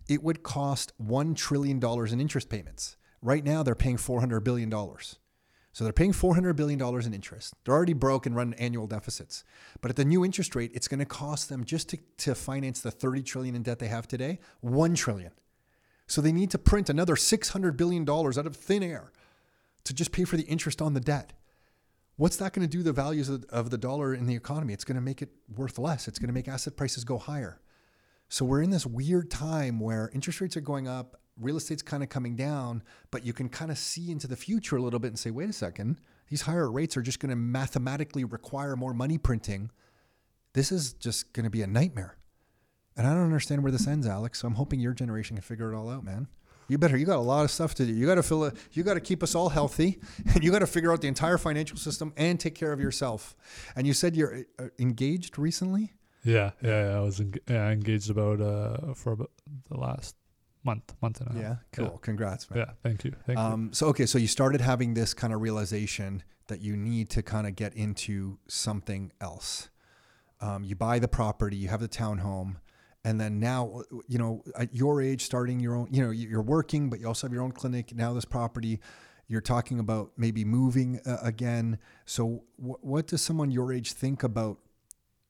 it 0.08 0.24
would 0.24 0.44
cost 0.44 0.94
$1 1.02 1.36
trillion 1.36 1.84
in 1.84 2.22
interest 2.22 2.50
payments. 2.50 2.98
Right 3.22 3.44
now, 3.44 3.64
they're 3.64 3.76
paying 3.76 3.98
$400 3.98 4.44
billion. 4.44 4.72
So 5.72 5.84
they're 5.84 5.94
paying 5.94 6.14
$400 6.14 6.56
billion 6.56 6.82
in 6.82 7.14
interest. 7.14 7.54
They're 7.64 7.76
already 7.76 7.94
broke 7.94 8.26
and 8.26 8.36
run 8.36 8.54
annual 8.56 8.88
deficits. 8.88 9.44
But 9.82 9.92
at 9.92 9.98
the 9.98 10.06
new 10.06 10.26
interest 10.26 10.56
rate, 10.56 10.72
it's 10.74 10.88
going 10.88 11.00
to 11.00 11.06
cost 11.06 11.50
them 11.50 11.64
just 11.64 11.90
to, 11.90 11.98
to 12.20 12.34
finance 12.34 12.82
the 12.82 12.92
30 12.92 13.22
trillion 13.24 13.56
in 13.56 13.64
debt 13.64 13.80
they 13.80 13.88
have 13.88 14.08
today, 14.08 14.40
1 14.62 14.96
trillion. 14.96 15.32
So 16.10 16.22
they 16.22 16.32
need 16.32 16.50
to 16.52 16.58
print 16.58 16.90
another 16.90 17.16
$600 17.16 17.78
billion 17.78 18.10
out 18.10 18.48
of 18.48 18.56
thin 18.56 18.82
air 18.82 19.12
to 19.84 19.94
just 19.94 20.12
pay 20.12 20.24
for 20.24 20.38
the 20.38 20.44
interest 20.44 20.82
on 20.82 20.96
the 20.96 21.00
debt. 21.00 21.34
What's 22.16 22.36
that 22.38 22.52
going 22.52 22.68
to 22.68 22.78
do 22.78 22.84
the 22.84 22.92
values 22.92 23.30
of, 23.30 23.46
of 23.50 23.70
the 23.70 23.78
dollar 23.78 24.16
in 24.16 24.26
the 24.26 24.36
economy? 24.36 24.74
It's 24.74 24.84
going 24.84 24.96
to 24.96 25.02
make 25.02 25.22
it 25.22 25.30
worth 25.56 25.78
less. 25.78 26.08
It's 26.08 26.18
going 26.18 26.28
to 26.28 26.34
make 26.34 26.48
asset 26.48 26.76
prices 26.76 27.04
go 27.04 27.20
higher. 27.20 27.62
So 28.28 28.44
we're 28.44 28.64
in 28.64 28.72
this 28.72 28.88
weird 28.88 29.30
time 29.30 29.80
where 29.80 30.10
interest 30.12 30.42
rates 30.42 30.58
are 30.58 30.62
going 30.62 30.88
up, 30.88 31.22
real 31.40 31.58
estate's 31.58 31.84
kind 31.84 32.02
of 32.02 32.10
coming 32.10 32.36
down, 32.36 32.84
but 33.12 33.24
you 33.24 33.32
can 33.32 33.48
kind 33.48 33.70
of 33.70 33.78
see 33.78 34.12
into 34.12 34.28
the 34.28 34.36
future 34.36 34.78
a 34.78 34.82
little 34.82 35.00
bit 35.00 35.10
and 35.10 35.20
say, 35.20 35.30
wait 35.30 35.50
a 35.50 35.54
second, 35.54 36.02
these 36.28 36.42
higher 36.42 36.72
rates 36.72 36.98
are 36.98 37.02
just 37.04 37.20
going 37.20 37.30
to 37.30 37.36
mathematically 37.36 38.24
require 38.24 38.76
more 38.76 38.94
money 38.96 39.18
printing. 39.18 39.72
This 40.54 40.72
is 40.72 40.94
just 40.94 41.34
going 41.34 41.46
to 41.46 41.50
be 41.50 41.62
a 41.62 41.68
nightmare. 41.68 42.19
And 43.00 43.08
I 43.08 43.14
don't 43.14 43.24
understand 43.24 43.64
where 43.64 43.72
this 43.72 43.88
ends, 43.88 44.06
Aleks. 44.06 44.36
So 44.36 44.48
I'm 44.50 44.56
hoping 44.56 44.82
your 44.82 44.94
generation 44.94 45.38
can 45.38 45.42
figure 45.42 45.72
it 45.72 45.76
all 45.78 45.90
out, 45.90 46.04
man. 46.04 46.28
You 46.68 46.78
better. 46.78 46.98
You 46.98 47.06
got 47.06 47.16
a 47.16 47.22
lot 47.22 47.46
of 47.46 47.50
stuff 47.50 47.74
to 47.76 47.86
do. 47.86 47.94
You 47.94 48.06
got 48.06 48.16
to 48.16 48.24
fill 48.24 48.44
it. 48.44 48.56
You 48.74 48.84
got 48.84 48.96
to 48.96 49.00
keep 49.00 49.24
us 49.24 49.36
all 49.36 49.48
healthy, 49.48 50.02
and 50.34 50.44
you 50.44 50.52
got 50.52 50.60
to 50.60 50.68
figure 50.68 50.92
out 50.92 51.00
the 51.00 51.08
entire 51.08 51.38
financial 51.38 51.78
system 51.78 52.12
and 52.18 52.38
take 52.38 52.56
care 52.56 52.74
of 52.74 52.82
yourself. 52.82 53.38
And 53.78 53.88
you 53.88 53.94
said 53.94 54.18
you're 54.18 54.44
uh, 54.60 54.66
engaged 54.80 55.40
recently. 55.40 55.94
Yeah, 56.26 56.52
yeah, 56.62 56.90
yeah. 56.90 56.98
I 56.98 57.00
was 57.00 57.22
en- 57.22 57.34
yeah, 57.48 57.70
engaged 57.70 58.10
about 58.10 58.42
uh 58.42 58.94
for 58.96 59.14
about 59.14 59.32
the 59.70 59.78
last 59.78 60.18
month, 60.66 60.94
month 61.02 61.22
and 61.22 61.30
a 61.30 61.34
half. 61.34 61.42
Yeah, 61.42 61.56
cool. 61.72 61.86
Yeah. 61.86 62.00
Congrats, 62.02 62.50
man. 62.50 62.60
Yeah, 62.60 62.72
thank 62.84 63.06
you. 63.06 63.14
Thank 63.26 63.40
you. 63.40 63.46
Um, 63.46 63.72
so 63.72 63.88
okay, 63.88 64.06
so 64.06 64.18
you 64.18 64.28
started 64.28 64.60
having 64.60 64.94
this 64.94 65.14
kind 65.14 65.32
of 65.32 65.40
realization 65.40 66.22
that 66.48 66.60
you 66.60 66.76
need 66.76 67.10
to 67.12 67.24
kind 67.24 67.48
of 67.48 67.56
get 67.56 67.74
into 67.76 68.40
something 68.50 69.14
else. 69.22 69.70
Um, 70.42 70.66
you 70.66 70.76
buy 70.76 71.00
the 71.00 71.08
property, 71.08 71.56
you 71.56 71.70
have 71.70 71.80
the 71.80 71.88
townhome, 71.88 72.58
and 73.10 73.20
then 73.20 73.40
now, 73.40 73.82
you 74.08 74.20
know, 74.20 74.44
at 74.56 74.76
your 74.76 75.02
age, 75.02 75.24
starting 75.24 75.60
your 75.60 75.76
own, 75.76 75.88
you 75.92 76.04
know, 76.04 76.12
you're 76.12 76.44
working, 76.44 76.92
but 76.92 77.00
you 77.00 77.08
also 77.08 77.26
have 77.26 77.34
your 77.34 77.42
own 77.42 77.52
clinic. 77.52 77.96
Now 77.96 78.14
this 78.14 78.24
property, 78.24 78.80
you're 79.28 79.42
talking 79.42 79.80
about 79.80 80.12
maybe 80.16 80.46
moving 80.46 81.00
uh, 81.08 81.18
again. 81.24 81.80
So 82.06 82.44
wh- 82.58 82.84
what 82.86 83.08
does 83.08 83.24
someone 83.24 83.50
your 83.50 83.74
age 83.74 83.94
think 83.94 84.22
about 84.22 84.60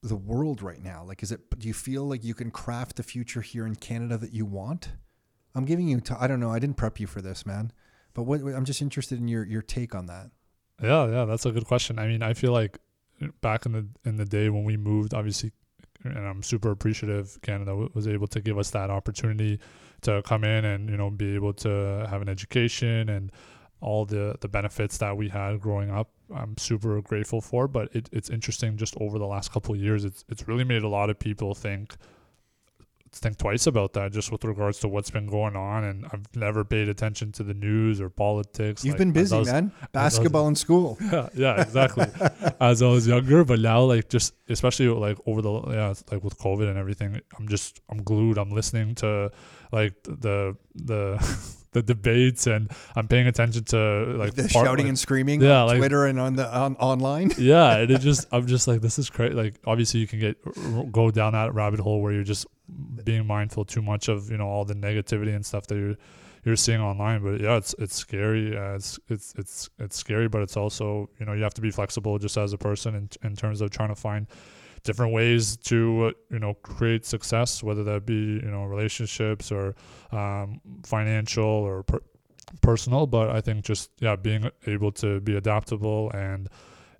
the 0.02 0.16
world 0.16 0.60
right 0.60 0.82
now? 0.82 1.04
Like, 1.06 1.22
is 1.22 1.32
it? 1.32 1.40
Do 1.58 1.68
you 1.68 1.72
feel 1.72 2.04
like 2.04 2.22
you 2.22 2.34
can 2.34 2.50
craft 2.50 2.96
the 2.96 3.02
future 3.02 3.40
here 3.40 3.66
in 3.66 3.76
Canada 3.76 4.18
that 4.18 4.34
you 4.34 4.44
want? 4.44 4.90
I'm 5.54 5.64
giving 5.64 5.88
you. 5.88 6.02
I 6.18 6.26
don't 6.26 6.40
know. 6.40 6.50
I 6.50 6.58
didn't 6.58 6.76
prep 6.76 7.00
you 7.00 7.06
for 7.06 7.22
this, 7.22 7.46
man. 7.46 7.72
But 8.12 8.24
what, 8.24 8.40
I'm 8.40 8.66
just 8.66 8.82
interested 8.82 9.18
in 9.18 9.26
your 9.26 9.44
your 9.44 9.62
take 9.62 9.94
on 9.94 10.04
that. 10.06 10.30
Yeah, 10.82 11.06
yeah, 11.06 11.24
that's 11.24 11.46
a 11.46 11.50
good 11.50 11.66
question. 11.66 11.98
I 11.98 12.06
mean, 12.06 12.22
I 12.22 12.34
feel 12.34 12.52
like 12.52 12.78
back 13.40 13.64
in 13.64 13.72
the 13.72 13.86
in 14.04 14.16
the 14.16 14.26
day 14.26 14.50
when 14.50 14.64
we 14.64 14.76
moved, 14.76 15.14
obviously, 15.14 15.52
and 16.04 16.18
I'm 16.18 16.42
super 16.42 16.70
appreciative. 16.70 17.38
Canada 17.42 17.88
was 17.94 18.08
able 18.08 18.26
to 18.28 18.40
give 18.40 18.58
us 18.58 18.70
that 18.70 18.90
opportunity 18.90 19.58
to 20.02 20.22
come 20.22 20.44
in 20.44 20.64
and 20.64 20.88
you 20.88 20.96
know 20.96 21.10
be 21.10 21.34
able 21.34 21.52
to 21.52 22.06
have 22.08 22.22
an 22.22 22.28
education 22.28 23.08
and 23.08 23.32
all 23.80 24.04
the 24.04 24.36
the 24.40 24.48
benefits 24.48 24.98
that 24.98 25.16
we 25.16 25.28
had 25.28 25.60
growing 25.60 25.90
up. 25.90 26.10
I'm 26.34 26.56
super 26.58 27.00
grateful 27.00 27.40
for. 27.40 27.66
But 27.68 27.94
it, 27.94 28.08
it's 28.12 28.30
interesting 28.30 28.76
just 28.76 28.94
over 29.00 29.18
the 29.18 29.26
last 29.26 29.52
couple 29.52 29.74
years, 29.76 30.04
it's 30.04 30.24
it's 30.28 30.48
really 30.48 30.64
made 30.64 30.82
a 30.82 30.88
lot 30.88 31.10
of 31.10 31.18
people 31.18 31.54
think 31.54 31.96
think 33.12 33.38
twice 33.38 33.66
about 33.66 33.92
that 33.94 34.12
just 34.12 34.30
with 34.30 34.44
regards 34.44 34.78
to 34.80 34.88
what's 34.88 35.10
been 35.10 35.26
going 35.26 35.56
on 35.56 35.82
and 35.84 36.06
I've 36.12 36.24
never 36.36 36.64
paid 36.64 36.88
attention 36.88 37.32
to 37.32 37.42
the 37.42 37.54
news 37.54 38.00
or 38.00 38.08
politics. 38.08 38.84
You've 38.84 38.92
like, 38.94 38.98
been 38.98 39.12
busy, 39.12 39.36
was- 39.36 39.50
man. 39.50 39.72
Basketball 39.92 40.46
in 40.48 40.54
school. 40.54 40.96
yeah, 41.12 41.28
yeah, 41.34 41.60
exactly. 41.60 42.06
As 42.60 42.82
I 42.82 42.86
was 42.86 43.06
younger, 43.08 43.44
but 43.44 43.58
now 43.60 43.82
like 43.82 44.08
just 44.08 44.34
especially 44.48 44.88
like 44.88 45.18
over 45.26 45.42
the 45.42 45.52
yeah, 45.72 45.94
like 46.10 46.22
with 46.22 46.38
COVID 46.38 46.68
and 46.68 46.78
everything, 46.78 47.20
I'm 47.38 47.48
just 47.48 47.80
I'm 47.88 48.02
glued. 48.02 48.38
I'm 48.38 48.50
listening 48.50 48.94
to 48.96 49.30
like 49.72 50.02
the 50.04 50.56
the 50.74 51.18
the 51.72 51.82
debates 51.82 52.46
and 52.48 52.68
I'm 52.96 53.06
paying 53.06 53.26
attention 53.28 53.62
to 53.64 54.14
like 54.16 54.34
the 54.34 54.42
part- 54.42 54.66
shouting 54.66 54.86
like- 54.86 54.88
and 54.90 54.98
screaming 54.98 55.40
Yeah, 55.40 55.62
on 55.62 55.66
like- 55.68 55.78
Twitter 55.78 56.06
and 56.06 56.18
on 56.20 56.34
the 56.36 56.46
on, 56.56 56.76
online. 56.76 57.32
yeah, 57.38 57.76
and 57.78 57.90
it 57.90 58.00
just 58.00 58.26
I'm 58.32 58.46
just 58.46 58.66
like 58.68 58.80
this 58.80 58.98
is 58.98 59.10
crazy. 59.10 59.34
Like 59.34 59.54
obviously 59.66 59.98
you 60.00 60.06
can 60.06 60.20
get 60.20 60.92
go 60.92 61.10
down 61.10 61.32
that 61.32 61.54
rabbit 61.54 61.80
hole 61.80 62.00
where 62.02 62.12
you're 62.12 62.24
just 62.24 62.46
being 63.04 63.26
mindful 63.26 63.64
too 63.64 63.82
much 63.82 64.08
of 64.08 64.30
you 64.30 64.36
know 64.36 64.46
all 64.46 64.64
the 64.64 64.74
negativity 64.74 65.34
and 65.34 65.44
stuff 65.44 65.66
that 65.68 65.76
you're 65.76 65.96
you're 66.44 66.56
seeing 66.56 66.80
online. 66.80 67.22
But 67.22 67.40
yeah, 67.40 67.56
it's 67.56 67.74
it's 67.78 67.94
scary. 67.94 68.56
Uh, 68.56 68.74
it's 68.74 68.98
it's 69.08 69.34
it's 69.36 69.70
it's 69.78 69.96
scary, 69.96 70.28
but 70.28 70.42
it's 70.42 70.56
also 70.56 71.08
you 71.18 71.26
know 71.26 71.32
you 71.32 71.42
have 71.42 71.54
to 71.54 71.60
be 71.60 71.70
flexible 71.70 72.18
just 72.18 72.36
as 72.36 72.52
a 72.52 72.58
person 72.58 72.94
in 72.94 73.08
in 73.22 73.36
terms 73.36 73.60
of 73.60 73.70
trying 73.70 73.90
to 73.90 73.94
find 73.94 74.26
different 74.82 75.12
ways 75.12 75.56
to 75.56 76.06
uh, 76.06 76.12
you 76.30 76.38
know 76.38 76.54
create 76.54 77.04
success, 77.04 77.62
whether 77.62 77.84
that 77.84 78.06
be 78.06 78.14
you 78.14 78.50
know 78.50 78.64
relationships 78.64 79.52
or 79.52 79.74
um, 80.12 80.60
financial 80.84 81.44
or 81.44 81.82
per- 81.82 82.02
personal. 82.62 83.06
But 83.06 83.30
I 83.30 83.40
think 83.40 83.64
just 83.64 83.90
yeah, 84.00 84.16
being 84.16 84.50
able 84.66 84.92
to 84.92 85.20
be 85.20 85.36
adaptable 85.36 86.10
and 86.12 86.48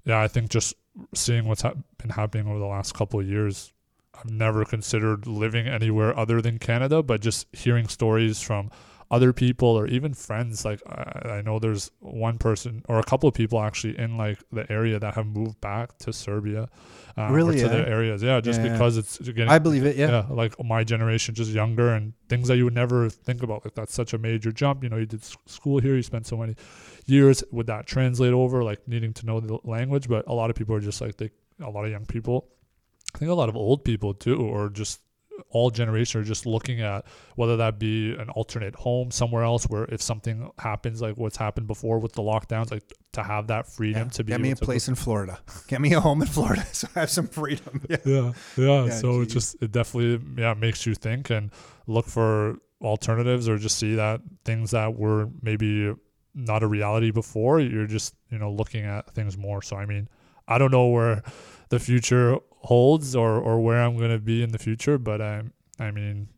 yeah, 0.05 0.21
I 0.21 0.29
think 0.29 0.51
just 0.51 0.75
seeing 1.14 1.45
what's 1.47 1.62
hap 1.62 1.77
been 1.99 2.11
happening 2.11 2.47
over 2.49 2.59
the 2.59 2.66
last 2.66 2.95
couple 2.95 3.21
of 3.21 3.27
years. 3.27 3.73
I've 4.15 4.31
never 4.31 4.65
considered 4.65 5.27
living 5.27 5.67
anywhere 5.67 6.17
other 6.19 6.43
than 6.43 6.59
Canada, 6.59 7.03
but 7.03 7.21
just 7.21 7.47
hearing 7.53 7.89
stories 7.89 8.41
from 8.41 8.71
other 9.11 9.33
people 9.33 9.67
or 9.69 9.87
even 9.89 10.15
friends. 10.15 10.65
Like 10.65 10.81
I, 10.87 11.39
I 11.39 11.43
know 11.43 11.59
there's 11.59 11.91
one 12.01 12.39
person 12.39 12.85
or 12.89 12.99
a 13.01 13.03
couple 13.03 13.29
of 13.29 13.35
people 13.35 13.61
actually 13.61 13.99
in 13.99 14.17
like 14.17 14.39
the 14.53 14.71
area 14.71 14.99
that 15.01 15.15
have 15.15 15.27
moved 15.27 15.61
back 15.61 15.99
to 15.99 16.13
Serbia, 16.13 16.69
um, 17.17 17.33
Really, 17.33 17.57
to 17.59 17.65
eh? 17.65 17.69
the 17.69 17.89
areas. 17.89 18.23
Yeah, 18.23 18.41
just 18.41 18.61
Yeah. 18.61 18.73
because 18.73 18.97
it's 18.99 19.19
getting 19.19 19.49
I 19.49 19.59
believe 19.59 19.85
it. 19.85 19.97
Yeah. 19.97 20.11
yeah, 20.11 20.27
like 20.31 20.55
my 20.63 20.85
generation, 20.85 21.35
just 21.35 21.51
younger 21.51 21.93
and 21.95 22.13
things 22.29 22.47
that 22.49 22.57
you 22.57 22.65
would 22.65 22.75
never 22.75 23.09
think 23.11 23.43
about. 23.43 23.65
Like 23.65 23.75
that's 23.75 23.95
such 23.95 24.13
a 24.15 24.19
major 24.19 24.53
jump. 24.53 24.85
You 24.85 24.91
know, 24.91 24.97
you 24.99 25.07
did 25.07 25.25
school 25.47 25.81
here, 25.81 25.97
you 25.97 26.03
spent 26.03 26.27
so 26.27 26.37
many 26.37 26.55
years. 27.07 27.43
Would 27.51 27.67
that 27.67 27.87
translate 27.87 28.33
over, 28.33 28.63
like 28.63 28.87
needing 28.87 29.13
to 29.15 29.27
know 29.27 29.41
the 29.41 29.59
language? 29.65 30.09
But 30.09 30.25
a 30.29 30.35
lot 30.35 30.51
of 30.51 30.57
people 30.57 30.77
are 30.77 30.81
just 30.81 31.01
like 31.01 31.17
they, 31.17 31.31
a 31.61 31.69
lot 31.71 31.85
of 31.85 31.91
young 31.91 32.07
people, 32.07 32.47
I 33.15 33.19
think 33.19 33.31
a 33.31 33.35
lot 33.35 33.49
of 33.49 33.57
old 33.57 33.85
people 33.85 34.15
too, 34.15 34.37
or 34.37 34.69
just 34.71 35.01
all 35.49 35.71
generations 35.71 36.23
are 36.23 36.29
just 36.29 36.45
looking 36.45 36.83
at 36.83 37.05
whether 37.35 37.57
that 37.57 37.79
be 37.79 38.13
an 38.13 38.29
alternate 38.31 38.75
home 38.75 39.11
somewhere 39.11 39.43
else 39.43 39.65
where 39.65 39.85
if 39.87 40.03
something 40.03 40.51
happens 40.59 41.01
like 41.01 41.17
what's 41.17 41.37
happened 41.39 41.67
before 41.67 41.99
with 41.99 42.13
the 42.13 42.23
lockdowns, 42.23 42.71
like 42.71 42.83
to 43.13 43.23
have 43.23 43.47
that 43.47 43.67
freedom 43.67 44.05
Yeah. 44.09 44.11
to 44.11 44.25
be 44.25 44.33
Get 44.33 44.41
me 44.41 44.51
a 44.51 44.57
place 44.57 44.87
in 44.87 44.95
Florida. 44.95 45.41
Get 45.69 45.81
me 45.81 45.95
a 45.95 46.01
home 46.01 46.21
in 46.21 46.29
Florida 46.29 46.65
so 46.73 46.89
I 46.95 47.01
have 47.01 47.11
some 47.11 47.27
freedom. 47.27 47.81
Yeah. 47.91 47.97
yeah, 48.05 48.33
yeah. 48.57 48.85
Yeah, 48.85 48.91
so 48.91 49.23
it 49.23 49.27
just 49.27 49.57
it 49.63 49.73
definitely 49.73 50.21
yeah 50.41 50.53
makes 50.55 50.85
you 50.87 50.95
think 50.95 51.31
and 51.31 51.51
look 51.87 52.07
for 52.07 52.59
alternatives 52.83 53.49
or 53.49 53.57
just 53.59 53.79
see 53.79 53.95
that 53.95 54.21
things 54.45 54.71
that 54.73 54.95
were 54.95 55.29
maybe 55.43 55.93
not 56.35 56.63
a 56.63 56.67
reality 56.67 57.11
before 57.11 57.61
you're 57.61 57.87
just 57.87 58.15
you 58.31 58.39
know 58.39 58.53
looking 58.53 58.85
at 58.85 59.11
things 59.15 59.37
more. 59.39 59.63
So 59.63 59.77
I 59.77 59.87
mean, 59.87 60.07
I 60.47 60.59
don't 60.59 60.71
know 60.71 60.89
where 60.89 61.23
the 61.71 61.79
future 61.81 62.37
holds 62.61 63.17
or 63.17 63.39
or 63.39 63.61
where 63.61 63.83
I'm 63.83 63.97
gonna 63.99 64.19
be 64.19 64.43
in 64.43 64.51
the 64.53 64.59
future, 64.59 64.99
but 64.99 65.21
I 65.21 65.43
I 65.79 65.91
mean. 65.91 66.29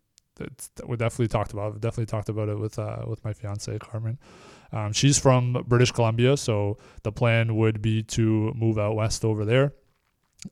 It's, 0.41 0.71
we 0.87 0.97
definitely 0.97 1.29
talked 1.29 1.53
about. 1.53 1.77
It. 1.77 1.83
Definitely 1.83 2.07
talked 2.07 2.29
about 2.31 2.49
it 2.49 2.59
with 2.59 2.77
uh, 2.79 3.05
with 3.07 3.23
my 3.23 3.33
fiance 3.33 3.79
Carmen. 3.79 4.19
Um, 4.73 4.93
she's 4.93 5.19
from 5.19 5.63
British 5.69 5.93
Columbia, 5.93 6.37
so 6.37 6.79
the 7.03 7.13
plan 7.13 7.55
would 7.57 7.83
be 7.83 8.03
to 8.05 8.53
move 8.57 8.77
out 8.79 8.97
west 8.97 9.25
over 9.25 9.45
there. 9.45 9.75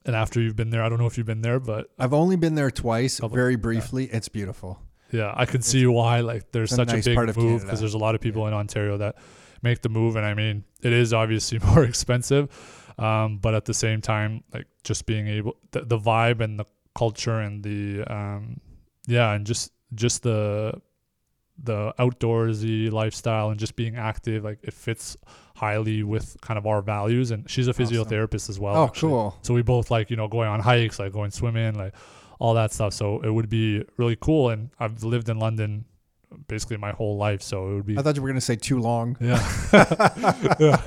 And 0.05 0.15
after 0.15 0.39
you've 0.39 0.55
been 0.55 0.69
there, 0.69 0.83
I 0.83 0.87
don't 0.87 0.99
know 0.99 1.07
if 1.07 1.17
you've 1.17 1.27
been 1.27 1.41
there, 1.41 1.59
but 1.59 1.87
I've 1.99 2.13
only 2.13 2.37
been 2.37 2.55
there 2.55 2.71
twice, 2.71 3.19
Couple- 3.19 3.35
very 3.35 3.55
briefly. 3.57 4.05
It's 4.05 4.29
beautiful. 4.29 4.79
yeah, 5.11 5.33
I 5.35 5.45
can 5.45 5.61
see 5.63 5.85
why. 5.87 6.21
Like, 6.21 6.51
there's 6.51 6.71
It's 6.71 6.73
a 6.73 6.75
such 6.75 6.87
nice 6.89 7.07
a 7.07 7.09
big 7.09 7.15
part 7.15 7.29
of 7.29 7.35
move 7.35 7.61
because 7.63 7.79
there's 7.79 7.95
a 7.95 7.97
lot 7.97 8.13
of 8.15 8.21
people 8.21 8.47
in 8.47 8.53
Ontario 8.53 8.97
that 8.99 9.15
make 9.63 9.81
the 9.81 9.89
move, 9.89 10.15
and 10.15 10.25
I 10.25 10.35
mean, 10.35 10.63
it 10.83 10.93
is 10.93 11.11
obviously 11.11 11.59
more 11.65 11.83
expensive, 11.83 12.49
um, 12.99 13.39
but 13.39 13.55
at 13.55 13.65
the 13.65 13.73
same 13.73 13.99
time, 13.99 14.43
like 14.53 14.67
just 14.83 15.05
being 15.05 15.27
able, 15.27 15.55
the, 15.71 15.81
the 15.81 15.97
vibe 15.97 16.41
and 16.41 16.59
the 16.59 16.65
culture 16.95 17.39
and 17.39 17.63
the, 17.63 18.03
um, 18.11 18.59
yeah, 19.07 19.31
and 19.33 19.45
just 19.45 19.71
just 19.93 20.23
the 20.23 20.73
the 21.63 21.93
outdoorsy 21.99 22.91
lifestyle 22.91 23.49
and 23.51 23.59
just 23.59 23.75
being 23.75 23.95
active, 23.95 24.43
like 24.43 24.57
it 24.63 24.73
fits 24.73 25.15
highly 25.55 26.01
with 26.01 26.35
kind 26.41 26.57
of 26.57 26.65
our 26.65 26.81
values. 26.81 27.29
And 27.31 27.47
she's 27.49 27.67
a 27.67 27.71
Awesome. 27.71 27.85
physiotherapist 27.85 28.49
as 28.49 28.59
well. 28.59 28.75
oh, 28.75 28.85
actually. 28.85 29.09
cool. 29.11 29.37
So 29.43 29.53
we 29.53 29.61
both 29.61 29.91
like, 29.91 30.09
you 30.09 30.15
know, 30.15 30.27
going 30.27 30.47
on 30.49 30.59
hikes, 30.59 30.97
like 30.97 31.11
going 31.13 31.29
swimming, 31.31 31.75
like 31.75 31.93
all 32.39 32.55
that 32.55 32.71
stuff. 32.73 32.93
So 32.93 33.19
it 33.21 33.29
would 33.29 33.49
be 33.49 33.83
really 33.97 34.17
cool. 34.19 34.49
And 34.49 34.69
I've 34.79 35.03
lived 35.03 35.29
in 35.29 35.37
London 35.37 35.85
basically 36.47 36.77
my 36.77 36.91
whole 36.93 37.17
life. 37.17 37.41
So 37.43 37.69
it 37.69 37.73
would 37.75 37.85
be, 37.85 37.97
I 37.97 38.01
thought 38.01 38.15
you 38.15 38.21
were 38.23 38.29
going 38.29 38.39
to 38.39 38.41
say 38.41 38.55
too 38.55 38.79
long. 38.79 39.17
yeah, 39.19 39.37
yeah, 40.59 40.81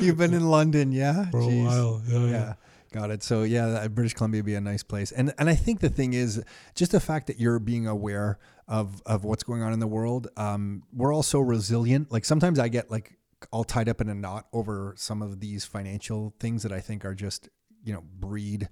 You've 0.00 0.18
been 0.18 0.34
in 0.34 0.48
London, 0.48 0.92
yeah? 0.92 1.30
for 1.30 1.40
a 1.40 1.46
while. 1.46 2.02
Yeah, 2.06 2.18
yeah. 2.18 2.26
Yeah. 2.30 2.52
Got 2.92 3.10
it. 3.10 3.22
So 3.22 3.42
yeah, 3.42 3.88
British 3.88 4.12
Columbia 4.12 4.40
would 4.40 4.46
be 4.46 4.54
a 4.54 4.60
nice 4.60 4.82
place, 4.82 5.12
and 5.12 5.32
and 5.38 5.48
I 5.48 5.54
think 5.54 5.80
the 5.80 5.88
thing 5.88 6.12
is 6.12 6.44
just 6.74 6.92
the 6.92 7.00
fact 7.00 7.26
that 7.28 7.40
you're 7.40 7.58
being 7.58 7.86
aware 7.86 8.38
of 8.68 9.02
of 9.06 9.24
what's 9.24 9.42
going 9.42 9.62
on 9.62 9.72
in 9.72 9.80
the 9.80 9.86
world. 9.86 10.28
Um, 10.36 10.82
we're 10.92 11.12
all 11.12 11.22
so 11.22 11.40
resilient. 11.40 12.12
Like 12.12 12.26
sometimes 12.26 12.58
I 12.58 12.68
get 12.68 12.90
like 12.90 13.18
all 13.50 13.64
tied 13.64 13.88
up 13.88 14.02
in 14.02 14.10
a 14.10 14.14
knot 14.14 14.46
over 14.52 14.94
some 14.98 15.22
of 15.22 15.40
these 15.40 15.64
financial 15.64 16.34
things 16.38 16.62
that 16.64 16.72
I 16.72 16.80
think 16.80 17.06
are 17.06 17.14
just 17.14 17.48
you 17.82 17.94
know 17.94 18.02
breed 18.20 18.68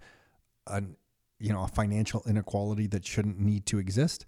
an 0.66 0.97
you 1.39 1.55
know 1.55 1.62
a 1.62 1.68
financial 1.68 2.23
inequality 2.29 2.87
that 2.89 3.07
shouldn't 3.07 3.41
need 3.41 3.64
to 3.66 3.79
exist. 3.79 4.27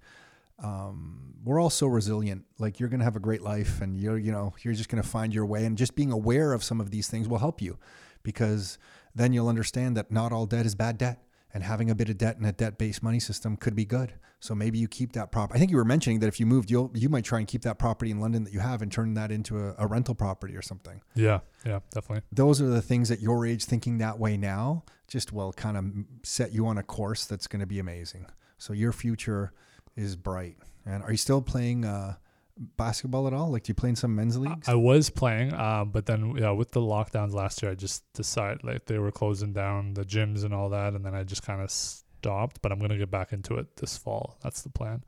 Um, 0.59 1.35
we're 1.45 1.61
all 1.61 1.71
so 1.71 1.87
resilient. 1.87 2.47
Like 2.59 2.81
you're 2.81 2.89
gonna 2.89 3.05
have 3.05 3.17
a 3.17 3.21
great 3.21 3.43
life, 3.43 3.83
and 3.83 3.99
you're 3.99 4.17
you 4.17 4.33
know 4.33 4.55
you're 4.63 4.73
just 4.73 4.89
gonna 4.89 5.03
find 5.03 5.35
your 5.35 5.45
way, 5.45 5.67
and 5.67 5.77
just 5.77 5.95
being 5.95 6.13
aware 6.13 6.55
of 6.55 6.65
some 6.65 6.81
of 6.81 6.91
these 6.91 7.09
things 7.09 7.29
will 7.29 7.39
help 7.39 7.61
you 7.61 7.79
because 8.23 8.79
then 9.15 9.33
you'll 9.33 9.49
understand 9.49 9.97
that 9.97 10.11
not 10.11 10.33
all 10.33 10.47
debt 10.47 10.67
is 10.67 10.75
bad 10.75 10.99
debt 10.99 11.23
and 11.55 11.63
having 11.63 11.91
a 11.91 11.95
bit 11.95 12.09
of 12.09 12.19
debt 12.19 12.37
in 12.39 12.45
a 12.45 12.53
debt-based 12.53 13.03
money 13.03 13.21
system 13.21 13.57
could 13.57 13.75
be 13.75 13.85
good. 13.85 14.15
So 14.41 14.55
maybe 14.55 14.79
you 14.79 14.89
keep 14.89 15.13
that 15.13 15.31
prop. 15.31 15.53
I 15.55 15.59
think 15.59 15.71
you 15.71 15.77
were 15.77 15.85
mentioning 15.85 16.19
that 16.21 16.27
if 16.27 16.41
you 16.41 16.47
moved, 16.47 16.71
you'll 16.71 16.91
you 16.95 17.09
might 17.09 17.25
try 17.25 17.39
and 17.39 17.47
keep 17.47 17.63
that 17.63 17.79
property 17.79 18.11
in 18.11 18.19
London 18.19 18.43
that 18.45 18.53
you 18.53 18.59
have 18.59 18.83
and 18.83 18.91
turn 18.91 19.15
that 19.15 19.31
into 19.31 19.59
a, 19.59 19.75
a 19.79 19.87
rental 19.87 20.15
property 20.15 20.57
or 20.57 20.63
something. 20.63 21.01
Yeah, 21.15 21.41
yeah, 21.65 21.81
definitely. 21.91 22.23
Those 22.33 22.61
are 22.61 22.67
the 22.67 22.83
things 22.83 23.11
at 23.13 23.21
your 23.21 23.47
age 23.47 23.65
thinking 23.65 23.99
that 23.99 24.19
way 24.19 24.37
now 24.37 24.85
just 25.07 25.33
will 25.33 25.53
kind 25.53 25.77
of 25.77 25.85
set 26.25 26.53
you 26.53 26.67
on 26.67 26.79
a 26.79 26.83
course 26.83 27.25
that's 27.25 27.47
going 27.47 27.61
to 27.61 27.67
be 27.67 27.79
amazing. 27.79 28.27
So 28.59 28.73
your 28.73 28.93
future 28.93 29.53
is 29.95 30.17
bright. 30.17 30.57
And 30.85 31.05
are 31.05 31.13
you 31.13 31.19
still 31.19 31.43
playing 31.43 31.85
uh, 31.85 32.17
basketball 32.57 33.27
at 33.27 33.33
all? 33.33 33.51
Like, 33.51 33.65
do 33.65 33.71
you 33.71 33.75
play 33.75 33.91
in 33.91 33.97
some 33.97 34.15
men's 34.15 34.39
leagues? 34.39 34.69
I 34.69 34.75
was 34.75 35.11
playing, 35.11 35.55
um, 35.55 35.91
but 35.91 36.07
then 36.07 36.37
yeah, 36.37 36.51
with 36.51 36.71
the 36.71 36.81
lockdowns 36.81 37.33
last 37.33 37.63
year, 37.63 37.73
I 37.73 37.75
just 37.75 38.11
decided 38.13 38.65
like 38.65 38.87
they 38.87 38.99
were 38.99 39.13
closing 39.13 39.53
down 39.53 39.95
the 39.95 40.05
gyms 40.05 40.45
and 40.45 40.55
all 40.55 40.69
that, 40.71 40.95
and 40.95 41.05
then 41.05 41.15
I 41.15 41.25
just 41.25 41.43
kind 41.43 41.61
of 41.61 41.71
stopped. 41.71 42.61
But 42.63 42.73
I'm 42.73 42.79
gonna 42.79 42.99
get 42.99 43.11
back 43.11 43.33
into 43.33 43.57
it 43.57 43.77
this 43.77 43.97
fall. 43.97 44.39
That's 44.43 44.63
the 44.63 44.71
plan. 44.71 45.03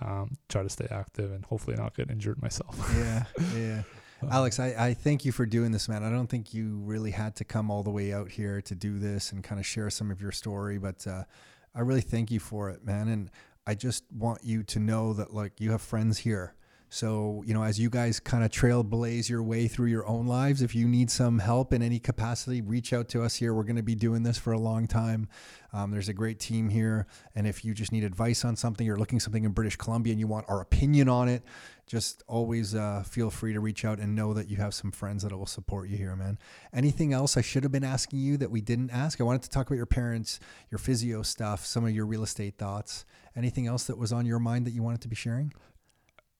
Um, 0.00 0.36
try 0.48 0.62
to 0.62 0.68
stay 0.68 0.86
active 0.90 1.32
and 1.32 1.44
hopefully 1.44 1.76
not 1.76 1.96
get 1.96 2.10
injured 2.10 2.42
myself. 2.42 2.76
yeah, 2.96 3.24
yeah. 3.54 3.82
Aleks, 4.24 4.58
I, 4.58 4.88
I 4.88 4.94
thank 4.94 5.24
you 5.24 5.32
for 5.32 5.44
doing 5.46 5.72
this, 5.72 5.88
man. 5.88 6.02
I 6.02 6.10
don't 6.10 6.26
think 6.26 6.54
you 6.54 6.78
really 6.84 7.10
had 7.10 7.36
to 7.36 7.44
come 7.44 7.70
all 7.70 7.82
the 7.82 7.90
way 7.90 8.12
out 8.12 8.30
here 8.30 8.62
to 8.62 8.74
do 8.74 8.98
this 8.98 9.32
and 9.32 9.44
kind 9.44 9.60
of 9.60 9.66
share 9.66 9.90
some 9.90 10.10
of 10.10 10.20
your 10.20 10.32
story, 10.32 10.78
but 10.78 11.06
uh, 11.06 11.24
I 11.74 11.80
really 11.80 12.00
thank 12.00 12.30
you 12.30 12.40
for 12.40 12.70
it, 12.70 12.84
man. 12.84 13.08
And 13.08 13.30
I 13.66 13.74
just 13.74 14.04
want 14.10 14.42
you 14.42 14.62
to 14.64 14.78
know 14.78 15.12
that, 15.12 15.34
like, 15.34 15.60
you 15.60 15.70
have 15.72 15.82
friends 15.82 16.18
here. 16.18 16.54
So, 16.88 17.42
you 17.44 17.52
know, 17.52 17.64
as 17.64 17.80
you 17.80 17.90
guys 17.90 18.20
kind 18.20 18.44
of 18.44 18.50
trailblaze 18.50 19.28
your 19.28 19.42
way 19.42 19.66
through 19.66 19.88
your 19.88 20.06
own 20.06 20.26
lives, 20.26 20.62
if 20.62 20.74
you 20.74 20.86
need 20.86 21.10
some 21.10 21.40
help 21.40 21.72
in 21.72 21.82
any 21.82 21.98
capacity, 21.98 22.60
reach 22.60 22.92
out 22.92 23.08
to 23.08 23.22
us 23.22 23.34
here. 23.34 23.52
We're 23.52 23.64
going 23.64 23.76
to 23.76 23.82
be 23.82 23.96
doing 23.96 24.22
this 24.22 24.38
for 24.38 24.52
a 24.52 24.58
long 24.58 24.86
time. 24.86 25.28
Um, 25.72 25.90
there's 25.90 26.08
a 26.08 26.14
great 26.14 26.38
team 26.38 26.68
here. 26.68 27.06
And 27.34 27.46
if 27.46 27.64
you 27.64 27.74
just 27.74 27.90
need 27.90 28.04
advice 28.04 28.44
on 28.44 28.54
something, 28.54 28.86
you're 28.86 28.96
looking 28.96 29.18
something 29.18 29.44
in 29.44 29.50
British 29.50 29.76
Columbia 29.76 30.12
and 30.12 30.20
you 30.20 30.28
want 30.28 30.46
our 30.48 30.60
opinion 30.60 31.08
on 31.08 31.28
it, 31.28 31.42
just 31.88 32.22
always 32.28 32.74
uh, 32.74 33.02
feel 33.04 33.30
free 33.30 33.52
to 33.52 33.60
reach 33.60 33.84
out 33.84 33.98
and 33.98 34.14
know 34.14 34.32
that 34.32 34.48
you 34.48 34.56
have 34.56 34.72
some 34.72 34.92
friends 34.92 35.24
that 35.24 35.36
will 35.36 35.44
support 35.44 35.88
you 35.88 35.96
here, 35.96 36.14
man. 36.14 36.38
Anything 36.72 37.12
else 37.12 37.36
I 37.36 37.42
should 37.42 37.64
have 37.64 37.72
been 37.72 37.84
asking 37.84 38.20
you 38.20 38.36
that 38.36 38.50
we 38.50 38.60
didn't 38.60 38.90
ask? 38.90 39.20
I 39.20 39.24
wanted 39.24 39.42
to 39.42 39.50
talk 39.50 39.66
about 39.66 39.76
your 39.76 39.86
parents, 39.86 40.38
your 40.70 40.78
physio 40.78 41.22
stuff, 41.22 41.66
some 41.66 41.84
of 41.84 41.90
your 41.90 42.06
real 42.06 42.22
estate 42.22 42.58
thoughts. 42.58 43.04
Anything 43.34 43.66
else 43.66 43.84
that 43.84 43.98
was 43.98 44.12
on 44.12 44.24
your 44.24 44.38
mind 44.38 44.66
that 44.66 44.72
you 44.72 44.82
wanted 44.82 45.00
to 45.02 45.08
be 45.08 45.16
sharing? 45.16 45.52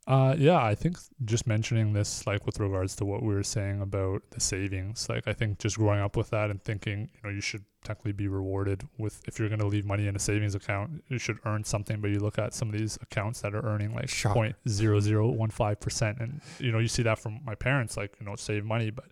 Uh, 0.06 0.36
yeah, 0.38 0.62
I 0.62 0.76
think 0.76 0.98
just 1.24 1.48
mentioning 1.48 1.92
this, 1.92 2.28
like 2.28 2.46
with 2.46 2.60
regards 2.60 2.94
to 2.96 3.04
what 3.04 3.24
we 3.24 3.34
were 3.34 3.42
saying 3.42 3.80
about 3.80 4.22
the 4.30 4.40
savings, 4.40 5.08
like 5.08 5.26
I 5.26 5.32
think 5.32 5.58
just 5.58 5.78
growing 5.78 6.00
up 6.00 6.16
with 6.16 6.30
that 6.30 6.48
and 6.48 6.62
thinking, 6.62 7.10
you 7.12 7.20
know, 7.24 7.30
you 7.30 7.40
should 7.40 7.64
technically 7.82 8.12
be 8.12 8.28
rewarded 8.28 8.86
with 8.98 9.20
if 9.26 9.38
you're 9.38 9.48
going 9.48 9.60
to 9.60 9.66
leave 9.66 9.84
money 9.84 10.06
in 10.06 10.14
a 10.14 10.18
savings 10.20 10.54
account, 10.54 11.02
you 11.08 11.18
should 11.18 11.38
earn 11.44 11.64
something. 11.64 12.00
But 12.00 12.10
you 12.10 12.20
look 12.20 12.38
at 12.38 12.54
some 12.54 12.68
of 12.68 12.78
these 12.78 12.96
accounts 13.02 13.40
that 13.40 13.52
are 13.52 13.66
earning 13.66 13.94
like 13.94 14.08
point 14.22 14.54
zero 14.68 15.00
zero 15.00 15.28
one 15.28 15.50
five 15.50 15.80
percent, 15.80 16.18
and 16.20 16.40
you 16.60 16.70
know, 16.70 16.78
you 16.78 16.88
see 16.88 17.02
that 17.02 17.18
from 17.18 17.40
my 17.44 17.56
parents, 17.56 17.96
like 17.96 18.14
you 18.20 18.26
know, 18.26 18.36
save 18.36 18.64
money, 18.64 18.90
but 18.90 19.06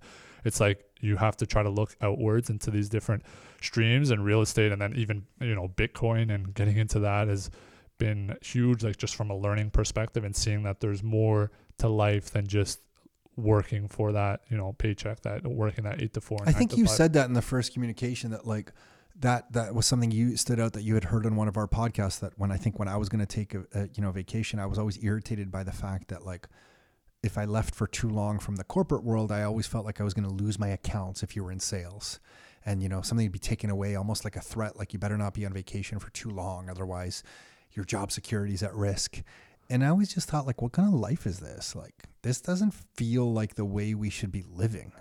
it's 0.45 0.61
like 0.61 0.85
you 1.01 1.17
have 1.17 1.37
to 1.39 1.47
try 1.47 1.65
to 1.65 1.71
look 1.71 1.97
outwards 2.03 2.51
into 2.51 2.71
these 2.71 2.89
different 2.89 3.25
streams 3.61 4.11
and 4.11 4.25
real 4.25 4.43
estate, 4.43 4.71
and 4.71 4.81
then 4.81 4.95
even 4.95 5.27
you 5.41 5.57
know, 5.57 5.67
Bitcoin 5.67 6.33
and 6.33 6.55
getting 6.55 6.77
into 6.77 7.01
that 7.01 7.27
is 7.29 7.51
been 7.99 8.37
huge 8.43 8.83
like 8.83 8.97
just 8.97 9.15
from 9.15 9.31
a 9.31 9.37
learning 9.37 9.71
perspective 9.71 10.25
and 10.25 10.35
seeing 10.35 10.63
that 10.65 10.81
there's 10.81 11.03
more 11.03 11.51
to 11.79 11.89
life 11.89 12.31
than 12.31 12.47
just 12.47 12.81
working 13.37 13.89
for 13.89 14.13
that 14.13 14.41
you 14.49 14.57
know 14.57 14.73
paycheck 14.75 15.21
that 15.23 15.45
working 15.47 15.85
that 15.85 16.01
eight 16.01 16.15
to 16.15 16.21
four 16.21 16.39
I 16.47 16.53
think 16.53 16.77
you 16.77 16.87
five. 16.87 16.95
said 16.95 17.13
that 17.15 17.27
in 17.27 17.35
the 17.35 17.43
first 17.43 17.73
communication 17.73 18.31
that 18.31 18.47
like 18.47 18.73
that 19.21 19.53
that 19.53 19.75
was 19.75 19.87
something 19.87 20.11
you 20.11 20.37
stood 20.37 20.61
out 20.61 20.73
that 20.73 20.83
you 20.83 20.95
had 20.95 21.05
heard 21.05 21.27
on 21.27 21.37
one 21.37 21.49
of 21.49 21.57
our 21.57 21.69
podcasts 21.69 22.21
that 22.21 22.33
when 22.37 22.51
I 22.51 22.57
think 22.57 22.79
when 22.79 22.89
I 22.89 22.97
was 22.97 23.09
going 23.09 23.25
to 23.25 23.27
take 23.27 23.55
a, 23.55 23.65
a 23.75 23.89
you 23.95 24.03
know 24.03 24.11
vacation 24.11 24.59
I 24.59 24.67
was 24.67 24.79
always 24.79 25.03
irritated 25.03 25.51
by 25.51 25.63
the 25.63 25.73
fact 25.73 26.09
that 26.09 26.25
like 26.25 26.49
if 27.23 27.39
I 27.39 27.45
left 27.45 27.75
for 27.75 27.87
too 27.87 28.09
long 28.09 28.39
from 28.39 28.57
the 28.57 28.65
corporate 28.65 29.05
world 29.05 29.33
I 29.33 29.43
always 29.43 29.67
felt 29.67 29.85
like 29.85 30.01
I 30.01 30.05
was 30.05 30.15
going 30.15 30.29
to 30.29 30.35
lose 30.35 30.59
my 30.59 30.69
accounts 30.69 31.23
if 31.23 31.35
you 31.35 31.45
were 31.45 31.53
in 31.53 31.61
sales 31.61 32.21
and 32.67 32.83
you 32.83 32.89
know 32.89 33.03
something 33.03 33.25
would 33.25 33.33
be 33.33 33.39
taken 33.39 33.71
away 33.71 33.95
almost 33.95 34.25
like 34.25 34.37
a 34.37 34.41
threat 34.41 34.77
like 34.77 34.93
you 34.93 34.99
better 34.99 35.19
not 35.19 35.35
be 35.35 35.47
on 35.47 35.53
vacation 35.53 35.99
for 35.99 36.11
too 36.11 36.31
long 36.31 36.69
otherwise 36.69 37.23
your 37.75 37.85
job 37.85 38.13
security 38.13 38.55
is 38.55 38.63
at 38.63 38.75
risk. 38.75 39.23
And 39.71 39.85
I 39.85 39.89
always 39.89 40.13
just 40.13 40.29
thought 40.29 40.47
like 40.47 40.63
what 40.63 40.73
kind 40.73 40.89
of 40.93 41.01
life 41.01 41.27
is 41.27 41.41
this? 41.41 41.75
Like 41.75 42.05
this 42.23 42.41
doesn't 42.41 42.75
feel 42.97 43.33
like 43.33 43.55
the 43.55 43.65
way 43.65 43.95
we 43.95 44.11
should 44.11 44.33
be 44.33 44.45
living. 44.49 44.93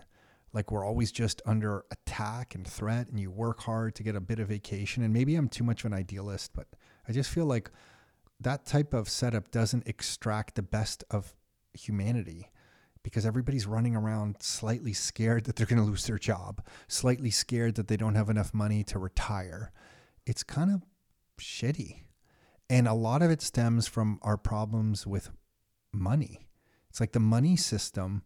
Like 0.53 0.71
we're 0.71 0.85
always 0.85 1.11
just 1.11 1.41
under 1.45 1.85
attack 1.91 2.55
and 2.55 2.65
threat 2.65 3.09
and 3.09 3.19
you 3.19 3.31
work 3.31 3.61
hard 3.61 3.95
to 3.95 4.03
get 4.03 4.15
a 4.15 4.21
bit 4.21 4.39
of 4.39 4.47
vacation. 4.47 5.03
And 5.03 5.13
maybe 5.13 5.35
i'm 5.35 5.49
too 5.49 5.63
much 5.63 5.83
of 5.83 5.91
an 5.91 5.97
idealist 5.97 6.51
but 6.53 6.67
i 7.07 7.11
just 7.11 7.29
feel 7.29 7.45
like 7.45 7.69
that 8.39 8.65
type 8.65 8.93
of 8.93 9.09
setup 9.09 9.51
doesn't 9.51 9.87
extract 9.87 10.55
the 10.55 10.61
best 10.61 11.03
of 11.09 11.33
humanity 11.73 12.49
because 13.03 13.25
everybody's 13.25 13.65
running 13.65 13.95
around 13.95 14.37
slightly 14.41 14.93
scared 14.93 15.45
that 15.45 15.55
they're 15.55 15.67
going 15.67 15.81
to 15.81 15.87
lose 15.87 16.07
their 16.07 16.17
job 16.17 16.61
slightly 16.87 17.29
scared 17.29 17.75
that 17.75 17.87
they 17.87 17.97
don't 17.97 18.15
have 18.15 18.29
enough 18.29 18.53
money 18.53 18.83
to 18.83 18.97
retire. 18.99 19.71
It's 20.25 20.43
kind 20.43 20.71
of 20.71 20.83
shitty 21.39 22.03
and 22.69 22.87
a 22.87 22.93
lot 22.93 23.21
of 23.21 23.29
it 23.31 23.41
stems 23.41 23.87
from 23.87 24.19
our 24.21 24.37
problems 24.37 25.05
with 25.05 25.29
money 25.91 26.47
it's 26.89 26.99
like 26.99 27.11
the 27.11 27.19
money 27.19 27.55
system 27.55 28.23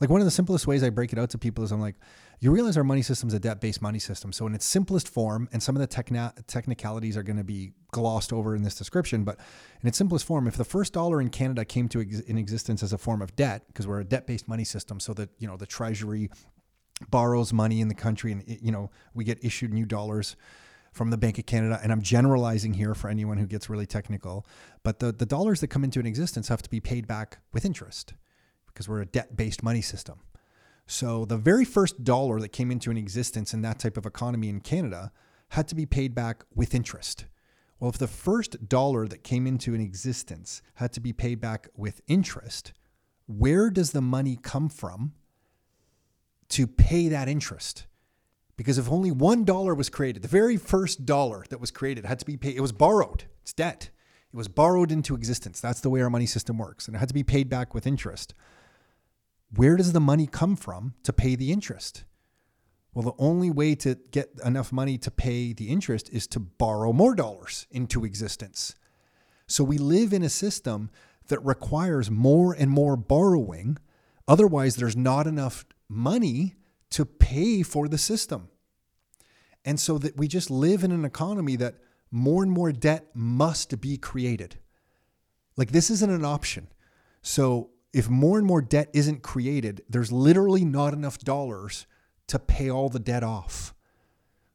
Like 0.00 0.08
one 0.08 0.22
of 0.22 0.24
the 0.24 0.30
simplest 0.30 0.66
ways 0.66 0.82
I 0.82 0.88
break 0.88 1.12
it 1.12 1.18
out 1.18 1.28
to 1.30 1.38
people 1.38 1.62
is 1.62 1.72
I'm 1.72 1.80
like, 1.80 1.96
you 2.40 2.50
realize 2.50 2.78
our 2.78 2.84
money 2.84 3.02
system 3.02 3.28
is 3.28 3.34
a 3.34 3.38
debt 3.38 3.60
based 3.60 3.82
money 3.82 3.98
system. 3.98 4.32
So, 4.32 4.46
in 4.46 4.54
its 4.54 4.64
simplest 4.64 5.08
form, 5.08 5.46
and 5.52 5.62
some 5.62 5.76
of 5.76 5.80
the 5.80 5.88
techna- 5.88 6.32
technicalities 6.46 7.18
are 7.18 7.22
going 7.22 7.36
to 7.36 7.44
be 7.44 7.72
glossed 7.92 8.32
over 8.32 8.56
in 8.56 8.62
this 8.62 8.74
description, 8.74 9.24
but 9.24 9.38
in 9.82 9.88
its 9.88 9.98
simplest 9.98 10.24
form, 10.24 10.46
if 10.46 10.56
the 10.56 10.64
first 10.64 10.94
dollar 10.94 11.20
in 11.20 11.28
Canada 11.28 11.66
came 11.66 11.86
to 11.90 12.00
ex- 12.00 12.20
in 12.20 12.38
existence 12.38 12.82
as 12.82 12.94
a 12.94 12.98
form 12.98 13.20
of 13.20 13.36
debt, 13.36 13.64
because 13.66 13.86
we're 13.86 14.00
a 14.00 14.04
debt 14.04 14.26
based 14.26 14.48
money 14.48 14.64
system, 14.64 15.00
so 15.00 15.12
that 15.12 15.28
you 15.38 15.46
know 15.46 15.58
the 15.58 15.66
treasury 15.66 16.30
borrows 17.10 17.52
money 17.52 17.82
in 17.82 17.88
the 17.88 17.94
country, 17.94 18.32
and 18.32 18.42
you 18.46 18.72
know 18.72 18.90
we 19.12 19.24
get 19.24 19.44
issued 19.44 19.70
new 19.70 19.84
dollars 19.84 20.34
from 20.92 21.10
the 21.10 21.16
Bank 21.16 21.38
of 21.38 21.46
Canada, 21.46 21.78
and 21.82 21.92
I'm 21.92 22.02
generalizing 22.02 22.74
here 22.74 22.94
for 22.94 23.08
anyone 23.08 23.38
who 23.38 23.46
gets 23.46 23.70
really 23.70 23.86
technical, 23.86 24.44
but 24.82 24.98
the, 24.98 25.12
the 25.12 25.26
dollars 25.26 25.60
that 25.60 25.68
come 25.68 25.84
into 25.84 26.00
an 26.00 26.06
existence 26.06 26.48
have 26.48 26.62
to 26.62 26.70
be 26.70 26.80
paid 26.80 27.06
back 27.06 27.38
with 27.52 27.64
interest 27.64 28.14
because 28.66 28.88
we're 28.88 29.00
a 29.00 29.06
debt 29.06 29.36
based 29.36 29.62
money 29.62 29.82
system. 29.82 30.20
So 30.86 31.24
the 31.24 31.36
very 31.36 31.64
first 31.64 32.02
dollar 32.02 32.40
that 32.40 32.48
came 32.48 32.72
into 32.72 32.90
an 32.90 32.96
existence 32.96 33.54
in 33.54 33.62
that 33.62 33.78
type 33.78 33.96
of 33.96 34.06
economy 34.06 34.48
in 34.48 34.60
Canada 34.60 35.12
had 35.50 35.68
to 35.68 35.74
be 35.74 35.86
paid 35.86 36.14
back 36.14 36.44
with 36.54 36.74
interest. 36.74 37.26
Well, 37.78 37.90
if 37.90 37.98
the 37.98 38.08
first 38.08 38.68
dollar 38.68 39.06
that 39.06 39.22
came 39.22 39.46
into 39.46 39.74
an 39.74 39.80
existence 39.80 40.62
had 40.74 40.92
to 40.94 41.00
be 41.00 41.12
paid 41.12 41.40
back 41.40 41.68
with 41.76 42.00
interest, 42.08 42.72
where 43.26 43.70
does 43.70 43.92
the 43.92 44.02
money 44.02 44.36
come 44.40 44.68
from 44.68 45.12
to 46.50 46.66
pay 46.66 47.08
that 47.08 47.28
interest? 47.28 47.86
Because 48.60 48.76
if 48.76 48.92
only 48.92 49.10
one 49.10 49.44
dollar 49.44 49.74
was 49.74 49.88
created, 49.88 50.20
the 50.20 50.28
very 50.28 50.58
first 50.58 51.06
dollar 51.06 51.46
that 51.48 51.62
was 51.62 51.70
created 51.70 52.04
had 52.04 52.18
to 52.18 52.26
be 52.26 52.36
paid, 52.36 52.56
it 52.56 52.60
was 52.60 52.72
borrowed, 52.72 53.24
it's 53.40 53.54
debt. 53.54 53.88
It 54.30 54.36
was 54.36 54.48
borrowed 54.48 54.92
into 54.92 55.14
existence. 55.14 55.62
That's 55.62 55.80
the 55.80 55.88
way 55.88 56.02
our 56.02 56.10
money 56.10 56.26
system 56.26 56.58
works. 56.58 56.86
And 56.86 56.94
it 56.94 56.98
had 56.98 57.08
to 57.08 57.14
be 57.14 57.22
paid 57.22 57.48
back 57.48 57.72
with 57.72 57.86
interest 57.86 58.34
where 59.56 59.78
does 59.78 59.94
the 59.94 59.98
money 59.98 60.26
come 60.26 60.56
from 60.56 60.92
to 61.04 61.12
pay 61.14 61.36
the 61.36 61.50
interest? 61.50 62.04
Well, 62.92 63.02
the 63.02 63.22
only 63.22 63.50
way 63.50 63.74
to 63.76 63.94
get 64.10 64.28
enough 64.44 64.72
money 64.72 64.98
to 64.98 65.10
pay 65.10 65.54
the 65.54 65.70
interest 65.70 66.10
is 66.12 66.26
to 66.26 66.38
borrow 66.38 66.92
more 66.92 67.14
dollars 67.14 67.66
into 67.70 68.04
existence. 68.04 68.74
So 69.46 69.64
we 69.64 69.78
live 69.78 70.12
in 70.12 70.22
a 70.22 70.28
system 70.28 70.90
that 71.28 71.42
requires 71.46 72.10
more 72.10 72.52
and 72.52 72.70
more 72.70 72.98
borrowing. 72.98 73.78
Otherwise, 74.28 74.76
there's 74.76 74.98
not 74.98 75.26
enough 75.26 75.64
money 75.88 76.56
to 76.90 77.04
pay 77.04 77.62
for 77.62 77.88
the 77.88 77.98
system. 77.98 78.48
And 79.64 79.78
so 79.78 79.98
that 79.98 80.16
we 80.16 80.28
just 80.28 80.50
live 80.50 80.84
in 80.84 80.92
an 80.92 81.04
economy 81.04 81.56
that 81.56 81.76
more 82.10 82.42
and 82.42 82.50
more 82.50 82.72
debt 82.72 83.10
must 83.14 83.80
be 83.80 83.96
created. 83.96 84.58
Like 85.56 85.72
this 85.72 85.90
isn't 85.90 86.10
an 86.10 86.24
option. 86.24 86.68
So 87.22 87.70
if 87.92 88.08
more 88.08 88.38
and 88.38 88.46
more 88.46 88.62
debt 88.62 88.88
isn't 88.92 89.22
created, 89.22 89.82
there's 89.88 90.12
literally 90.12 90.64
not 90.64 90.92
enough 90.94 91.18
dollars 91.18 91.86
to 92.28 92.38
pay 92.38 92.70
all 92.70 92.88
the 92.88 92.98
debt 92.98 93.22
off. 93.22 93.74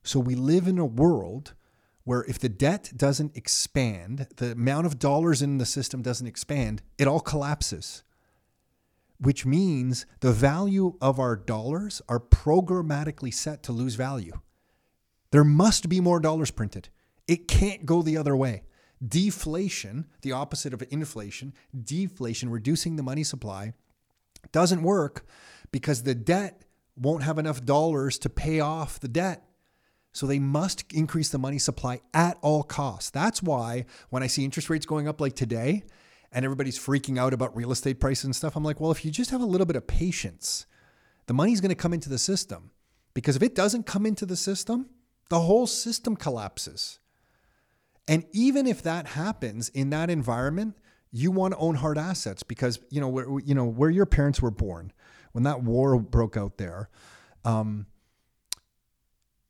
So 0.04 0.20
we 0.20 0.36
live 0.36 0.68
in 0.68 0.80
a 0.80 0.86
world 0.86 1.54
where 2.04 2.24
if 2.26 2.40
the 2.40 2.50
debt 2.50 2.92
doesn't 2.96 3.36
expand, 3.36 4.28
the 4.38 4.52
amount 4.52 4.86
of 4.86 5.00
dollars 5.00 5.42
in 5.42 5.58
the 5.58 5.66
system 5.66 6.02
doesn't 6.02 6.28
expand, 6.28 6.82
it 6.98 7.08
all 7.08 7.20
collapses. 7.20 8.04
Which 9.20 9.46
means 9.46 10.06
the 10.20 10.34
value 10.34 10.98
of 11.02 11.20
our 11.20 11.36
dollars 11.36 12.02
are 12.10 12.20
programmatically 12.20 13.34
set 13.34 13.64
to 13.64 13.72
lose 13.72 13.96
value. 13.96 14.40
There 15.32 15.44
must 15.44 15.90
be 15.90 16.02
more 16.02 16.20
dollars 16.20 16.52
printed. 16.52 16.90
It 17.28 17.48
can't 17.48 17.86
go 17.86 18.02
the 18.02 18.18
other 18.18 18.36
way. 18.36 18.64
Deflation, 19.06 20.08
the 20.22 20.32
opposite 20.32 20.74
of 20.74 20.84
inflation, 20.90 21.54
deflation, 21.84 22.50
reducing 22.50 22.96
the 22.96 23.04
money 23.04 23.24
supply, 23.24 23.74
doesn't 24.52 24.84
work 24.84 25.26
because 25.72 26.04
the 26.04 26.16
debt 26.16 26.64
won't 26.96 27.24
have 27.24 27.38
enough 27.38 27.66
dollars 27.66 28.18
to 28.20 28.30
pay 28.30 28.60
off 28.60 29.00
the 29.00 29.08
debt. 29.08 29.44
So 30.14 30.26
they 30.26 30.40
must 30.40 30.86
increase 30.94 31.30
the 31.30 31.38
money 31.38 31.60
supply 31.60 32.00
at 32.14 32.38
all 32.42 32.64
costs. 32.64 33.10
That's 33.10 33.44
why 33.44 33.86
when 34.10 34.24
I 34.24 34.28
see 34.28 34.46
interest 34.46 34.70
rates 34.70 34.86
going 34.86 35.08
up 35.08 35.20
like 35.20 35.36
today 35.36 35.84
and 36.32 36.46
everybody's 36.46 36.80
freaking 36.80 37.18
out 37.18 37.34
about 37.34 37.56
real 37.56 37.72
estate 37.72 38.00
prices 38.00 38.26
and 38.26 38.36
stuff, 38.36 38.56
I'm 38.56 38.64
like, 38.64 38.80
well, 38.80 38.92
if 38.92 39.06
you 39.06 39.12
just 39.12 39.32
have 39.32 39.42
a 39.42 39.46
little 39.46 39.66
bit 39.66 39.76
of 39.76 39.88
patience, 39.88 40.66
the 41.28 41.34
money's 41.34 41.62
going 41.62 41.70
to 41.70 41.76
come 41.76 41.94
into 41.94 42.10
the 42.10 42.18
system. 42.18 42.72
Because 43.14 43.36
if 43.36 43.44
it 43.44 43.56
doesn't 43.56 43.86
come 43.86 44.06
into 44.06 44.26
the 44.26 44.36
system, 44.36 44.90
the 45.30 45.40
whole 45.40 45.68
system 45.68 46.16
collapses. 46.16 47.00
And 48.08 48.26
even 48.34 48.68
if 48.68 48.84
that 48.84 49.08
happens 49.08 49.70
in 49.70 49.90
that 49.92 50.10
environment, 50.10 50.78
you 51.12 51.32
want 51.32 51.54
to 51.54 51.58
own 51.58 51.76
hard 51.76 51.98
assets 51.98 52.44
because 52.44 52.80
you 52.90 53.00
know 53.00 53.08
where 53.08 53.40
you 53.40 53.56
know 53.56 53.66
where 53.66 53.90
your 53.90 54.06
parents 54.06 54.42
were 54.42 54.52
born 54.52 54.92
when 55.32 55.44
that 55.46 55.64
war 55.64 55.98
broke 55.98 56.36
out 56.36 56.58
there. 56.58 56.90
Um, 57.46 57.88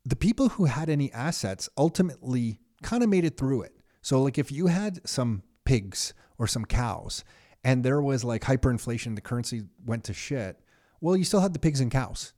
the 0.06 0.16
people 0.16 0.50
who 0.50 0.66
had 0.66 0.90
any 0.90 1.12
assets 1.12 1.68
ultimately 1.78 2.60
kind 2.84 3.02
of 3.02 3.10
made 3.10 3.26
it 3.26 3.36
through 3.36 3.64
it. 3.64 3.74
So, 4.02 4.22
like 4.22 4.38
if 4.38 4.52
you 4.52 4.68
had 4.68 5.08
some 5.08 5.42
pigs 5.66 6.14
or 6.38 6.48
some 6.48 6.66
cows, 6.66 7.24
and 7.64 7.84
there 7.84 8.02
was 8.02 8.24
like 8.24 8.44
hyperinflation, 8.44 9.16
the 9.16 9.22
currency 9.22 9.64
went 9.86 10.04
to 10.06 10.14
shit. 10.14 10.60
Well, 11.02 11.16
you 11.16 11.24
still 11.24 11.42
had 11.42 11.54
the 11.54 11.60
pigs 11.60 11.82
and 11.82 11.92
cows. 11.92 12.34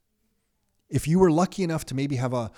If 0.90 1.08
you 1.08 1.20
were 1.20 1.32
lucky 1.32 1.64
enough 1.64 1.86
to 1.86 1.96
maybe 1.96 2.16
have 2.16 2.34
a 2.34 2.52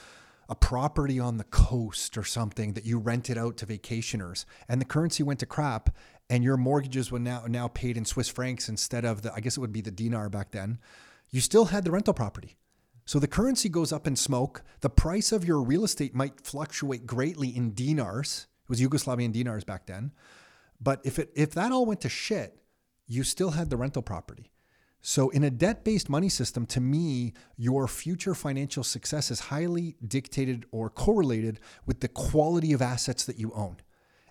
a 0.50 0.56
property 0.56 1.20
on 1.20 1.38
the 1.38 1.44
coast 1.46 2.18
or 2.18 2.24
something 2.24 2.74
that 2.74 2.84
you 2.84 2.98
rented 2.98 3.38
out 3.38 3.56
to 3.58 3.68
vacationers 3.68 4.46
and 4.68 4.82
the 4.82 4.86
currency 4.86 5.22
went 5.22 5.40
to 5.40 5.46
crap 5.46 5.96
and 6.28 6.44
your 6.44 6.58
mortgages 6.58 7.12
were 7.12 7.20
now 7.20 7.46
now 7.48 7.68
paid 7.68 7.96
in 7.96 8.04
Swiss 8.04 8.30
francs 8.30 8.68
instead 8.68 9.06
of 9.06 9.22
the 9.22 9.32
I 9.34 9.40
guess 9.40 9.58
it 9.58 9.60
would 9.60 9.72
be 9.72 9.82
the 9.82 9.92
dinar 9.92 10.28
back 10.28 10.52
then, 10.52 10.80
you 11.30 11.40
still 11.40 11.66
had 11.66 11.84
the 11.84 11.92
rental 11.92 12.16
property. 12.16 12.58
So 13.06 13.20
the 13.20 13.28
currency 13.28 13.70
goes 13.70 13.94
up 13.94 14.08
in 14.08 14.16
smoke. 14.16 14.64
The 14.82 14.90
price 14.90 15.32
of 15.32 15.46
your 15.46 15.62
real 15.62 15.84
estate 15.84 16.16
might 16.16 16.42
fluctuate 16.42 17.06
greatly 17.06 17.56
in 17.56 17.74
dinars. 17.74 18.48
It 18.64 18.70
was 18.70 18.82
Yugoslavian 18.82 19.32
dinars 19.32 19.64
back 19.64 19.86
then. 19.86 20.12
But 20.82 21.02
if 21.04 21.20
it 21.20 21.32
if 21.36 21.52
that 21.52 21.72
all 21.72 21.86
went 21.86 22.02
to 22.02 22.10
shit, 22.10 22.62
you 23.08 23.24
still 23.24 23.52
had 23.52 23.70
the 23.70 23.78
rental 23.78 24.02
property. 24.02 24.52
So, 25.02 25.30
in 25.30 25.46
a 25.46 25.50
debt 25.50 25.86
based 25.86 26.10
money 26.10 26.28
system, 26.28 26.66
to 26.68 26.82
me, 26.82 27.34
your 27.56 27.88
future 27.88 28.36
financial 28.36 28.84
success 28.84 29.32
is 29.32 29.40
highly 29.40 29.96
dictated 30.06 30.66
or 30.72 30.90
correlated 30.90 31.60
with 31.86 32.02
the 32.02 32.10
quality 32.10 32.74
of 32.74 32.82
assets 32.82 33.24
that 33.26 33.40
you 33.40 33.54
own. 33.54 33.78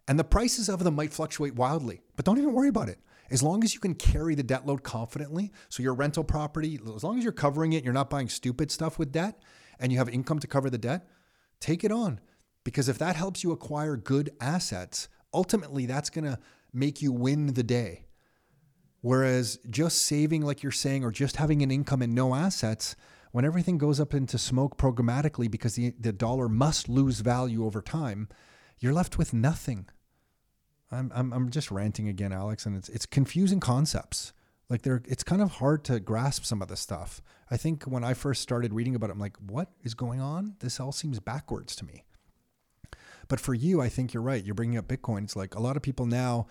And 0.07 0.18
the 0.18 0.24
prices 0.24 0.68
of 0.68 0.84
them 0.84 0.94
might 0.94 1.12
fluctuate 1.12 1.55
wildly, 1.55 2.03
but 2.16 2.24
don't 2.24 2.38
even 2.38 2.53
worry 2.53 2.68
about 2.68 2.90
it. 2.90 2.99
As 3.30 3.42
long 3.42 3.62
as 3.62 3.74
you 3.74 3.80
can 3.80 3.94
carry 3.94 4.34
the 4.34 4.42
debt 4.42 4.66
load 4.66 4.82
confidently, 4.82 5.53
so 5.68 5.82
your 5.82 5.94
rental 5.94 6.24
property, 6.24 6.78
as 6.94 7.05
long 7.05 7.18
as 7.18 7.24
you're 7.24 7.32
covering 7.32 7.72
it, 7.74 7.84
you're 7.84 7.92
not 7.92 8.11
buying 8.11 8.28
stupid 8.28 8.70
stuff 8.70 8.99
with 8.99 9.12
debt, 9.12 9.42
and 9.78 9.92
you 9.92 9.99
have 9.99 10.09
income 10.09 10.38
to 10.38 10.46
cover 10.46 10.70
the 10.70 10.78
debt, 10.78 11.07
take 11.61 11.84
it 11.84 11.92
on. 11.92 12.20
Because 12.64 12.88
if 12.88 12.99
that 12.99 13.16
helps 13.16 13.42
you 13.42 13.53
acquire 13.53 13.96
good 13.96 14.30
assets, 14.40 15.09
ultimately 15.33 15.87
that's 15.87 16.11
going 16.11 16.24
to 16.24 16.39
make 16.72 17.03
you 17.03 17.12
win 17.12 17.55
the 17.55 17.62
day. 17.62 18.07
Whereas 19.01 19.59
just 19.70 20.03
saving, 20.03 20.43
like 20.43 20.62
you're 20.62 20.72
saying, 20.72 21.05
or 21.05 21.11
just 21.11 21.37
having 21.37 21.62
an 21.62 21.70
income 21.70 22.03
and 22.03 22.14
no 22.14 22.35
assets, 22.35 22.97
when 23.31 23.45
everything 23.45 23.79
goes 23.79 24.01
up 24.01 24.14
into 24.14 24.39
smoke 24.39 24.76
programmatically 24.76 25.51
because 25.51 25.74
the, 25.74 25.95
the 25.99 26.12
dollar 26.12 26.49
must 26.49 26.89
lose 26.89 27.20
value 27.20 27.64
over 27.64 27.81
time, 27.81 28.29
you're 28.81 28.93
left 28.93 29.18
with 29.18 29.33
nothing. 29.33 29.89
I'm, 30.91 31.12
I'm, 31.14 31.33
I'm 31.33 31.51
just 31.51 31.70
ranting 31.70 32.09
again, 32.09 32.31
Aleks, 32.31 32.66
and 32.66 32.76
it's, 32.76 32.89
it's 32.89 33.07
confusing 33.07 33.61
concepts. 33.61 34.33
Like 34.68 34.83
they're, 34.83 35.03
it's 35.07 35.24
kind 35.24 35.43
of 35.43 35.53
hard 35.53 35.85
to 35.85 36.01
grasp 36.01 36.45
some 36.45 36.62
of 36.62 36.68
the 36.68 36.76
stuff. 36.76 37.22
I 37.51 37.57
think 37.57 37.85
when 37.85 38.05
I 38.05 38.14
first 38.14 38.43
started 38.43 38.72
reading 38.72 38.95
about 38.95 39.11
it, 39.11 39.12
I'm 39.12 39.18
like, 39.18 39.37
what 39.39 39.70
is 39.83 39.95
going 39.95 40.20
on? 40.20 40.57
This 40.61 40.81
all 40.81 40.93
seems 40.93 41.20
backwards 41.20 41.76
to 41.76 41.85
me. 41.85 42.05
But 43.29 43.41
for 43.41 43.55
you, 43.55 43.81
I 43.81 43.89
think 43.89 44.12
you're 44.12 44.22
right. 44.22 44.45
You're 44.45 44.55
bringing 44.55 44.79
up 44.79 44.89
Bitcoin. 44.89 45.24
It's 45.24 45.37
like 45.37 45.55
a 45.55 45.61
lot 45.61 45.76
of 45.76 45.83
people 45.83 46.07
now 46.07 46.47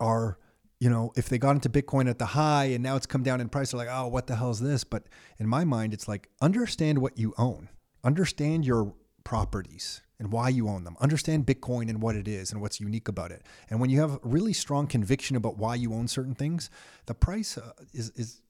are 0.00 0.38
you 0.82 0.90
know, 0.90 1.12
if 1.14 1.28
they 1.28 1.38
got 1.38 1.52
into 1.52 1.68
Bitcoin 1.68 2.10
at 2.10 2.18
the 2.18 2.26
high 2.26 2.64
and 2.64 2.82
now 2.82 2.96
it's 2.96 3.06
come 3.06 3.22
down 3.22 3.40
in 3.40 3.48
price, 3.48 3.70
they're 3.70 3.78
like, 3.78 3.88
oh, 3.88 4.08
what 4.08 4.26
the 4.26 4.34
hell 4.34 4.50
is 4.50 4.58
this? 4.58 4.82
But 4.82 5.04
in 5.38 5.46
my 5.46 5.64
mind, 5.64 5.94
it's 5.94 6.08
like 6.08 6.28
understand 6.40 6.98
what 6.98 7.16
you 7.16 7.34
own, 7.38 7.68
understand 8.02 8.66
your 8.66 8.92
properties 9.22 10.02
and 10.18 10.32
why 10.32 10.48
you 10.48 10.68
own 10.68 10.82
them, 10.82 10.96
understand 11.00 11.46
Bitcoin 11.46 11.88
and 11.88 12.02
what 12.02 12.16
it 12.16 12.26
is 12.26 12.50
and 12.50 12.60
what's 12.60 12.80
unique 12.80 13.06
about 13.06 13.30
it. 13.30 13.44
And 13.70 13.78
when 13.78 13.90
you 13.90 14.00
have 14.00 14.18
really 14.24 14.52
strong 14.52 14.88
conviction 14.88 15.36
about 15.36 15.56
why 15.56 15.76
you 15.76 15.94
own 15.94 16.08
certain 16.08 16.34
things, 16.34 16.68
the 17.06 17.14
price 17.14 17.56
uh, 17.56 17.70
is, 17.92 18.10
is, 18.16 18.40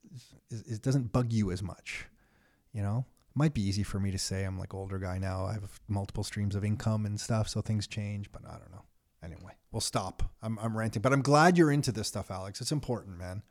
is, 0.49 0.63
is 0.63 0.79
doesn't 0.79 1.11
bug 1.11 1.31
you 1.31 1.51
as 1.51 1.61
much. 1.61 2.07
You 2.71 2.81
know, 2.81 3.05
might 3.35 3.53
be 3.53 3.61
easy 3.61 3.83
for 3.83 3.99
me 3.99 4.11
to 4.11 4.17
say 4.17 4.43
I'm 4.43 4.59
like 4.59 4.73
older 4.73 4.99
guy 4.99 5.17
now. 5.17 5.45
I 5.45 5.53
have 5.53 5.79
multiple 5.87 6.23
streams 6.23 6.55
of 6.55 6.63
income 6.63 7.05
and 7.05 7.19
stuff, 7.19 7.49
so 7.49 7.61
things 7.61 7.87
change. 7.87 8.31
But 8.31 8.43
I 8.45 8.57
don't 8.57 8.71
know. 8.71 8.83
Anyway, 9.23 9.53
we'll 9.71 9.81
stop. 9.81 10.23
I'm, 10.41 10.59
I'm 10.59 10.77
ranting, 10.77 11.01
but 11.01 11.13
I'm 11.13 11.21
glad 11.21 11.57
you're 11.57 11.71
into 11.71 11.91
this 11.91 12.07
stuff, 12.07 12.27
Aleks. 12.27 12.61
It's 12.61 12.71
important, 12.71 13.17
man. 13.17 13.43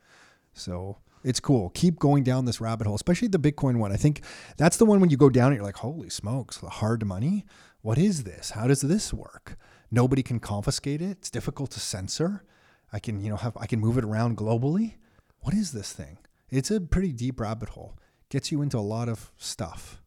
So 0.53 0.97
it's 1.23 1.39
cool. 1.39 1.69
Keep 1.71 1.99
going 1.99 2.23
down 2.23 2.45
this 2.45 2.61
rabbit 2.61 2.85
hole, 2.85 2.95
especially 2.95 3.27
the 3.27 3.39
Bitcoin 3.39 3.77
one. 3.77 3.91
I 3.91 3.95
think 3.95 4.21
that's 4.57 4.77
the 4.77 4.85
one 4.85 4.99
when 4.99 5.09
you 5.09 5.17
go 5.17 5.29
down, 5.29 5.51
it, 5.51 5.55
you're 5.55 5.63
like, 5.63 5.77
holy 5.77 6.09
smokes, 6.09 6.57
the 6.57 6.69
hard 6.69 7.05
money. 7.05 7.45
What 7.81 7.97
is 7.97 8.23
this? 8.23 8.51
How 8.51 8.67
does 8.67 8.81
this 8.81 9.13
work? 9.13 9.57
Nobody 9.89 10.21
can 10.23 10.39
confiscate 10.39 11.01
it. 11.01 11.17
It's 11.17 11.29
difficult 11.29 11.71
to 11.71 11.79
censor. 11.79 12.43
I 12.91 12.99
can, 12.99 13.19
you 13.19 13.29
know, 13.29 13.37
have 13.37 13.57
I 13.57 13.65
can 13.65 13.79
move 13.79 13.97
it 13.97 14.03
around 14.03 14.37
globally. 14.37 14.95
What 15.39 15.53
is 15.53 15.71
this 15.71 15.91
thing? 15.91 16.19
It's 16.49 16.69
a 16.69 16.79
pretty 16.79 17.11
deep 17.11 17.39
rabbit 17.39 17.69
hole. 17.69 17.97
Gets 18.33 18.51
you 18.51 18.63
into 18.63 18.79
a 18.79 18.87
lot 18.95 19.09
of 19.09 19.31
stuff. 19.37 20.01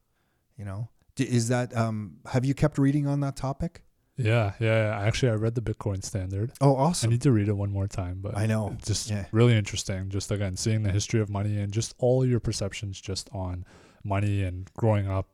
You 0.59 0.65
know, 0.65 0.89
is 1.16 1.47
that? 1.47 1.77
Um, 1.77 2.16
have 2.32 2.44
you 2.44 2.55
kept 2.55 2.77
reading 2.77 3.07
on 3.07 3.20
that 3.20 3.36
topic? 3.36 3.85
Yeah, 4.16 4.55
yeah, 4.59 4.89
yeah. 4.89 4.98
Actually, 5.07 5.31
I 5.31 5.35
read 5.36 5.55
the 5.55 5.61
Bitcoin 5.61 6.03
Standard. 6.03 6.51
Oh, 6.61 6.74
awesome! 6.74 7.09
I 7.09 7.12
need 7.12 7.23
to 7.23 7.31
read 7.31 7.47
it 7.47 7.53
one 7.53 7.70
more 7.70 7.86
time, 7.86 8.19
but 8.20 8.36
I 8.36 8.47
know. 8.47 8.77
just 8.85 9.11
Yeah. 9.11 9.27
really 9.31 9.55
interesting. 9.57 10.09
Just 10.09 10.32
again, 10.32 10.57
seeing 10.57 10.82
the 10.82 10.90
history 10.90 11.20
of 11.20 11.31
money 11.31 11.57
and 11.61 11.73
just 11.73 11.94
all 11.98 12.27
your 12.27 12.40
perceptions 12.40 13.01
just 13.01 13.31
on 13.32 13.65
money 14.03 14.43
and 14.43 14.69
growing 14.74 15.09
up. 15.09 15.28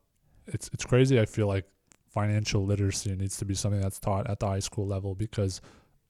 It's 0.45 0.69
it's 0.71 0.85
crazy. 0.85 1.19
I 1.19 1.25
feel 1.25 1.47
like 1.47 1.65
financial 2.13 2.63
literacy 2.63 3.15
needs 3.15 3.37
to 3.37 3.45
be 3.45 3.55
something 3.55 3.81
that's 3.81 3.99
taught 3.99 4.29
at 4.29 4.39
the 4.39 4.45
high 4.45 4.59
school 4.59 4.85
level 4.85 5.15
because 5.15 5.61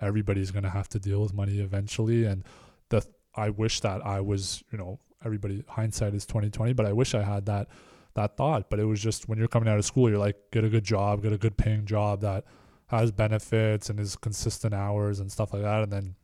everybody's 0.01 0.51
going 0.51 0.63
to 0.63 0.69
have 0.69 0.89
to 0.89 0.99
deal 0.99 1.21
with 1.21 1.33
money 1.33 1.59
eventually. 1.59 2.25
And 2.25 2.43
the 2.89 3.05
I 3.35 3.51
wish 3.51 3.79
that 3.79 4.05
I 4.05 4.19
was, 4.19 4.65
you 4.69 4.77
know, 4.77 4.99
everybody 5.25 5.63
hindsight 5.67 6.13
is 6.13 6.25
twenty 6.25 6.49
twenty, 6.49 6.73
but 6.73 6.85
I 6.85 6.93
wish 6.93 7.13
I 7.15 7.23
had 7.23 7.45
that 7.47 7.67
that 8.15 8.37
thought. 8.37 8.69
But 8.69 8.79
it 8.79 8.85
was 8.85 9.01
just 9.01 9.27
when 9.27 9.37
you're 9.39 9.47
coming 9.47 9.69
out 9.69 9.77
of 9.79 9.85
school, 9.85 10.09
you're 10.09 10.19
like, 10.19 10.35
get 10.51 10.63
a 10.63 10.69
good 10.69 10.83
job, 10.83 11.21
get 11.23 11.33
a 11.33 11.37
good 11.37 11.57
paying 11.57 11.85
job 11.85 12.21
that 12.21 12.45
has 12.87 13.11
benefits 13.11 13.89
and 13.89 13.99
is 13.99 14.15
consistent 14.15 14.73
hours 14.73 15.19
and 15.19 15.31
stuff 15.31 15.53
like 15.53 15.63
that. 15.63 15.81
And 15.83 15.91
then 15.91 16.15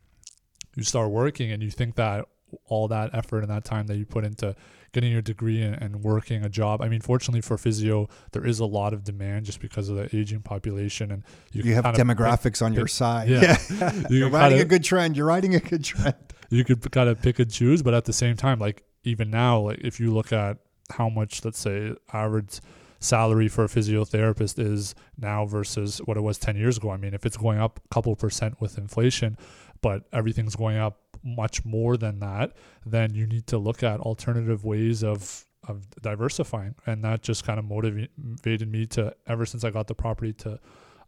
you 0.75 0.83
start 0.83 1.09
working 1.09 1.51
and 1.51 1.63
you 1.63 1.71
think 1.71 1.95
that 1.95 2.25
all 2.65 2.87
that 2.87 3.11
effort 3.13 3.39
and 3.39 3.49
that 3.49 3.63
time 3.63 3.85
that 3.87 3.97
you 3.97 4.05
put 4.05 4.23
into 4.25 4.55
getting 4.91 5.11
your 5.11 5.21
degree 5.21 5.61
and, 5.61 5.79
and 5.81 6.03
working 6.03 6.43
a 6.43 6.49
job. 6.49 6.81
I 6.81 6.89
mean, 6.89 6.99
fortunately 7.01 7.41
for 7.41 7.57
physio, 7.59 8.07
there 8.31 8.43
is 8.45 8.59
a 8.59 8.65
lot 8.65 8.91
of 8.93 9.03
demand 9.03 9.45
just 9.45 9.59
because 9.59 9.87
of 9.89 9.97
the 9.97 10.15
aging 10.15 10.41
population 10.41 11.11
and 11.11 11.23
You, 11.51 11.61
can 11.61 11.73
have 11.73 11.83
kind 11.83 11.99
of 11.99 12.07
pick- 12.07 12.17
demographics 12.17 12.63
on 12.65 12.73
your 12.73 12.85
pick- 12.85 12.89
side. 12.93 13.29
yeah. 13.29 13.57
You 14.09 14.17
You're 14.17 14.29
riding 14.29 14.57
kinda- 14.57 14.61
a 14.63 14.65
good 14.65 14.83
trend. 14.83 15.15
You're 15.15 15.27
riding 15.27 15.53
a 15.55 15.59
good 15.59 15.83
trend. 15.83 16.15
you 16.49 16.63
could 16.65 16.91
kind 16.91 17.07
of 17.07 17.21
pick 17.21 17.37
and 17.39 17.51
choose, 17.51 17.83
but 17.83 17.93
at 17.93 18.05
the 18.05 18.13
same 18.13 18.35
time, 18.35 18.57
like 18.59 18.83
even 19.03 19.29
now, 19.29 19.59
like 19.59 19.79
if 19.79 19.99
you 19.99 20.13
look 20.13 20.31
at 20.31 20.57
how 20.91 21.09
much, 21.09 21.43
let's 21.45 21.59
say, 21.59 21.93
average 22.13 22.59
salary 22.99 23.47
for 23.47 23.63
a 23.63 23.67
physiotherapist 23.67 24.59
is 24.59 24.93
now 25.17 25.45
versus 25.45 25.99
what 25.99 26.17
it 26.17 26.21
was 26.21 26.37
10 26.37 26.57
years 26.57 26.77
ago. 26.77 26.89
I 26.91 26.97
mean, 26.97 27.13
if 27.13 27.25
it's 27.25 27.37
going 27.37 27.59
up 27.59 27.79
a 27.83 27.93
couple 27.93 28.15
percent 28.15 28.59
with 28.59 28.77
inflation, 28.77 29.37
but 29.81 30.03
everything's 30.11 30.55
going 30.55 30.77
up 30.77 30.99
much 31.23 31.65
more 31.65 31.97
than 31.97 32.19
that, 32.19 32.53
then 32.85 33.13
you 33.13 33.25
need 33.25 33.47
to 33.47 33.57
look 33.57 33.83
at 33.83 33.99
alternative 33.99 34.63
ways 34.63 35.03
of 35.03 35.45
of 35.67 35.85
diversifying, 36.01 36.73
and 36.85 37.03
that 37.03 37.21
just 37.21 37.43
kind 37.43 37.59
of 37.59 37.65
motivated 37.65 38.71
me 38.71 38.85
to 38.87 39.13
ever 39.27 39.45
since 39.45 39.63
I 39.63 39.69
got 39.69 39.87
the 39.87 39.95
property 39.95 40.33
to. 40.33 40.59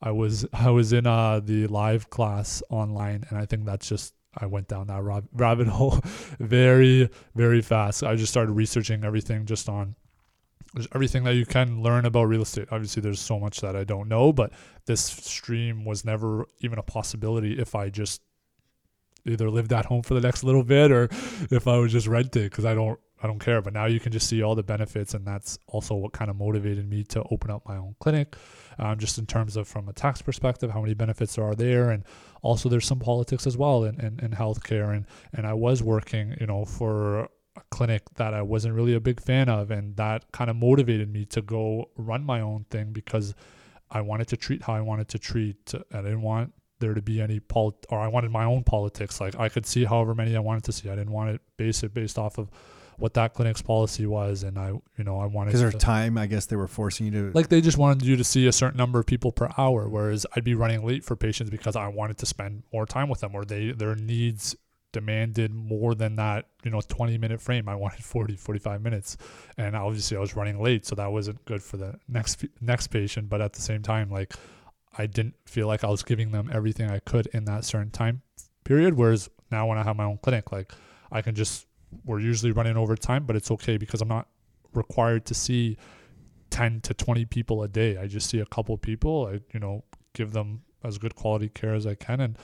I 0.01 0.11
was 0.11 0.45
I 0.53 0.69
was 0.69 0.93
in 0.93 1.07
uh, 1.07 1.39
the 1.39 1.67
live 1.67 2.09
class 2.09 2.61
online, 2.69 3.23
and 3.29 3.37
I 3.37 3.45
think 3.45 3.65
that's 3.65 3.87
just 3.87 4.13
I 4.37 4.45
went 4.45 4.67
down 4.67 4.87
that 4.87 5.03
rab- 5.03 5.27
rabbit 5.33 5.67
hole 5.67 5.99
very 6.39 7.09
very 7.35 7.61
fast. 7.61 8.03
I 8.03 8.15
just 8.15 8.31
started 8.31 8.53
researching 8.53 9.03
everything 9.03 9.45
just 9.45 9.67
on 9.69 9.95
everything 10.93 11.23
that 11.25 11.35
you 11.35 11.45
can 11.45 11.81
learn 11.81 12.05
about 12.05 12.23
real 12.25 12.41
estate. 12.41 12.67
Obviously, 12.71 13.01
there's 13.01 13.19
so 13.19 13.39
much 13.39 13.59
that 13.61 13.75
I 13.75 13.83
don't 13.83 14.07
know, 14.07 14.31
but 14.31 14.51
this 14.85 15.01
stream 15.01 15.83
was 15.83 16.05
never 16.05 16.45
even 16.59 16.79
a 16.79 16.83
possibility 16.83 17.59
if 17.59 17.75
I 17.75 17.89
just 17.89 18.21
either 19.25 19.49
lived 19.49 19.71
at 19.71 19.85
home 19.85 20.01
for 20.01 20.13
the 20.13 20.21
next 20.21 20.43
little 20.43 20.63
bit 20.63 20.91
or 20.91 21.09
if 21.51 21.67
I 21.67 21.77
was 21.77 21.91
just 21.91 22.07
renting 22.07 22.43
because 22.43 22.65
I 22.65 22.73
don't 22.73 22.99
I 23.23 23.27
don't 23.27 23.39
care. 23.39 23.61
But 23.61 23.73
now 23.73 23.85
you 23.85 23.99
can 23.99 24.11
just 24.11 24.27
see 24.27 24.41
all 24.41 24.55
the 24.55 24.63
benefits, 24.63 25.13
and 25.13 25.25
that's 25.25 25.59
also 25.67 25.95
what 25.95 26.13
kind 26.13 26.29
of 26.29 26.37
motivated 26.37 26.89
me 26.89 27.03
to 27.05 27.23
open 27.31 27.51
up 27.51 27.67
my 27.67 27.77
own 27.77 27.95
clinic, 27.99 28.35
um, 28.79 28.97
just 28.97 29.17
in 29.17 29.25
terms 29.25 29.57
of 29.57 29.67
from 29.67 29.89
a 29.89 29.93
tax 29.93 30.21
perspective, 30.21 30.71
how 30.71 30.81
many 30.81 30.93
benefits 30.93 31.37
are 31.37 31.53
there, 31.53 31.89
and 31.91 32.03
also 32.41 32.69
there's 32.69 32.85
some 32.85 32.99
politics 32.99 33.45
as 33.45 33.57
well 33.57 33.83
in, 33.83 33.99
in, 33.99 34.19
in 34.19 34.31
healthcare. 34.31 34.95
And 34.95 35.05
and 35.33 35.45
I 35.45 35.53
was 35.53 35.83
working, 35.83 36.35
you 36.39 36.47
know, 36.47 36.65
for 36.65 37.21
a 37.21 37.29
clinic 37.69 38.03
that 38.15 38.33
I 38.33 38.41
wasn't 38.41 38.75
really 38.75 38.93
a 38.93 38.99
big 38.99 39.21
fan 39.21 39.49
of, 39.49 39.71
and 39.71 39.95
that 39.97 40.31
kind 40.31 40.49
of 40.49 40.55
motivated 40.55 41.11
me 41.11 41.25
to 41.25 41.41
go 41.41 41.89
run 41.97 42.23
my 42.23 42.41
own 42.41 42.65
thing 42.69 42.91
because 42.91 43.33
I 43.89 44.01
wanted 44.01 44.27
to 44.29 44.37
treat 44.37 44.63
how 44.63 44.73
I 44.73 44.81
wanted 44.81 45.09
to 45.09 45.19
treat. 45.19 45.73
And 45.73 45.83
I 45.93 46.01
didn't 46.01 46.21
want 46.21 46.53
there 46.79 46.93
to 46.93 47.01
be 47.01 47.21
any 47.21 47.39
pol 47.39 47.77
or 47.89 47.99
I 47.99 48.07
wanted 48.07 48.31
my 48.31 48.43
own 48.43 48.63
politics. 48.63 49.21
Like 49.21 49.39
I 49.39 49.47
could 49.47 49.65
see 49.65 49.85
however 49.85 50.13
many 50.13 50.35
I 50.35 50.39
wanted 50.39 50.63
to 50.65 50.71
see. 50.71 50.89
I 50.89 50.95
didn't 50.95 51.13
want 51.13 51.29
it 51.29 51.41
base 51.57 51.83
it 51.83 51.93
based 51.93 52.17
off 52.17 52.37
of 52.37 52.49
what 53.01 53.15
that 53.15 53.33
clinic's 53.33 53.61
policy 53.61 54.05
was, 54.05 54.43
and 54.43 54.57
I, 54.57 54.69
you 54.97 55.03
know, 55.03 55.19
I 55.19 55.25
wanted 55.25 55.49
Because 55.49 55.61
there's 55.61 55.73
to, 55.73 55.79
time, 55.79 56.17
I 56.17 56.27
guess 56.27 56.45
they 56.45 56.55
were 56.55 56.67
forcing 56.67 57.07
you 57.07 57.11
to. 57.11 57.31
like 57.33 57.49
they 57.49 57.59
just 57.59 57.77
wanted 57.77 58.05
you 58.05 58.15
to 58.15 58.23
see 58.23 58.47
a 58.47 58.51
certain 58.51 58.77
number 58.77 58.99
of 58.99 59.05
people 59.05 59.31
per 59.31 59.49
hour, 59.57 59.89
whereas 59.89 60.25
I'd 60.35 60.43
be 60.43 60.53
running 60.53 60.85
late 60.85 61.03
for 61.03 61.15
patients 61.15 61.49
because 61.49 61.75
I 61.75 61.87
wanted 61.87 62.17
to 62.19 62.25
spend 62.25 62.63
more 62.71 62.85
time 62.85 63.09
with 63.09 63.19
them, 63.21 63.33
or 63.33 63.43
they 63.43 63.71
their 63.71 63.95
needs 63.95 64.55
demanded 64.93 65.53
more 65.53 65.95
than 65.95 66.17
that, 66.17 66.47
you 66.63 66.69
know, 66.69 66.81
20 66.81 67.17
minute 67.17 67.41
frame. 67.41 67.67
I 67.69 67.75
wanted 67.75 68.03
40, 68.03 68.35
45 68.35 68.81
minutes, 68.81 69.17
and 69.57 69.75
obviously 69.75 70.17
I 70.17 70.19
was 70.19 70.35
running 70.35 70.61
late, 70.61 70.85
so 70.85 70.95
that 70.95 71.11
wasn't 71.11 71.43
good 71.45 71.63
for 71.63 71.77
the 71.77 71.95
next 72.07 72.45
next 72.61 72.87
patient. 72.87 73.29
But 73.29 73.41
at 73.41 73.53
the 73.53 73.61
same 73.61 73.81
time, 73.81 74.11
like 74.11 74.33
I 74.97 75.07
didn't 75.07 75.35
feel 75.45 75.67
like 75.67 75.83
I 75.83 75.89
was 75.89 76.03
giving 76.03 76.31
them 76.31 76.49
everything 76.53 76.89
I 76.89 76.99
could 76.99 77.27
in 77.27 77.45
that 77.45 77.65
certain 77.65 77.89
time 77.91 78.21
period. 78.63 78.93
Whereas 78.95 79.29
now 79.49 79.65
when 79.67 79.77
I 79.77 79.83
have 79.83 79.95
my 79.95 80.03
own 80.03 80.19
clinic, 80.21 80.51
like 80.51 80.71
I 81.11 81.21
can 81.21 81.35
just 81.35 81.65
we're 82.05 82.19
usually 82.19 82.51
running 82.51 82.77
over 82.77 82.95
time, 82.95 83.25
but 83.25 83.35
it's 83.35 83.51
okay 83.51 83.77
because 83.77 84.01
I'm 84.01 84.07
not 84.07 84.27
required 84.73 85.25
to 85.25 85.33
see 85.33 85.77
10 86.49 86.81
to 86.81 86.93
20 86.93 87.25
people 87.25 87.63
a 87.63 87.67
day. 87.67 87.97
I 87.97 88.07
just 88.07 88.29
see 88.29 88.39
a 88.39 88.45
couple 88.45 88.77
people. 88.77 89.27
I, 89.31 89.39
you 89.53 89.59
know, 89.59 89.83
give 90.13 90.31
them 90.33 90.61
as 90.83 90.97
good 90.97 91.15
quality 91.15 91.49
care 91.49 91.73
as 91.75 91.85
I 91.85 91.95
can. 91.95 92.19
And 92.21 92.37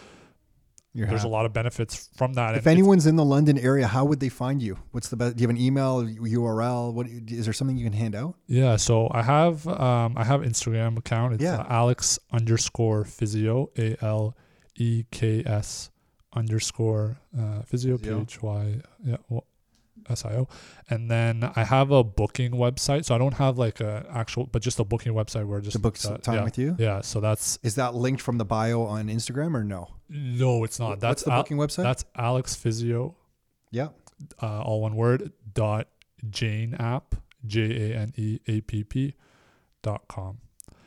You're 0.94 1.08
there's 1.08 1.22
happy. 1.22 1.30
a 1.30 1.32
lot 1.32 1.46
of 1.46 1.54
benefits 1.54 2.10
from 2.16 2.34
that. 2.34 2.56
If 2.56 2.66
and 2.66 2.68
anyone's 2.68 3.06
in 3.08 3.16
the 3.16 3.26
London 3.26 3.58
area, 3.58 3.88
how 3.88 4.06
would 4.06 4.20
they 4.20 4.30
find 4.30 4.62
you? 4.62 4.78
What's 4.92 5.10
the 5.10 5.16
best? 5.18 5.36
Do 5.38 5.42
you 5.42 5.48
have 5.48 5.56
an 5.56 5.62
email, 5.62 6.04
URL? 6.06 6.94
What 6.94 7.08
is 7.08 7.46
there 7.46 7.54
something 7.54 7.78
you 7.78 7.84
can 7.86 7.94
hand 7.94 8.16
out? 8.16 8.36
yeah, 8.48 8.76
so 8.76 9.10
I 9.12 9.24
have, 9.24 9.68
um, 9.68 10.14
I 10.18 10.24
have 10.24 10.42
Instagram 10.42 10.98
account. 10.98 11.34
It's 11.36 11.44
Yeah. 11.44 11.58
uh, 11.62 11.82
Aleks 11.84 12.20
underscore 12.32 13.04
physio, 13.06 13.70
A 13.78 13.98
L 14.04 14.36
E 14.76 15.04
K 15.12 15.44
S 15.46 15.90
underscore 16.38 17.18
uh, 17.38 17.62
physio, 17.64 17.98
P 17.98 18.04
Physio. 18.04 18.22
H 18.22 18.42
Y, 18.42 18.82
yeah, 19.04 19.18
well, 19.30 19.46
S 20.10 20.24
I 20.26 20.34
O. 20.36 20.48
And 20.90 21.10
then 21.10 21.52
I 21.56 21.64
have 21.64 21.92
a 21.92 22.04
booking 22.04 22.52
website. 22.52 23.04
So 23.06 23.16
I 23.16 23.18
don't 23.18 23.34
have 23.34 23.58
like 23.58 23.80
a 23.82 24.06
actual, 24.10 24.46
but 24.46 24.62
just 24.62 24.80
a 24.80 24.84
booking 24.84 25.14
website 25.14 25.46
where 25.48 25.60
just 25.60 25.74
To 25.74 25.80
book 25.80 25.98
uh, 26.06 26.18
time 26.18 26.36
yeah, 26.36 26.44
with 26.44 26.58
you? 26.58 26.76
Yeah, 26.80 27.02
so 27.02 27.20
that's 27.20 27.60
Is 27.64 27.76
that 27.76 27.96
linked 27.96 28.22
from 28.22 28.38
the 28.38 28.46
bio 28.46 28.84
on 28.84 29.08
Instagram 29.08 29.56
or 29.56 29.64
no? 29.64 29.90
no, 30.10 30.64
it's 30.64 30.80
not. 30.80 30.90
What's 30.90 31.02
That's 31.02 31.24
the 31.24 31.34
Al- 31.34 31.42
booking 31.42 31.58
website? 31.58 31.84
That's 31.84 32.06
Aleks 32.18 32.56
Physio, 32.56 33.16
yeah. 33.72 33.90
uh, 34.42 34.62
all 34.62 34.82
one 34.82 34.96
word. 34.96 35.34
Dot 35.54 35.88
Jane 36.30 36.76
app, 36.76 37.16
J 37.46 37.92
A 37.92 37.98
N 37.98 38.14
E 38.16 38.40
A 38.48 38.62
P 38.62 38.84
P, 38.84 39.16
dot 39.82 40.04
com. 40.08 40.38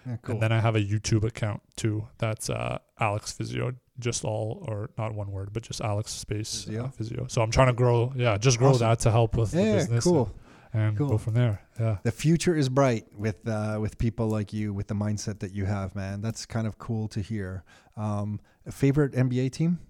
Yeah, 0.06 0.16
cool. 0.22 0.34
And 0.34 0.42
then 0.42 0.52
I 0.52 0.60
have 0.60 0.76
a 0.76 0.80
YouTube 0.80 1.24
account 1.24 1.60
too. 1.76 2.06
That's 2.18 2.48
uh, 2.48 2.78
Aleks 3.00 3.34
Physio, 3.36 3.74
just 4.00 4.24
all 4.24 4.64
or 4.68 4.90
not 4.98 5.14
one 5.14 5.30
word, 5.30 5.50
but 5.52 5.62
just 5.62 5.80
Aleks 5.80 6.08
space 6.08 6.64
Physio? 6.64 6.84
uh, 6.84 6.88
physio. 6.90 7.26
So 7.28 7.42
I'm 7.42 7.50
trying 7.50 7.68
to 7.68 7.72
grow, 7.72 8.12
yeah, 8.16 8.36
just 8.38 8.58
grow 8.58 8.70
Awesome. 8.70 8.88
that 8.88 8.98
to 9.00 9.10
help 9.10 9.36
with 9.36 9.50
the 9.52 9.62
yeah, 9.62 9.72
business. 9.76 10.04
cool. 10.04 10.30
And, 10.72 10.82
and 10.82 10.98
Cool. 10.98 11.08
go 11.08 11.18
from 11.18 11.34
there. 11.34 11.62
Yeah. 11.80 11.96
The 12.04 12.12
future 12.12 12.54
is 12.54 12.68
bright 12.68 13.06
with 13.16 13.46
uh, 13.48 13.78
with 13.80 13.98
people 13.98 14.28
like 14.28 14.52
you, 14.52 14.72
with 14.72 14.86
the 14.86 14.94
mindset 14.94 15.40
that 15.40 15.52
you 15.52 15.64
have, 15.64 15.94
man. 15.96 16.20
That's 16.20 16.46
kind 16.46 16.66
of 16.66 16.78
cool 16.78 17.08
to 17.08 17.20
hear. 17.20 17.64
Um, 17.96 18.40
favorite 18.70 19.12
NBA 19.12 19.50
team? 19.52 19.80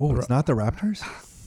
Oh, 0.00 0.12
The 0.12 0.18
it's 0.18 0.28
not 0.28 0.46
the 0.46 0.54
Raptors. 0.54 1.02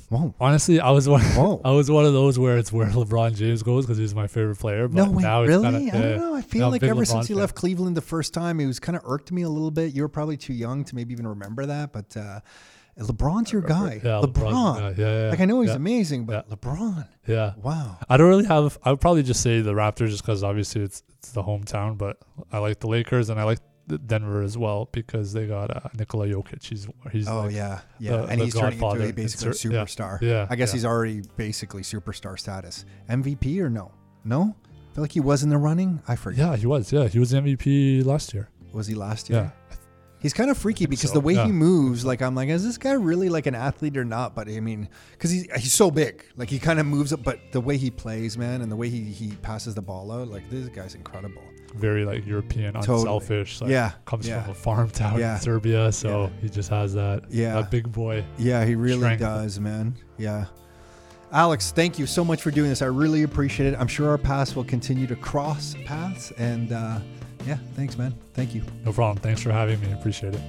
Whoa, 0.09 0.33
Honestly, 0.39 0.79
I 0.79 0.89
was 0.89 1.07
one. 1.07 1.21
whoa. 1.21 1.61
I 1.65 1.71
was 1.71 1.89
one 1.89 2.05
of 2.05 2.13
those 2.13 2.37
where 2.39 2.57
it's 2.57 2.71
where 2.73 2.87
LeBron 2.89 3.35
James 3.35 3.61
goes 3.63 3.85
because 3.85 3.97
he's 3.97 4.15
my 4.15 4.27
favorite 4.27 4.57
player. 4.57 4.87
But 4.87 4.95
No 5.05 5.11
way, 5.11 5.23
now 5.23 5.43
it's 5.43 5.49
really? 5.49 5.71
Kinda, 5.89 5.97
I 5.97 6.01
don't 6.01 6.17
know. 6.17 6.35
I 6.35 6.41
feel 6.41 6.69
like 6.69 6.83
ever 6.83 7.01
LeBron 7.01 7.07
since 7.07 7.27
he 7.27 7.33
fan. 7.33 7.41
left 7.41 7.55
Cleveland 7.55 7.95
the 7.95 8.01
first 8.01 8.33
time, 8.33 8.59
it 8.59 8.65
was 8.65 8.79
kind 8.79 8.95
of 8.95 9.03
irked 9.05 9.31
me 9.31 9.43
a 9.43 9.49
little 9.49 9.71
bit. 9.71 9.93
You 9.93 10.01
were 10.01 10.09
probably 10.09 10.37
too 10.37 10.53
young 10.53 10.83
to 10.85 10.95
maybe 10.95 11.13
even 11.13 11.27
remember 11.27 11.65
that, 11.67 11.93
but 11.93 12.17
uh, 12.17 12.39
LeBron's 12.97 13.51
your 13.51 13.61
guy. 13.61 14.01
Yeah, 14.03 14.21
LeBron. 14.23 14.97
Yeah, 14.97 15.05
yeah, 15.05 15.23
yeah. 15.23 15.29
Like 15.29 15.39
I 15.39 15.45
know 15.45 15.61
he's 15.61 15.69
yeah, 15.69 15.75
amazing, 15.75 16.25
but 16.25 16.49
LeBron. 16.49 17.07
Yeah. 17.27 17.53
Wow. 17.57 17.97
I 18.09 18.17
don't 18.17 18.27
really 18.29 18.45
have. 18.45 18.77
I 18.83 18.91
would 18.91 19.01
probably 19.01 19.23
just 19.23 19.41
say 19.41 19.61
the 19.61 19.73
Raptors 19.73 20.09
just 20.09 20.23
because 20.23 20.43
obviously 20.43 20.81
it's 20.81 21.03
it's 21.19 21.31
the 21.31 21.43
hometown, 21.43 21.97
but 21.97 22.17
I 22.51 22.57
like 22.57 22.79
the 22.79 22.87
Lakers 22.87 23.29
and 23.29 23.39
I 23.39 23.43
like 23.43 23.59
Denver 23.97 24.41
as 24.43 24.57
well 24.57 24.87
because 24.91 25.33
they 25.33 25.47
got 25.47 25.75
uh, 25.75 25.89
Nikola 25.97 26.27
Jokic. 26.27 26.63
He's 26.63 26.87
he's 27.11 27.27
Oh 27.27 27.41
like, 27.43 27.55
yeah, 27.55 27.81
yeah, 27.99 28.17
the- 28.17 28.23
and 28.25 28.41
the 28.41 28.45
he's 28.45 28.53
turning 28.55 28.79
into 28.81 29.09
a 29.09 29.11
basically 29.13 29.49
It's- 29.49 29.63
superstar. 29.63 30.21
Yeah, 30.21 30.47
I 30.49 30.55
guess 30.55 30.69
yeah. 30.69 30.73
he's 30.73 30.85
already 30.85 31.21
basically 31.37 31.81
superstar 31.81 32.37
status. 32.37 32.85
MVP 33.09 33.59
or 33.59 33.69
no? 33.69 33.91
No. 34.23 34.55
I 34.91 34.95
feel 34.95 35.03
like 35.03 35.11
he 35.11 35.19
was 35.19 35.43
in 35.43 35.49
the 35.49 35.57
running. 35.57 36.01
I 36.07 36.15
forget. 36.15 36.39
yeah 36.39 36.55
he 36.55 36.65
was 36.65 36.91
yeah 36.91 37.07
he 37.07 37.19
was 37.19 37.31
MVP 37.33 38.05
last 38.05 38.33
year. 38.33 38.49
Was 38.73 38.87
he 38.87 38.95
last 38.95 39.29
year? 39.29 39.51
Yeah, 39.71 39.75
He's 40.21 40.33
kind 40.33 40.49
of 40.51 40.57
freaky 40.57 40.85
because 40.85 41.11
so, 41.11 41.13
the 41.13 41.21
way 41.21 41.33
yeah. 41.35 41.45
he 41.45 41.51
moves, 41.53 42.03
like 42.03 42.21
I'm 42.21 42.35
like, 42.35 42.49
is 42.49 42.63
this 42.65 42.77
guy 42.77 42.91
really 42.91 43.29
like 43.29 43.45
an 43.45 43.55
athlete 43.55 43.95
or 43.95 44.03
not? 44.03 44.35
But 44.35 44.49
I 44.49 44.59
mean, 44.59 44.89
because 45.13 45.31
he's 45.31 45.49
he's 45.53 45.71
so 45.73 45.89
big, 45.89 46.25
like 46.35 46.49
he 46.49 46.59
kind 46.59 46.77
of 46.79 46.85
moves 46.85 47.13
up. 47.13 47.23
But 47.23 47.39
the 47.53 47.61
way 47.61 47.77
he 47.77 47.89
plays, 47.89 48.37
man, 48.37 48.61
and 48.61 48.69
the 48.71 48.75
way 48.75 48.89
he 48.89 49.03
he 49.03 49.31
passes 49.37 49.75
the 49.75 49.81
ball 49.81 50.11
out, 50.11 50.27
like 50.27 50.49
this 50.49 50.67
guy's 50.69 50.93
incredible. 50.95 51.41
Very 51.75 52.03
like 52.03 52.25
European, 52.25 52.73
Totally. 52.73 52.99
unselfish. 53.01 53.61
Like, 53.61 53.69
yeah, 53.69 53.91
comes 54.05 54.27
yeah. 54.27 54.41
from 54.41 54.51
a 54.51 54.55
farm 54.55 54.89
town 54.89 55.19
Yeah. 55.19 55.35
in 55.35 55.41
Serbia, 55.41 55.91
so 55.91 56.23
Yeah. 56.23 56.29
he 56.41 56.49
just 56.49 56.69
has 56.69 56.93
that 56.95 57.23
Yeah. 57.29 57.53
that 57.55 57.69
big 57.71 57.91
boy. 57.91 58.23
Yeah, 58.37 58.65
he 58.65 58.75
really 58.75 58.97
strength. 58.97 59.19
does, 59.21 59.59
man. 59.59 59.95
Yeah. 60.17 60.45
Aleks, 61.31 61.71
thank 61.71 61.99
you 61.99 62.07
so 62.07 62.25
much 62.25 62.41
for 62.41 62.49
doing 62.49 62.69
this. 62.69 62.81
I 62.81 62.87
really 62.87 63.21
appreciate 63.21 63.71
it. 63.73 63.77
I'm 63.79 63.87
sure 63.87 64.09
our 64.09 64.17
paths 64.17 64.55
will 64.55 64.63
continue 64.63 65.05
to 65.07 65.15
cross 65.15 65.75
paths. 65.85 66.31
And 66.39 66.71
uh, 66.71 66.97
yeah, 67.45 67.57
thanks, 67.75 67.99
man. 67.99 68.15
Thank 68.33 68.55
you. 68.55 68.63
No 68.83 68.91
problem. 68.91 69.17
Thanks 69.21 69.41
for 69.43 69.51
having 69.51 69.79
me. 69.79 69.91
Appreciate 69.93 70.33
it. 70.33 70.41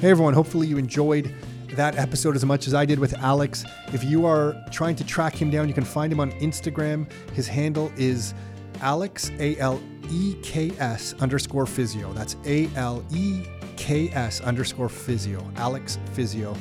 Hey, 0.00 0.10
everyone. 0.10 0.34
Hopefully, 0.34 0.66
you 0.66 0.78
enjoyed 0.78 1.32
that 1.74 1.96
episode 1.96 2.34
as 2.34 2.44
much 2.44 2.66
as 2.66 2.74
I 2.74 2.84
did 2.84 2.98
with 2.98 3.12
Aleks. 3.14 3.64
If 3.94 4.02
you 4.04 4.26
are 4.26 4.56
trying 4.72 4.96
to 4.96 5.04
track 5.04 5.34
him 5.40 5.50
down, 5.50 5.68
you 5.68 5.74
can 5.74 5.84
find 5.84 6.12
him 6.12 6.18
on 6.18 6.32
Instagram. 6.40 7.10
His 7.34 7.46
handle 7.46 7.92
is 7.96 8.34
Aleks, 8.78 9.38
A 9.40 9.58
L 9.58 9.80
E 10.10 10.34
K 10.42 10.72
S 10.78 11.14
underscore 11.20 11.66
physio. 11.66 12.12
That's 12.12 12.36
A 12.44 12.68
L 12.76 13.04
E 13.10 13.44
K 13.76 14.10
S 14.10 14.40
underscore 14.40 14.88
physio. 14.88 15.40
Aleks 15.56 15.98
Physio. 16.14 16.54